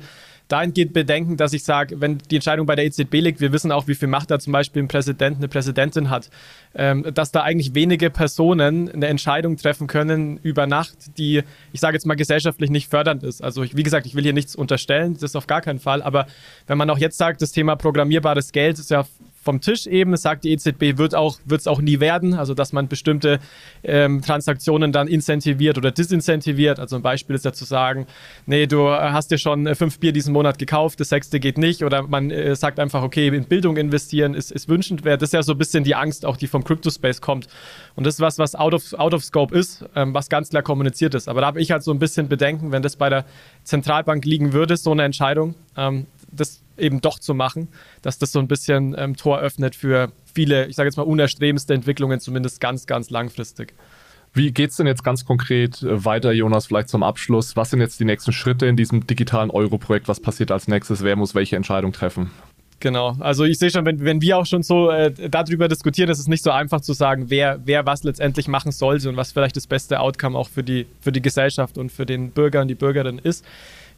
dahingehend 0.49 0.93
Bedenken, 0.93 1.37
dass 1.37 1.53
ich 1.53 1.63
sage, 1.63 2.01
wenn 2.01 2.19
die 2.19 2.37
Entscheidung 2.37 2.67
bei 2.67 2.75
der 2.75 2.87
EZB 2.87 3.15
liegt, 3.15 3.41
wir 3.41 3.53
wissen 3.53 3.71
auch, 3.71 3.87
wie 3.87 3.95
viel 3.95 4.09
Macht 4.09 4.31
da 4.31 4.39
zum 4.39 4.53
Beispiel 4.53 4.83
ein 4.83 4.89
Präsident, 4.89 5.37
eine 5.37 5.49
Präsidentin 5.49 6.11
hat, 6.11 6.31
ähm, 6.75 7.07
dass 7.15 7.31
da 7.31 7.43
eigentlich 7.43 7.75
wenige 7.75 8.11
Personen 8.11 8.91
eine 8.91 9.07
Entscheidung 9.07 9.57
treffen 9.57 9.87
können 9.87 10.39
über 10.43 10.67
Nacht, 10.67 11.19
die, 11.19 11.43
ich 11.73 11.81
sage 11.81 11.97
jetzt 11.97 12.07
mal, 12.07 12.15
gesellschaftlich 12.15 12.71
nicht 12.71 12.89
fördernd 12.89 13.23
ist. 13.23 13.43
Also 13.43 13.63
ich, 13.63 13.77
wie 13.77 13.83
gesagt, 13.83 14.07
ich 14.07 14.15
will 14.15 14.23
hier 14.23 14.33
nichts 14.33 14.57
unterstellen, 14.57 15.15
das 15.15 15.23
ist 15.23 15.37
auf 15.37 15.47
gar 15.47 15.61
keinen 15.61 15.79
Fall, 15.79 16.03
aber 16.03 16.27
wenn 16.67 16.79
man 16.79 16.89
auch 16.91 16.99
jetzt 16.99 17.19
sagt, 17.19 17.43
das 17.43 17.53
Thema 17.53 17.77
programmierbares 17.77 18.53
Geld 18.53 18.79
ist 18.79 18.91
ja 18.91 19.05
vom 19.49 19.63
Tisch 19.63 19.87
eben. 19.87 20.13
Es 20.13 20.21
sagt 20.21 20.45
die 20.45 20.53
EZB, 20.53 20.99
wird 20.99 21.15
auch, 21.15 21.39
wird 21.47 21.63
es 21.63 21.67
auch 21.67 21.81
nie 21.81 22.01
werden. 22.01 22.35
Also, 22.35 22.53
dass 22.53 22.75
man 22.75 22.87
bestimmte 22.87 23.39
ähm, 23.83 24.21
Transaktionen 24.21 24.93
dann 24.93 25.09
incentiviert 25.09 25.79
oder 25.79 25.91
disincentiviert. 25.91 26.79
Also, 26.79 26.97
ein 26.97 27.03
Beispiel 27.03 27.35
ist 27.35 27.47
ja 27.47 27.55
zu 27.55 27.65
sagen, 27.65 28.07
nee, 28.45 28.67
du 28.67 28.91
hast 28.91 29.31
dir 29.31 29.39
schon 29.39 29.75
fünf 29.75 30.01
Bier 30.01 30.13
diesen 30.13 30.35
Monat 30.35 30.59
gekauft, 30.59 31.01
das 31.01 31.09
sechste 31.09 31.41
geht 31.41 31.57
nicht. 31.57 31.83
Oder 31.83 32.03
man 32.03 32.31
äh, 32.31 32.55
sagt 32.55 32.79
einfach, 32.79 33.03
okay, 33.03 33.29
in 33.29 33.45
Bildung 33.45 33.79
investieren 33.79 34.35
ist, 34.35 34.53
ist 34.53 34.69
wünschenswert. 34.69 35.23
Das 35.23 35.31
ist 35.31 35.33
ja 35.33 35.43
so 35.43 35.53
ein 35.53 35.59
bisschen 35.59 35.83
die 35.83 35.95
Angst, 35.95 36.27
auch 36.27 36.37
die 36.37 36.47
vom 36.47 36.63
Crypto-Space 36.63 37.23
kommt. 37.23 37.49
Und 37.95 38.07
das 38.07 38.17
ist 38.17 38.21
was, 38.21 38.39
was 38.39 38.55
out 38.55 38.75
of, 38.75 38.93
out 38.99 39.15
of 39.15 39.25
scope 39.25 39.57
ist, 39.57 39.83
ähm, 39.97 40.13
was 40.13 40.29
ganz 40.29 40.51
klar 40.51 40.63
kommuniziert 40.63 41.15
ist. 41.15 41.27
Aber 41.27 41.41
da 41.41 41.47
habe 41.47 41.63
ich 41.63 41.71
halt 41.71 41.83
so 41.83 41.91
ein 41.91 41.99
bisschen 41.99 42.29
Bedenken, 42.29 42.71
wenn 42.71 42.83
das 42.83 42.97
bei 42.97 43.09
der 43.09 43.25
Zentralbank 43.65 44.27
liegen 44.27 44.53
würde, 44.53 44.77
so 44.77 44.93
eine 44.93 45.05
Entscheidung. 45.05 45.55
Ähm, 45.75 46.05
das 46.31 46.61
eben 46.79 47.01
doch 47.01 47.19
zu 47.19 47.35
machen, 47.35 47.69
dass 48.03 48.19
das 48.19 48.33
so 48.33 48.39
ein 48.39 48.49
bisschen 48.49 48.95
ähm, 48.99 49.17
Tor 49.17 49.39
öffnet 49.39 49.75
für 49.75 50.13
viele, 50.33 50.67
ich 50.67 50.77
sage 50.77 50.89
jetzt 50.89 50.97
mal, 50.97 51.03
unerstrebendste 51.03 51.75
Entwicklungen, 51.75 52.21
zumindest 52.21 52.61
ganz, 52.61 52.87
ganz 52.87 53.11
langfristig. 53.11 53.75
Wie 54.35 54.53
geht 54.53 54.71
es 54.71 54.77
denn 54.77 54.87
jetzt 54.87 55.05
ganz 55.05 55.25
konkret 55.25 55.83
äh, 55.83 56.05
weiter, 56.05 56.33
Jonas, 56.33 56.67
vielleicht 56.67 56.89
zum 56.89 57.03
Abschluss? 57.03 57.57
Was 57.57 57.71
sind 57.71 57.81
jetzt 57.81 57.99
die 57.99 58.05
nächsten 58.05 58.33
Schritte 58.33 58.67
in 58.67 58.77
diesem 58.77 59.07
digitalen 59.07 59.51
Euro-Projekt? 59.51 60.09
Was 60.09 60.21
passiert 60.21 60.51
als 60.51 60.69
nächstes? 60.69 61.03
Wer 61.03 61.17
muss 61.17 61.35
welche 61.35 61.57
Entscheidung 61.57 61.93
treffen? 61.93 62.31
Genau, 62.81 63.17
also 63.19 63.43
ich 63.43 63.59
sehe 63.59 63.71
schon, 63.71 63.85
wenn, 63.85 64.05
wenn 64.05 64.23
wir 64.23 64.39
auch 64.39 64.47
schon 64.47 64.63
so 64.63 64.91
äh, 64.91 65.13
darüber 65.29 65.67
diskutieren, 65.67 66.11
ist 66.11 66.21
es 66.21 66.29
nicht 66.29 66.45
so 66.45 66.53
einfach 66.53 66.81
zu 66.81 66.93
sagen, 66.93 67.25
wer, 67.29 67.59
wer 67.65 67.87
was 67.87 68.05
letztendlich 68.05 68.47
machen 68.47 68.71
sollte 68.71 69.09
und 69.09 69.17
was 69.17 69.33
vielleicht 69.33 69.57
das 69.57 69.67
beste 69.67 69.99
Outcome 69.99 70.39
auch 70.39 70.49
für 70.49 70.63
die, 70.63 70.87
für 71.01 71.11
die 71.11 71.21
Gesellschaft 71.21 71.77
und 71.77 71.91
für 71.91 72.07
den 72.07 72.31
Bürger 72.31 72.61
und 72.61 72.69
die 72.69 72.77
Bürgerin 72.77 73.19
ist. 73.19 73.45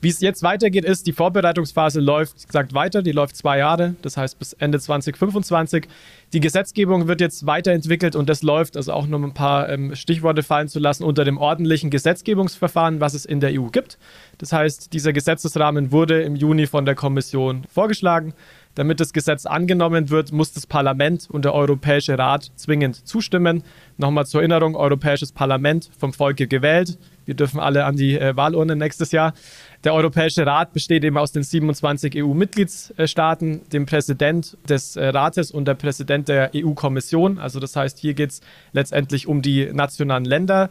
Wie 0.02 0.08
es 0.08 0.20
jetzt 0.20 0.42
weitergeht, 0.42 0.86
ist, 0.86 1.06
die 1.06 1.12
Vorbereitungsphase 1.12 2.00
läuft, 2.00 2.46
gesagt, 2.46 2.72
weiter. 2.72 3.02
Die 3.02 3.12
läuft 3.12 3.36
zwei 3.36 3.58
Jahre, 3.58 3.96
das 4.00 4.16
heißt 4.16 4.38
bis 4.38 4.54
Ende 4.54 4.80
2025. 4.80 5.86
Die 6.32 6.40
Gesetzgebung 6.40 7.06
wird 7.06 7.20
jetzt 7.20 7.44
weiterentwickelt 7.44 8.16
und 8.16 8.28
das 8.30 8.42
läuft, 8.42 8.78
also 8.78 8.94
auch 8.94 9.06
nur 9.06 9.20
ein 9.20 9.34
paar 9.34 9.68
ähm, 9.68 9.94
Stichworte 9.94 10.42
fallen 10.42 10.68
zu 10.68 10.78
lassen, 10.78 11.04
unter 11.04 11.24
dem 11.24 11.36
ordentlichen 11.36 11.90
Gesetzgebungsverfahren, 11.90 13.00
was 13.00 13.12
es 13.12 13.26
in 13.26 13.40
der 13.40 13.50
EU 13.60 13.66
gibt. 13.66 13.98
Das 14.38 14.54
heißt, 14.54 14.94
dieser 14.94 15.12
Gesetzesrahmen 15.12 15.92
wurde 15.92 16.22
im 16.22 16.34
Juni 16.34 16.66
von 16.66 16.86
der 16.86 16.94
Kommission 16.94 17.64
vorgeschlagen. 17.70 18.32
Damit 18.76 19.00
das 19.00 19.12
Gesetz 19.12 19.46
angenommen 19.46 20.10
wird, 20.10 20.30
muss 20.32 20.52
das 20.52 20.66
Parlament 20.66 21.28
und 21.28 21.44
der 21.44 21.54
Europäische 21.54 22.16
Rat 22.16 22.52
zwingend 22.54 23.06
zustimmen. 23.06 23.64
Nochmal 23.98 24.26
zur 24.26 24.40
Erinnerung, 24.40 24.76
Europäisches 24.76 25.32
Parlament 25.32 25.90
vom 25.98 26.12
Volke 26.12 26.46
gewählt. 26.46 26.96
Wir 27.24 27.34
dürfen 27.34 27.60
alle 27.60 27.84
an 27.84 27.96
die 27.96 28.18
äh, 28.18 28.36
Wahlurne 28.36 28.76
nächstes 28.76 29.12
Jahr. 29.12 29.34
Der 29.82 29.94
Europäische 29.94 30.44
Rat 30.44 30.74
besteht 30.74 31.04
eben 31.04 31.16
aus 31.16 31.32
den 31.32 31.42
27 31.42 32.22
EU-Mitgliedstaaten, 32.22 33.62
dem 33.70 33.86
Präsident 33.86 34.58
des 34.68 34.96
äh, 34.96 35.06
Rates 35.06 35.50
und 35.50 35.64
der 35.66 35.74
Präsident 35.74 36.28
der 36.28 36.50
EU-Kommission. 36.54 37.38
Also 37.38 37.60
das 37.60 37.76
heißt, 37.76 37.98
hier 37.98 38.12
geht 38.12 38.30
es 38.30 38.40
letztendlich 38.72 39.26
um 39.26 39.40
die 39.40 39.72
nationalen 39.72 40.26
Länder. 40.26 40.68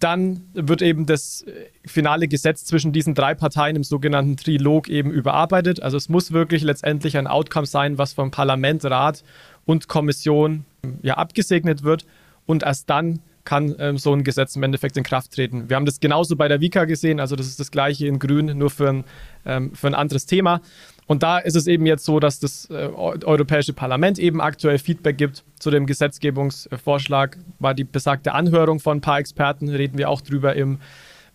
Dann 0.00 0.42
wird 0.52 0.82
eben 0.82 1.06
das 1.06 1.42
äh, 1.42 1.52
finale 1.86 2.28
Gesetz 2.28 2.66
zwischen 2.66 2.92
diesen 2.92 3.14
drei 3.14 3.34
Parteien 3.34 3.74
im 3.74 3.84
sogenannten 3.84 4.36
Trilog 4.36 4.88
eben 4.88 5.10
überarbeitet. 5.10 5.82
Also 5.82 5.96
es 5.96 6.10
muss 6.10 6.32
wirklich 6.32 6.62
letztendlich 6.62 7.16
ein 7.16 7.26
Outcome 7.26 7.66
sein, 7.66 7.96
was 7.96 8.12
vom 8.12 8.30
Parlament, 8.30 8.84
Rat 8.84 9.24
und 9.64 9.88
Kommission 9.88 10.66
ja 11.00 11.14
abgesegnet 11.14 11.84
wird. 11.84 12.04
Und 12.44 12.64
erst 12.64 12.90
dann 12.90 13.20
kann 13.46 13.74
ähm, 13.78 13.96
so 13.96 14.12
ein 14.12 14.24
Gesetz 14.24 14.56
im 14.56 14.62
Endeffekt 14.62 14.98
in 14.98 15.04
Kraft 15.04 15.32
treten. 15.32 15.70
Wir 15.70 15.76
haben 15.76 15.86
das 15.86 16.00
genauso 16.00 16.36
bei 16.36 16.48
der 16.48 16.60
Vika 16.60 16.84
gesehen, 16.84 17.18
also 17.20 17.36
das 17.36 17.46
ist 17.46 17.58
das 17.58 17.70
gleiche 17.70 18.06
in 18.06 18.18
Grün, 18.18 18.58
nur 18.58 18.68
für 18.68 18.90
ein, 18.90 19.04
ähm, 19.46 19.74
für 19.74 19.86
ein 19.86 19.94
anderes 19.94 20.26
Thema. 20.26 20.60
Und 21.06 21.22
da 21.22 21.38
ist 21.38 21.54
es 21.54 21.66
eben 21.66 21.86
jetzt 21.86 22.04
so, 22.04 22.20
dass 22.20 22.40
das 22.40 22.68
äh, 22.68 22.74
Europäische 22.74 23.72
Parlament 23.72 24.18
eben 24.18 24.40
aktuell 24.40 24.78
Feedback 24.78 25.16
gibt 25.16 25.44
zu 25.58 25.70
dem 25.70 25.86
Gesetzgebungsvorschlag. 25.86 27.38
War 27.60 27.74
die 27.74 27.84
besagte 27.84 28.34
Anhörung 28.34 28.80
von 28.80 28.98
ein 28.98 29.00
paar 29.00 29.20
Experten, 29.20 29.68
reden 29.68 29.96
wir 29.96 30.10
auch 30.10 30.20
drüber 30.20 30.54
im, 30.54 30.80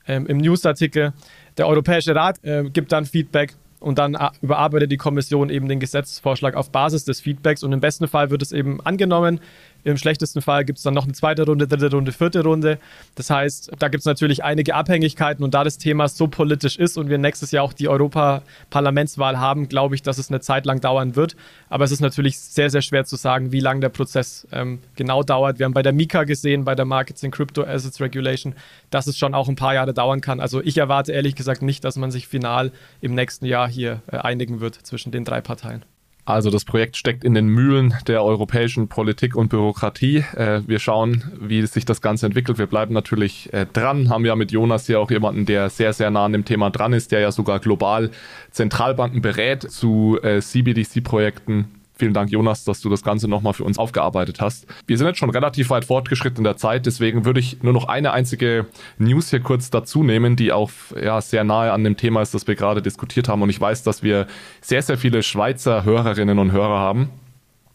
ähm, 0.08 0.28
im 0.28 0.38
Newsartikel. 0.38 1.14
Der 1.58 1.68
Europäische 1.68 2.14
Rat 2.14 2.44
äh, 2.44 2.66
gibt 2.70 2.92
dann 2.92 3.06
Feedback 3.06 3.56
und 3.82 3.98
dann 3.98 4.14
äh, 4.14 4.30
überarbeitet 4.42 4.92
die 4.92 4.98
Kommission 4.98 5.50
eben 5.50 5.68
den 5.68 5.80
Gesetzesvorschlag 5.80 6.56
auf 6.56 6.72
Basis 6.72 7.04
des 7.04 7.20
Feedbacks 7.20 7.64
und 7.64 7.74
im 7.74 7.80
besten 7.80 8.08
Fall 8.08 8.30
wird 8.30 8.42
es 8.42 8.52
eben 8.52 8.80
angenommen. 8.82 9.40
Im 9.84 9.98
schlechtesten 9.98 10.42
Fall 10.42 10.66
gibt 10.66 10.78
es 10.78 10.84
dann 10.84 10.94
noch 10.94 11.06
eine 11.06 11.14
zweite 11.14 11.46
Runde, 11.46 11.68
dritte 11.68 11.92
Runde, 11.92 12.12
vierte 12.12 12.44
Runde. 12.44 12.80
Das 13.16 13.30
heißt, 13.30 13.72
da 13.80 13.88
gibt 13.88 14.02
es 14.02 14.06
natürlich 14.06 14.44
einige 14.44 14.76
Abhängigkeiten 14.76 15.44
und 15.44 15.54
da 15.54 15.64
das 15.64 15.78
Thema 15.78 16.08
so 16.08 16.28
politisch 16.28 16.78
ist 16.78 16.98
und 16.98 17.10
wir 17.10 17.18
nächstes 17.18 17.52
Jahr 17.52 17.64
auch 17.64 17.74
die 17.74 17.88
Europaparlamentswahl 17.88 19.40
haben, 19.40 19.70
glaube 19.70 19.96
ich, 19.96 20.02
dass 20.02 20.18
es 20.18 20.30
eine 20.30 20.40
Zeit 20.40 20.66
lang 20.66 20.82
dauern 20.82 21.16
wird. 21.16 21.36
Aber 21.70 21.84
es 21.84 21.92
ist 21.92 22.02
natürlich 22.02 22.40
sehr, 22.40 22.70
sehr 22.70 22.82
schwer 22.82 23.06
zu 23.06 23.16
sagen, 23.16 23.52
wie 23.52 23.60
lange 23.60 23.82
der 23.82 23.90
Prozess 23.90 24.48
ähm, 24.52 24.80
genau 24.96 25.24
dauert. 25.24 25.60
Wir 25.60 25.66
haben 25.66 25.74
bei 25.74 25.84
der 25.84 25.94
Mika 25.94 26.24
gesehen, 26.24 26.64
bei 26.64 26.76
der 26.76 26.86
Markets 26.86 27.24
in 27.24 27.32
Crypto 27.32 27.64
Assets 27.64 28.00
Regulation, 28.02 28.56
dass 28.90 29.08
es 29.08 29.18
schon 29.18 29.34
auch 29.34 29.50
ein 29.50 29.56
paar 29.56 29.74
Jahre 29.74 29.94
dauern 29.94 30.22
kann. 30.22 30.40
Also 30.40 30.62
ich 30.62 30.78
erwarte 30.78 31.12
ehrlich 31.12 31.36
gesagt 31.36 31.62
nicht, 31.62 31.84
dass 31.84 31.96
man 31.96 32.12
sich 32.12 32.28
final 32.28 32.72
im 33.02 33.16
nächsten 33.16 33.46
Jahr 33.46 33.68
hier 33.68 34.02
äh, 34.12 34.18
einigen 34.18 34.60
wird 34.60 34.76
zwischen 34.76 35.12
den 35.12 35.26
drei 35.26 35.42
Parteien. 35.42 35.84
Also 36.24 36.52
das 36.52 36.66
Projekt 36.66 36.98
steckt 36.98 37.24
in 37.24 37.34
den 37.34 37.48
Mühlen 37.48 37.96
der 38.08 38.24
europäischen 38.24 38.88
Politik 38.88 39.36
und 39.36 39.50
Bürokratie. 39.50 40.24
Äh, 40.36 40.62
wir 40.68 40.80
schauen, 40.80 41.24
wie 41.40 41.66
sich 41.66 41.84
das 41.84 42.02
Ganze 42.02 42.28
entwickelt. 42.28 42.60
Wir 42.60 42.68
bleiben 42.68 42.94
natürlich 42.94 43.52
äh, 43.54 43.66
dran, 43.66 44.10
haben 44.10 44.26
ja 44.26 44.36
mit 44.36 44.52
Jonas 44.52 44.86
hier 44.86 45.00
auch 45.00 45.10
jemanden, 45.10 45.46
der 45.46 45.70
sehr, 45.70 45.94
sehr 45.94 46.12
nah 46.12 46.26
an 46.26 46.34
dem 46.34 46.46
Thema 46.46 46.70
dran 46.70 46.94
ist, 46.94 47.12
der 47.12 47.22
ja 47.22 47.32
sogar 47.32 47.60
global 47.60 48.12
Zentralbanken 48.52 49.22
berät 49.22 49.64
zu 49.64 50.20
äh, 50.22 50.42
CBDC-Projekten 50.42 51.81
Vielen 52.02 52.16
Dank, 52.16 52.32
Jonas, 52.32 52.64
dass 52.64 52.82
du 52.82 52.90
das 52.90 53.04
Ganze 53.04 53.28
nochmal 53.28 53.54
für 53.54 53.64
uns 53.64 53.78
aufgearbeitet 53.78 54.42
hast. 54.42 54.66
Wir 54.88 54.98
sind 54.98 55.06
jetzt 55.06 55.20
schon 55.20 55.30
relativ 55.30 55.70
weit 55.70 55.86
fortgeschritten 55.86 56.40
in 56.40 56.46
der 56.46 56.58
Zeit, 56.58 56.88
deswegen 56.88 57.26
würde 57.26 57.40
ich 57.40 57.62
nur 57.62 57.74
noch 57.74 57.88
eine 57.88 58.12
einzige 58.12 58.66
News 58.98 59.30
hier 59.30 59.40
kurz 59.40 59.70
dazu 59.70 60.04
nehmen, 60.04 60.36
die 60.36 60.52
auch 60.52 60.72
ja, 61.00 61.22
sehr 61.22 61.44
nahe 61.44 61.72
an 61.72 61.84
dem 61.84 61.98
Thema 61.98 62.24
ist, 62.24 62.34
das 62.34 62.48
wir 62.48 62.56
gerade 62.56 62.82
diskutiert 62.82 63.30
haben. 63.30 63.44
Und 63.44 63.52
ich 63.52 63.62
weiß, 63.62 63.84
dass 63.84 64.02
wir 64.02 64.26
sehr, 64.62 64.82
sehr 64.82 64.98
viele 64.98 65.22
Schweizer 65.22 65.84
Hörerinnen 65.84 66.40
und 66.40 66.52
Hörer 66.52 66.80
haben. 66.80 67.12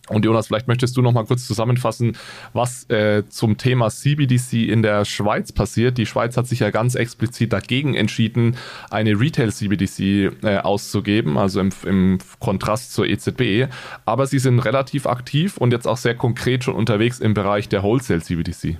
Und 0.08 0.24
Jonas, 0.24 0.46
vielleicht 0.46 0.68
möchtest 0.68 0.96
du 0.96 1.02
noch 1.02 1.12
mal 1.12 1.24
kurz 1.24 1.46
zusammenfassen, 1.46 2.16
was 2.52 2.88
äh, 2.90 3.24
zum 3.28 3.56
Thema 3.56 3.90
CBDC 3.90 4.68
in 4.68 4.82
der 4.82 5.04
Schweiz 5.04 5.52
passiert. 5.52 5.98
Die 5.98 6.06
Schweiz 6.06 6.36
hat 6.36 6.46
sich 6.46 6.60
ja 6.60 6.70
ganz 6.70 6.94
explizit 6.94 7.52
dagegen 7.52 7.94
entschieden, 7.94 8.56
eine 8.90 9.18
Retail-CBDC 9.18 10.44
äh, 10.44 10.58
auszugeben, 10.58 11.36
also 11.36 11.60
im, 11.60 11.70
im 11.84 12.18
Kontrast 12.38 12.92
zur 12.92 13.06
EZB. 13.06 13.68
Aber 14.04 14.26
sie 14.26 14.38
sind 14.38 14.60
relativ 14.60 15.06
aktiv 15.06 15.56
und 15.56 15.72
jetzt 15.72 15.88
auch 15.88 15.96
sehr 15.96 16.14
konkret 16.14 16.64
schon 16.64 16.74
unterwegs 16.74 17.18
im 17.18 17.34
Bereich 17.34 17.68
der 17.68 17.82
Wholesale-CBDC. 17.82 18.78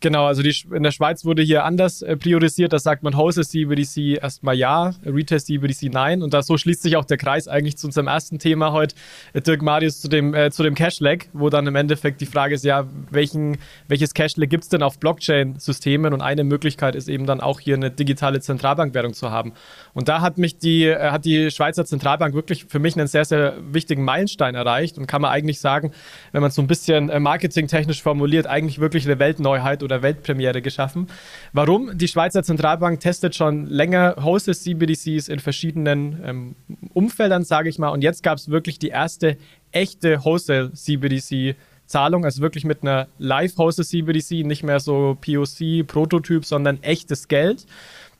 Genau, 0.00 0.26
also 0.26 0.42
die, 0.42 0.54
in 0.72 0.84
der 0.84 0.92
Schweiz 0.92 1.24
wurde 1.24 1.42
hier 1.42 1.64
anders 1.64 2.02
äh, 2.02 2.16
priorisiert. 2.16 2.72
Da 2.72 2.78
sagt 2.78 3.02
man 3.02 3.14
Wholesale 3.16 3.46
CBDC 3.46 4.22
erstmal 4.22 4.54
ja, 4.54 4.94
Retail 5.04 5.40
CBDC 5.40 5.92
nein. 5.92 6.22
Und 6.22 6.34
da 6.34 6.42
so 6.42 6.56
schließt 6.56 6.82
sich 6.82 6.96
auch 6.96 7.04
der 7.04 7.16
Kreis 7.16 7.48
eigentlich 7.48 7.76
zu 7.76 7.88
unserem 7.88 8.06
ersten 8.06 8.38
Thema 8.38 8.70
heute, 8.72 8.94
äh, 9.32 9.40
Dirk 9.40 9.60
Marius, 9.60 10.00
zu 10.00 10.08
dem, 10.08 10.34
äh, 10.34 10.52
zu 10.52 10.62
dem 10.62 10.76
Cash-Lag, 10.76 11.24
wo 11.32 11.50
dann 11.50 11.66
im 11.66 11.74
Endeffekt 11.74 12.20
die 12.20 12.26
Frage 12.26 12.54
ist, 12.54 12.64
ja, 12.64 12.86
welchen, 13.10 13.58
welches 13.88 14.14
Cash-Lag 14.14 14.48
gibt 14.48 14.64
es 14.64 14.70
denn 14.70 14.84
auf 14.84 15.00
Blockchain-Systemen? 15.00 16.12
Und 16.12 16.20
eine 16.20 16.44
Möglichkeit 16.44 16.94
ist 16.94 17.08
eben 17.08 17.26
dann 17.26 17.40
auch 17.40 17.58
hier 17.58 17.74
eine 17.74 17.90
digitale 17.90 18.40
Zentralbankwährung 18.40 19.14
zu 19.14 19.32
haben. 19.32 19.52
Und 19.94 20.08
da 20.08 20.20
hat 20.20 20.38
mich 20.38 20.58
die, 20.58 20.84
äh, 20.84 21.10
hat 21.10 21.24
die 21.24 21.50
Schweizer 21.50 21.84
Zentralbank 21.84 22.34
wirklich 22.34 22.66
für 22.66 22.78
mich 22.78 22.96
einen 22.96 23.08
sehr, 23.08 23.24
sehr 23.24 23.54
wichtigen 23.72 24.04
Meilenstein 24.04 24.54
erreicht 24.54 24.96
und 24.96 25.08
kann 25.08 25.22
man 25.22 25.32
eigentlich 25.32 25.58
sagen, 25.58 25.90
wenn 26.30 26.40
man 26.40 26.50
es 26.50 26.54
so 26.54 26.62
ein 26.62 26.68
bisschen 26.68 27.08
äh, 27.08 27.18
marketingtechnisch 27.18 28.00
formuliert, 28.00 28.46
eigentlich 28.46 28.78
wirklich 28.78 29.04
eine 29.04 29.18
Weltneuheit 29.18 29.82
oder 29.88 30.02
Weltpremiere 30.02 30.62
geschaffen. 30.62 31.08
Warum? 31.52 31.96
Die 31.96 32.08
Schweizer 32.08 32.42
Zentralbank 32.42 33.00
testet 33.00 33.34
schon 33.34 33.66
länger 33.66 34.14
Wholesale 34.18 34.56
CBDCs 34.56 35.28
in 35.28 35.40
verschiedenen 35.40 36.20
ähm, 36.24 36.56
Umfeldern, 36.94 37.44
sage 37.44 37.68
ich 37.68 37.78
mal. 37.78 37.88
Und 37.88 38.02
jetzt 38.02 38.22
gab 38.22 38.38
es 38.38 38.50
wirklich 38.50 38.78
die 38.78 38.88
erste 38.88 39.36
echte 39.72 40.24
Wholesale 40.24 40.72
CBDC. 40.72 41.56
Zahlung, 41.86 42.26
also 42.26 42.42
wirklich 42.42 42.64
mit 42.64 42.82
einer 42.82 43.08
Live-Hosted 43.16 43.86
CBDC, 43.86 44.44
nicht 44.44 44.62
mehr 44.62 44.78
so 44.78 45.16
POC, 45.20 45.86
Prototyp, 45.86 46.44
sondern 46.44 46.82
echtes 46.82 47.28
Geld. 47.28 47.64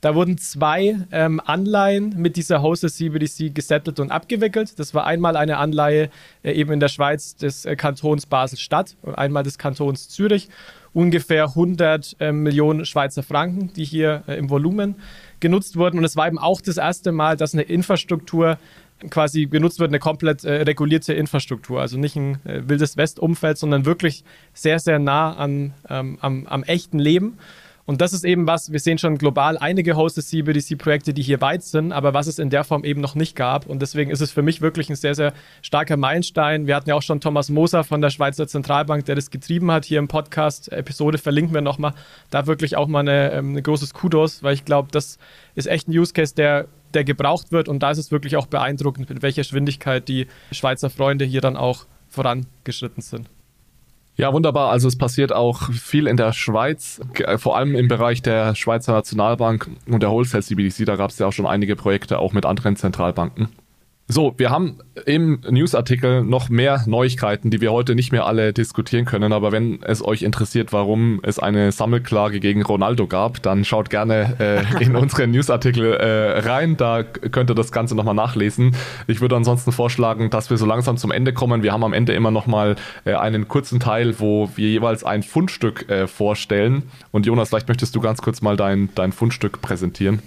Da 0.00 0.14
wurden 0.14 0.38
zwei 0.38 0.96
ähm, 1.10 1.40
Anleihen 1.44 2.14
mit 2.16 2.36
dieser 2.36 2.62
Hosted 2.62 2.92
CBDC 2.92 3.52
gesettelt 3.52 3.98
und 3.98 4.12
abgewickelt. 4.12 4.78
Das 4.78 4.94
war 4.94 5.06
einmal 5.06 5.36
eine 5.36 5.56
Anleihe 5.56 6.10
äh, 6.44 6.52
eben 6.52 6.72
in 6.72 6.80
der 6.80 6.88
Schweiz 6.88 7.34
des 7.34 7.64
äh, 7.64 7.74
Kantons 7.74 8.26
Basel-Stadt 8.26 8.96
und 9.02 9.16
einmal 9.16 9.42
des 9.42 9.58
Kantons 9.58 10.08
Zürich. 10.08 10.48
Ungefähr 10.92 11.44
100 11.44 12.16
äh, 12.20 12.30
Millionen 12.30 12.84
Schweizer 12.84 13.24
Franken, 13.24 13.72
die 13.72 13.84
hier 13.84 14.22
äh, 14.28 14.36
im 14.36 14.50
Volumen 14.50 14.94
genutzt 15.40 15.76
wurden. 15.76 15.98
Und 15.98 16.04
es 16.04 16.16
war 16.16 16.28
eben 16.28 16.38
auch 16.38 16.60
das 16.60 16.76
erste 16.76 17.10
Mal, 17.10 17.36
dass 17.36 17.52
eine 17.52 17.62
Infrastruktur 17.62 18.58
quasi 19.10 19.46
genutzt 19.46 19.80
wird, 19.80 19.90
eine 19.90 19.98
komplett 19.98 20.44
äh, 20.44 20.62
regulierte 20.62 21.12
Infrastruktur. 21.12 21.80
Also 21.80 21.98
nicht 21.98 22.14
ein 22.14 22.34
äh, 22.44 22.68
wildes 22.68 22.96
Westumfeld, 22.96 23.58
sondern 23.58 23.84
wirklich 23.84 24.22
sehr, 24.54 24.78
sehr 24.78 24.98
nah 25.00 25.34
an, 25.34 25.74
ähm, 25.88 26.18
am, 26.20 26.46
am 26.46 26.62
echten 26.62 27.00
Leben. 27.00 27.38
Und 27.88 28.02
das 28.02 28.12
ist 28.12 28.22
eben 28.22 28.46
was, 28.46 28.70
wir 28.70 28.80
sehen 28.80 28.98
schon 28.98 29.16
global 29.16 29.56
einige 29.56 29.96
Hosted 29.96 30.22
CBDC-Projekte, 30.22 31.14
die 31.14 31.22
hier 31.22 31.40
weit 31.40 31.62
sind, 31.62 31.90
aber 31.90 32.12
was 32.12 32.26
es 32.26 32.38
in 32.38 32.50
der 32.50 32.62
Form 32.62 32.84
eben 32.84 33.00
noch 33.00 33.14
nicht 33.14 33.34
gab. 33.34 33.64
Und 33.64 33.80
deswegen 33.80 34.10
ist 34.10 34.20
es 34.20 34.30
für 34.30 34.42
mich 34.42 34.60
wirklich 34.60 34.90
ein 34.90 34.94
sehr, 34.94 35.14
sehr 35.14 35.32
starker 35.62 35.96
Meilenstein. 35.96 36.66
Wir 36.66 36.76
hatten 36.76 36.90
ja 36.90 36.94
auch 36.94 37.02
schon 37.02 37.22
Thomas 37.22 37.48
Moser 37.48 37.84
von 37.84 38.02
der 38.02 38.10
Schweizer 38.10 38.46
Zentralbank, 38.46 39.06
der 39.06 39.14
das 39.14 39.30
getrieben 39.30 39.70
hat 39.70 39.86
hier 39.86 40.00
im 40.00 40.06
Podcast. 40.06 40.70
Episode 40.70 41.16
verlinken 41.16 41.54
wir 41.54 41.62
nochmal. 41.62 41.94
Da 42.28 42.46
wirklich 42.46 42.76
auch 42.76 42.88
mal 42.88 43.08
ähm, 43.08 43.56
ein 43.56 43.62
großes 43.62 43.94
Kudos, 43.94 44.42
weil 44.42 44.52
ich 44.52 44.66
glaube, 44.66 44.88
das 44.92 45.16
ist 45.54 45.66
echt 45.66 45.88
ein 45.88 45.98
Use 45.98 46.12
Case, 46.12 46.34
der 46.34 46.66
der 46.92 47.04
gebraucht 47.04 47.52
wird. 47.52 47.70
Und 47.70 47.82
da 47.82 47.90
ist 47.90 47.98
es 47.98 48.10
wirklich 48.10 48.36
auch 48.36 48.48
beeindruckend, 48.48 49.08
mit 49.08 49.22
welcher 49.22 49.40
Geschwindigkeit 49.40 50.06
die 50.08 50.26
Schweizer 50.52 50.90
Freunde 50.90 51.24
hier 51.24 51.40
dann 51.40 51.56
auch 51.56 51.86
vorangeschritten 52.10 53.02
sind. 53.02 53.30
Ja, 54.18 54.32
wunderbar. 54.32 54.70
Also 54.70 54.88
es 54.88 54.98
passiert 54.98 55.32
auch 55.32 55.70
viel 55.70 56.08
in 56.08 56.16
der 56.16 56.32
Schweiz, 56.32 57.00
vor 57.36 57.56
allem 57.56 57.76
im 57.76 57.86
Bereich 57.86 58.20
der 58.20 58.56
Schweizer 58.56 58.92
Nationalbank 58.92 59.70
und 59.86 60.02
der 60.02 60.10
Wholesale 60.10 60.42
CBDC. 60.42 60.84
Da 60.86 60.96
gab 60.96 61.10
es 61.10 61.20
ja 61.20 61.26
auch 61.28 61.32
schon 61.32 61.46
einige 61.46 61.76
Projekte, 61.76 62.18
auch 62.18 62.32
mit 62.32 62.44
anderen 62.44 62.74
Zentralbanken. 62.74 63.48
So, 64.10 64.32
wir 64.38 64.48
haben 64.48 64.78
im 65.04 65.42
Newsartikel 65.50 66.22
noch 66.24 66.48
mehr 66.48 66.82
Neuigkeiten, 66.86 67.50
die 67.50 67.60
wir 67.60 67.72
heute 67.72 67.94
nicht 67.94 68.10
mehr 68.10 68.24
alle 68.24 68.54
diskutieren 68.54 69.04
können. 69.04 69.34
Aber 69.34 69.52
wenn 69.52 69.82
es 69.82 70.02
euch 70.02 70.22
interessiert, 70.22 70.72
warum 70.72 71.20
es 71.22 71.38
eine 71.38 71.72
Sammelklage 71.72 72.40
gegen 72.40 72.62
Ronaldo 72.62 73.06
gab, 73.06 73.42
dann 73.42 73.66
schaut 73.66 73.90
gerne 73.90 74.36
äh, 74.40 74.82
in 74.82 74.96
unseren 74.96 75.30
Newsartikel 75.30 75.92
äh, 75.92 76.38
rein. 76.38 76.78
Da 76.78 77.02
könnt 77.02 77.50
ihr 77.50 77.54
das 77.54 77.70
Ganze 77.70 77.94
nochmal 77.94 78.14
nachlesen. 78.14 78.74
Ich 79.08 79.20
würde 79.20 79.36
ansonsten 79.36 79.72
vorschlagen, 79.72 80.30
dass 80.30 80.48
wir 80.48 80.56
so 80.56 80.64
langsam 80.64 80.96
zum 80.96 81.10
Ende 81.10 81.34
kommen. 81.34 81.62
Wir 81.62 81.74
haben 81.74 81.84
am 81.84 81.92
Ende 81.92 82.14
immer 82.14 82.30
nochmal 82.30 82.76
äh, 83.04 83.12
einen 83.12 83.46
kurzen 83.46 83.78
Teil, 83.78 84.18
wo 84.20 84.48
wir 84.56 84.70
jeweils 84.70 85.04
ein 85.04 85.22
Fundstück 85.22 85.86
äh, 85.90 86.06
vorstellen. 86.06 86.84
Und 87.10 87.26
Jonas, 87.26 87.50
vielleicht 87.50 87.68
möchtest 87.68 87.94
du 87.94 88.00
ganz 88.00 88.22
kurz 88.22 88.40
mal 88.40 88.56
dein, 88.56 88.88
dein 88.94 89.12
Fundstück 89.12 89.60
präsentieren. 89.60 90.22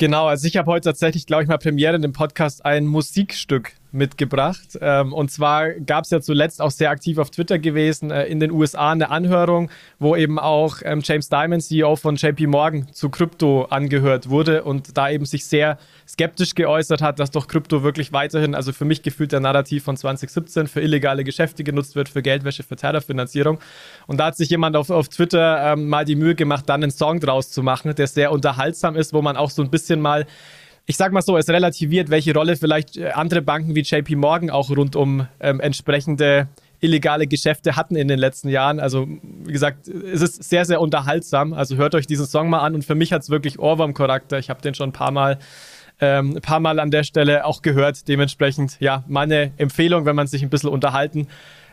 Genau, 0.00 0.28
also 0.28 0.48
ich 0.48 0.56
habe 0.56 0.70
heute 0.70 0.84
tatsächlich, 0.84 1.26
glaube 1.26 1.42
ich, 1.42 1.48
mal 1.50 1.58
Premiere 1.58 1.94
in 1.94 2.00
dem 2.00 2.14
Podcast 2.14 2.64
ein 2.64 2.86
Musikstück 2.86 3.74
mitgebracht. 3.92 4.78
Ähm, 4.80 5.12
und 5.12 5.30
zwar 5.30 5.70
gab 5.70 6.04
es 6.04 6.10
ja 6.10 6.20
zuletzt 6.20 6.60
auch 6.62 6.70
sehr 6.70 6.90
aktiv 6.90 7.18
auf 7.18 7.30
Twitter 7.30 7.58
gewesen, 7.58 8.10
äh, 8.10 8.26
in 8.26 8.40
den 8.40 8.50
USA 8.50 8.92
eine 8.92 9.10
Anhörung, 9.10 9.70
wo 9.98 10.16
eben 10.16 10.38
auch 10.38 10.78
ähm, 10.84 11.00
James 11.02 11.28
Diamond, 11.28 11.62
CEO 11.62 11.96
von 11.96 12.16
JP 12.16 12.46
Morgan, 12.46 12.92
zu 12.92 13.08
Krypto 13.08 13.64
angehört 13.64 14.28
wurde 14.28 14.62
und 14.64 14.96
da 14.96 15.10
eben 15.10 15.26
sich 15.26 15.44
sehr 15.44 15.78
skeptisch 16.08 16.54
geäußert 16.54 17.02
hat, 17.02 17.20
dass 17.20 17.30
doch 17.30 17.48
Krypto 17.48 17.82
wirklich 17.82 18.12
weiterhin, 18.12 18.54
also 18.54 18.72
für 18.72 18.84
mich 18.84 19.02
gefühlt 19.02 19.32
der 19.32 19.40
Narrativ 19.40 19.84
von 19.84 19.96
2017, 19.96 20.66
für 20.66 20.80
illegale 20.80 21.24
Geschäfte 21.24 21.64
genutzt 21.64 21.94
wird, 21.94 22.08
für 22.08 22.22
Geldwäsche, 22.22 22.62
für 22.62 22.76
Terrorfinanzierung. 22.76 23.58
Und 24.06 24.18
da 24.18 24.26
hat 24.26 24.36
sich 24.36 24.50
jemand 24.50 24.76
auf, 24.76 24.90
auf 24.90 25.08
Twitter 25.08 25.72
ähm, 25.72 25.88
mal 25.88 26.04
die 26.04 26.16
Mühe 26.16 26.34
gemacht, 26.34 26.68
dann 26.68 26.82
einen 26.82 26.92
Song 26.92 27.20
draus 27.20 27.50
zu 27.50 27.62
machen, 27.62 27.94
der 27.94 28.06
sehr 28.06 28.32
unterhaltsam 28.32 28.96
ist, 28.96 29.12
wo 29.12 29.22
man 29.22 29.36
auch 29.36 29.50
so 29.50 29.62
ein 29.62 29.70
bisschen 29.70 30.00
mal 30.00 30.26
ich 30.90 30.96
sag 30.96 31.12
mal 31.12 31.22
so, 31.22 31.36
es 31.36 31.48
relativiert, 31.48 32.10
welche 32.10 32.34
Rolle 32.34 32.56
vielleicht 32.56 32.96
äh, 32.96 33.10
andere 33.10 33.42
Banken 33.42 33.76
wie 33.76 33.82
JP 33.82 34.16
Morgan 34.16 34.50
auch 34.50 34.70
rund 34.70 34.96
um 34.96 35.28
ähm, 35.38 35.60
entsprechende 35.60 36.48
illegale 36.80 37.28
Geschäfte 37.28 37.76
hatten 37.76 37.94
in 37.94 38.08
den 38.08 38.18
letzten 38.18 38.48
Jahren. 38.48 38.80
Also, 38.80 39.06
wie 39.06 39.52
gesagt, 39.52 39.86
es 39.86 40.20
ist 40.20 40.42
sehr, 40.42 40.64
sehr 40.64 40.80
unterhaltsam. 40.80 41.52
Also 41.52 41.76
hört 41.76 41.94
euch 41.94 42.08
diesen 42.08 42.26
Song 42.26 42.50
mal 42.50 42.58
an 42.58 42.74
und 42.74 42.84
für 42.84 42.96
mich 42.96 43.12
hat 43.12 43.22
es 43.22 43.30
wirklich 43.30 43.60
Ohrwurm-Charakter. 43.60 44.38
Ich 44.38 44.50
habe 44.50 44.60
den 44.62 44.74
schon 44.74 44.88
ein 44.88 44.92
paar 44.92 45.12
Mal 45.12 45.38
ähm, 46.00 46.36
ein 46.36 46.40
paar 46.40 46.58
Mal 46.58 46.80
an 46.80 46.90
der 46.90 47.04
Stelle 47.04 47.44
auch 47.44 47.62
gehört. 47.62 48.08
Dementsprechend, 48.08 48.80
ja, 48.80 49.04
meine 49.06 49.52
Empfehlung, 49.58 50.06
wenn 50.06 50.16
man 50.16 50.26
sich 50.26 50.42
ein 50.42 50.50
bisschen 50.50 50.70
unterhalten 50.70 51.28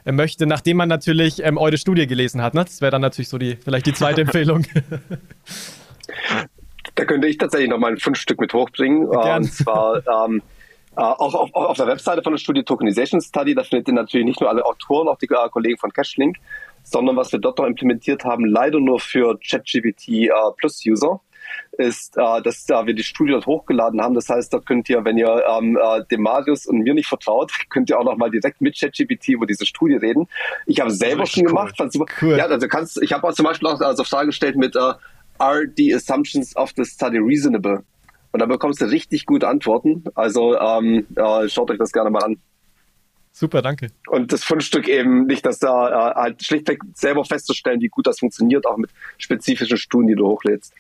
äh, 0.06 0.12
möchte, 0.12 0.46
nachdem 0.46 0.78
man 0.78 0.90
natürlich 0.90 1.44
ähm, 1.44 1.58
eure 1.58 1.80
Studie 1.80 2.06
gelesen 2.06 2.44
hat. 2.44 2.54
Ne? 2.54 2.66
Das 2.66 2.82
wäre 2.82 2.92
dann 2.92 3.02
natürlich 3.02 3.30
so 3.30 3.40
die, 3.40 3.56
vielleicht 3.56 3.88
die 3.88 3.94
zweite 3.94 4.22
Empfehlung. 4.28 4.66
Da 6.96 7.06
könnte 7.06 7.28
ich 7.28 7.38
tatsächlich 7.38 7.70
noch 7.70 7.78
mal 7.78 7.92
ein 7.92 7.98
Fundstück 7.98 8.40
mit 8.40 8.54
hochbringen. 8.54 9.10
Gern. 9.10 9.44
Und 9.44 9.52
zwar 9.52 10.02
ähm, 10.26 10.42
äh, 10.96 11.02
auch 11.02 11.36
auf, 11.36 11.54
auf, 11.54 11.78
der 11.78 11.88
Webseite 11.88 12.24
von 12.24 12.34
der 12.34 12.40
Studie 12.40 12.64
Tokenization 12.64 13.22
Study, 13.22 13.54
da 13.54 13.64
findet 13.64 13.88
ihr 13.88 13.94
natürlich 13.94 14.26
nicht 14.26 14.42
nur 14.42 14.50
alle 14.50 14.66
Autoren, 14.66 15.08
auch 15.08 15.18
die 15.18 15.28
äh, 15.28 15.50
Kollegen 15.50 15.78
von 15.78 15.94
Cashlink, 15.94 16.38
sondern 16.84 17.16
was 17.16 17.32
wir 17.32 17.40
dort 17.40 17.60
noch 17.60 17.66
implementiert 17.66 18.26
haben, 18.26 18.46
leider 18.46 18.80
nur 18.80 19.00
für 19.00 19.38
ChatGPT 19.40 20.08
äh, 20.10 20.30
Plus 20.58 20.84
User, 20.88 21.22
ist, 21.78 22.18
äh, 22.18 22.42
dass 22.42 22.68
äh, 22.70 22.86
wir 22.86 22.94
die 22.94 23.04
Studie 23.04 23.32
dort 23.32 23.46
hochgeladen 23.46 24.02
haben. 24.02 24.16
Das 24.16 24.30
heißt, 24.30 24.54
dort 24.54 24.66
könnt 24.66 24.90
ihr, 24.90 25.04
wenn 25.06 25.18
ihr 25.18 25.44
ähm, 25.48 25.78
äh, 25.82 26.04
dem 26.10 26.22
Marius 26.22 26.66
und 26.66 26.80
mir 26.80 26.94
nicht 26.94 27.08
vertraut, 27.08 27.52
könnt 27.70 27.90
ihr 27.90 28.00
auch 28.00 28.04
noch 28.04 28.18
mal 28.18 28.32
direkt 28.32 28.62
mit 28.62 28.80
ChatGPT 28.80 29.30
über 29.30 29.46
diese 29.46 29.66
Studie 29.66 29.96
reden. 29.96 30.28
Ich 30.66 30.80
habe 30.80 30.92
selber 30.92 31.26
schon 31.26 31.44
cool. 31.44 31.50
gemacht. 31.50 31.78
Fand 31.78 31.94
super. 31.94 32.12
Cool. 32.22 32.38
Ja, 32.38 32.46
also 32.46 32.68
kannst, 32.68 33.02
ich 33.02 33.14
habe 33.14 33.28
auch 33.28 33.34
zum 33.34 33.46
Beispiel 33.46 33.68
auch 33.68 33.80
also 33.82 34.04
Fragen 34.04 34.28
gestellt 34.28 34.56
mit 34.56 34.76
äh, 34.76 34.94
are 35.40 35.64
the 35.76 35.94
assumptions 35.94 36.56
of 36.56 36.72
the 36.76 36.86
study 36.86 37.18
reasonable? 37.18 37.84
Und 38.32 38.42
da 38.42 38.46
bekommst 38.46 38.82
du 38.82 38.86
richtig 38.86 39.26
gute 39.26 39.48
Antworten. 39.48 40.04
Also 40.16 40.58
ähm, 40.58 41.08
äh, 41.16 41.50
schaut 41.50 41.72
euch 41.72 41.78
das 41.78 41.92
gerne 41.92 42.10
mal 42.10 42.24
an. 42.24 42.38
Super, 43.32 43.62
danke. 43.62 43.90
Und 44.08 44.34
das 44.34 44.44
Fundstück 44.44 44.88
eben 44.88 45.28
nicht, 45.28 45.46
dass 45.46 45.60
da 45.60 46.12
äh, 46.12 46.16
halt 46.16 46.44
schlichtweg 46.44 46.80
selber 46.96 47.24
festzustellen, 47.24 47.80
wie 47.82 47.88
gut 47.88 48.08
das 48.08 48.20
funktioniert, 48.20 48.66
auch 48.66 48.78
mit 48.78 48.90
spezifischen 49.18 49.78
Studien, 49.78 50.08
die 50.08 50.16
du 50.16 50.28
hochlädst. 50.28 50.74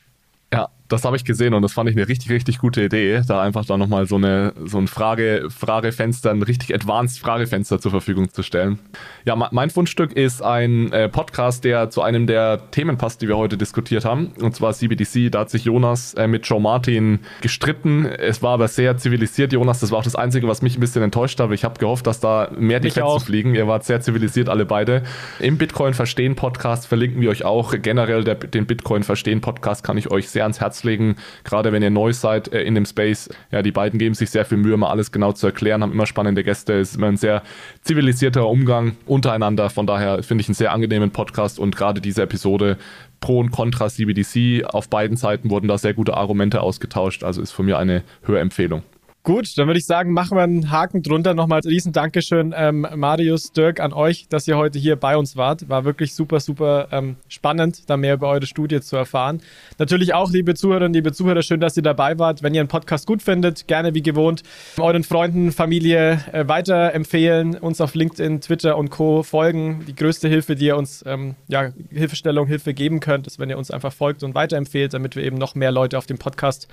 Ja, 0.52 0.70
das 0.88 1.04
habe 1.04 1.16
ich 1.16 1.26
gesehen 1.26 1.54
und 1.54 1.62
das 1.62 1.74
fand 1.74 1.90
ich 1.90 1.96
eine 1.96 2.08
richtig, 2.08 2.30
richtig 2.32 2.60
gute 2.60 2.84
Idee, 2.84 3.22
da 3.28 3.42
einfach 3.42 3.66
da 3.66 3.78
nochmal 3.78 4.08
so, 4.08 4.16
eine, 4.16 4.54
so 4.66 4.78
ein 4.78 4.88
Frage, 4.88 5.50
Fragefenster, 5.50 6.32
ein 6.32 6.44
richtig 6.44 6.74
advanced 6.74 7.20
Fragefenster 7.20 7.80
zur 7.80 7.92
Verfügung 7.92 8.32
zu 8.32 8.44
stellen. 8.44 8.80
Ja, 9.26 9.36
mein 9.36 9.70
Fundstück 9.70 10.14
ist 10.14 10.42
ein 10.42 10.92
äh, 10.94 11.10
Podcast, 11.10 11.64
der 11.64 11.90
zu 11.90 12.02
einem 12.02 12.28
der 12.28 12.72
Themen 12.72 12.98
passt, 12.98 13.22
die 13.22 13.28
wir 13.28 13.38
heute 13.38 13.58
diskutiert 13.58 14.06
haben, 14.06 14.32
und 14.40 14.56
zwar 14.56 14.74
CBDC. 14.74 15.32
Da 15.32 15.40
hat 15.40 15.50
sich 15.50 15.66
Jonas 15.66 16.14
äh, 16.14 16.28
mit 16.28 16.46
Joe 16.48 16.62
Martin 16.62 17.20
gestritten. 17.42 18.06
Es 18.06 18.42
war 18.42 18.54
aber 18.54 18.68
sehr 18.68 18.98
zivilisiert, 18.98 19.52
Jonas. 19.52 19.82
Das 19.82 19.92
war 19.92 20.00
auch 20.00 20.04
das 20.04 20.16
Einzige, 20.16 20.48
was 20.48 20.62
mich 20.62 20.78
ein 20.78 20.80
bisschen 20.80 21.04
enttäuscht 21.04 21.40
hat. 21.40 21.52
Ich 21.52 21.66
habe 21.66 21.80
gehofft, 21.80 22.08
dass 22.08 22.20
da 22.20 22.50
mehr 22.58 22.80
die 22.80 22.92
Fetzen 22.92 23.20
fliegen. 23.20 23.56
Ihr 23.56 23.68
wart 23.68 23.84
sehr 23.84 24.00
zivilisiert, 24.00 24.48
alle 24.48 24.66
beide. 24.66 25.04
Im 25.40 25.58
Bitcoin 25.58 25.94
Verstehen 25.94 26.36
Podcast 26.36 26.88
verlinken 26.88 27.22
wir 27.22 27.30
euch 27.30 27.44
auch. 27.44 27.74
Generell 27.82 28.24
der, 28.24 28.36
den 28.36 28.66
Bitcoin 28.66 29.04
Verstehen 29.04 29.42
Podcast 29.42 29.84
kann 29.84 29.98
ich 29.98 30.10
euch 30.12 30.30
sehr 30.30 30.44
ans 30.44 30.62
Herz 30.62 30.77
Herz 30.78 30.84
legen, 30.84 31.16
gerade 31.44 31.72
wenn 31.72 31.82
ihr 31.82 31.90
neu 31.90 32.14
seid 32.14 32.52
äh, 32.54 32.62
in 32.62 32.76
dem 32.76 32.86
Space. 32.86 33.30
Ja, 33.52 33.62
die 33.62 33.72
beiden 33.72 34.00
geben 34.00 34.16
sich 34.16 34.30
sehr 34.30 34.46
viel 34.46 34.58
Mühe, 34.58 34.78
mal 34.78 34.90
alles 34.90 35.12
genau 35.12 35.32
zu 35.32 35.48
erklären, 35.48 35.82
haben 35.82 35.92
immer 35.92 36.06
spannende 36.06 36.44
Gäste, 36.44 36.74
ist 36.74 36.96
immer 36.96 37.08
ein 37.08 37.18
sehr 37.18 37.44
zivilisierter 37.82 38.48
Umgang 38.48 38.96
untereinander. 39.06 39.70
Von 39.70 39.88
daher 39.88 40.24
finde 40.24 40.42
ich 40.42 40.48
einen 40.48 40.56
sehr 40.56 40.72
angenehmen 40.72 41.12
Podcast 41.12 41.60
und 41.60 41.76
gerade 41.76 42.02
diese 42.02 42.22
Episode 42.24 42.78
Pro 43.20 43.40
und 43.40 43.52
Contra 43.52 43.90
CBDC 43.90 44.66
auf 44.66 44.90
beiden 44.90 45.18
Seiten 45.18 45.50
wurden 45.50 45.68
da 45.68 45.78
sehr 45.78 45.94
gute 45.94 46.16
Argumente 46.16 46.62
ausgetauscht. 46.62 47.24
Also 47.24 47.42
ist 47.42 47.52
von 47.52 47.66
mir 47.66 47.78
eine 47.78 48.04
Hörempfehlung. 48.24 48.84
Gut, 49.24 49.58
dann 49.58 49.68
würde 49.68 49.78
ich 49.78 49.86
sagen, 49.86 50.14
machen 50.14 50.38
wir 50.38 50.44
einen 50.44 50.72
Haken 50.72 51.04
drunter. 51.04 51.34
Nochmal 51.34 51.60
riesen 51.60 51.92
Dankeschön, 51.92 52.54
ähm, 52.56 52.88
Marius, 52.96 53.52
Dirk, 53.52 53.82
an 53.82 53.92
euch, 53.92 54.30
dass 54.30 54.48
ihr 54.48 54.56
heute 54.56 54.80
hier 54.80 54.96
bei 54.96 55.18
uns 55.18 55.36
wart. 55.36 55.68
War 55.68 55.84
wirklich 55.84 56.16
super, 56.16 56.40
super 56.40 56.88
ähm, 56.94 57.18
spannend, 57.28 57.90
da 57.90 57.98
mehr 57.98 58.14
über 58.14 58.30
eure 58.30 58.46
Studie 58.46 58.80
zu 58.80 58.96
erfahren. 58.96 59.42
Natürlich 59.80 60.14
auch, 60.14 60.32
liebe 60.32 60.56
Zuhörerinnen, 60.56 60.94
liebe 60.94 61.12
Zuhörer, 61.12 61.42
schön, 61.42 61.60
dass 61.60 61.76
ihr 61.76 61.84
dabei 61.84 62.18
wart. 62.18 62.42
Wenn 62.42 62.54
ihr 62.54 62.62
einen 62.62 62.70
Podcast 62.70 63.06
gut 63.06 63.22
findet, 63.22 63.68
gerne 63.68 63.94
wie 63.94 64.02
gewohnt 64.02 64.44
euren 64.80 65.04
Freunden, 65.04 65.52
Familie 65.52 66.24
äh, 66.32 66.48
weiterempfehlen, 66.48 67.56
uns 67.56 67.82
auf 67.82 67.96
LinkedIn, 67.96 68.40
Twitter 68.40 68.78
und 68.78 68.92
Co. 68.92 69.24
folgen. 69.24 69.84
Die 69.90 69.96
größte 69.96 70.30
Hilfe, 70.30 70.56
die 70.56 70.68
ihr 70.68 70.78
uns, 70.78 71.04
ähm, 71.06 71.36
ja, 71.50 71.74
Hilfestellung, 71.90 72.48
Hilfe 72.48 72.74
geben 72.74 73.02
könnt, 73.02 73.28
ist, 73.28 73.40
wenn 73.40 73.50
ihr 73.50 73.58
uns 73.58 73.72
einfach 73.72 73.92
folgt 73.92 74.24
und 74.24 74.36
weiterempfehlt, 74.36 74.94
damit 74.94 75.18
wir 75.18 75.24
eben 75.26 75.38
noch 75.38 75.54
mehr 75.54 75.74
Leute 75.74 75.98
auf 75.98 76.06
dem 76.06 76.18
Podcast 76.18 76.70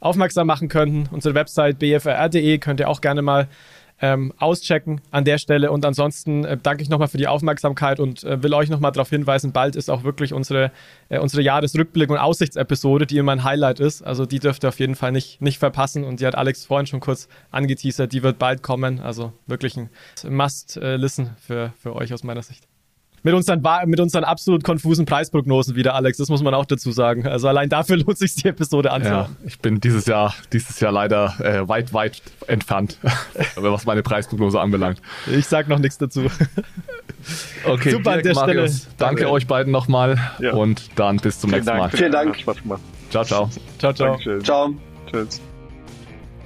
aufmerksam 0.00 0.46
machen 0.46 0.68
könnten. 0.68 1.08
Unsere 1.10 1.34
Website 1.34 1.78
bfr.de 1.78 2.58
könnt 2.58 2.80
ihr 2.80 2.88
auch 2.88 3.00
gerne 3.00 3.22
mal 3.22 3.48
ähm, 4.00 4.32
auschecken 4.38 5.00
an 5.10 5.24
der 5.24 5.38
Stelle. 5.38 5.72
Und 5.72 5.84
ansonsten 5.84 6.44
äh, 6.44 6.56
danke 6.56 6.82
ich 6.82 6.88
nochmal 6.88 7.08
für 7.08 7.18
die 7.18 7.26
Aufmerksamkeit 7.26 8.00
und 8.00 8.24
äh, 8.24 8.42
will 8.42 8.54
euch 8.54 8.68
nochmal 8.68 8.92
darauf 8.92 9.10
hinweisen, 9.10 9.52
bald 9.52 9.76
ist 9.76 9.90
auch 9.90 10.04
wirklich 10.04 10.32
unsere, 10.32 10.70
äh, 11.08 11.18
unsere 11.18 11.42
Jahresrückblick- 11.42 12.10
und 12.10 12.18
Aussichtsepisode, 12.18 13.06
die 13.06 13.18
immer 13.18 13.32
ein 13.32 13.44
Highlight 13.44 13.80
ist. 13.80 14.02
Also 14.02 14.26
die 14.26 14.38
dürft 14.38 14.64
ihr 14.64 14.68
auf 14.68 14.78
jeden 14.78 14.94
Fall 14.94 15.12
nicht, 15.12 15.40
nicht 15.40 15.58
verpassen. 15.58 16.04
Und 16.04 16.20
die 16.20 16.26
hat 16.26 16.34
Alex 16.34 16.64
vorhin 16.64 16.86
schon 16.86 17.00
kurz 17.00 17.28
angeteasert, 17.50 18.12
die 18.12 18.22
wird 18.22 18.38
bald 18.38 18.62
kommen. 18.62 19.00
Also 19.00 19.32
wirklich 19.46 19.76
ein 19.76 19.90
Must-Listen 20.28 21.26
äh, 21.26 21.30
für, 21.40 21.72
für 21.80 21.96
euch 21.96 22.12
aus 22.12 22.22
meiner 22.22 22.42
Sicht. 22.42 22.67
Mit 23.28 23.34
unseren, 23.34 23.62
mit 23.84 24.00
unseren 24.00 24.24
absolut 24.24 24.64
konfusen 24.64 25.04
Preisprognosen 25.04 25.76
wieder, 25.76 25.94
Alex. 25.94 26.16
Das 26.16 26.30
muss 26.30 26.42
man 26.42 26.54
auch 26.54 26.64
dazu 26.64 26.92
sagen. 26.92 27.26
Also 27.26 27.46
allein 27.46 27.68
dafür 27.68 27.96
lohnt 27.98 28.16
sich 28.16 28.34
die 28.36 28.48
Episode 28.48 28.90
anzuhören. 28.90 29.36
Ja, 29.42 29.46
ich 29.46 29.58
bin 29.58 29.80
dieses 29.80 30.06
Jahr, 30.06 30.34
dieses 30.50 30.80
Jahr 30.80 30.92
leider 30.92 31.34
äh, 31.40 31.68
weit, 31.68 31.92
weit 31.92 32.22
entfernt, 32.46 32.96
was 33.56 33.84
meine 33.84 34.02
Preisprognose 34.02 34.58
anbelangt. 34.58 35.02
Ich 35.30 35.44
sag 35.44 35.68
noch 35.68 35.78
nichts 35.78 35.98
dazu. 35.98 36.30
Okay, 37.66 37.90
super 37.90 38.12
an 38.12 38.22
der 38.22 38.34
Marius, 38.34 38.76
Stelle. 38.76 38.94
Danke, 38.96 39.16
danke 39.22 39.30
euch 39.30 39.46
beiden 39.46 39.72
nochmal 39.72 40.18
ja. 40.38 40.52
und 40.52 40.88
dann 40.94 41.16
bis 41.16 41.40
zum 41.40 41.50
Vielen 41.50 41.64
nächsten 41.64 41.78
Dank. 41.78 41.92
Mal. 41.92 41.98
Vielen 41.98 42.12
Dank. 42.12 42.36
Ciao, 43.10 43.24
ciao. 43.24 43.50
Ciao, 43.78 43.92
ciao. 43.92 44.08
Dankeschön. 44.12 44.44
Ciao. 44.44 44.74
Tschüss. 45.10 45.42